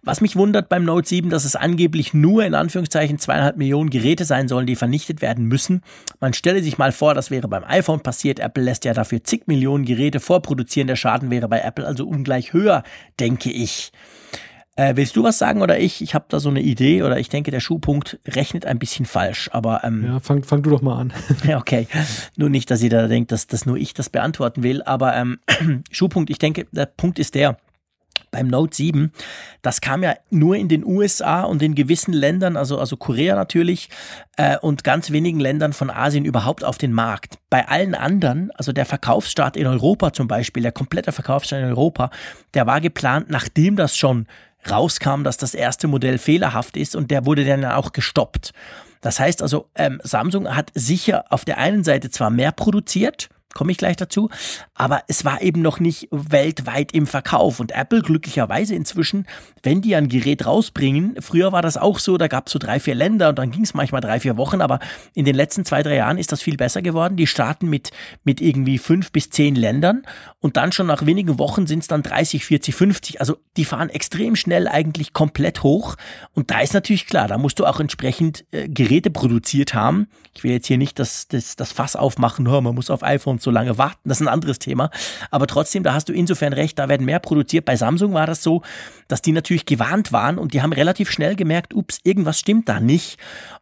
Was 0.02 0.20
mich 0.20 0.36
wundert 0.36 0.68
beim 0.68 0.84
Note 0.84 1.08
7, 1.08 1.30
dass 1.30 1.46
es 1.46 1.56
angeblich 1.56 2.14
nur 2.14 2.44
in 2.44 2.54
Anführungszeichen 2.54 3.18
zweieinhalb 3.18 3.56
Millionen 3.56 3.90
Geräte 3.90 4.26
sein 4.26 4.50
sollen, 4.50 4.68
die 4.68 4.76
vernichtet 4.76 5.22
werden 5.22 5.46
müssen. 5.46 5.84
Man 6.20 6.34
stelle 6.34 6.62
sich 6.62 6.78
mal 6.78 6.92
vor, 6.92 7.14
das 7.14 7.32
wäre 7.32 7.48
beim 7.48 7.64
iPhone 7.64 8.02
passiert. 8.02 8.40
Apple 8.40 8.64
lässt 8.64 8.84
ja 8.84 8.94
dafür 8.94 9.24
zig 9.24 9.44
Millionen 9.48 9.86
Geräte 9.86 10.20
vorproduzieren. 10.20 10.88
Der 10.88 10.98
Schaden 10.98 11.32
wäre 11.32 11.48
bei 11.48 11.62
Apple 11.62 11.88
also 11.88 12.06
ungleich 12.06 12.52
höher, 12.52 12.84
denke 13.20 13.52
ich. 13.52 13.94
Äh, 14.82 14.96
willst 14.96 15.16
du 15.16 15.24
was 15.24 15.38
sagen 15.38 15.62
oder 15.62 15.80
ich? 15.80 16.02
Ich 16.02 16.16
habe 16.16 16.26
da 16.30 16.40
so 16.40 16.50
eine 16.50 16.62
Idee 16.62 17.04
oder 17.04 17.20
ich 17.20 17.30
denke, 17.30 17.52
der 17.52 17.60
Schuhpunkt 17.60 18.18
rechnet 18.28 18.66
ein 18.66 18.80
bisschen 18.80 19.06
falsch. 19.06 19.48
Aber 19.54 19.84
ähm, 19.84 20.04
ja, 20.04 20.20
fang, 20.20 20.44
fang 20.44 20.64
du 20.64 20.72
doch 20.72 20.82
mal 20.82 21.00
an. 21.00 21.14
ja, 21.48 21.60
okay. 21.60 21.88
Nur 22.36 22.50
nicht, 22.50 22.72
dass 22.72 22.82
jeder 22.82 23.08
denkt, 23.08 23.32
dass, 23.32 23.46
dass 23.46 23.68
nur 23.68 23.78
ich 23.78 23.94
das 23.94 24.10
beantworten 24.10 24.64
will. 24.64 24.82
Aber 24.82 25.16
ähm, 25.16 25.40
Schuhpunkt, 25.92 26.32
ich 26.32 26.40
denke, 26.40 26.66
der 26.72 26.88
Punkt 26.88 27.20
ist 27.20 27.36
der, 27.36 27.58
beim 28.32 28.48
Note 28.48 28.76
7, 28.76 29.12
das 29.62 29.82
kam 29.82 30.02
ja 30.02 30.16
nur 30.32 30.56
in 30.56 30.68
den 30.68 30.84
USA 30.84 31.44
und 31.44 31.62
in 31.62 31.76
gewissen 31.76 32.14
Ländern, 32.14 32.58
also, 32.58 32.80
also 32.80 32.98
Korea 32.98 33.36
natürlich, 33.36 33.90
äh, 34.38 34.58
und 34.58 34.84
ganz 34.84 35.12
wenigen 35.12 35.40
Ländern 35.40 35.74
von 35.74 35.92
Asien 35.92 36.26
überhaupt 36.26 36.64
auf 36.64 36.78
den 36.78 36.94
Markt. 36.94 37.38
Bei 37.50 37.68
allen 37.68 37.94
anderen, 37.94 38.50
also 38.56 38.72
der 38.72 38.86
Verkaufsstart 38.86 39.58
in 39.58 39.68
Europa 39.68 40.14
zum 40.14 40.28
Beispiel, 40.28 40.64
der 40.64 40.72
komplette 40.72 41.12
Verkaufsstart 41.12 41.62
in 41.62 41.68
Europa, 41.68 42.10
der 42.54 42.66
war 42.66 42.82
geplant, 42.82 43.30
nachdem 43.30 43.76
das 43.76 43.96
schon 43.96 44.26
rauskam, 44.70 45.24
dass 45.24 45.38
das 45.38 45.54
erste 45.54 45.88
Modell 45.88 46.18
fehlerhaft 46.18 46.78
ist 46.78 46.96
und 46.96 47.12
der 47.12 47.26
wurde 47.26 47.46
dann 47.46 47.66
auch 47.66 47.92
gestoppt. 47.92 48.54
Das 49.02 49.20
heißt 49.20 49.42
also, 49.42 49.70
ähm, 49.76 50.00
Samsung 50.04 50.56
hat 50.56 50.72
sicher 50.76 51.26
auf 51.30 51.44
der 51.44 51.58
einen 51.58 51.84
Seite 51.84 52.10
zwar 52.12 52.30
mehr 52.30 52.52
produziert, 52.52 53.30
komme 53.54 53.72
ich 53.72 53.78
gleich 53.78 53.98
dazu. 53.98 54.30
Aber 54.74 55.04
es 55.08 55.26
war 55.26 55.42
eben 55.42 55.62
noch 55.62 55.80
nicht 55.80 56.08
weltweit 56.12 56.94
im 56.94 57.08
Verkauf. 57.08 57.60
Und 57.60 57.72
Apple 57.72 58.02
glücklicherweise 58.02 58.76
inzwischen, 58.76 59.26
wenn 59.64 59.82
die 59.82 59.96
ein 59.96 60.10
Gerät 60.10 60.46
rausbringen, 60.46 61.16
früher 61.20 61.52
war 61.52 61.62
das 61.62 61.78
auch 61.78 62.00
so, 62.00 62.18
da 62.18 62.28
gab 62.28 62.48
es 62.48 62.54
so 62.54 62.60
drei, 62.60 62.80
vier 62.80 62.96
Länder 62.96 63.30
und 63.30 63.40
dann 63.40 63.52
ging 63.52 63.64
es 63.64 63.74
manchmal 63.74 64.02
drei, 64.02 64.20
vier 64.20 64.38
Wochen, 64.38 64.62
aber 64.62 64.80
in 65.14 65.26
den 65.26 65.36
letzten 65.36 65.66
zwei, 65.66 65.84
drei 65.84 65.96
Jahren 65.96 66.18
ist 66.18 66.32
das 66.32 66.42
viel 66.42 66.58
besser 66.58 66.82
geworden. 66.82 67.16
Die 67.16 67.28
starten 67.28 67.70
mit, 67.70 67.92
mit 68.24 68.42
irgendwie 68.42 68.78
fünf 68.78 69.12
bis 69.12 69.30
zehn 69.30 69.56
Ländern 69.56 70.04
und 70.40 70.58
dann 70.58 70.72
schon 70.72 70.88
nach 70.88 71.06
wenigen 71.06 71.38
Wochen 71.40 71.68
sind 71.68 71.80
es 71.80 71.88
dann 71.88 72.04
30, 72.04 72.46
40, 72.46 72.76
50. 72.76 73.20
Also 73.20 73.38
die 73.58 73.66
fahren 73.66 73.90
extrem 73.90 74.36
schnell 74.36 74.68
eigentlich 74.68 75.14
komplett 75.14 75.64
hoch. 75.64 75.96
Und 76.34 76.52
da 76.52 76.62
ist 76.62 76.74
natürlich 76.74 77.08
klar, 77.08 77.28
da 77.28 77.38
musst 77.38 77.60
du 77.60 77.66
auch 77.66 77.80
entsprechend 77.80 78.46
äh, 78.52 78.68
Geräte 78.68 79.12
produziert 79.12 79.74
haben. 79.74 80.08
Ich 80.34 80.44
will 80.44 80.52
jetzt 80.52 80.68
hier 80.68 80.78
nicht 80.78 80.98
das, 81.00 81.28
das, 81.28 81.56
das 81.56 81.72
Fass 81.72 81.96
aufmachen, 81.96 82.48
oh, 82.48 82.62
man 82.62 82.76
muss 82.76 82.90
auf 82.90 83.04
so 83.42 83.52
lange 83.52 83.78
warten, 83.78 84.10
das 84.10 84.20
ist 84.20 84.28
ein 84.28 84.34
anderes 84.34 84.60
Thema. 84.60 84.90
Aber 85.30 85.48
trotzdem, 85.48 85.84
da 85.84 85.94
hast 85.94 86.10
du 86.10 86.14
insofern 86.14 86.54
recht, 86.54 86.80
da 86.80 86.90
werden 86.90 87.06
mehr 87.06 87.20
produziert. 87.20 87.66
Bei 87.66 87.76
Samsung 87.76 88.14
war 88.14 88.28
das 88.28 88.44
so, 88.44 88.62
dass 89.08 89.22
die 89.22 89.32
natürlich 89.32 89.66
gewarnt 89.66 90.12
waren 90.12 90.38
und 90.38 90.54
die 90.54 90.62
haben 90.62 90.74
relativ 90.74 91.12
schnell 91.12 91.36
gemerkt, 91.36 91.74
ups, 91.74 92.00
irgendwas 92.04 92.40
stimmt 92.40 92.70
da 92.70 92.80
nicht 92.80 93.18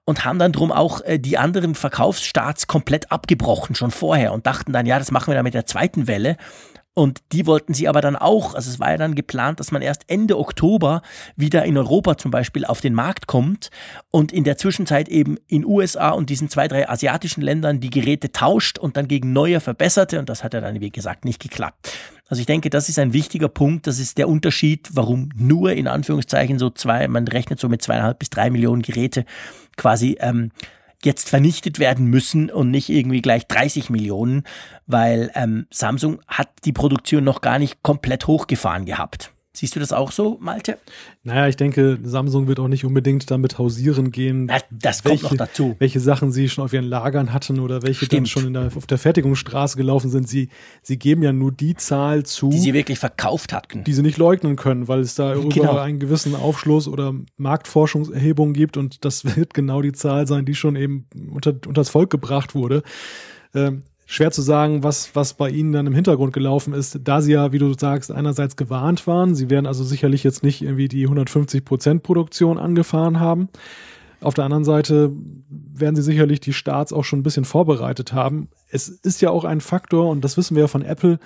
und 0.05 0.25
haben 0.25 0.39
dann 0.39 0.51
drum 0.51 0.71
auch 0.71 1.01
äh, 1.01 1.19
die 1.19 1.37
anderen 1.37 1.75
Verkaufsstarts 1.75 2.67
komplett 2.67 3.11
abgebrochen, 3.11 3.75
schon 3.75 3.91
vorher 3.91 4.33
und 4.33 4.45
dachten 4.45 4.73
dann, 4.73 4.85
ja, 4.85 4.99
das 4.99 5.11
machen 5.11 5.31
wir 5.31 5.35
dann 5.35 5.43
mit 5.43 5.53
der 5.53 5.65
zweiten 5.65 6.07
Welle. 6.07 6.37
Und 6.99 7.21
die 7.31 7.47
wollten 7.47 7.73
sie 7.73 7.87
aber 7.87 8.01
dann 8.01 8.17
auch, 8.17 8.55
also 8.55 8.69
es 8.69 8.77
war 8.77 8.91
ja 8.91 8.97
dann 8.97 9.15
geplant, 9.15 9.61
dass 9.61 9.71
man 9.71 9.81
erst 9.81 10.03
Ende 10.07 10.37
Oktober 10.37 11.01
wieder 11.37 11.63
in 11.63 11.77
Europa 11.77 12.17
zum 12.17 12.29
Beispiel 12.29 12.65
auf 12.65 12.81
den 12.81 12.93
Markt 12.93 13.25
kommt 13.25 13.69
und 14.11 14.33
in 14.33 14.43
der 14.43 14.57
Zwischenzeit 14.57 15.07
eben 15.07 15.37
in 15.47 15.63
USA 15.63 16.09
und 16.09 16.29
diesen 16.29 16.49
zwei, 16.49 16.67
drei 16.67 16.89
asiatischen 16.89 17.39
Ländern 17.39 17.79
die 17.79 17.89
Geräte 17.89 18.33
tauscht 18.33 18.77
und 18.77 18.97
dann 18.97 19.07
gegen 19.07 19.31
neue 19.31 19.61
verbesserte. 19.61 20.19
Und 20.19 20.27
das 20.27 20.43
hat 20.43 20.53
ja 20.53 20.59
dann, 20.59 20.81
wie 20.81 20.89
gesagt, 20.89 21.23
nicht 21.23 21.41
geklappt. 21.41 21.89
Also 22.27 22.41
ich 22.41 22.47
denke, 22.47 22.69
das 22.69 22.89
ist 22.89 22.99
ein 22.99 23.13
wichtiger 23.13 23.47
Punkt. 23.47 23.87
Das 23.87 23.97
ist 23.97 24.17
der 24.17 24.27
Unterschied, 24.27 24.89
warum 24.91 25.29
nur 25.37 25.71
in 25.71 25.87
Anführungszeichen 25.87 26.59
so 26.59 26.69
zwei, 26.69 27.07
man 27.07 27.25
rechnet 27.29 27.61
so 27.61 27.69
mit 27.69 27.81
zweieinhalb 27.81 28.19
bis 28.19 28.29
drei 28.29 28.49
Millionen 28.49 28.81
Geräte 28.81 29.23
quasi 29.77 30.17
ähm, 30.19 30.51
jetzt 31.03 31.29
vernichtet 31.29 31.79
werden 31.79 32.05
müssen 32.07 32.49
und 32.49 32.71
nicht 32.71 32.89
irgendwie 32.89 33.21
gleich 33.21 33.47
30 33.47 33.89
Millionen, 33.89 34.43
weil 34.87 35.31
ähm, 35.35 35.67
Samsung 35.71 36.21
hat 36.27 36.49
die 36.65 36.73
Produktion 36.73 37.23
noch 37.23 37.41
gar 37.41 37.59
nicht 37.59 37.81
komplett 37.83 38.27
hochgefahren 38.27 38.85
gehabt. 38.85 39.31
Siehst 39.59 39.75
du 39.75 39.81
das 39.81 39.91
auch 39.91 40.13
so, 40.13 40.37
Malte? 40.39 40.77
Naja, 41.23 41.49
ich 41.49 41.57
denke, 41.57 41.99
Samsung 42.01 42.47
wird 42.47 42.61
auch 42.61 42.69
nicht 42.69 42.85
unbedingt 42.85 43.29
damit 43.29 43.57
hausieren 43.57 44.09
gehen. 44.09 44.47
Das, 44.47 44.63
das 44.71 45.03
kommt 45.03 45.21
welche, 45.21 45.25
noch 45.25 45.35
dazu. 45.35 45.75
Welche 45.79 45.99
Sachen 45.99 46.31
sie 46.31 46.47
schon 46.47 46.63
auf 46.63 46.71
ihren 46.71 46.85
Lagern 46.85 47.33
hatten 47.33 47.59
oder 47.59 47.81
welche 47.81 48.05
Stimmt. 48.05 48.21
dann 48.21 48.25
schon 48.27 48.53
der, 48.53 48.71
auf 48.73 48.87
der 48.87 48.97
Fertigungsstraße 48.97 49.75
gelaufen 49.75 50.09
sind. 50.09 50.29
Sie, 50.29 50.47
sie 50.81 50.97
geben 50.97 51.23
ja 51.23 51.33
nur 51.33 51.51
die 51.51 51.75
Zahl 51.75 52.23
zu, 52.23 52.51
die 52.51 52.57
sie 52.57 52.73
wirklich 52.73 52.99
verkauft 52.99 53.51
hatten. 53.51 53.83
Die 53.83 53.91
sie 53.91 54.01
nicht 54.01 54.17
leugnen 54.17 54.55
können, 54.55 54.87
weil 54.87 55.01
es 55.01 55.15
da 55.15 55.33
genau. 55.33 55.77
einen 55.77 55.99
gewissen 55.99 56.35
Aufschluss 56.35 56.87
oder 56.87 57.13
Marktforschungserhebungen 57.35 58.53
gibt 58.53 58.77
und 58.77 59.03
das 59.03 59.25
wird 59.35 59.53
genau 59.53 59.81
die 59.81 59.91
Zahl 59.91 60.25
sein, 60.25 60.45
die 60.45 60.55
schon 60.55 60.77
eben 60.77 61.05
unter, 61.33 61.51
unter 61.51 61.73
das 61.73 61.89
Volk 61.89 62.09
gebracht 62.09 62.55
wurde. 62.55 62.81
Ähm, 63.53 63.83
schwer 64.11 64.31
zu 64.31 64.41
sagen, 64.41 64.81
was, 64.81 65.15
was 65.15 65.35
bei 65.35 65.51
ihnen 65.51 65.71
dann 65.71 65.85
im 65.85 65.93
Hintergrund 65.93 66.33
gelaufen 66.33 66.73
ist, 66.73 66.99
da 67.03 67.21
sie 67.21 67.33
ja, 67.33 67.51
wie 67.51 67.59
du 67.59 67.71
sagst, 67.77 68.11
einerseits 68.11 68.55
gewarnt 68.55 69.05
waren. 69.05 69.35
Sie 69.35 69.51
werden 69.51 69.67
also 69.67 69.83
sicherlich 69.83 70.23
jetzt 70.23 70.41
nicht 70.41 70.63
irgendwie 70.63 70.87
die 70.87 71.03
150 71.03 71.63
Prozent 71.63 72.01
Produktion 72.01 72.57
angefahren 72.57 73.19
haben. 73.19 73.49
Auf 74.19 74.33
der 74.33 74.45
anderen 74.45 74.63
Seite 74.63 75.11
werden 75.47 75.95
sie 75.95 76.01
sicherlich 76.01 76.39
die 76.39 76.53
Starts 76.53 76.91
auch 76.91 77.03
schon 77.03 77.19
ein 77.19 77.23
bisschen 77.23 77.45
vorbereitet 77.45 78.11
haben. 78.11 78.49
Es 78.67 78.89
ist 78.89 79.21
ja 79.21 79.29
auch 79.29 79.45
ein 79.45 79.61
Faktor, 79.61 80.09
und 80.09 80.25
das 80.25 80.37
wissen 80.37 80.55
wir 80.55 80.61
ja 80.61 80.67
von 80.67 80.81
Apple, 80.81 81.19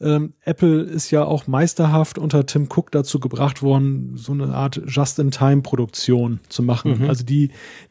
ähm, 0.00 0.32
Apple 0.44 0.80
ist 0.80 1.10
ja 1.10 1.24
auch 1.24 1.46
meisterhaft 1.46 2.18
unter 2.18 2.46
Tim 2.46 2.68
Cook 2.74 2.90
dazu 2.90 3.20
gebracht 3.20 3.62
worden, 3.62 4.12
so 4.16 4.32
eine 4.32 4.54
Art 4.54 4.80
Just-in-Time-Produktion 4.86 6.40
zu 6.48 6.62
machen. 6.62 7.02
Mhm. 7.02 7.08
Also 7.08 7.24
die, 7.24 7.50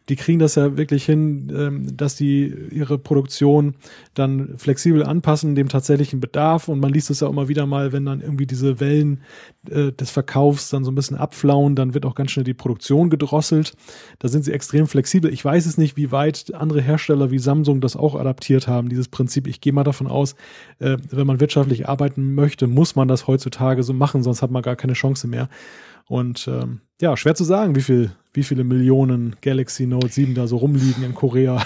die 0.10 0.18
kriegen 0.18 0.40
das 0.40 0.56
ja 0.56 0.76
wirklich 0.76 1.06
hin, 1.06 1.52
ähm, 1.56 1.96
dass 1.96 2.16
die 2.16 2.54
ihre 2.72 2.98
Produktion 2.98 3.76
dann 4.14 4.58
flexibel 4.58 5.04
anpassen, 5.04 5.56
dem 5.56 5.70
tatsächlichen 5.70 6.20
Bedarf. 6.20 6.68
Und 6.68 6.80
man 6.80 6.92
liest 6.92 7.10
es 7.10 7.22
ja 7.22 7.30
immer 7.30 7.48
wieder 7.48 7.66
mal, 7.66 7.94
wenn 7.94 8.06
dann 8.06 8.20
irgendwie 8.20 8.46
diese 8.46 8.80
Wellen 8.80 9.22
äh, 9.70 9.92
des 9.94 10.12
Verkaufs 10.12 10.70
dann 10.70 10.84
so 10.84 10.92
ein 10.92 10.96
bisschen 10.96 11.18
abflauen, 11.18 11.76
dann 11.76 11.94
wird 11.94 12.06
auch 12.06 12.16
ganz 12.16 12.32
schnell 12.32 12.44
die 12.44 12.54
Produktion 12.54 13.10
gedrosselt. 13.10 13.74
Da 14.20 14.28
sind 14.28 14.44
sie 14.44 14.52
extrem 14.52 14.88
flexibel. 14.88 15.32
Ich 15.32 15.44
weiß 15.44 15.66
es 15.66 15.78
nicht, 15.78 15.96
wie 15.96 16.12
weit 16.12 16.54
andere 16.54 16.82
Hersteller 16.82 17.32
wie 17.32 17.40
Samsung 17.40 17.80
das 17.80 17.96
auch 17.96 18.16
adaptiert 18.16 18.68
haben, 18.68 18.90
dieses 18.90 19.08
Prinzip. 19.08 19.48
Ich 19.48 19.62
gehe 19.62 19.72
mal 19.72 19.86
davon 19.86 20.08
aus, 20.08 20.36
äh, 20.80 20.98
wenn 21.12 21.28
man 21.28 21.40
wirtschaftlich 21.40 21.88
arbeiten 21.88 22.36
möchte, 22.36 22.68
muss 22.68 22.98
man 22.98 23.08
das 23.08 23.28
heutzutage 23.28 23.84
so 23.84 23.94
machen, 23.94 24.22
sonst 24.22 24.42
hat 24.42 24.52
man 24.52 24.64
gar 24.64 24.76
keine 24.76 24.94
Chance 24.94 25.28
mehr. 25.28 25.48
Und 26.14 26.48
ähm, 26.48 26.82
ja, 27.02 27.18
schwer 27.18 27.34
zu 27.34 27.44
sagen, 27.44 27.76
wie 27.76 27.82
viel, 27.82 28.12
wie 28.34 28.44
viele 28.44 28.64
Millionen 28.64 29.36
Galaxy 29.42 29.88
Note 29.88 30.10
7 30.10 30.36
da 30.36 30.46
so 30.46 30.58
rumliegen 30.58 31.04
in 31.04 31.16
Korea. 31.16 31.66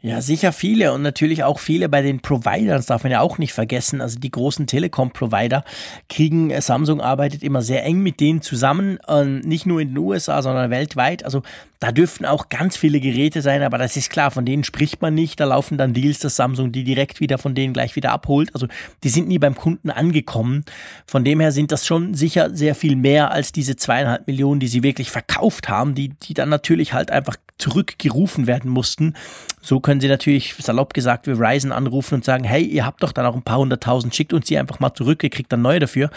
Ja, 0.00 0.20
sicher 0.20 0.52
viele 0.52 0.92
und 0.92 1.02
natürlich 1.02 1.44
auch 1.44 1.60
viele 1.60 1.88
bei 1.88 2.02
den 2.02 2.20
Providern, 2.20 2.76
das 2.76 2.86
darf 2.86 3.04
man 3.04 3.12
ja 3.12 3.20
auch 3.20 3.38
nicht 3.38 3.52
vergessen. 3.52 4.00
Also 4.00 4.18
die 4.18 4.30
großen 4.30 4.66
Telekom-Provider 4.66 5.64
kriegen, 6.08 6.50
äh, 6.50 6.60
Samsung 6.60 7.00
arbeitet 7.00 7.42
immer 7.42 7.62
sehr 7.62 7.84
eng 7.84 8.00
mit 8.00 8.20
denen 8.20 8.42
zusammen, 8.42 8.98
nicht 9.44 9.66
nur 9.66 9.80
in 9.80 9.88
den 9.88 9.98
USA, 9.98 10.42
sondern 10.42 10.70
weltweit. 10.70 11.24
Also 11.24 11.42
da 11.82 11.90
dürften 11.90 12.24
auch 12.24 12.48
ganz 12.48 12.76
viele 12.76 13.00
Geräte 13.00 13.42
sein, 13.42 13.62
aber 13.64 13.76
das 13.76 13.96
ist 13.96 14.08
klar, 14.08 14.30
von 14.30 14.44
denen 14.44 14.62
spricht 14.62 15.02
man 15.02 15.14
nicht. 15.14 15.40
Da 15.40 15.46
laufen 15.46 15.78
dann 15.78 15.94
Deals, 15.94 16.20
dass 16.20 16.36
Samsung 16.36 16.70
die 16.70 16.84
direkt 16.84 17.18
wieder 17.18 17.38
von 17.38 17.56
denen 17.56 17.72
gleich 17.72 17.96
wieder 17.96 18.12
abholt. 18.12 18.54
Also 18.54 18.68
die 19.02 19.08
sind 19.08 19.26
nie 19.26 19.40
beim 19.40 19.56
Kunden 19.56 19.90
angekommen. 19.90 20.64
Von 21.06 21.24
dem 21.24 21.40
her 21.40 21.50
sind 21.50 21.72
das 21.72 21.84
schon 21.84 22.14
sicher 22.14 22.54
sehr 22.54 22.76
viel 22.76 22.94
mehr 22.94 23.32
als 23.32 23.50
diese 23.50 23.74
zweieinhalb 23.74 24.28
Millionen, 24.28 24.60
die 24.60 24.68
sie 24.68 24.84
wirklich 24.84 25.10
verkauft 25.10 25.68
haben, 25.68 25.96
die, 25.96 26.10
die 26.10 26.34
dann 26.34 26.50
natürlich 26.50 26.92
halt 26.92 27.10
einfach 27.10 27.36
zurückgerufen 27.58 28.46
werden 28.46 28.70
mussten. 28.70 29.14
So 29.60 29.80
können 29.80 30.00
sie 30.00 30.08
natürlich, 30.08 30.54
salopp 30.58 30.94
gesagt, 30.94 31.26
Verizon 31.26 31.72
anrufen 31.72 32.16
und 32.16 32.24
sagen, 32.24 32.44
hey, 32.44 32.64
ihr 32.64 32.84
habt 32.84 33.02
doch 33.02 33.12
dann 33.12 33.26
auch 33.26 33.34
ein 33.34 33.42
paar 33.42 33.58
hunderttausend, 33.58 34.14
schickt 34.14 34.32
uns 34.32 34.46
die 34.46 34.58
einfach 34.58 34.80
mal 34.80 34.94
zurück, 34.94 35.22
ihr 35.22 35.30
kriegt 35.30 35.52
dann 35.52 35.62
neue 35.62 35.78
dafür. 35.78 36.10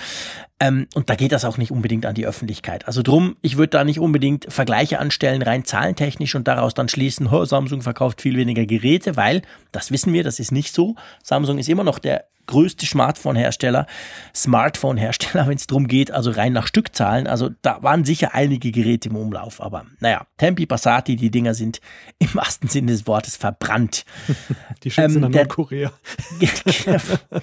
Ähm, 0.60 0.88
und 0.94 1.10
da 1.10 1.16
geht 1.16 1.34
das 1.34 1.44
auch 1.44 1.58
nicht 1.58 1.72
unbedingt 1.72 2.06
an 2.06 2.16
die 2.16 2.26
Öffentlichkeit. 2.26 2.88
Also 2.88 3.02
drum, 3.02 3.36
ich 3.42 3.58
würde 3.58 3.72
da 3.72 3.84
nicht 3.84 4.00
unbedingt 4.00 4.46
Vergleiche 4.52 5.00
anstellen, 5.00 5.42
rein 5.42 5.66
zahlentechnisch 5.66 6.34
und 6.36 6.48
daraus 6.48 6.74
dann 6.74 6.88
schließen, 6.88 7.28
oh, 7.28 7.44
Samsung 7.44 7.82
verkauft 7.82 8.22
viel 8.22 8.38
weniger 8.38 8.66
Geräte, 8.66 9.18
weil, 9.18 9.42
das 9.74 9.92
wissen 9.92 10.14
wir, 10.14 10.24
das 10.24 10.40
ist 10.40 10.52
nicht 10.52 10.74
so. 10.74 10.96
Samsung 11.24 11.58
ist 11.58 11.68
immer 11.68 11.84
noch 11.84 12.00
der 12.00 12.26
größte 12.48 12.86
Smartphone-Hersteller, 12.86 13.88
Smartphone-Hersteller, 14.34 15.48
wenn 15.48 15.58
es 15.58 15.68
darum 15.68 15.88
geht, 15.88 16.12
also 16.12 16.32
rein 16.32 16.54
nach 16.54 16.68
Stückzahlen. 16.68 17.28
Also 17.28 17.50
da 17.62 17.82
waren 17.82 18.06
sicher 18.06 18.34
einige 18.34 18.72
Geräte 18.72 19.10
im 19.10 19.16
Umlauf, 19.16 19.62
aber 19.62 19.86
naja, 20.00 20.26
Tempi 20.38 20.66
Passati, 20.66 21.16
die 21.16 21.32
Dinger 21.32 21.54
sind 21.54 21.82
im 22.20 22.34
wahrsten 22.34 22.70
Sinne 22.70 22.92
des 22.92 23.08
Wortes 23.08 23.36
verbrannt. 23.36 24.06
Die 24.84 24.92
schützen 24.92 25.24
ähm, 25.24 25.32
der, 25.32 25.46
Nordkorea. 25.46 25.92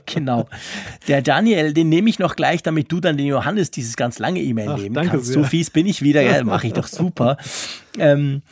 genau. 0.07 0.49
Der 1.09 1.23
Daniel, 1.23 1.73
den 1.73 1.89
nehme 1.89 2.09
ich 2.09 2.19
noch 2.19 2.37
gleich, 2.37 2.63
damit 2.63 2.93
du 2.93 3.01
dann 3.05 3.17
den 3.17 3.27
Johannes 3.27 3.71
dieses 3.71 3.97
ganz 3.97 4.19
lange 4.19 4.41
E-Mail 4.41 4.75
nehmen 4.75 4.95
kannst. 5.09 5.27
Sehr. 5.27 5.35
So 5.35 5.45
fies 5.45 5.71
bin 5.71 5.87
ich 5.87 6.03
wieder, 6.03 6.23
ja, 6.23 6.43
mache 6.45 6.67
ich 6.67 6.73
doch 6.73 6.87
super. 6.87 7.37
ähm, 7.99 8.43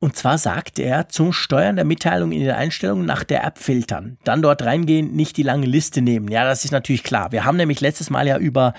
und 0.00 0.14
zwar 0.14 0.38
sagt 0.38 0.78
er 0.78 1.08
zum 1.08 1.32
Steuern 1.32 1.74
der 1.74 1.84
Mitteilung 1.84 2.30
in 2.30 2.40
den 2.40 2.52
Einstellungen 2.52 3.04
nach 3.04 3.24
der 3.24 3.42
App 3.42 3.58
filtern. 3.58 4.16
Dann 4.22 4.42
dort 4.42 4.62
reingehen, 4.62 5.16
nicht 5.16 5.36
die 5.36 5.42
lange 5.42 5.66
Liste 5.66 6.02
nehmen. 6.02 6.28
Ja, 6.28 6.44
das 6.44 6.64
ist 6.64 6.70
natürlich 6.70 7.02
klar. 7.02 7.32
Wir 7.32 7.44
haben 7.44 7.56
nämlich 7.56 7.80
letztes 7.80 8.08
Mal 8.08 8.28
ja 8.28 8.38
über 8.38 8.74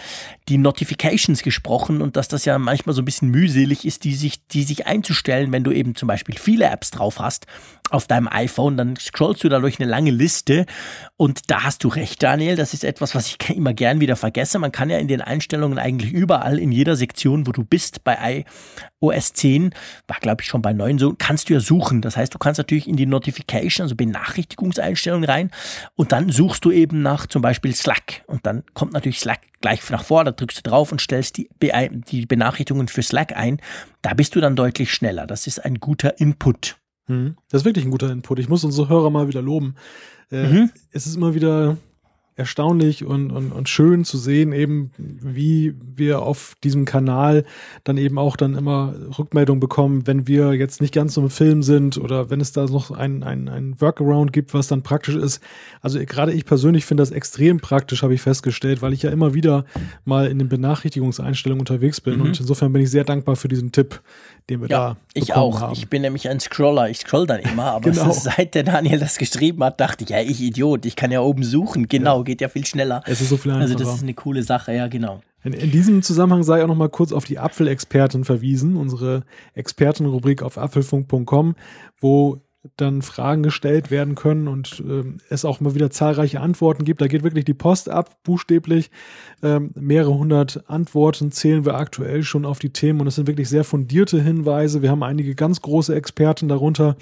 die 0.47 0.57
Notifications 0.57 1.43
gesprochen 1.43 2.01
und 2.01 2.15
dass 2.15 2.30
das 2.30 2.45
ja 2.45 2.57
manchmal 2.57 2.95
so 2.95 3.01
ein 3.01 3.05
bisschen 3.05 3.30
mühselig 3.32 3.86
ist, 3.86 4.05
die 4.05 4.15
sich, 4.15 4.47
die 4.47 4.63
sich 4.63 4.88
einzustellen, 4.88 5.51
wenn 5.51 5.65
du 5.65 5.72
eben 5.72 5.93
zum 5.93 6.07
Beispiel 6.07 6.36
viele 6.38 6.70
Apps 6.70 6.89
drauf 6.91 7.20
hast 7.20 7.47
auf 7.89 8.07
deinem 8.07 8.28
iPhone, 8.28 8.78
dann 8.78 8.95
scrollst 8.95 9.43
du 9.43 9.49
da 9.49 9.59
durch 9.59 9.80
eine 9.80 9.89
lange 9.89 10.11
Liste 10.11 10.65
und 11.17 11.49
da 11.49 11.63
hast 11.63 11.84
du 11.84 11.88
recht, 11.88 12.22
Daniel, 12.22 12.55
das 12.55 12.74
ist 12.74 12.84
etwas, 12.84 13.15
was 13.15 13.28
ich 13.28 13.49
immer 13.49 13.74
gern 13.74 13.99
wieder 13.99 14.15
vergesse. 14.15 14.59
Man 14.59 14.72
kann 14.72 14.89
ja 14.89 14.97
in 14.97 15.07
den 15.07 15.22
Einstellungen 15.22 15.80
eigentlich 15.80 16.11
überall 16.11 16.59
in 16.59 16.72
jeder 16.72 16.95
Sektion, 16.95 17.47
wo 17.47 17.51
du 17.51 17.63
bist, 17.63 18.03
bei 18.03 18.45
iOS 19.01 19.34
10, 19.34 19.74
war 20.07 20.17
glaube 20.20 20.43
ich 20.43 20.47
schon 20.47 20.61
bei 20.61 20.74
9 20.74 20.99
so, 20.99 21.09
kannst 21.18 21.49
du 21.49 21.53
ja 21.53 21.60
suchen. 21.60 22.01
Das 22.01 22.18
heißt, 22.18 22.34
du 22.34 22.38
kannst 22.38 22.57
natürlich 22.57 22.88
in 22.88 22.95
die 22.95 23.05
Notification, 23.05 23.84
also 23.84 23.95
Benachrichtigungseinstellungen 23.95 25.30
rein 25.30 25.51
und 25.95 26.12
dann 26.12 26.30
suchst 26.30 26.66
du 26.66 26.72
eben 26.72 27.01
nach 27.01 27.28
zum 27.28 27.41
Beispiel 27.41 27.74
Slack 27.76 28.24
und 28.28 28.45
dann 28.45 28.64
kommt 28.74 28.93
natürlich 28.93 29.20
Slack 29.20 29.41
gleich 29.62 29.88
nach 29.89 30.03
vor, 30.03 30.24
da 30.24 30.32
drückst 30.32 30.60
du 30.60 30.70
drauf 30.70 30.91
und 30.91 31.01
stellst 31.01 31.38
die, 31.38 31.49
die 32.12 32.26
Benachrichtigungen 32.26 32.88
für 32.88 33.03
Slack 33.03 33.36
ein. 33.36 33.60
Da 34.01 34.14
bist 34.14 34.36
du 34.36 34.41
dann 34.41 34.55
deutlich 34.55 34.93
schneller. 34.93 35.28
Das 35.28 35.47
ist 35.47 35.60
ein 35.64 35.76
guter 35.80 36.20
Input. 36.20 36.78
Mhm. 37.07 37.36
Das 37.49 37.62
ist 37.62 37.66
wirklich 37.66 37.86
ein 37.86 37.91
guter 37.91 38.12
Input. 38.12 38.39
Ich 38.39 38.49
muss 38.49 38.64
unsere 38.64 38.89
Hörer 38.89 39.10
mal 39.10 39.28
wieder 39.28 39.41
loben. 39.41 39.76
Äh, 40.32 40.47
mhm. 40.47 40.72
Es 40.91 41.07
ist 41.07 41.16
immer 41.16 41.34
wieder 41.34 41.78
erstaunlich 42.39 43.05
und, 43.05 43.31
und, 43.31 43.51
und 43.51 43.69
schön 43.69 44.05
zu 44.05 44.17
sehen, 44.17 44.53
eben 44.53 44.91
wie 44.97 45.75
wir 45.95 46.21
auf 46.21 46.55
diesem 46.63 46.85
Kanal 46.85 47.45
dann 47.83 47.97
eben 47.97 48.17
auch 48.17 48.35
dann 48.35 48.55
immer 48.55 48.95
Rückmeldungen 49.17 49.59
bekommen, 49.59 50.07
wenn 50.07 50.27
wir 50.27 50.53
jetzt 50.53 50.81
nicht 50.81 50.93
ganz 50.93 51.13
so 51.13 51.21
im 51.21 51.29
Film 51.29 51.61
sind 51.61 51.97
oder 51.97 52.29
wenn 52.29 52.41
es 52.41 52.51
da 52.51 52.65
noch 52.65 52.91
ein, 52.91 53.23
ein, 53.23 53.49
ein 53.49 53.79
Workaround 53.79 54.33
gibt, 54.33 54.53
was 54.53 54.67
dann 54.67 54.81
praktisch 54.81 55.15
ist. 55.15 55.41
Also 55.81 55.99
gerade 55.99 56.31
ich 56.31 56.45
persönlich 56.45 56.85
finde 56.85 57.01
das 57.01 57.11
extrem 57.11 57.59
praktisch, 57.59 58.01
habe 58.01 58.13
ich 58.13 58.21
festgestellt, 58.21 58.81
weil 58.81 58.93
ich 58.93 59.03
ja 59.03 59.11
immer 59.11 59.33
wieder 59.33 59.65
mal 60.05 60.27
in 60.27 60.39
den 60.39 60.49
Benachrichtigungseinstellungen 60.49 61.59
unterwegs 61.59 62.01
bin 62.01 62.15
mhm. 62.15 62.21
und 62.21 62.39
insofern 62.39 62.71
bin 62.73 62.81
ich 62.81 62.89
sehr 62.89 63.03
dankbar 63.03 63.35
für 63.35 63.49
diesen 63.49 63.71
Tipp, 63.71 64.01
den 64.49 64.61
wir 64.61 64.69
ja, 64.69 64.77
da 64.77 64.97
ich 65.13 65.33
auch. 65.33 65.61
Haben. 65.61 65.73
Ich 65.73 65.89
bin 65.89 66.01
nämlich 66.01 66.29
ein 66.29 66.39
Scroller. 66.39 66.89
Ich 66.89 66.99
scroll 66.99 67.27
dann 67.27 67.39
immer, 67.39 67.65
aber 67.65 67.91
genau. 67.91 68.11
seit 68.11 68.55
der 68.55 68.63
Daniel 68.63 68.99
das 68.99 69.17
geschrieben 69.17 69.63
hat, 69.63 69.79
dachte 69.79 70.03
ich, 70.03 70.09
ja, 70.09 70.21
ich 70.21 70.41
Idiot, 70.41 70.85
ich 70.85 70.95
kann 70.95 71.11
ja 71.11 71.21
oben 71.21 71.43
suchen. 71.43 71.87
Genau, 71.87 72.19
ja. 72.19 72.23
Geht 72.30 72.41
ja 72.41 72.47
viel 72.47 72.65
schneller. 72.65 73.01
Es 73.07 73.21
ist 73.21 73.30
so 73.30 73.38
viel 73.38 73.51
einfacher. 73.51 73.71
Also 73.71 73.84
das 73.84 73.95
ist 73.95 74.03
eine 74.03 74.13
coole 74.13 74.43
Sache, 74.43 74.71
ja, 74.71 74.88
genau. 74.88 75.21
In, 75.43 75.53
in 75.53 75.71
diesem 75.71 76.03
Zusammenhang 76.03 76.43
sei 76.43 76.63
auch 76.63 76.67
noch 76.67 76.75
mal 76.75 76.89
kurz 76.89 77.11
auf 77.11 77.25
die 77.25 77.39
Apfelexpertin 77.39 78.23
verwiesen, 78.23 78.75
unsere 78.77 79.23
Expertenrubrik 79.55 80.43
auf 80.43 80.59
apfelfunk.com, 80.59 81.55
wo 81.99 82.39
dann 82.75 83.01
Fragen 83.01 83.41
gestellt 83.41 83.89
werden 83.89 84.15
können 84.15 84.47
und 84.47 84.84
ähm, 84.86 85.17
es 85.30 85.45
auch 85.45 85.61
immer 85.61 85.73
wieder 85.75 85.89
zahlreiche 85.89 86.41
Antworten 86.41 86.84
gibt. 86.84 87.01
Da 87.01 87.07
geht 87.07 87.23
wirklich 87.23 87.45
die 87.45 87.53
Post 87.53 87.89
ab, 87.89 88.21
buchstäblich. 88.23 88.91
Ähm, 89.41 89.71
mehrere 89.75 90.13
hundert 90.13 90.69
Antworten 90.69 91.32
zählen 91.32 91.65
wir 91.65 91.75
aktuell 91.75 92.21
schon 92.21 92.45
auf 92.45 92.59
die 92.59 92.71
Themen 92.71 92.99
und 92.99 93.07
es 93.07 93.15
sind 93.15 93.27
wirklich 93.27 93.47
sehr 93.47 93.63
fundierte 93.63 94.21
Hinweise. 94.21 94.82
Wir 94.82 94.91
haben 94.91 95.03
einige 95.03 95.36
ganz 95.36 95.61
große 95.61 95.95
Experten 95.95 96.49
darunter, 96.49 96.97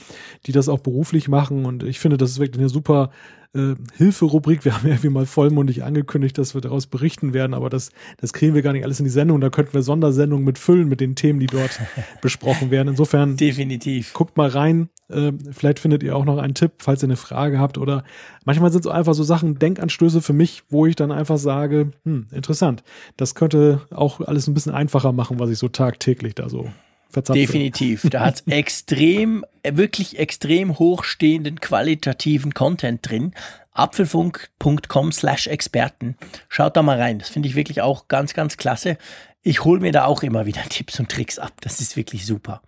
die 0.45 0.51
das 0.51 0.69
auch 0.69 0.79
beruflich 0.79 1.27
machen 1.27 1.65
und 1.65 1.83
ich 1.83 1.99
finde, 1.99 2.17
das 2.17 2.29
ist 2.29 2.39
wirklich 2.39 2.61
eine 2.61 2.69
super 2.69 3.09
äh, 3.53 3.75
Hilferubrik. 3.95 4.65
Wir 4.65 4.75
haben 4.75 4.85
ja 4.87 4.93
irgendwie 4.93 5.09
mal 5.09 5.25
vollmundig 5.25 5.83
angekündigt, 5.83 6.37
dass 6.37 6.53
wir 6.53 6.61
daraus 6.61 6.87
berichten 6.87 7.33
werden, 7.33 7.53
aber 7.53 7.69
das, 7.69 7.91
das 8.17 8.33
kriegen 8.33 8.53
wir 8.53 8.61
gar 8.61 8.73
nicht 8.73 8.83
alles 8.83 8.99
in 8.99 9.05
die 9.05 9.11
Sendung. 9.11 9.41
Da 9.41 9.49
könnten 9.49 9.73
wir 9.73 9.81
Sondersendungen 9.81 10.45
mit 10.45 10.57
füllen 10.57 10.87
mit 10.87 11.01
den 11.01 11.15
Themen, 11.15 11.39
die 11.39 11.47
dort 11.47 11.79
besprochen 12.21 12.71
werden. 12.71 12.89
Insofern 12.89 13.37
definitiv. 13.37 14.13
Guckt 14.13 14.37
mal 14.37 14.49
rein. 14.49 14.89
Äh, 15.09 15.31
vielleicht 15.51 15.79
findet 15.79 16.03
ihr 16.03 16.15
auch 16.15 16.25
noch 16.25 16.37
einen 16.37 16.53
Tipp, 16.53 16.73
falls 16.79 17.03
ihr 17.03 17.07
eine 17.07 17.15
Frage 17.15 17.59
habt. 17.59 17.77
Oder 17.77 18.03
manchmal 18.45 18.71
sind 18.71 18.85
es 18.85 18.91
einfach 18.91 19.13
so 19.13 19.23
Sachen, 19.23 19.59
Denkanstöße 19.59 20.21
für 20.21 20.33
mich, 20.33 20.63
wo 20.69 20.85
ich 20.85 20.95
dann 20.95 21.11
einfach 21.11 21.37
sage, 21.37 21.91
hm, 22.03 22.27
interessant. 22.31 22.83
Das 23.15 23.35
könnte 23.35 23.81
auch 23.91 24.21
alles 24.21 24.47
ein 24.47 24.53
bisschen 24.53 24.73
einfacher 24.73 25.11
machen, 25.11 25.39
was 25.39 25.49
ich 25.49 25.57
so 25.57 25.67
tagtäglich 25.67 26.35
da 26.35 26.49
so 26.49 26.69
verzapfe. 27.09 27.39
Definitiv. 27.39 28.07
Da 28.09 28.21
hat 28.21 28.35
es 28.35 28.43
extrem, 28.47 29.45
wirklich 29.63 30.19
extrem 30.19 30.77
hochstehenden 30.79 31.59
qualitativen 31.59 32.53
Content 32.53 33.07
drin. 33.07 33.33
Apfelfunk.com 33.73 35.11
slash 35.11 35.47
Experten. 35.47 36.17
Schaut 36.49 36.75
da 36.75 36.81
mal 36.81 36.99
rein. 36.99 37.19
Das 37.19 37.29
finde 37.29 37.47
ich 37.47 37.55
wirklich 37.55 37.81
auch 37.81 38.07
ganz, 38.07 38.33
ganz 38.33 38.57
klasse. 38.57 38.97
Ich 39.43 39.63
hole 39.63 39.79
mir 39.79 39.91
da 39.91 40.05
auch 40.05 40.23
immer 40.23 40.45
wieder 40.45 40.63
Tipps 40.69 40.99
und 40.99 41.09
Tricks 41.09 41.39
ab. 41.39 41.53
Das 41.61 41.79
ist 41.79 41.95
wirklich 41.95 42.25
super. 42.25 42.61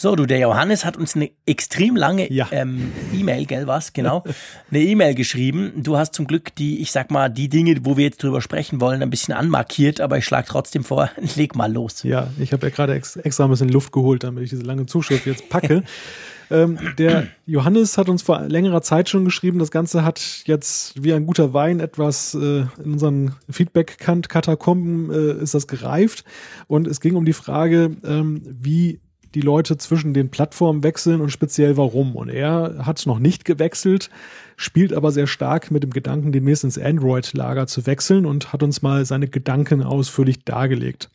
So, 0.00 0.16
du, 0.16 0.24
der 0.24 0.38
Johannes 0.38 0.86
hat 0.86 0.96
uns 0.96 1.14
eine 1.14 1.30
extrem 1.44 1.94
lange 1.94 2.32
ja. 2.32 2.48
ähm, 2.52 2.90
E-Mail, 3.12 3.44
gell, 3.44 3.66
was? 3.66 3.92
Genau. 4.00 4.24
Eine 4.70 4.80
E-Mail 4.80 5.14
geschrieben. 5.14 5.72
Du 5.76 5.98
hast 5.98 6.14
zum 6.14 6.26
Glück 6.26 6.54
die, 6.54 6.80
ich 6.80 6.90
sag 6.90 7.10
mal, 7.10 7.28
die 7.28 7.50
Dinge, 7.50 7.76
wo 7.82 7.98
wir 7.98 8.04
jetzt 8.04 8.22
drüber 8.22 8.40
sprechen 8.40 8.80
wollen, 8.80 9.02
ein 9.02 9.10
bisschen 9.10 9.34
anmarkiert, 9.34 10.00
aber 10.00 10.16
ich 10.16 10.24
schlage 10.24 10.46
trotzdem 10.48 10.84
vor, 10.84 11.10
leg 11.36 11.54
mal 11.54 11.70
los. 11.70 12.02
Ja, 12.02 12.28
ich 12.38 12.54
habe 12.54 12.68
ja 12.68 12.74
gerade 12.74 12.94
ex 12.94 13.16
extra 13.16 13.44
ein 13.44 13.50
bisschen 13.50 13.68
Luft 13.68 13.92
geholt, 13.92 14.24
damit 14.24 14.44
ich 14.44 14.48
diese 14.48 14.62
lange 14.62 14.86
Zuschrift 14.86 15.26
jetzt 15.26 15.50
packe. 15.50 15.82
ähm, 16.50 16.78
der 16.96 17.26
Johannes 17.44 17.98
hat 17.98 18.08
uns 18.08 18.22
vor 18.22 18.40
längerer 18.40 18.80
Zeit 18.80 19.10
schon 19.10 19.26
geschrieben, 19.26 19.58
das 19.58 19.70
Ganze 19.70 20.02
hat 20.02 20.22
jetzt 20.46 20.94
wie 21.02 21.12
ein 21.12 21.26
guter 21.26 21.52
Wein 21.52 21.78
etwas 21.78 22.32
äh, 22.32 22.64
in 22.82 22.92
unseren 22.92 23.34
Feedback-Katakomben 23.50 25.10
äh, 25.12 25.42
ist 25.42 25.52
das 25.52 25.66
gereift 25.66 26.24
und 26.68 26.86
es 26.86 27.00
ging 27.00 27.16
um 27.16 27.26
die 27.26 27.34
Frage, 27.34 27.96
ähm, 28.02 28.40
wie 28.46 29.00
die 29.34 29.40
Leute 29.40 29.76
zwischen 29.78 30.14
den 30.14 30.30
Plattformen 30.30 30.82
wechseln 30.82 31.20
und 31.20 31.30
speziell 31.30 31.76
warum. 31.76 32.16
Und 32.16 32.28
er 32.28 32.84
hat 32.86 33.04
noch 33.06 33.18
nicht 33.18 33.44
gewechselt, 33.44 34.10
spielt 34.56 34.92
aber 34.92 35.12
sehr 35.12 35.26
stark 35.26 35.70
mit 35.70 35.82
dem 35.82 35.90
Gedanken, 35.90 36.32
demnächst 36.32 36.64
ins 36.64 36.78
Android-Lager 36.78 37.66
zu 37.66 37.86
wechseln 37.86 38.26
und 38.26 38.52
hat 38.52 38.62
uns 38.62 38.82
mal 38.82 39.04
seine 39.04 39.28
Gedanken 39.28 39.82
ausführlich 39.82 40.44
dargelegt. 40.44 41.10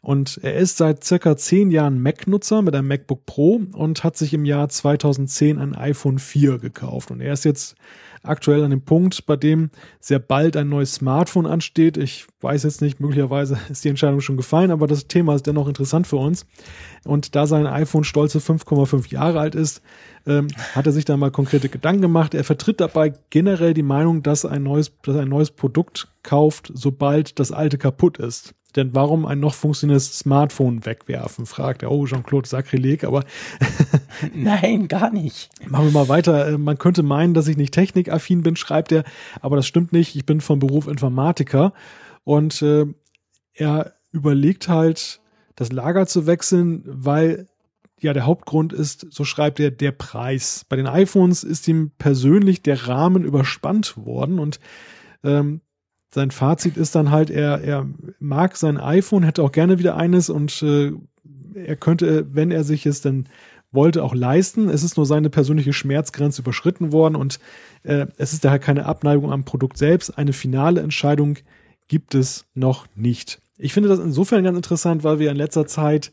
Und 0.00 0.38
er 0.42 0.56
ist 0.56 0.76
seit 0.76 1.02
circa 1.02 1.36
zehn 1.36 1.70
Jahren 1.70 2.00
Mac-Nutzer 2.00 2.62
mit 2.62 2.74
einem 2.74 2.88
MacBook 2.88 3.26
Pro 3.26 3.60
und 3.72 4.04
hat 4.04 4.16
sich 4.16 4.32
im 4.32 4.44
Jahr 4.44 4.68
2010 4.68 5.58
ein 5.58 5.74
iPhone 5.74 6.18
4 6.18 6.58
gekauft. 6.58 7.10
Und 7.10 7.20
er 7.20 7.32
ist 7.32 7.44
jetzt 7.44 7.76
aktuell 8.26 8.64
an 8.64 8.70
dem 8.70 8.82
Punkt, 8.82 9.26
bei 9.26 9.36
dem 9.36 9.70
sehr 10.00 10.18
bald 10.18 10.56
ein 10.56 10.68
neues 10.68 10.94
Smartphone 10.94 11.46
ansteht. 11.46 11.96
Ich 11.96 12.26
weiß 12.40 12.64
jetzt 12.64 12.82
nicht, 12.82 12.98
möglicherweise 12.98 13.58
ist 13.70 13.84
die 13.84 13.88
Entscheidung 13.88 14.20
schon 14.20 14.36
gefallen, 14.36 14.70
aber 14.70 14.86
das 14.86 15.06
Thema 15.06 15.34
ist 15.34 15.46
dennoch 15.46 15.68
interessant 15.68 16.06
für 16.06 16.16
uns. 16.16 16.46
Und 17.04 17.36
da 17.36 17.46
sein 17.46 17.66
iPhone 17.66 18.04
stolze 18.04 18.38
5,5 18.38 19.12
Jahre 19.12 19.38
alt 19.38 19.54
ist, 19.54 19.80
ähm, 20.26 20.48
hat 20.74 20.86
er 20.86 20.92
sich 20.92 21.04
da 21.04 21.16
mal 21.16 21.30
konkrete 21.30 21.68
Gedanken 21.68 22.02
gemacht. 22.02 22.34
Er 22.34 22.42
vertritt 22.42 22.80
dabei 22.80 23.12
generell 23.30 23.74
die 23.74 23.84
Meinung, 23.84 24.24
dass 24.24 24.44
ein 24.44 24.64
neues, 24.64 24.92
dass 25.02 25.16
ein 25.16 25.28
neues 25.28 25.52
Produkt 25.52 26.08
kauft, 26.24 26.72
sobald 26.74 27.38
das 27.38 27.52
alte 27.52 27.78
kaputt 27.78 28.18
ist. 28.18 28.55
Denn 28.76 28.94
warum 28.94 29.24
ein 29.26 29.40
noch 29.40 29.54
funktionierendes 29.54 30.18
Smartphone 30.18 30.84
wegwerfen? 30.84 31.46
fragt 31.46 31.82
er. 31.82 31.90
Oh, 31.90 32.06
Jean-Claude 32.06 32.48
Sakrileg, 32.48 33.04
aber. 33.04 33.24
Nein, 34.34 34.88
gar 34.88 35.10
nicht. 35.10 35.48
Machen 35.66 35.86
wir 35.86 35.92
mal 35.92 36.08
weiter. 36.08 36.48
Äh, 36.48 36.58
man 36.58 36.78
könnte 36.78 37.02
meinen, 37.02 37.34
dass 37.34 37.48
ich 37.48 37.56
nicht 37.56 37.74
technikaffin 37.74 38.42
bin, 38.42 38.56
schreibt 38.56 38.92
er, 38.92 39.04
aber 39.40 39.56
das 39.56 39.66
stimmt 39.66 39.92
nicht. 39.92 40.14
Ich 40.14 40.26
bin 40.26 40.40
von 40.40 40.58
Beruf 40.58 40.86
Informatiker 40.86 41.72
und 42.24 42.60
äh, 42.62 42.86
er 43.54 43.94
überlegt 44.12 44.68
halt, 44.68 45.20
das 45.54 45.72
Lager 45.72 46.06
zu 46.06 46.26
wechseln, 46.26 46.82
weil 46.86 47.46
ja, 48.00 48.12
der 48.12 48.26
Hauptgrund 48.26 48.74
ist, 48.74 49.06
so 49.10 49.24
schreibt 49.24 49.58
er, 49.58 49.70
der 49.70 49.92
Preis. 49.92 50.66
Bei 50.68 50.76
den 50.76 50.86
iPhones 50.86 51.44
ist 51.44 51.66
ihm 51.66 51.92
persönlich 51.96 52.62
der 52.62 52.88
Rahmen 52.88 53.24
überspannt 53.24 53.96
worden 53.96 54.38
und 54.38 54.60
ähm, 55.24 55.62
sein 56.16 56.30
Fazit 56.30 56.78
ist 56.78 56.94
dann 56.94 57.10
halt, 57.10 57.28
er, 57.28 57.60
er 57.60 57.86
mag 58.18 58.56
sein 58.56 58.78
iPhone, 58.78 59.22
hätte 59.22 59.42
auch 59.42 59.52
gerne 59.52 59.78
wieder 59.78 59.98
eines 59.98 60.30
und 60.30 60.62
äh, 60.62 60.92
er 61.54 61.76
könnte, 61.76 62.26
wenn 62.32 62.50
er 62.50 62.64
sich 62.64 62.86
es 62.86 63.02
denn 63.02 63.28
wollte, 63.70 64.02
auch 64.02 64.14
leisten. 64.14 64.70
Es 64.70 64.82
ist 64.82 64.96
nur 64.96 65.04
seine 65.04 65.28
persönliche 65.28 65.74
Schmerzgrenze 65.74 66.40
überschritten 66.40 66.90
worden 66.90 67.16
und 67.16 67.38
äh, 67.82 68.06
es 68.16 68.32
ist 68.32 68.46
daher 68.46 68.58
keine 68.58 68.86
Abneigung 68.86 69.30
am 69.30 69.44
Produkt 69.44 69.76
selbst. 69.76 70.16
Eine 70.16 70.32
finale 70.32 70.80
Entscheidung 70.80 71.36
gibt 71.86 72.14
es 72.14 72.46
noch 72.54 72.86
nicht. 72.94 73.42
Ich 73.58 73.74
finde 73.74 73.90
das 73.90 73.98
insofern 73.98 74.42
ganz 74.42 74.56
interessant, 74.56 75.04
weil 75.04 75.18
wir 75.18 75.30
in 75.30 75.36
letzter 75.36 75.66
Zeit 75.66 76.12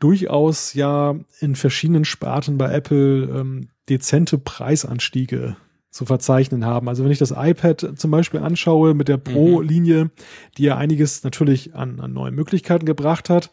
durchaus 0.00 0.72
ja 0.72 1.14
in 1.40 1.56
verschiedenen 1.56 2.06
Sparten 2.06 2.56
bei 2.56 2.72
Apple 2.72 3.24
ähm, 3.24 3.68
dezente 3.90 4.38
Preisanstiege 4.38 5.56
zu 5.94 6.06
verzeichnen 6.06 6.66
haben. 6.66 6.88
Also 6.88 7.04
wenn 7.04 7.12
ich 7.12 7.20
das 7.20 7.30
iPad 7.30 7.92
zum 7.94 8.10
Beispiel 8.10 8.40
anschaue 8.40 8.94
mit 8.94 9.06
der 9.06 9.16
Pro-Linie, 9.16 10.10
die 10.58 10.64
ja 10.64 10.76
einiges 10.76 11.22
natürlich 11.22 11.76
an, 11.76 12.00
an 12.00 12.12
neuen 12.12 12.34
Möglichkeiten 12.34 12.84
gebracht 12.84 13.30
hat, 13.30 13.52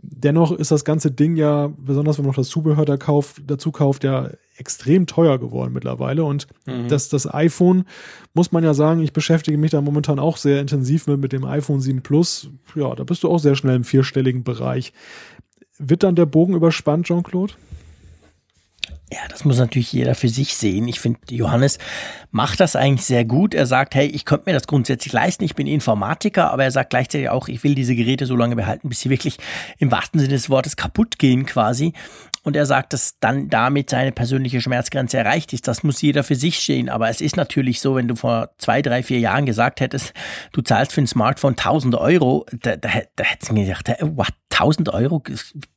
dennoch 0.00 0.50
ist 0.50 0.72
das 0.72 0.84
ganze 0.84 1.12
Ding 1.12 1.36
ja, 1.36 1.72
besonders 1.78 2.18
wenn 2.18 2.24
man 2.24 2.30
noch 2.30 2.36
das 2.36 2.48
Zubehör 2.48 2.84
da 2.84 2.96
kauft, 2.96 3.42
dazu 3.46 3.70
kauft, 3.70 4.02
ja 4.02 4.30
extrem 4.56 5.06
teuer 5.06 5.38
geworden 5.38 5.72
mittlerweile. 5.72 6.24
Und 6.24 6.48
mhm. 6.66 6.88
das, 6.88 7.08
das 7.08 7.32
iPhone, 7.32 7.84
muss 8.34 8.50
man 8.50 8.64
ja 8.64 8.74
sagen, 8.74 9.00
ich 9.00 9.12
beschäftige 9.12 9.56
mich 9.56 9.70
da 9.70 9.80
momentan 9.80 10.18
auch 10.18 10.38
sehr 10.38 10.60
intensiv 10.60 11.06
mit, 11.06 11.20
mit 11.20 11.32
dem 11.32 11.44
iPhone 11.44 11.80
7 11.80 12.02
Plus. 12.02 12.50
Ja, 12.74 12.96
da 12.96 13.04
bist 13.04 13.22
du 13.22 13.30
auch 13.30 13.38
sehr 13.38 13.54
schnell 13.54 13.76
im 13.76 13.84
vierstelligen 13.84 14.42
Bereich. 14.42 14.92
Wird 15.78 16.02
dann 16.02 16.16
der 16.16 16.26
Bogen 16.26 16.56
überspannt, 16.56 17.06
Jean-Claude? 17.06 17.52
Ja, 19.12 19.20
das 19.28 19.44
muss 19.44 19.58
natürlich 19.58 19.92
jeder 19.92 20.16
für 20.16 20.28
sich 20.28 20.56
sehen. 20.56 20.88
Ich 20.88 20.98
finde, 20.98 21.20
Johannes 21.30 21.78
macht 22.32 22.58
das 22.58 22.74
eigentlich 22.74 23.06
sehr 23.06 23.24
gut. 23.24 23.54
Er 23.54 23.66
sagt, 23.66 23.94
hey, 23.94 24.06
ich 24.06 24.24
könnte 24.24 24.44
mir 24.46 24.52
das 24.52 24.66
grundsätzlich 24.66 25.12
leisten. 25.12 25.44
Ich 25.44 25.54
bin 25.54 25.68
Informatiker, 25.68 26.52
aber 26.52 26.64
er 26.64 26.72
sagt 26.72 26.90
gleichzeitig 26.90 27.28
auch, 27.28 27.46
ich 27.46 27.62
will 27.62 27.76
diese 27.76 27.94
Geräte 27.94 28.26
so 28.26 28.34
lange 28.34 28.56
behalten, 28.56 28.88
bis 28.88 29.00
sie 29.00 29.10
wirklich 29.10 29.38
im 29.78 29.92
wahrsten 29.92 30.18
Sinne 30.18 30.34
des 30.34 30.50
Wortes 30.50 30.76
kaputt 30.76 31.20
gehen 31.20 31.46
quasi. 31.46 31.92
Und 32.42 32.56
er 32.56 32.66
sagt, 32.66 32.92
dass 32.92 33.18
dann 33.20 33.48
damit 33.48 33.90
seine 33.90 34.12
persönliche 34.12 34.60
Schmerzgrenze 34.60 35.18
erreicht 35.18 35.52
ist. 35.52 35.66
Das 35.66 35.82
muss 35.82 36.00
jeder 36.00 36.24
für 36.24 36.36
sich 36.36 36.58
stehen. 36.58 36.88
Aber 36.88 37.08
es 37.08 37.20
ist 37.20 37.36
natürlich 37.36 37.80
so, 37.80 37.96
wenn 37.96 38.08
du 38.08 38.16
vor 38.16 38.50
zwei, 38.58 38.82
drei, 38.82 39.02
vier 39.02 39.18
Jahren 39.18 39.46
gesagt 39.46 39.80
hättest, 39.80 40.14
du 40.52 40.62
zahlst 40.62 40.92
für 40.92 41.00
ein 41.00 41.08
Smartphone 41.08 41.52
1000 41.52 41.94
Euro, 41.96 42.46
da, 42.52 42.76
da, 42.76 42.88
da 43.16 43.24
hättest 43.24 43.50
du 43.50 43.54
mir 43.54 43.66
gedacht, 43.66 43.88
what, 44.00 44.32
1000 44.58 44.88
Euro? 44.90 45.22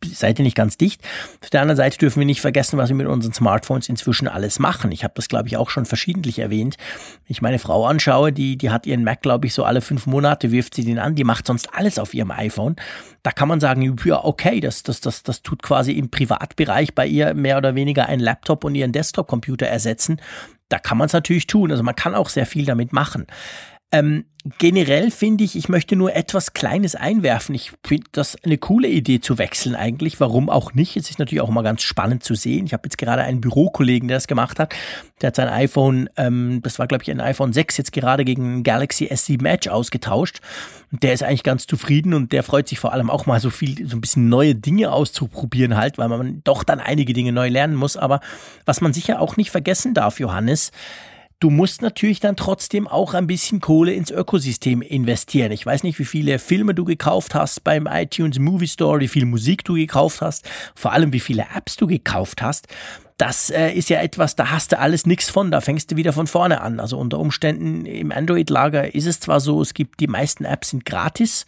Seid 0.06 0.40
ihr 0.40 0.44
nicht 0.44 0.56
ganz 0.56 0.78
dicht? 0.78 1.02
Auf 1.44 1.50
der 1.50 1.62
anderen 1.62 1.78
Seite 1.78 1.98
dürfen 1.98 2.20
wir 2.20 2.26
nicht 2.26 2.42
vergessen, 2.42 2.78
was 2.78 2.90
wir 2.90 2.96
mit 2.96 3.08
unseren 3.08 3.34
Smartphones 3.34 3.90
inzwischen 3.90 4.28
alles 4.28 4.60
machen. 4.60 4.92
Ich 4.92 5.04
habe 5.04 5.14
das, 5.16 5.28
glaube 5.28 5.48
ich, 5.48 5.58
auch 5.58 5.70
schon 5.70 5.86
verschiedentlich 5.86 6.40
erwähnt. 6.40 6.78
Wenn 7.26 7.32
ich 7.32 7.42
meine 7.42 7.60
Frau 7.60 7.86
anschaue, 7.86 8.32
die, 8.32 8.58
die 8.58 8.70
hat 8.70 8.86
ihren 8.86 9.04
Mac, 9.04 9.22
glaube 9.22 9.48
ich, 9.48 9.54
so 9.54 9.64
alle 9.64 9.82
fünf 9.82 10.06
Monate 10.06 10.52
wirft 10.52 10.76
sie 10.76 10.86
den 10.86 11.00
an. 11.00 11.16
Die 11.16 11.24
macht 11.24 11.48
sonst 11.48 11.74
alles 11.74 12.00
auf 12.00 12.14
ihrem 12.14 12.32
iPhone. 12.32 12.76
Da 13.24 13.32
kann 13.32 13.48
man 13.48 13.60
sagen, 13.60 13.98
ja, 14.06 14.24
okay, 14.24 14.60
das, 14.60 14.84
das, 14.84 15.02
das, 15.02 15.24
das 15.24 15.42
tut 15.42 15.62
quasi 15.62 15.92
im 15.94 16.10
Privatbereich 16.10 16.96
bei 16.96 17.06
ihr 17.06 17.34
mehr 17.34 17.58
oder 17.58 17.76
weniger 17.76 18.08
einen 18.08 18.22
Laptop 18.22 18.64
und 18.64 18.76
ihren 18.76 18.92
Desktop-Computer 18.92 19.68
ersetzen 19.68 20.22
da 20.70 20.78
kann 20.78 20.98
man 20.98 21.08
es 21.08 21.14
natürlich 21.14 21.48
tun. 21.48 21.72
Also 21.72 21.84
man 21.84 21.96
kann 21.96 22.16
auch 22.16 22.30
sehr 22.30 22.46
viel 22.46 22.66
damit 22.66 22.94
machen. 22.94 23.26
Ähm, 23.92 24.26
generell 24.58 25.12
finde 25.12 25.44
ich, 25.44 25.58
ich 25.58 25.68
möchte 25.68 25.96
nur 25.96 26.16
etwas 26.16 26.54
Kleines 26.54 26.96
einwerfen. 26.96 27.54
Ich 27.56 27.74
finde 27.86 28.08
das 28.14 28.38
eine 28.44 28.58
coole 28.58 28.88
Idee 28.88 29.20
zu 29.20 29.38
wechseln 29.38 29.76
eigentlich. 29.76 30.20
Warum 30.20 30.50
auch 30.50 30.74
nicht? 30.74 30.96
Es 30.96 31.10
ist 31.10 31.20
natürlich 31.20 31.42
auch 31.42 31.50
mal 31.50 31.62
ganz 31.62 31.82
spannend 31.82 32.24
zu 32.24 32.36
sehen. 32.36 32.66
Ich 32.66 32.74
habe 32.74 32.84
jetzt 32.86 32.98
gerade 32.98 33.24
einen 33.24 33.42
Bürokollegen, 33.42 34.08
der 34.08 34.18
das 34.18 34.28
gemacht 34.28 34.58
hat. 34.60 34.74
Der 35.22 35.28
hat 35.28 35.36
sein 35.36 35.50
iPhone, 35.50 36.10
ähm, 36.16 36.62
das 36.64 36.80
war 36.80 36.88
glaube 36.88 37.04
ich 37.04 37.12
ein 37.12 37.20
iPhone 37.20 37.52
6, 37.52 37.78
jetzt 37.78 37.92
gerade 37.92 38.24
gegen 38.24 38.60
ein 38.60 38.64
Galaxy 38.64 39.08
S7 39.08 39.46
Edge 39.46 39.74
ausgetauscht. 39.74 40.40
Und 40.92 41.04
der 41.04 41.14
ist 41.14 41.22
eigentlich 41.22 41.44
ganz 41.44 41.68
zufrieden 41.68 42.14
und 42.14 42.32
der 42.32 42.44
freut 42.44 42.70
sich 42.70 42.80
vor 42.80 42.94
allem 42.94 43.10
auch 43.10 43.26
mal 43.26 43.42
so 43.42 43.50
viel, 43.50 43.88
so 43.88 43.98
ein 43.98 44.02
bisschen 44.02 44.30
neue 44.30 44.56
Dinge 44.56 44.92
auszuprobieren 44.92 45.76
halt, 45.76 45.98
weil 45.98 46.08
man 46.08 46.42
doch 46.46 46.64
dann 46.64 46.80
einige 46.80 47.14
Dinge 47.14 47.34
neu 47.34 47.50
lernen 47.50 47.76
muss. 47.76 47.98
Aber 47.98 48.22
was 48.66 48.80
man 48.80 48.94
sicher 48.94 49.20
auch 49.20 49.36
nicht 49.36 49.52
vergessen 49.52 49.94
darf, 49.94 50.20
Johannes, 50.20 50.72
Du 51.42 51.50
musst 51.50 51.82
natürlich 51.82 52.20
dann 52.20 52.36
trotzdem 52.36 52.86
auch 52.86 53.14
ein 53.14 53.26
bisschen 53.26 53.62
Kohle 53.62 53.94
ins 53.94 54.12
Ökosystem 54.12 54.82
investieren. 54.82 55.54
Ich 55.54 55.66
weiß 55.66 55.84
nicht, 55.84 55.98
wie 55.98 56.04
viele 56.04 56.38
Filme 56.38 56.76
du 56.76 56.84
gekauft 56.84 57.34
hast 57.34 57.64
beim 57.64 57.88
iTunes 57.90 58.40
Movie 58.40 58.68
Store, 58.68 59.00
wie 59.00 59.08
viel 59.08 59.24
Musik 59.24 59.64
du 59.64 59.76
gekauft 59.76 60.20
hast, 60.20 60.50
vor 60.76 60.92
allem 60.92 61.14
wie 61.14 61.22
viele 61.22 61.46
Apps 61.56 61.78
du 61.78 61.88
gekauft 61.88 62.42
hast. 62.42 62.68
Das 63.16 63.50
äh, 63.52 63.72
ist 63.72 63.90
ja 63.90 64.02
etwas, 64.02 64.36
da 64.36 64.52
hast 64.52 64.74
du 64.74 64.80
alles 64.80 65.06
nichts 65.06 65.30
von, 65.30 65.50
da 65.50 65.62
fängst 65.62 65.92
du 65.92 65.96
wieder 65.96 66.12
von 66.12 66.28
vorne 66.28 66.60
an. 66.60 66.82
Also 66.82 66.98
unter 66.98 67.20
Umständen 67.20 67.86
im 67.86 68.12
Android-Lager 68.12 68.94
ist 68.94 69.08
es 69.08 69.22
zwar 69.22 69.40
so, 69.40 69.62
es 69.62 69.74
gibt 69.74 70.02
die 70.02 70.08
meisten 70.08 70.44
Apps 70.44 70.72
sind 70.72 70.84
gratis, 70.84 71.46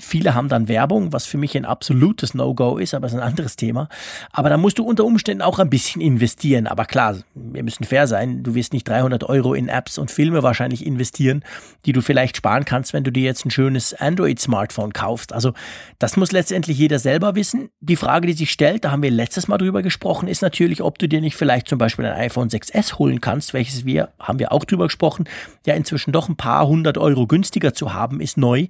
Viele 0.00 0.34
haben 0.34 0.48
dann 0.48 0.68
Werbung, 0.68 1.12
was 1.12 1.26
für 1.26 1.38
mich 1.38 1.56
ein 1.56 1.64
absolutes 1.64 2.32
No-Go 2.32 2.78
ist, 2.78 2.94
aber 2.94 3.08
ist 3.08 3.14
ein 3.14 3.20
anderes 3.20 3.56
Thema. 3.56 3.88
Aber 4.30 4.48
da 4.48 4.56
musst 4.56 4.78
du 4.78 4.84
unter 4.84 5.04
Umständen 5.04 5.42
auch 5.42 5.58
ein 5.58 5.70
bisschen 5.70 6.00
investieren. 6.00 6.68
Aber 6.68 6.84
klar, 6.84 7.16
wir 7.34 7.64
müssen 7.64 7.82
fair 7.82 8.06
sein. 8.06 8.44
Du 8.44 8.54
wirst 8.54 8.72
nicht 8.72 8.86
300 8.86 9.24
Euro 9.24 9.54
in 9.54 9.68
Apps 9.68 9.98
und 9.98 10.12
Filme 10.12 10.44
wahrscheinlich 10.44 10.86
investieren, 10.86 11.42
die 11.84 11.92
du 11.92 12.00
vielleicht 12.00 12.36
sparen 12.36 12.64
kannst, 12.64 12.92
wenn 12.92 13.02
du 13.02 13.10
dir 13.10 13.24
jetzt 13.24 13.44
ein 13.44 13.50
schönes 13.50 13.92
Android-Smartphone 13.92 14.92
kaufst. 14.92 15.32
Also 15.32 15.52
das 15.98 16.16
muss 16.16 16.30
letztendlich 16.30 16.78
jeder 16.78 17.00
selber 17.00 17.34
wissen. 17.34 17.70
Die 17.80 17.96
Frage, 17.96 18.28
die 18.28 18.34
sich 18.34 18.52
stellt, 18.52 18.84
da 18.84 18.92
haben 18.92 19.02
wir 19.02 19.10
letztes 19.10 19.48
Mal 19.48 19.58
drüber 19.58 19.82
gesprochen, 19.82 20.28
ist 20.28 20.42
natürlich, 20.42 20.80
ob 20.80 20.98
du 21.00 21.08
dir 21.08 21.20
nicht 21.20 21.34
vielleicht 21.34 21.66
zum 21.66 21.78
Beispiel 21.78 22.06
ein 22.06 22.20
iPhone 22.20 22.48
6S 22.48 22.98
holen 22.98 23.20
kannst, 23.20 23.52
welches 23.52 23.84
wir, 23.84 24.10
haben 24.20 24.38
wir 24.38 24.52
auch 24.52 24.64
drüber 24.64 24.86
gesprochen, 24.86 25.28
ja 25.66 25.74
inzwischen 25.74 26.12
doch 26.12 26.28
ein 26.28 26.36
paar 26.36 26.68
hundert 26.68 26.98
Euro 26.98 27.26
günstiger 27.26 27.74
zu 27.74 27.94
haben, 27.94 28.20
ist 28.20 28.36
neu. 28.36 28.68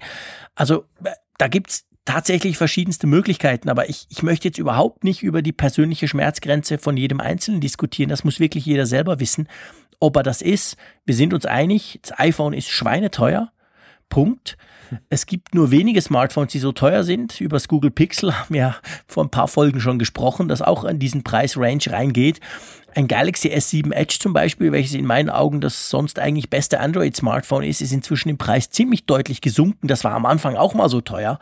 Also 0.59 0.87
da 1.39 1.47
gibt's 1.47 1.87
tatsächlich 2.05 2.59
verschiedenste 2.59 3.07
Möglichkeiten, 3.07 3.69
aber 3.69 3.89
ich, 3.89 4.07
ich 4.09 4.25
möchte 4.25 4.49
jetzt 4.49 4.59
überhaupt 4.59 5.05
nicht 5.05 5.23
über 5.23 5.41
die 5.41 5.53
persönliche 5.53 6.09
Schmerzgrenze 6.09 6.79
von 6.79 6.97
jedem 6.97 7.21
Einzelnen 7.21 7.61
diskutieren. 7.61 8.09
Das 8.11 8.25
muss 8.25 8.41
wirklich 8.41 8.67
jeder 8.67 8.85
selber 8.85 9.21
wissen, 9.21 9.49
ob 10.01 10.17
er 10.17 10.25
das 10.25 10.43
ist. 10.43 10.77
Wir 11.05 11.15
sind 11.15 11.33
uns 11.33 11.47
einig, 11.47 12.01
das 12.03 12.19
iPhone 12.19 12.55
ist 12.55 12.71
schweineteuer. 12.71 13.53
Punkt. 14.09 14.57
Es 15.11 15.27
gibt 15.27 15.55
nur 15.55 15.71
wenige 15.71 16.01
Smartphones, 16.01 16.53
die 16.53 16.59
so 16.59 16.73
teuer 16.73 17.05
sind. 17.05 17.41
Über 17.41 17.57
das 17.57 17.69
Google 17.69 17.91
Pixel 17.91 18.35
haben 18.39 18.55
wir 18.55 18.77
vor 19.07 19.25
ein 19.25 19.31
paar 19.31 19.49
Folgen 19.49 19.81
schon 19.81 19.99
gesprochen, 19.99 20.49
das 20.49 20.63
auch 20.63 20.85
in 20.85 20.99
diesen 20.99 21.23
Preisrange 21.23 21.91
reingeht. 21.91 22.41
Ein 22.95 23.07
Galaxy 23.07 23.49
S7 23.49 23.93
Edge 23.93 24.17
zum 24.19 24.33
Beispiel, 24.33 24.73
welches 24.73 24.95
in 24.95 25.05
meinen 25.05 25.31
Augen 25.31 25.61
das 25.61 25.91
sonst 25.91 26.19
eigentlich 26.19 26.51
beste 26.51 26.81
Android-Smartphone 26.81 27.65
ist, 27.65 27.83
ist 27.83 27.93
inzwischen 27.93 28.31
im 28.31 28.39
Preis 28.39 28.71
ziemlich 28.71 29.05
deutlich 29.05 29.41
gesunken. 29.41 29.89
Das 29.89 30.05
war 30.05 30.15
am 30.15 30.27
Anfang 30.27 30.57
auch 30.57 30.75
mal 30.75 30.89
so 30.89 31.01
teuer. 31.01 31.39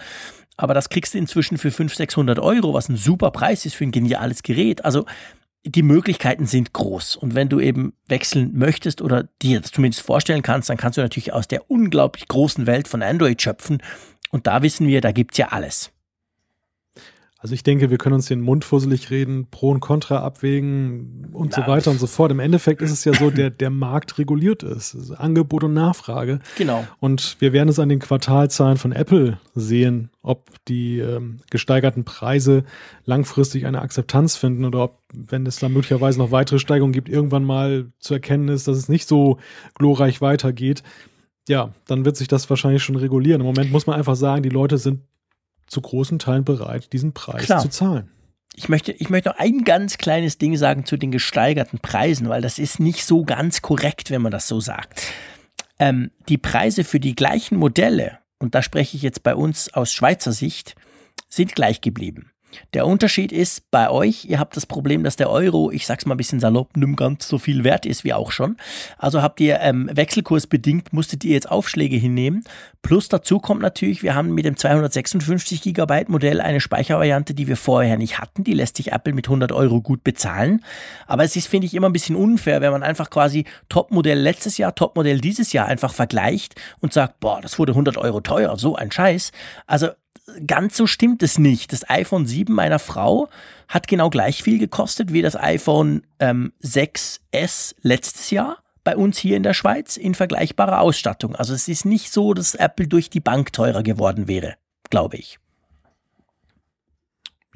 Aber 0.56 0.74
das 0.74 0.88
kriegst 0.88 1.14
du 1.14 1.18
inzwischen 1.18 1.58
für 1.58 1.70
500, 1.70 1.96
600 1.96 2.38
Euro, 2.38 2.74
was 2.74 2.88
ein 2.88 2.96
super 2.96 3.30
Preis 3.30 3.66
ist 3.66 3.76
für 3.76 3.84
ein 3.84 3.92
geniales 3.92 4.42
Gerät. 4.42 4.84
Also 4.84 5.04
die 5.66 5.82
Möglichkeiten 5.82 6.46
sind 6.46 6.72
groß. 6.72 7.16
Und 7.16 7.34
wenn 7.34 7.48
du 7.48 7.60
eben 7.60 7.94
wechseln 8.06 8.52
möchtest 8.54 9.02
oder 9.02 9.28
dir 9.42 9.60
das 9.60 9.72
zumindest 9.72 10.02
vorstellen 10.02 10.42
kannst, 10.42 10.70
dann 10.70 10.76
kannst 10.76 10.98
du 10.98 11.02
natürlich 11.02 11.32
aus 11.32 11.48
der 11.48 11.70
unglaublich 11.70 12.28
großen 12.28 12.66
Welt 12.66 12.88
von 12.88 13.02
Android 13.02 13.40
schöpfen. 13.40 13.82
Und 14.30 14.46
da 14.46 14.62
wissen 14.62 14.86
wir, 14.86 15.00
da 15.00 15.12
gibt's 15.12 15.38
ja 15.38 15.48
alles. 15.48 15.92
Also 17.46 17.54
ich 17.54 17.62
denke, 17.62 17.90
wir 17.90 17.98
können 17.98 18.16
uns 18.16 18.26
den 18.26 18.40
Mund 18.40 18.64
fusselig 18.64 19.10
reden, 19.10 19.46
Pro 19.52 19.70
und 19.70 19.78
Contra 19.78 20.18
abwägen 20.18 21.28
und 21.32 21.54
Na, 21.56 21.62
so 21.62 21.70
weiter 21.70 21.92
und 21.92 22.00
so 22.00 22.08
fort. 22.08 22.32
Im 22.32 22.40
Endeffekt 22.40 22.82
ist 22.82 22.90
es 22.90 23.04
ja 23.04 23.14
so, 23.14 23.30
der, 23.30 23.50
der 23.50 23.70
Markt 23.70 24.18
reguliert 24.18 24.64
ist. 24.64 24.96
Also 24.96 25.14
Angebot 25.14 25.62
und 25.62 25.72
Nachfrage. 25.72 26.40
Genau. 26.58 26.84
Und 26.98 27.36
wir 27.38 27.52
werden 27.52 27.68
es 27.68 27.78
an 27.78 27.88
den 27.88 28.00
Quartalzahlen 28.00 28.78
von 28.78 28.90
Apple 28.90 29.38
sehen, 29.54 30.10
ob 30.22 30.48
die 30.66 30.98
ähm, 30.98 31.38
gesteigerten 31.48 32.02
Preise 32.02 32.64
langfristig 33.04 33.64
eine 33.64 33.80
Akzeptanz 33.80 34.34
finden 34.34 34.64
oder 34.64 34.82
ob, 34.82 34.98
wenn 35.14 35.46
es 35.46 35.60
da 35.60 35.68
möglicherweise 35.68 36.18
noch 36.18 36.32
weitere 36.32 36.58
Steigerungen 36.58 36.92
gibt, 36.92 37.08
irgendwann 37.08 37.44
mal 37.44 37.92
zu 38.00 38.14
erkennen 38.14 38.48
ist, 38.48 38.66
dass 38.66 38.76
es 38.76 38.88
nicht 38.88 39.06
so 39.06 39.38
glorreich 39.78 40.20
weitergeht 40.20 40.82
ja, 41.48 41.70
dann 41.86 42.04
wird 42.04 42.16
sich 42.16 42.26
das 42.26 42.50
wahrscheinlich 42.50 42.82
schon 42.82 42.96
regulieren. 42.96 43.40
Im 43.40 43.46
Moment 43.46 43.70
muss 43.70 43.86
man 43.86 43.96
einfach 43.96 44.16
sagen, 44.16 44.42
die 44.42 44.48
Leute 44.48 44.78
sind 44.78 45.02
zu 45.66 45.80
großen 45.80 46.18
Teilen 46.18 46.44
bereit, 46.44 46.92
diesen 46.92 47.12
Preis 47.12 47.44
Klar. 47.44 47.60
zu 47.60 47.68
zahlen. 47.68 48.10
Ich 48.54 48.68
möchte, 48.68 48.92
ich 48.92 49.10
möchte 49.10 49.28
noch 49.28 49.38
ein 49.38 49.64
ganz 49.64 49.98
kleines 49.98 50.38
Ding 50.38 50.56
sagen 50.56 50.86
zu 50.86 50.96
den 50.96 51.10
gesteigerten 51.10 51.78
Preisen, 51.78 52.28
weil 52.28 52.40
das 52.40 52.58
ist 52.58 52.80
nicht 52.80 53.04
so 53.04 53.24
ganz 53.24 53.60
korrekt, 53.60 54.10
wenn 54.10 54.22
man 54.22 54.32
das 54.32 54.48
so 54.48 54.60
sagt. 54.60 55.02
Ähm, 55.78 56.10
die 56.28 56.38
Preise 56.38 56.84
für 56.84 56.98
die 56.98 57.14
gleichen 57.14 57.58
Modelle, 57.58 58.18
und 58.38 58.54
da 58.54 58.62
spreche 58.62 58.96
ich 58.96 59.02
jetzt 59.02 59.22
bei 59.22 59.34
uns 59.34 59.74
aus 59.74 59.92
Schweizer 59.92 60.32
Sicht, 60.32 60.74
sind 61.28 61.54
gleich 61.54 61.82
geblieben. 61.82 62.30
Der 62.74 62.86
Unterschied 62.86 63.32
ist 63.32 63.70
bei 63.70 63.90
euch, 63.90 64.24
ihr 64.26 64.38
habt 64.38 64.56
das 64.56 64.66
Problem, 64.66 65.04
dass 65.04 65.16
der 65.16 65.30
Euro, 65.30 65.70
ich 65.70 65.86
sag's 65.86 66.06
mal 66.06 66.14
ein 66.14 66.18
bisschen 66.18 66.40
salopp, 66.40 66.76
nimm 66.76 66.96
ganz 66.96 67.28
so 67.28 67.38
viel 67.38 67.64
wert 67.64 67.86
ist 67.86 68.04
wie 68.04 68.12
auch 68.12 68.32
schon. 68.32 68.56
Also 68.98 69.22
habt 69.22 69.40
ihr 69.40 69.60
ähm, 69.60 69.90
wechselkursbedingt, 69.92 70.92
musstet 70.92 71.24
ihr 71.24 71.32
jetzt 71.32 71.50
Aufschläge 71.50 71.96
hinnehmen. 71.96 72.44
Plus 72.82 73.08
dazu 73.08 73.40
kommt 73.40 73.62
natürlich, 73.62 74.02
wir 74.02 74.14
haben 74.14 74.32
mit 74.32 74.44
dem 74.44 74.56
256 74.56 75.60
Gigabyte 75.62 76.08
Modell 76.08 76.40
eine 76.40 76.60
Speichervariante, 76.60 77.34
die 77.34 77.48
wir 77.48 77.56
vorher 77.56 77.96
nicht 77.96 78.18
hatten. 78.18 78.44
Die 78.44 78.54
lässt 78.54 78.76
sich 78.76 78.92
Apple 78.92 79.12
mit 79.12 79.26
100 79.26 79.52
Euro 79.52 79.80
gut 79.80 80.04
bezahlen. 80.04 80.64
Aber 81.06 81.24
es 81.24 81.36
ist, 81.36 81.48
finde 81.48 81.66
ich, 81.66 81.74
immer 81.74 81.88
ein 81.88 81.92
bisschen 81.92 82.16
unfair, 82.16 82.60
wenn 82.60 82.72
man 82.72 82.82
einfach 82.82 83.10
quasi 83.10 83.44
Topmodell 83.68 84.18
letztes 84.18 84.58
Jahr, 84.58 84.74
Topmodell 84.74 85.20
dieses 85.20 85.52
Jahr 85.52 85.66
einfach 85.66 85.92
vergleicht 85.92 86.54
und 86.80 86.92
sagt, 86.92 87.20
boah, 87.20 87.40
das 87.40 87.58
wurde 87.58 87.72
100 87.72 87.96
Euro 87.98 88.20
teuer, 88.20 88.56
so 88.56 88.76
ein 88.76 88.92
Scheiß. 88.92 89.32
Also 89.66 89.88
ganz 90.46 90.76
so 90.76 90.86
stimmt 90.86 91.22
es 91.22 91.38
nicht. 91.38 91.72
Das 91.72 91.88
iPhone 91.88 92.26
7 92.26 92.52
meiner 92.52 92.78
Frau 92.78 93.28
hat 93.68 93.88
genau 93.88 94.10
gleich 94.10 94.42
viel 94.42 94.58
gekostet 94.58 95.12
wie 95.12 95.22
das 95.22 95.36
iPhone 95.36 96.02
ähm, 96.18 96.52
6S 96.62 97.74
letztes 97.82 98.30
Jahr 98.30 98.58
bei 98.84 98.96
uns 98.96 99.18
hier 99.18 99.36
in 99.36 99.42
der 99.42 99.54
Schweiz 99.54 99.96
in 99.96 100.14
vergleichbarer 100.14 100.80
Ausstattung. 100.80 101.34
Also 101.34 101.54
es 101.54 101.68
ist 101.68 101.84
nicht 101.84 102.12
so, 102.12 102.34
dass 102.34 102.54
Apple 102.54 102.86
durch 102.86 103.10
die 103.10 103.20
Bank 103.20 103.52
teurer 103.52 103.82
geworden 103.82 104.28
wäre, 104.28 104.54
glaube 104.90 105.16
ich. 105.16 105.38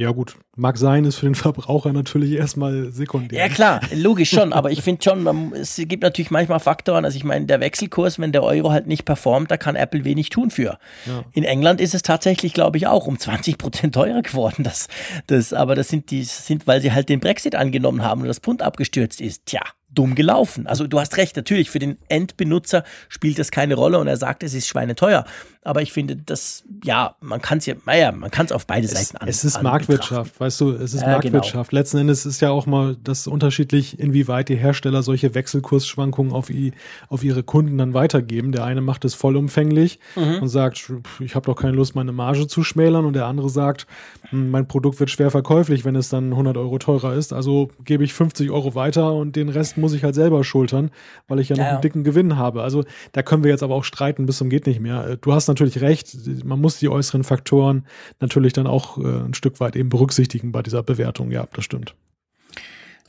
Ja, 0.00 0.12
gut. 0.12 0.36
Mag 0.56 0.78
sein, 0.78 1.04
ist 1.04 1.16
für 1.16 1.26
den 1.26 1.34
Verbraucher 1.34 1.92
natürlich 1.92 2.32
erstmal 2.32 2.90
sekundär. 2.90 3.38
Ja, 3.38 3.48
klar, 3.50 3.82
logisch 3.94 4.30
schon. 4.30 4.54
aber 4.54 4.70
ich 4.70 4.80
finde 4.80 5.02
schon, 5.02 5.22
man, 5.22 5.52
es 5.52 5.76
gibt 5.76 6.02
natürlich 6.02 6.30
manchmal 6.30 6.58
Faktoren. 6.58 7.04
Also, 7.04 7.18
ich 7.18 7.24
meine, 7.24 7.44
der 7.44 7.60
Wechselkurs, 7.60 8.18
wenn 8.18 8.32
der 8.32 8.42
Euro 8.42 8.72
halt 8.72 8.86
nicht 8.86 9.04
performt, 9.04 9.50
da 9.50 9.58
kann 9.58 9.76
Apple 9.76 10.06
wenig 10.06 10.30
tun 10.30 10.50
für. 10.50 10.78
Ja. 11.04 11.24
In 11.32 11.44
England 11.44 11.82
ist 11.82 11.94
es 11.94 12.00
tatsächlich, 12.00 12.54
glaube 12.54 12.78
ich, 12.78 12.86
auch 12.86 13.06
um 13.06 13.18
20 13.18 13.58
Prozent 13.58 13.94
teurer 13.94 14.22
geworden. 14.22 14.64
Das, 14.64 14.88
das, 15.26 15.52
aber 15.52 15.74
das 15.74 15.88
sind 15.88 16.10
die, 16.10 16.24
sind, 16.24 16.66
weil 16.66 16.80
sie 16.80 16.92
halt 16.92 17.10
den 17.10 17.20
Brexit 17.20 17.54
angenommen 17.54 18.02
haben 18.02 18.22
und 18.22 18.28
das 18.28 18.38
Pfund 18.38 18.62
abgestürzt 18.62 19.20
ist. 19.20 19.44
Tja 19.44 19.60
dumm 19.92 20.14
gelaufen. 20.14 20.66
Also 20.66 20.86
du 20.86 21.00
hast 21.00 21.16
recht, 21.16 21.36
natürlich, 21.36 21.70
für 21.70 21.78
den 21.78 21.98
Endbenutzer 22.08 22.84
spielt 23.08 23.38
das 23.38 23.50
keine 23.50 23.74
Rolle 23.74 23.98
und 23.98 24.06
er 24.06 24.16
sagt, 24.16 24.42
es 24.42 24.54
ist 24.54 24.68
schweineteuer. 24.68 25.24
Aber 25.62 25.82
ich 25.82 25.92
finde, 25.92 26.16
das, 26.16 26.64
ja, 26.82 27.16
man 27.20 27.42
kann 27.42 27.58
es 27.58 27.66
ja, 27.66 27.74
naja, 27.84 28.12
man 28.12 28.30
kann 28.30 28.46
es 28.46 28.52
auf 28.52 28.66
beide 28.66 28.88
Seiten 28.88 29.18
an. 29.18 29.28
Es 29.28 29.44
ist 29.44 29.56
an 29.56 29.64
Marktwirtschaft, 29.64 30.32
betrachten. 30.32 30.44
weißt 30.44 30.60
du, 30.62 30.70
es 30.70 30.94
ist 30.94 31.02
äh, 31.02 31.06
Marktwirtschaft. 31.06 31.70
Genau. 31.70 31.80
Letzten 31.80 31.98
Endes 31.98 32.24
ist 32.24 32.40
ja 32.40 32.50
auch 32.50 32.64
mal 32.64 32.96
das 33.04 33.26
unterschiedlich, 33.26 33.98
inwieweit 34.00 34.48
die 34.48 34.56
Hersteller 34.56 35.02
solche 35.02 35.34
Wechselkursschwankungen 35.34 36.32
auf, 36.32 36.48
i, 36.48 36.72
auf 37.10 37.22
ihre 37.24 37.42
Kunden 37.42 37.76
dann 37.76 37.92
weitergeben. 37.92 38.52
Der 38.52 38.64
eine 38.64 38.80
macht 38.80 39.04
es 39.04 39.12
vollumfänglich 39.12 39.98
mhm. 40.16 40.38
und 40.40 40.48
sagt, 40.48 40.90
ich 41.18 41.34
habe 41.34 41.44
doch 41.44 41.56
keine 41.56 41.76
Lust, 41.76 41.94
meine 41.94 42.12
Marge 42.12 42.46
zu 42.46 42.64
schmälern 42.64 43.04
und 43.04 43.12
der 43.12 43.26
andere 43.26 43.50
sagt, 43.50 43.86
hm, 44.30 44.50
mein 44.50 44.66
Produkt 44.66 44.98
wird 44.98 45.10
schwer 45.10 45.30
verkäuflich, 45.30 45.84
wenn 45.84 45.94
es 45.94 46.08
dann 46.08 46.30
100 46.30 46.56
Euro 46.56 46.78
teurer 46.78 47.12
ist. 47.12 47.34
Also 47.34 47.70
gebe 47.84 48.02
ich 48.02 48.14
50 48.14 48.50
Euro 48.50 48.74
weiter 48.74 49.12
und 49.12 49.36
den 49.36 49.50
Rest 49.50 49.76
muss 49.76 49.92
ich 49.92 50.04
halt 50.04 50.14
selber 50.14 50.42
schultern, 50.42 50.90
weil 51.28 51.38
ich 51.38 51.50
ja 51.50 51.56
noch 51.56 51.64
ja, 51.64 51.70
einen 51.72 51.82
dicken 51.82 52.02
Gewinn 52.02 52.38
habe. 52.38 52.62
Also 52.62 52.84
da 53.12 53.22
können 53.22 53.44
wir 53.44 53.50
jetzt 53.50 53.62
aber 53.62 53.74
auch 53.74 53.84
streiten 53.84 54.24
bis 54.24 54.38
zum 54.38 54.48
geht 54.48 54.66
nicht 54.66 54.80
mehr. 54.80 55.06
Äh, 55.06 55.16
du 55.20 55.34
hast 55.34 55.49
natürlich 55.50 55.80
recht, 55.80 56.16
man 56.44 56.60
muss 56.60 56.78
die 56.78 56.88
äußeren 56.88 57.24
Faktoren 57.24 57.86
natürlich 58.20 58.52
dann 58.52 58.66
auch 58.66 58.98
äh, 58.98 59.02
ein 59.02 59.34
Stück 59.34 59.60
weit 59.60 59.76
eben 59.76 59.88
berücksichtigen 59.88 60.52
bei 60.52 60.62
dieser 60.62 60.82
Bewertung. 60.82 61.30
Ja, 61.30 61.46
das 61.52 61.64
stimmt. 61.64 61.94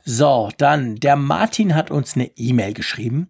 So, 0.03 0.49
dann, 0.57 0.95
der 0.95 1.15
Martin 1.15 1.75
hat 1.75 1.91
uns 1.91 2.15
eine 2.15 2.31
E-Mail 2.35 2.73
geschrieben. 2.73 3.27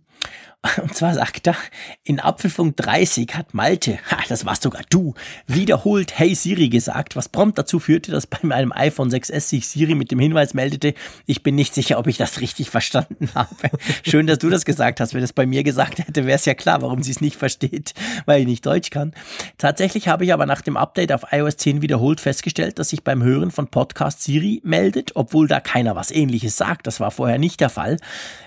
Und 0.81 0.93
zwar 0.93 1.15
sagt 1.15 1.47
er, 1.47 1.55
in 2.03 2.19
Apfelfunk 2.19 2.77
30 2.77 3.35
hat 3.35 3.53
Malte, 3.53 3.97
ha, 4.11 4.17
das 4.29 4.45
warst 4.45 4.63
sogar 4.63 4.83
du, 4.89 5.15
wiederholt 5.47 6.17
Hey 6.19 6.35
Siri 6.35 6.69
gesagt, 6.69 7.15
was 7.15 7.29
prompt 7.29 7.57
dazu 7.57 7.79
führte, 7.79 8.11
dass 8.11 8.27
bei 8.27 8.37
meinem 8.43 8.71
iPhone 8.71 9.09
6S 9.09 9.41
sich 9.41 9.67
Siri 9.67 9.95
mit 9.95 10.11
dem 10.11 10.19
Hinweis 10.19 10.53
meldete, 10.53 10.93
ich 11.25 11.41
bin 11.41 11.55
nicht 11.55 11.73
sicher, 11.73 11.97
ob 11.97 12.07
ich 12.07 12.17
das 12.17 12.41
richtig 12.41 12.69
verstanden 12.69 13.29
habe. 13.35 13.71
Schön, 14.05 14.27
dass 14.27 14.39
du 14.39 14.49
das 14.49 14.65
gesagt 14.65 14.99
hast. 14.99 15.13
Wenn 15.13 15.23
es 15.23 15.33
bei 15.33 15.45
mir 15.45 15.63
gesagt 15.63 15.97
hätte, 15.99 16.25
wäre 16.25 16.35
es 16.35 16.45
ja 16.45 16.53
klar, 16.53 16.81
warum 16.81 17.01
sie 17.01 17.11
es 17.11 17.21
nicht 17.21 17.37
versteht, 17.37 17.93
weil 18.25 18.41
ich 18.41 18.47
nicht 18.47 18.65
Deutsch 18.65 18.91
kann. 18.91 19.13
Tatsächlich 19.57 20.07
habe 20.07 20.25
ich 20.25 20.33
aber 20.33 20.45
nach 20.45 20.61
dem 20.61 20.77
Update 20.77 21.11
auf 21.11 21.31
iOS 21.31 21.57
10 21.57 21.81
wiederholt 21.81 22.21
festgestellt, 22.21 22.77
dass 22.77 22.89
sich 22.89 23.03
beim 23.03 23.23
Hören 23.23 23.49
von 23.49 23.67
Podcast 23.67 24.21
Siri 24.23 24.61
meldet, 24.63 25.15
obwohl 25.15 25.47
da 25.47 25.59
keiner 25.59 25.95
was 25.95 26.11
ähnliches 26.11 26.55
sagt. 26.55 26.85
Das 26.85 26.99
war 26.99 27.09
vorher 27.09 27.39
nicht 27.39 27.59
der 27.59 27.69
Fall. 27.69 27.97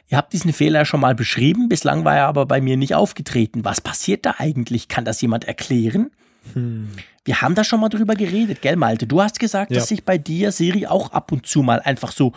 Ihr 0.09 0.19
habt 0.19 0.33
diesen 0.33 0.53
Fehler 0.53 0.85
schon 0.85 1.01
mal 1.01 1.15
beschrieben, 1.15 1.69
bislang 1.69 2.05
war 2.05 2.17
er 2.17 2.27
aber 2.27 2.47
bei 2.47 2.61
mir 2.61 2.77
nicht 2.77 2.95
aufgetreten. 2.95 3.65
Was 3.65 3.81
passiert 3.81 4.27
da 4.27 4.35
eigentlich? 4.39 4.89
Kann 4.89 5.05
das 5.05 5.21
jemand 5.21 5.45
erklären? 5.45 6.11
Hm. 6.53 6.91
Wir 7.25 7.41
haben 7.41 7.55
da 7.55 7.65
schon 7.65 7.81
mal 7.81 7.89
drüber 7.89 8.15
geredet, 8.15 8.61
gell, 8.61 8.77
Malte? 8.77 9.07
Du 9.07 9.23
hast 9.23 9.41
gesagt, 9.41 9.71
ja. 9.71 9.79
dass 9.79 9.89
sich 9.89 10.05
bei 10.05 10.19
dir 10.19 10.53
Siri 10.53 10.87
auch 10.87 11.13
ab 11.13 11.33
und 11.33 11.47
zu 11.47 11.63
mal 11.63 11.81
einfach 11.81 12.13
so 12.13 12.33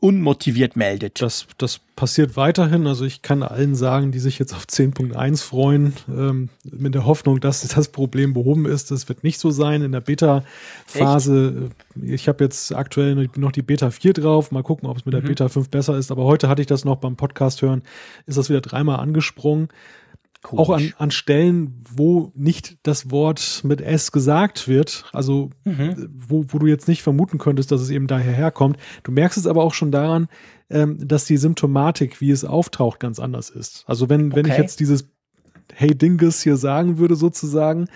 unmotiviert 0.00 0.76
meldet. 0.76 1.22
Das, 1.22 1.46
das 1.56 1.80
passiert 1.96 2.36
weiterhin. 2.36 2.86
Also 2.86 3.04
ich 3.04 3.22
kann 3.22 3.42
allen 3.42 3.74
sagen, 3.74 4.12
die 4.12 4.18
sich 4.18 4.38
jetzt 4.38 4.52
auf 4.52 4.64
10.1 4.64 5.42
freuen, 5.42 5.94
ähm, 6.08 6.50
mit 6.64 6.94
der 6.94 7.06
Hoffnung, 7.06 7.40
dass 7.40 7.66
das 7.66 7.88
Problem 7.88 8.34
behoben 8.34 8.66
ist. 8.66 8.90
Das 8.90 9.08
wird 9.08 9.24
nicht 9.24 9.40
so 9.40 9.50
sein 9.50 9.82
in 9.82 9.92
der 9.92 10.02
Beta-Phase. 10.02 11.70
Ich 12.02 12.28
habe 12.28 12.44
jetzt 12.44 12.74
aktuell 12.74 13.30
noch 13.36 13.52
die 13.52 13.62
Beta 13.62 13.90
4 13.90 14.12
drauf. 14.12 14.52
Mal 14.52 14.62
gucken, 14.62 14.88
ob 14.88 14.98
es 14.98 15.06
mit 15.06 15.14
der 15.14 15.22
mhm. 15.22 15.28
Beta 15.28 15.48
5 15.48 15.70
besser 15.70 15.96
ist. 15.96 16.10
Aber 16.10 16.24
heute 16.24 16.48
hatte 16.48 16.60
ich 16.60 16.68
das 16.68 16.84
noch 16.84 16.96
beim 16.96 17.16
Podcast 17.16 17.62
hören, 17.62 17.82
ist 18.26 18.36
das 18.36 18.50
wieder 18.50 18.60
dreimal 18.60 19.00
angesprungen. 19.00 19.68
Komisch. 20.46 20.60
Auch 20.60 20.70
an, 20.70 20.92
an 20.98 21.10
Stellen, 21.10 21.82
wo 21.92 22.30
nicht 22.36 22.78
das 22.84 23.10
Wort 23.10 23.62
mit 23.64 23.80
S 23.80 24.12
gesagt 24.12 24.68
wird, 24.68 25.04
also 25.12 25.50
mhm. 25.64 26.08
wo, 26.14 26.44
wo 26.46 26.60
du 26.60 26.68
jetzt 26.68 26.86
nicht 26.86 27.02
vermuten 27.02 27.38
könntest, 27.38 27.72
dass 27.72 27.80
es 27.80 27.90
eben 27.90 28.06
daher 28.06 28.32
herkommt. 28.32 28.76
Du 29.02 29.10
merkst 29.10 29.36
es 29.36 29.48
aber 29.48 29.64
auch 29.64 29.74
schon 29.74 29.90
daran, 29.90 30.28
ähm, 30.70 30.98
dass 31.00 31.24
die 31.24 31.36
Symptomatik, 31.36 32.20
wie 32.20 32.30
es 32.30 32.44
auftaucht, 32.44 33.00
ganz 33.00 33.18
anders 33.18 33.50
ist. 33.50 33.82
Also 33.88 34.08
wenn, 34.08 34.26
okay. 34.26 34.36
wenn 34.36 34.46
ich 34.46 34.56
jetzt 34.56 34.78
dieses 34.78 35.08
Hey 35.74 35.98
Dingus 35.98 36.42
hier 36.42 36.56
sagen 36.56 36.98
würde 36.98 37.16
sozusagen, 37.16 37.88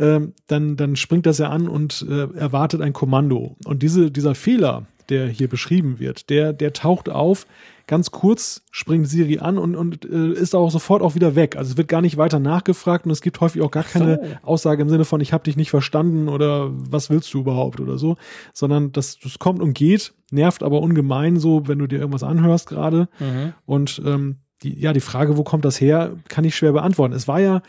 ähm, 0.00 0.32
dann, 0.48 0.76
dann 0.76 0.96
springt 0.96 1.26
das 1.26 1.38
ja 1.38 1.50
an 1.50 1.68
und 1.68 2.04
äh, 2.10 2.36
erwartet 2.36 2.80
ein 2.80 2.92
Kommando. 2.92 3.54
Und 3.64 3.84
diese, 3.84 4.10
dieser 4.10 4.34
Fehler, 4.34 4.86
der 5.08 5.28
hier 5.28 5.46
beschrieben 5.46 6.00
wird, 6.00 6.30
der, 6.30 6.52
der 6.52 6.72
taucht 6.72 7.08
auf, 7.08 7.46
ganz 7.86 8.10
kurz 8.10 8.62
springt 8.70 9.08
Siri 9.08 9.38
an 9.38 9.58
und, 9.58 9.76
und 9.76 10.04
äh, 10.04 10.32
ist 10.32 10.54
auch 10.54 10.70
sofort 10.70 11.02
auch 11.02 11.14
wieder 11.14 11.34
weg. 11.34 11.56
Also 11.56 11.72
es 11.72 11.76
wird 11.76 11.88
gar 11.88 12.00
nicht 12.00 12.16
weiter 12.16 12.38
nachgefragt 12.38 13.04
und 13.06 13.10
es 13.10 13.20
gibt 13.20 13.40
häufig 13.40 13.62
auch 13.62 13.70
gar 13.70 13.84
keine 13.84 14.20
so. 14.22 14.46
Aussage 14.46 14.82
im 14.82 14.88
Sinne 14.88 15.04
von, 15.04 15.20
ich 15.20 15.32
habe 15.32 15.44
dich 15.44 15.56
nicht 15.56 15.70
verstanden 15.70 16.28
oder 16.28 16.70
was 16.72 17.10
willst 17.10 17.32
du 17.34 17.40
überhaupt 17.40 17.80
oder 17.80 17.98
so, 17.98 18.16
sondern 18.52 18.92
das, 18.92 19.18
das 19.18 19.38
kommt 19.38 19.60
und 19.60 19.74
geht, 19.74 20.14
nervt 20.30 20.62
aber 20.62 20.80
ungemein 20.80 21.38
so, 21.38 21.68
wenn 21.68 21.78
du 21.78 21.86
dir 21.86 21.98
irgendwas 21.98 22.22
anhörst 22.22 22.68
gerade. 22.68 23.08
Mhm. 23.18 23.52
Und 23.66 24.02
ähm, 24.04 24.36
die, 24.62 24.78
ja, 24.78 24.92
die 24.92 25.00
Frage, 25.00 25.36
wo 25.36 25.42
kommt 25.42 25.64
das 25.64 25.80
her, 25.80 26.16
kann 26.28 26.44
ich 26.44 26.56
schwer 26.56 26.72
beantworten. 26.72 27.14
Es 27.14 27.28
war 27.28 27.40
ja, 27.40 27.62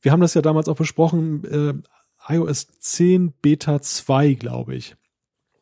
wir 0.00 0.12
haben 0.12 0.20
das 0.20 0.34
ja 0.34 0.42
damals 0.42 0.68
auch 0.68 0.76
besprochen, 0.76 1.44
äh, 1.44 2.34
iOS 2.34 2.68
10 2.78 3.32
Beta 3.40 3.80
2, 3.80 4.34
glaube 4.34 4.74
ich. 4.74 4.96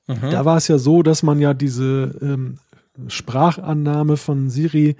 Mhm. 0.06 0.31
Da 0.31 0.44
war 0.44 0.56
es 0.56 0.68
ja 0.68 0.78
so, 0.78 1.02
dass 1.02 1.22
man 1.22 1.39
ja 1.39 1.55
diese 1.55 2.18
ähm, 2.20 2.59
Sprachannahme 3.08 4.16
von 4.16 4.50
Siri 4.50 4.96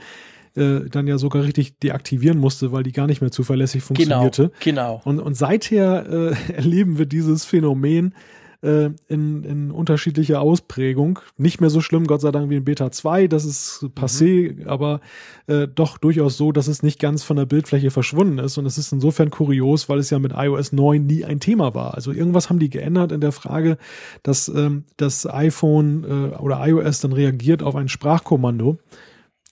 äh, 0.57 0.81
dann 0.91 1.07
ja 1.07 1.19
sogar 1.19 1.45
richtig 1.45 1.79
deaktivieren 1.79 2.39
musste, 2.39 2.73
weil 2.73 2.83
die 2.83 2.93
gar 2.93 3.07
nicht 3.07 3.21
mehr 3.21 3.31
zuverlässig 3.31 3.83
funktionierte. 3.83 4.51
Genau. 4.61 5.01
genau. 5.01 5.03
Und, 5.05 5.21
und 5.21 5.35
seither 5.35 6.07
äh, 6.11 6.53
erleben 6.53 6.99
wir 6.99 7.07
dieses 7.07 7.45
Phänomen, 7.45 8.15
äh, 8.63 8.91
in, 9.09 9.45
in 9.45 9.71
unterschiedlicher 9.71 10.41
Ausprägung. 10.41 11.21
Nicht 11.37 11.61
mehr 11.61 11.71
so 11.71 11.81
schlimm, 11.81 12.07
Gott 12.07 12.21
sei 12.21 12.31
Dank, 12.31 12.51
wie 12.51 12.57
in 12.57 12.65
Beta 12.65 12.91
2, 12.91 13.27
das 13.27 13.45
ist 13.45 13.87
passé, 13.95 14.55
mhm. 14.55 14.69
aber 14.69 15.01
äh, 15.47 15.67
doch 15.67 15.99
durchaus 15.99 16.37
so, 16.37 16.53
dass 16.53 16.69
es 16.69 16.83
nicht 16.83 16.99
ganz 17.01 17.23
von 17.23 17.37
der 17.37 17.47
Bildfläche 17.47 17.91
verschwunden 17.91 18.39
ist. 18.39 18.59
Und 18.59 18.67
es 18.67 18.79
ist 18.79 18.93
insofern 18.93 19.31
kurios, 19.31 19.89
weil 19.89 19.99
es 19.99 20.11
ja 20.11 20.19
mit 20.19 20.33
iOS 20.37 20.73
9 20.73 21.05
nie 21.07 21.25
ein 21.25 21.41
Thema 21.41 21.75
war. 21.75 21.95
Also 21.95 22.13
irgendwas 22.13 22.51
haben 22.51 22.59
die 22.59 22.71
geändert 22.71 23.13
in 23.13 23.21
der 23.21 23.33
Frage, 23.33 23.79
dass 24.23 24.49
ähm, 24.49 24.85
das 24.97 25.27
iPhone 25.27 26.05
äh, 26.05 26.37
oder 26.37 26.67
iOS 26.67 27.01
dann 27.01 27.13
reagiert 27.13 27.63
auf 27.63 27.77
ein 27.77 27.89
Sprachkommando. 27.89 28.79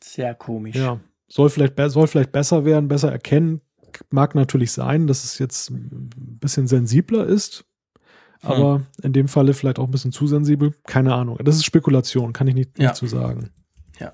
Sehr 0.03 0.35
komisch. 0.35 0.77
Ja, 0.77 1.01
soll 1.29 1.51
vielleicht, 1.51 1.75
soll 1.77 2.07
vielleicht 2.07 2.33
besser 2.33 2.65
werden, 2.65 2.89
besser 2.89 3.13
erkennen. 3.13 3.61
Mag 4.11 4.35
natürlich 4.35 4.73
sein, 4.73 5.07
dass 5.07 5.25
es 5.25 5.39
jetzt 5.39 5.71
ein 5.71 6.11
bisschen 6.41 6.67
sensibler 6.67 7.27
ist. 7.27 7.65
Aber 8.43 8.77
hm. 8.77 8.87
in 9.03 9.13
dem 9.13 9.29
Falle 9.29 9.55
vielleicht 9.55 9.79
auch 9.79 9.85
ein 9.85 9.91
bisschen 9.91 10.13
zu 10.13 10.27
sensibel. 10.27 10.75
Keine 10.87 11.15
Ahnung. 11.15 11.39
Das 11.43 11.57
ist 11.57 11.65
Spekulation, 11.65 12.33
kann 12.33 12.47
ich 12.47 12.55
nicht, 12.55 12.79
ja. 12.79 12.89
nicht 12.89 12.97
zu 12.97 13.07
sagen. 13.07 13.51
Ja. 13.99 14.13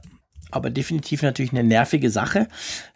Aber 0.51 0.71
definitiv 0.71 1.23
natürlich 1.23 1.53
eine 1.53 1.65
nervige 1.65 2.11
Sache. 2.11 2.47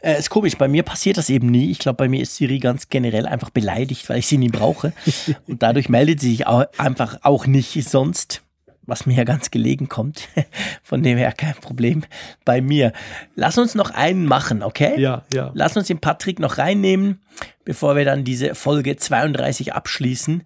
Äh, 0.00 0.18
ist 0.18 0.30
komisch, 0.30 0.56
bei 0.56 0.68
mir 0.68 0.84
passiert 0.84 1.16
das 1.16 1.28
eben 1.28 1.50
nie. 1.50 1.70
Ich 1.70 1.80
glaube, 1.80 1.96
bei 1.96 2.08
mir 2.08 2.22
ist 2.22 2.36
Siri 2.36 2.60
ganz 2.60 2.88
generell 2.88 3.26
einfach 3.26 3.50
beleidigt, 3.50 4.08
weil 4.08 4.18
ich 4.18 4.28
sie 4.28 4.38
nie 4.38 4.48
brauche. 4.48 4.92
Und 5.48 5.62
dadurch 5.62 5.88
meldet 5.88 6.20
sie 6.20 6.30
sich 6.30 6.46
auch 6.46 6.64
einfach 6.78 7.18
auch 7.22 7.46
nicht 7.46 7.82
sonst 7.88 8.42
was 8.88 9.04
mir 9.04 9.14
ja 9.14 9.24
ganz 9.24 9.50
gelegen 9.50 9.88
kommt. 9.88 10.28
Von 10.82 11.02
dem 11.02 11.18
her 11.18 11.32
kein 11.32 11.54
Problem 11.54 12.04
bei 12.44 12.60
mir. 12.60 12.92
Lass 13.36 13.58
uns 13.58 13.74
noch 13.74 13.90
einen 13.90 14.24
machen, 14.24 14.62
okay? 14.62 14.98
Ja, 14.98 15.24
ja. 15.32 15.50
Lass 15.54 15.76
uns 15.76 15.88
den 15.88 16.00
Patrick 16.00 16.38
noch 16.38 16.56
reinnehmen, 16.56 17.20
bevor 17.64 17.96
wir 17.96 18.06
dann 18.06 18.24
diese 18.24 18.54
Folge 18.54 18.96
32 18.96 19.74
abschließen. 19.74 20.42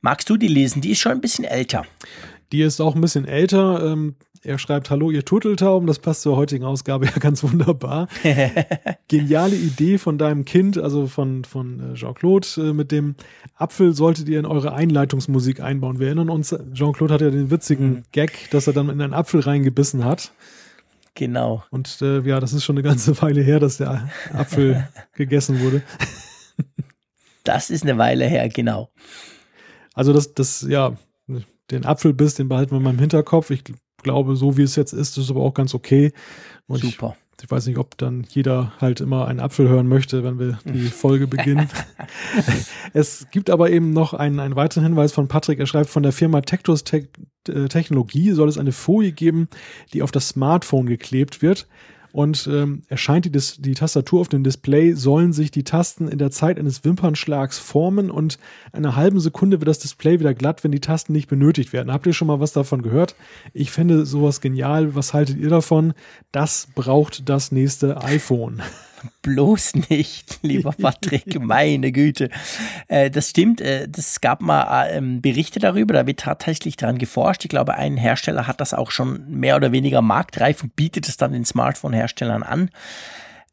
Magst 0.00 0.28
du 0.30 0.36
die 0.36 0.48
lesen? 0.48 0.80
Die 0.80 0.90
ist 0.92 1.00
schon 1.00 1.12
ein 1.12 1.20
bisschen 1.20 1.44
älter. 1.44 1.84
Die 2.52 2.62
ist 2.62 2.80
auch 2.80 2.94
ein 2.94 3.00
bisschen 3.00 3.26
älter. 3.26 3.84
Ähm, 3.84 4.14
er 4.46 4.58
schreibt, 4.58 4.90
hallo 4.90 5.10
ihr 5.10 5.24
Turteltauben, 5.24 5.88
das 5.88 5.98
passt 5.98 6.22
zur 6.22 6.36
heutigen 6.36 6.64
Ausgabe 6.64 7.06
ja 7.06 7.12
ganz 7.18 7.42
wunderbar. 7.42 8.06
Geniale 9.08 9.56
Idee 9.56 9.98
von 9.98 10.18
deinem 10.18 10.44
Kind, 10.44 10.78
also 10.78 11.08
von, 11.08 11.44
von 11.44 11.94
äh, 11.94 11.94
Jean-Claude, 11.94 12.46
äh, 12.58 12.72
mit 12.72 12.92
dem 12.92 13.16
Apfel 13.56 13.92
solltet 13.92 14.28
ihr 14.28 14.38
in 14.38 14.46
eure 14.46 14.72
Einleitungsmusik 14.72 15.60
einbauen. 15.60 15.98
Wir 15.98 16.06
erinnern 16.06 16.30
uns, 16.30 16.54
Jean-Claude 16.72 17.14
hat 17.14 17.20
ja 17.22 17.30
den 17.30 17.50
witzigen 17.50 17.88
mhm. 17.88 18.02
Gag, 18.12 18.50
dass 18.52 18.68
er 18.68 18.72
dann 18.72 18.88
in 18.88 19.00
einen 19.00 19.14
Apfel 19.14 19.40
reingebissen 19.40 20.04
hat. 20.04 20.32
Genau. 21.16 21.64
Und 21.70 22.00
äh, 22.02 22.20
ja, 22.20 22.38
das 22.38 22.52
ist 22.52 22.64
schon 22.64 22.76
eine 22.76 22.84
ganze 22.84 23.20
Weile 23.22 23.40
her, 23.40 23.58
dass 23.58 23.78
der 23.78 24.08
Apfel 24.32 24.86
gegessen 25.14 25.60
wurde. 25.60 25.82
das 27.42 27.70
ist 27.70 27.82
eine 27.82 27.98
Weile 27.98 28.26
her, 28.26 28.48
genau. 28.48 28.90
Also 29.96 30.12
das, 30.12 30.34
das, 30.34 30.64
ja, 30.68 30.92
den 31.70 31.84
Apfelbiss, 31.84 32.34
den 32.34 32.48
behalten 32.48 32.72
wir 32.72 32.80
mal 32.80 32.90
im 32.90 32.98
Hinterkopf. 32.98 33.50
Ich 33.50 33.64
glaube, 34.02 34.36
so 34.36 34.56
wie 34.56 34.62
es 34.62 34.76
jetzt 34.76 34.92
ist, 34.92 35.16
ist 35.16 35.30
aber 35.30 35.40
auch 35.40 35.54
ganz 35.54 35.74
okay. 35.74 36.12
Und 36.66 36.82
Super. 36.82 37.16
Ich, 37.38 37.44
ich, 37.44 37.50
weiß 37.50 37.66
nicht, 37.66 37.78
ob 37.78 37.96
dann 37.96 38.24
jeder 38.28 38.74
halt 38.78 39.00
immer 39.00 39.26
einen 39.26 39.40
Apfel 39.40 39.68
hören 39.68 39.88
möchte, 39.88 40.22
wenn 40.22 40.38
wir 40.38 40.58
die 40.64 40.86
Folge 40.88 41.26
beginnen. 41.26 41.68
es 42.92 43.26
gibt 43.30 43.48
aber 43.48 43.70
eben 43.70 43.94
noch 43.94 44.12
einen, 44.12 44.38
einen 44.38 44.54
weiteren 44.54 44.84
Hinweis 44.84 45.12
von 45.12 45.28
Patrick. 45.28 45.58
Er 45.58 45.66
schreibt, 45.66 45.88
von 45.88 46.02
der 46.02 46.12
Firma 46.12 46.42
Tectus 46.42 46.84
Te 46.84 47.08
äh, 47.48 47.68
Technologie 47.68 48.32
soll 48.32 48.50
es 48.50 48.58
eine 48.58 48.72
Folie 48.72 49.12
geben, 49.12 49.48
die 49.94 50.02
auf 50.02 50.12
das 50.12 50.28
Smartphone 50.28 50.86
geklebt 50.86 51.40
wird 51.40 51.66
und 52.16 52.48
ähm, 52.50 52.80
erscheint 52.88 53.26
die, 53.26 53.30
Dis 53.30 53.58
die 53.58 53.74
Tastatur 53.74 54.22
auf 54.22 54.28
dem 54.30 54.42
Display, 54.42 54.94
sollen 54.94 55.34
sich 55.34 55.50
die 55.50 55.64
Tasten 55.64 56.08
in 56.08 56.16
der 56.16 56.30
Zeit 56.30 56.58
eines 56.58 56.82
Wimpernschlags 56.82 57.58
formen 57.58 58.10
und 58.10 58.38
eine 58.72 58.96
halben 58.96 59.20
Sekunde 59.20 59.60
wird 59.60 59.68
das 59.68 59.80
Display 59.80 60.18
wieder 60.18 60.32
glatt, 60.32 60.64
wenn 60.64 60.72
die 60.72 60.80
Tasten 60.80 61.12
nicht 61.12 61.28
benötigt 61.28 61.74
werden. 61.74 61.92
Habt 61.92 62.06
ihr 62.06 62.14
schon 62.14 62.28
mal 62.28 62.40
was 62.40 62.54
davon 62.54 62.80
gehört? 62.80 63.16
Ich 63.52 63.70
fände 63.70 64.06
sowas 64.06 64.40
genial. 64.40 64.94
Was 64.94 65.12
haltet 65.12 65.36
ihr 65.36 65.50
davon? 65.50 65.92
Das 66.32 66.68
braucht 66.74 67.28
das 67.28 67.52
nächste 67.52 68.02
iPhone. 68.02 68.62
Bloß 69.22 69.88
nicht, 69.88 70.38
lieber 70.42 70.72
Patrick, 70.72 71.40
meine 71.40 71.92
Güte. 71.92 72.30
Äh, 72.88 73.10
das 73.10 73.30
stimmt, 73.30 73.60
äh, 73.60 73.88
gab 74.20 74.40
mal 74.40 74.88
äh, 74.88 75.00
Berichte 75.00 75.60
darüber, 75.60 75.94
da 75.94 76.06
wird 76.06 76.20
tatsächlich 76.20 76.76
daran 76.76 76.98
geforscht. 76.98 77.44
Ich 77.44 77.50
glaube, 77.50 77.74
ein 77.74 77.96
Hersteller 77.96 78.46
hat 78.46 78.60
das 78.60 78.74
auch 78.74 78.90
schon 78.90 79.30
mehr 79.30 79.56
oder 79.56 79.72
weniger 79.72 80.02
marktreif 80.02 80.62
und 80.62 80.76
bietet 80.76 81.08
es 81.08 81.16
dann 81.16 81.32
den 81.32 81.44
Smartphone-Herstellern 81.44 82.42
an. 82.42 82.70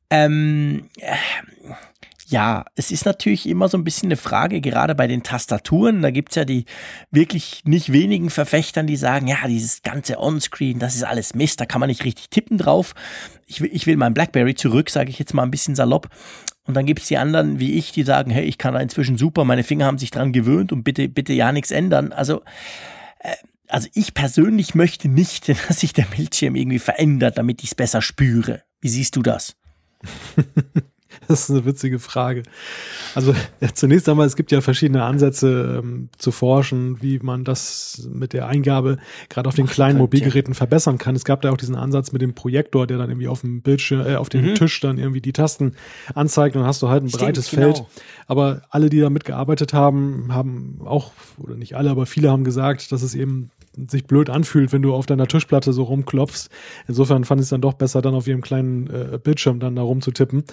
Ähm, 0.09 0.89
äh, 0.99 1.15
ja, 2.33 2.65
es 2.73 2.89
ist 2.89 3.05
natürlich 3.05 3.47
immer 3.47 3.69
so 3.69 3.77
ein 3.77 3.83
bisschen 3.83 4.07
eine 4.07 4.17
Frage, 4.17 4.59
gerade 4.59 4.95
bei 4.95 5.05
den 5.05 5.21
Tastaturen. 5.21 6.01
Da 6.01 6.09
gibt's 6.09 6.33
ja 6.33 6.45
die 6.45 6.65
wirklich 7.11 7.61
nicht 7.63 7.93
wenigen 7.93 8.31
Verfechtern, 8.31 8.87
die 8.87 8.95
sagen, 8.95 9.27
ja, 9.27 9.47
dieses 9.47 9.83
ganze 9.83 10.17
Onscreen, 10.17 10.79
das 10.79 10.95
ist 10.95 11.03
alles 11.03 11.35
Mist, 11.35 11.61
da 11.61 11.67
kann 11.67 11.79
man 11.79 11.89
nicht 11.89 12.03
richtig 12.03 12.31
tippen 12.31 12.57
drauf. 12.57 12.95
Ich 13.45 13.61
will, 13.61 13.69
ich 13.71 13.85
will 13.85 13.97
mein 13.97 14.15
Blackberry 14.15 14.55
zurück, 14.55 14.89
sage 14.89 15.11
ich 15.11 15.19
jetzt 15.19 15.35
mal 15.35 15.43
ein 15.43 15.51
bisschen 15.51 15.75
salopp. 15.75 16.09
Und 16.65 16.73
dann 16.73 16.87
gibt's 16.87 17.07
die 17.07 17.19
anderen 17.19 17.59
wie 17.59 17.73
ich, 17.73 17.91
die 17.91 18.01
sagen, 18.01 18.31
hey, 18.31 18.45
ich 18.45 18.57
kann 18.57 18.73
da 18.73 18.79
inzwischen 18.79 19.15
super, 19.15 19.45
meine 19.45 19.63
Finger 19.63 19.85
haben 19.85 19.99
sich 19.99 20.09
dran 20.09 20.33
gewöhnt 20.33 20.71
und 20.71 20.83
bitte, 20.83 21.07
bitte 21.09 21.33
ja 21.33 21.51
nichts 21.51 21.69
ändern. 21.69 22.13
Also, 22.13 22.41
äh, 23.19 23.35
also 23.67 23.87
ich 23.93 24.15
persönlich 24.15 24.73
möchte 24.73 25.07
nicht, 25.07 25.49
dass 25.67 25.81
sich 25.81 25.93
der 25.93 26.05
Bildschirm 26.05 26.55
irgendwie 26.55 26.79
verändert, 26.79 27.37
damit 27.37 27.61
ich 27.61 27.69
es 27.69 27.75
besser 27.75 28.01
spüre. 28.01 28.63
Wie 28.81 28.89
siehst 28.89 29.15
du 29.17 29.21
das? 29.21 29.55
Das 31.27 31.43
ist 31.43 31.51
eine 31.51 31.65
witzige 31.65 31.99
Frage. 31.99 32.43
Also 33.15 33.33
ja, 33.61 33.73
zunächst 33.73 34.07
einmal, 34.09 34.27
es 34.27 34.35
gibt 34.35 34.51
ja 34.51 34.61
verschiedene 34.61 35.03
Ansätze 35.03 35.81
ähm, 35.83 36.09
zu 36.17 36.31
forschen, 36.31 37.01
wie 37.01 37.19
man 37.19 37.43
das 37.43 38.07
mit 38.11 38.33
der 38.33 38.47
Eingabe 38.47 38.97
gerade 39.29 39.47
auf 39.47 39.55
den 39.55 39.67
kleinen 39.67 39.97
Mobilgeräten 39.97 40.53
verbessern 40.53 40.97
kann. 40.97 41.15
Es 41.15 41.25
gab 41.25 41.41
da 41.41 41.51
auch 41.51 41.57
diesen 41.57 41.75
Ansatz 41.75 42.11
mit 42.11 42.21
dem 42.21 42.33
Projektor, 42.33 42.87
der 42.87 42.97
dann 42.97 43.09
irgendwie 43.09 43.27
auf 43.27 43.41
dem 43.41 43.61
Bildschirm, 43.61 44.05
äh, 44.05 44.15
auf 44.15 44.29
dem 44.29 44.51
mhm. 44.51 44.55
Tisch 44.55 44.79
dann 44.79 44.97
irgendwie 44.97 45.21
die 45.21 45.33
Tasten 45.33 45.73
anzeigt 46.13 46.55
und 46.55 46.61
dann 46.61 46.67
hast 46.67 46.81
du 46.81 46.89
halt 46.89 47.03
ein 47.03 47.09
Stimmt, 47.09 47.23
breites 47.23 47.49
genau. 47.49 47.73
Feld. 47.73 47.85
Aber 48.27 48.61
alle, 48.69 48.89
die 48.89 48.99
da 48.99 49.09
mitgearbeitet 49.09 49.73
haben, 49.73 50.33
haben 50.33 50.79
auch, 50.83 51.11
oder 51.37 51.55
nicht 51.55 51.75
alle, 51.75 51.89
aber 51.89 52.05
viele 52.05 52.31
haben 52.31 52.43
gesagt, 52.43 52.91
dass 52.91 53.01
es 53.01 53.15
eben 53.15 53.51
sich 53.89 54.05
blöd 54.05 54.29
anfühlt, 54.29 54.71
wenn 54.71 54.81
du 54.81 54.93
auf 54.93 55.05
deiner 55.05 55.27
Tischplatte 55.27 55.73
so 55.73 55.83
rumklopfst. 55.83 56.49
Insofern 56.87 57.23
fand 57.23 57.41
ich 57.41 57.45
es 57.45 57.49
dann 57.49 57.61
doch 57.61 57.73
besser, 57.73 58.01
dann 58.01 58.13
auf 58.13 58.27
ihrem 58.27 58.41
kleinen 58.41 58.87
äh, 58.87 59.19
Bildschirm 59.21 59.59
dann 59.59 59.75
da 59.75 59.81
rumzutippen. 59.81 60.43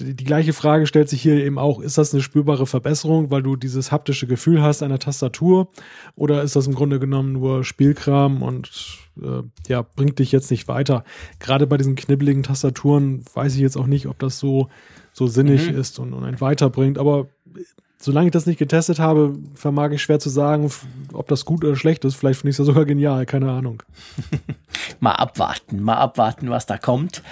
Die, 0.00 0.14
die, 0.14 0.24
gleiche 0.24 0.52
Frage 0.52 0.86
stellt 0.86 1.08
sich 1.08 1.22
hier 1.22 1.44
eben 1.44 1.58
auch, 1.58 1.80
ist 1.80 1.98
das 1.98 2.12
eine 2.12 2.22
spürbare 2.22 2.66
Verbesserung, 2.66 3.30
weil 3.30 3.42
du 3.42 3.56
dieses 3.56 3.92
haptische 3.92 4.26
Gefühl 4.26 4.62
hast 4.62 4.82
einer 4.82 4.98
Tastatur 4.98 5.68
oder 6.14 6.42
ist 6.42 6.56
das 6.56 6.66
im 6.66 6.74
Grunde 6.74 7.00
genommen 7.00 7.32
nur 7.32 7.64
Spielkram 7.64 8.42
und 8.42 8.98
äh, 9.22 9.42
ja, 9.68 9.82
bringt 9.82 10.18
dich 10.18 10.32
jetzt 10.32 10.50
nicht 10.50 10.68
weiter. 10.68 11.04
Gerade 11.38 11.66
bei 11.66 11.76
diesen 11.76 11.96
knibbeligen 11.96 12.42
Tastaturen 12.42 13.24
weiß 13.34 13.54
ich 13.54 13.60
jetzt 13.60 13.76
auch 13.76 13.86
nicht, 13.86 14.06
ob 14.06 14.18
das 14.18 14.38
so, 14.38 14.68
so 15.12 15.26
sinnig 15.26 15.70
mhm. 15.70 15.78
ist 15.78 15.98
und, 15.98 16.12
und 16.12 16.24
einen 16.24 16.40
weiterbringt, 16.40 16.98
aber 16.98 17.28
solange 17.98 18.28
ich 18.28 18.32
das 18.32 18.46
nicht 18.46 18.58
getestet 18.58 18.98
habe, 18.98 19.38
vermag 19.54 19.90
ich 19.90 20.02
schwer 20.02 20.18
zu 20.18 20.28
sagen, 20.28 20.70
ob 21.12 21.28
das 21.28 21.44
gut 21.44 21.64
oder 21.64 21.76
schlecht 21.76 22.04
ist. 22.04 22.16
Vielleicht 22.16 22.40
finde 22.40 22.50
ich 22.50 22.54
es 22.54 22.58
ja 22.58 22.64
sogar 22.64 22.84
genial, 22.84 23.26
keine 23.26 23.50
Ahnung. 23.50 23.82
mal 25.00 25.12
abwarten, 25.12 25.82
mal 25.82 25.96
abwarten, 25.96 26.50
was 26.50 26.66
da 26.66 26.78
kommt. 26.78 27.22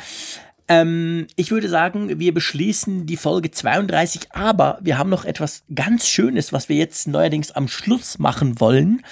Ähm, 0.66 1.26
ich 1.36 1.50
würde 1.50 1.68
sagen, 1.68 2.18
wir 2.18 2.32
beschließen 2.32 3.04
die 3.04 3.18
Folge 3.18 3.50
32, 3.50 4.32
aber 4.32 4.78
wir 4.80 4.96
haben 4.96 5.10
noch 5.10 5.26
etwas 5.26 5.62
ganz 5.74 6.08
Schönes, 6.08 6.52
was 6.52 6.70
wir 6.70 6.76
jetzt 6.76 7.06
neuerdings 7.06 7.50
am 7.50 7.68
Schluss 7.68 8.18
machen 8.18 8.60
wollen. 8.60 9.02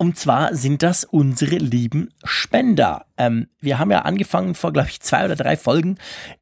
Und 0.00 0.16
zwar 0.16 0.54
sind 0.54 0.82
das 0.82 1.04
unsere 1.04 1.56
lieben 1.56 2.08
Spender. 2.24 3.04
Ähm, 3.18 3.48
wir 3.60 3.78
haben 3.78 3.90
ja 3.90 3.98
angefangen 3.98 4.54
vor, 4.54 4.72
glaube 4.72 4.88
ich, 4.88 5.00
zwei 5.00 5.26
oder 5.26 5.36
drei 5.36 5.58
Folgen, 5.58 5.98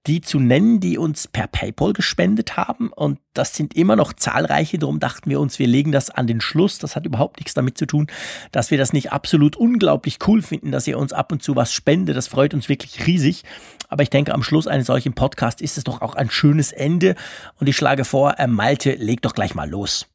die 0.07 0.21
zu 0.21 0.39
nennen, 0.39 0.79
die 0.79 0.97
uns 0.97 1.27
per 1.27 1.49
PayPal 1.49 1.93
gespendet 1.93 2.57
haben. 2.57 2.93
Und 2.93 3.19
das 3.35 3.57
sind 3.57 3.75
immer 3.75 3.97
noch 3.97 4.13
zahlreiche. 4.13 4.79
Darum 4.79 5.01
dachten 5.01 5.29
wir 5.29 5.41
uns, 5.41 5.59
wir 5.59 5.67
legen 5.67 5.91
das 5.91 6.09
an 6.09 6.29
den 6.29 6.41
Schluss. 6.41 6.79
Das 6.79 6.95
hat 6.95 7.05
überhaupt 7.05 7.41
nichts 7.41 7.55
damit 7.55 7.77
zu 7.77 7.87
tun, 7.87 8.07
dass 8.53 8.71
wir 8.71 8.79
das 8.79 8.93
nicht 8.93 9.11
absolut 9.11 9.57
unglaublich 9.57 10.19
cool 10.29 10.41
finden, 10.41 10.71
dass 10.71 10.87
ihr 10.87 10.97
uns 10.97 11.13
ab 11.13 11.33
und 11.33 11.43
zu 11.43 11.57
was 11.57 11.73
spendet. 11.73 12.17
Das 12.17 12.29
freut 12.29 12.55
uns 12.55 12.69
wirklich 12.69 13.09
riesig. 13.09 13.43
Aber 13.89 14.05
ich 14.05 14.11
denke, 14.11 14.35
am 14.35 14.45
Schluss 14.45 14.69
eines 14.69 14.87
solchen 14.87 15.15
Podcasts 15.15 15.61
ist 15.61 15.79
es 15.79 15.83
doch 15.83 16.01
auch 16.01 16.15
ein 16.15 16.31
schönes 16.31 16.71
Ende. 16.71 17.17
Und 17.59 17.69
ich 17.69 17.77
schlage 17.77 18.05
vor, 18.05 18.39
äh, 18.39 18.47
Malte, 18.47 18.93
leg 18.93 19.21
doch 19.21 19.35
gleich 19.35 19.57
mal 19.57 19.69
los. 19.69 20.07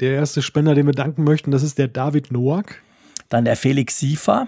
Der 0.00 0.12
erste 0.12 0.42
Spender, 0.42 0.74
den 0.74 0.86
wir 0.86 0.92
danken 0.92 1.24
möchten, 1.24 1.50
das 1.50 1.62
ist 1.62 1.78
der 1.78 1.88
David 1.88 2.30
Noack. 2.30 2.82
Dann 3.28 3.44
der 3.44 3.56
Felix 3.56 3.98
Siefer. 3.98 4.46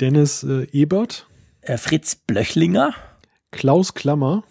Dennis 0.00 0.44
äh, 0.44 0.66
Ebert. 0.72 1.26
Äh, 1.62 1.76
Fritz 1.76 2.14
Blöchlinger. 2.14 2.94
Klaus 3.50 3.94
Klammer. 3.94 4.44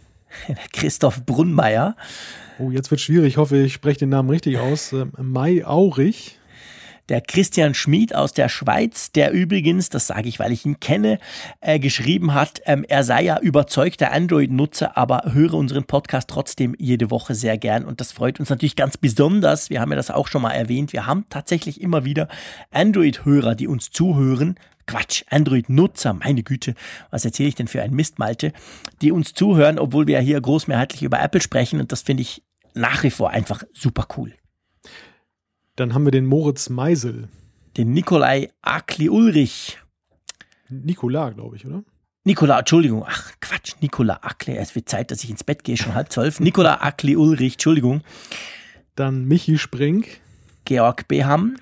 Christoph 0.74 1.26
Brunnmeier. 1.26 1.96
Oh, 2.60 2.70
jetzt 2.70 2.92
wird 2.92 3.02
schwierig. 3.02 3.30
Ich 3.30 3.38
hoffe, 3.38 3.58
ich 3.58 3.74
spreche 3.74 4.00
den 4.00 4.10
Namen 4.10 4.30
richtig 4.30 4.58
aus. 4.58 4.92
Ähm, 4.92 5.12
Mai 5.18 5.66
Aurich 5.66 6.38
der 7.10 7.22
Christian 7.22 7.74
Schmid 7.74 8.16
aus 8.16 8.34
der 8.34 8.50
Schweiz, 8.50 9.12
der 9.12 9.32
übrigens, 9.32 9.90
das 9.90 10.08
sage 10.08 10.28
ich, 10.28 10.40
weil 10.40 10.52
ich 10.52 10.66
ihn 10.66 10.80
kenne, 10.80 11.20
äh, 11.62 11.80
geschrieben 11.80 12.34
hat, 12.34 12.62
ähm, 12.66 12.86
er 12.88 13.04
sei 13.04 13.24
ja 13.24 13.40
überzeugter 13.40 14.12
Android-Nutzer, 14.12 14.98
aber 14.98 15.24
höre 15.34 15.54
unseren 15.54 15.84
Podcast 15.84 16.30
trotzdem 16.30 16.76
jede 16.78 17.12
Woche 17.12 17.36
sehr 17.36 17.58
gern 17.58 17.86
und 17.86 18.02
das 18.02 18.12
freut 18.12 18.40
uns 18.40 18.50
natürlich 18.50 18.76
ganz 18.76 18.98
besonders. 18.98 19.70
Wir 19.70 19.82
haben 19.82 19.92
ja 19.92 19.98
das 19.98 20.12
auch 20.12 20.28
schon 20.28 20.42
mal 20.42 20.52
erwähnt. 20.52 20.94
Wir 20.94 21.06
haben 21.06 21.26
tatsächlich 21.30 21.82
immer 21.82 22.06
wieder 22.06 22.28
Android-Hörer, 22.72 23.56
die 23.56 23.68
uns 23.68 23.92
zuhören. 23.92 24.56
Quatsch, 24.88 25.24
Android-Nutzer, 25.30 26.14
meine 26.14 26.44
Güte, 26.44 26.76
was 27.10 27.26
erzähle 27.26 27.50
ich 27.50 27.56
denn 27.56 27.68
für 27.68 27.82
ein 27.82 27.94
Mist, 27.94 28.20
Malte, 28.20 28.54
die 29.02 29.12
uns 29.12 29.34
zuhören, 29.34 29.80
obwohl 29.80 30.06
wir 30.06 30.16
ja 30.16 30.22
hier 30.22 30.40
großmehrheitlich 30.40 31.02
über 31.02 31.20
Apple 31.20 31.42
sprechen 31.42 31.80
und 31.80 31.92
das 31.92 32.04
finde 32.04 32.22
ich 32.22 32.44
nach 32.76 33.04
wie 33.04 33.10
vor 33.10 33.32
einfach 33.32 33.64
super 33.74 34.08
cool. 34.18 34.34
Dann 35.76 35.94
haben 35.94 36.06
wir 36.06 36.12
den 36.12 36.26
Moritz 36.26 36.70
Meisel. 36.70 37.28
Den 37.76 37.92
Nikolai 37.92 38.50
Akli-Ulrich. 38.62 39.78
Nikola, 40.70 41.32
glaube 41.32 41.58
ich, 41.58 41.66
oder? 41.66 41.84
Nikola, 42.24 42.60
Entschuldigung. 42.60 43.04
Ach, 43.06 43.34
Quatsch. 43.42 43.74
Nikola 43.82 44.20
Akli. 44.22 44.56
Es 44.56 44.74
wird 44.74 44.88
Zeit, 44.88 45.12
dass 45.12 45.24
ich 45.24 45.30
ins 45.30 45.44
Bett 45.44 45.64
gehe, 45.64 45.78
schon 45.78 45.94
halb 45.94 46.12
zwölf. 46.12 46.40
Nikola 46.40 46.82
Akli-Ulrich, 46.82 47.54
Entschuldigung. 47.54 48.02
Dann 48.96 49.26
Michi 49.26 49.58
Sprink. 49.58 50.22
Georg 50.64 51.08
Beham. 51.08 51.58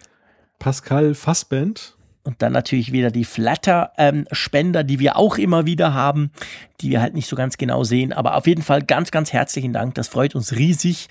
Pascal 0.59 1.15
Fassbend. 1.15 1.97
Und 2.25 2.41
dann 2.41 2.53
natürlich 2.53 2.93
wieder 2.93 3.11
die 3.11 3.25
Flatter-Spender, 3.25 4.79
ähm, 4.79 4.87
die 4.87 4.99
wir 4.99 5.17
auch 5.17 5.37
immer 5.37 5.65
wieder 5.65 5.93
haben, 5.93 6.31
die 6.79 6.89
wir 6.89 7.01
halt 7.01 7.13
nicht 7.15 7.27
so 7.27 7.35
ganz 7.35 7.57
genau 7.57 7.83
sehen. 7.83 8.13
Aber 8.13 8.37
auf 8.37 8.47
jeden 8.47 8.61
Fall 8.61 8.81
ganz, 8.81 9.11
ganz 9.11 9.33
herzlichen 9.33 9.73
Dank. 9.73 9.95
Das 9.95 10.07
freut 10.07 10.33
uns 10.33 10.53
riesig. 10.53 11.09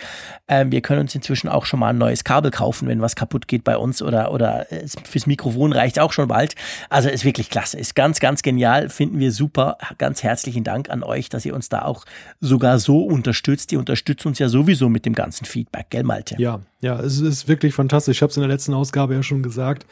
Ähm, 0.48 0.72
wir 0.72 0.80
können 0.80 1.00
uns 1.00 1.14
inzwischen 1.14 1.48
auch 1.48 1.66
schon 1.66 1.80
mal 1.80 1.88
ein 1.88 1.98
neues 1.98 2.24
Kabel 2.24 2.50
kaufen, 2.50 2.88
wenn 2.88 3.02
was 3.02 3.14
kaputt 3.14 3.46
geht 3.46 3.62
bei 3.62 3.76
uns 3.76 4.00
oder, 4.00 4.32
oder 4.32 4.72
äh, 4.72 4.86
fürs 5.04 5.26
Mikrofon 5.26 5.74
reicht 5.74 5.98
auch 5.98 6.12
schon 6.12 6.28
bald. 6.28 6.54
Also 6.88 7.10
ist 7.10 7.26
wirklich 7.26 7.50
klasse. 7.50 7.78
Ist 7.78 7.94
ganz, 7.94 8.18
ganz 8.18 8.40
genial. 8.40 8.88
Finden 8.88 9.18
wir 9.18 9.32
super. 9.32 9.76
Ganz 9.98 10.22
herzlichen 10.22 10.64
Dank 10.64 10.88
an 10.88 11.02
euch, 11.02 11.28
dass 11.28 11.44
ihr 11.44 11.54
uns 11.54 11.68
da 11.68 11.82
auch 11.82 12.06
sogar 12.40 12.78
so 12.78 13.02
unterstützt. 13.02 13.70
Ihr 13.72 13.78
unterstützt 13.78 14.24
uns 14.24 14.38
ja 14.38 14.48
sowieso 14.48 14.88
mit 14.88 15.04
dem 15.04 15.14
ganzen 15.14 15.44
Feedback, 15.44 15.90
gell, 15.90 16.04
Malte? 16.04 16.36
Ja, 16.38 16.60
ja, 16.80 16.98
es 17.00 17.20
ist 17.20 17.48
wirklich 17.48 17.74
fantastisch. 17.74 18.16
Ich 18.16 18.22
habe 18.22 18.30
es 18.30 18.36
in 18.38 18.42
der 18.42 18.50
letzten 18.50 18.72
Ausgabe 18.72 19.12
ja 19.12 19.22
schon 19.22 19.42
gesagt. 19.42 19.84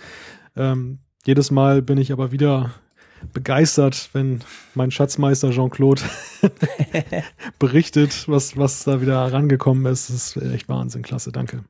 Ähm, 0.57 0.99
jedes 1.27 1.51
Mal 1.51 1.83
bin 1.83 1.99
ich 1.99 2.13
aber 2.13 2.33
wieder 2.33 2.73
begeistert, 3.33 4.09
wenn 4.13 4.41
mein 4.75 4.91
Schatzmeister 4.91 5.51
Jean-Claude 5.51 6.03
berichtet, 7.59 8.29
was, 8.29 8.57
was 8.57 8.85
da 8.85 9.01
wieder 9.01 9.33
rangekommen 9.33 9.87
ist. 9.87 10.09
Das 10.09 10.37
ist 10.37 10.43
echt 10.43 10.69
Wahnsinn, 10.69 11.03
klasse, 11.03 11.33
danke. 11.33 11.65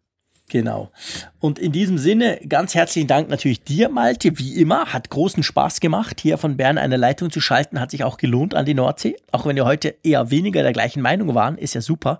Genau. 0.50 0.90
Und 1.38 1.58
in 1.58 1.70
diesem 1.72 1.96
Sinne 1.96 2.40
ganz 2.46 2.74
herzlichen 2.74 3.06
Dank 3.06 3.30
natürlich 3.30 3.62
dir, 3.62 3.88
Malte, 3.88 4.38
wie 4.38 4.56
immer. 4.56 4.92
Hat 4.92 5.08
großen 5.08 5.42
Spaß 5.42 5.80
gemacht, 5.80 6.20
hier 6.20 6.38
von 6.38 6.56
Bern 6.56 6.76
eine 6.76 6.96
Leitung 6.96 7.30
zu 7.30 7.40
schalten. 7.40 7.80
Hat 7.80 7.92
sich 7.92 8.02
auch 8.02 8.18
gelohnt 8.18 8.54
an 8.54 8.66
die 8.66 8.74
Nordsee. 8.74 9.16
Auch 9.30 9.46
wenn 9.46 9.54
wir 9.56 9.64
heute 9.64 9.94
eher 10.02 10.30
weniger 10.30 10.62
der 10.62 10.72
gleichen 10.72 11.02
Meinung 11.02 11.34
waren, 11.34 11.56
ist 11.56 11.74
ja 11.74 11.80
super. 11.80 12.18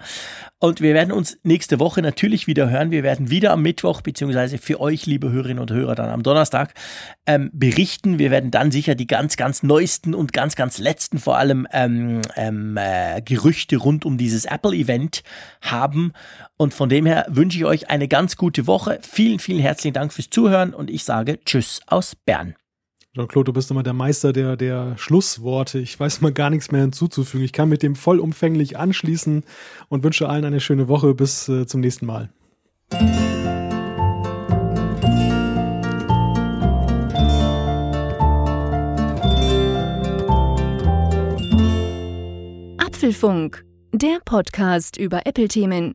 Und 0.60 0.80
wir 0.80 0.94
werden 0.94 1.10
uns 1.10 1.38
nächste 1.42 1.80
Woche 1.80 2.02
natürlich 2.02 2.46
wieder 2.46 2.70
hören. 2.70 2.92
Wir 2.92 3.02
werden 3.02 3.30
wieder 3.30 3.52
am 3.52 3.62
Mittwoch, 3.62 4.00
beziehungsweise 4.00 4.58
für 4.58 4.80
euch, 4.80 5.06
liebe 5.06 5.32
Hörerinnen 5.32 5.58
und 5.58 5.72
Hörer, 5.72 5.96
dann 5.96 6.10
am 6.10 6.22
Donnerstag 6.22 6.74
ähm, 7.26 7.50
berichten. 7.52 8.18
Wir 8.18 8.30
werden 8.30 8.50
dann 8.50 8.70
sicher 8.70 8.94
die 8.94 9.06
ganz, 9.06 9.36
ganz 9.36 9.62
neuesten 9.62 10.14
und 10.14 10.32
ganz, 10.32 10.54
ganz 10.54 10.78
letzten 10.78 11.18
vor 11.18 11.36
allem 11.36 11.66
ähm, 11.72 12.20
ähm, 12.36 12.76
äh, 12.76 13.20
Gerüchte 13.22 13.76
rund 13.78 14.04
um 14.04 14.18
dieses 14.18 14.44
Apple-Event 14.44 15.24
haben. 15.62 16.12
Und 16.60 16.74
von 16.74 16.90
dem 16.90 17.06
her 17.06 17.24
wünsche 17.30 17.56
ich 17.56 17.64
euch 17.64 17.88
eine 17.88 18.06
ganz 18.06 18.36
gute 18.36 18.66
Woche. 18.66 18.98
Vielen, 19.00 19.38
vielen 19.38 19.60
herzlichen 19.60 19.94
Dank 19.94 20.12
fürs 20.12 20.28
Zuhören 20.28 20.74
und 20.74 20.90
ich 20.90 21.04
sage 21.04 21.42
Tschüss 21.46 21.80
aus 21.86 22.14
Bern. 22.14 22.54
Jean-Claude, 23.14 23.46
du 23.46 23.52
bist 23.54 23.70
immer 23.70 23.82
der 23.82 23.94
Meister 23.94 24.34
der, 24.34 24.58
der 24.58 24.98
Schlussworte. 24.98 25.78
Ich 25.78 25.98
weiß 25.98 26.20
mal 26.20 26.34
gar 26.34 26.50
nichts 26.50 26.70
mehr 26.70 26.82
hinzuzufügen. 26.82 27.46
Ich 27.46 27.54
kann 27.54 27.70
mit 27.70 27.82
dem 27.82 27.96
vollumfänglich 27.96 28.76
anschließen 28.76 29.42
und 29.88 30.04
wünsche 30.04 30.28
allen 30.28 30.44
eine 30.44 30.60
schöne 30.60 30.86
Woche. 30.86 31.14
Bis 31.14 31.48
äh, 31.48 31.64
zum 31.66 31.80
nächsten 31.80 32.04
Mal. 32.04 32.28
Apfelfunk, 42.76 43.64
der 43.94 44.18
Podcast 44.26 44.98
über 44.98 45.24
Apple-Themen. 45.24 45.94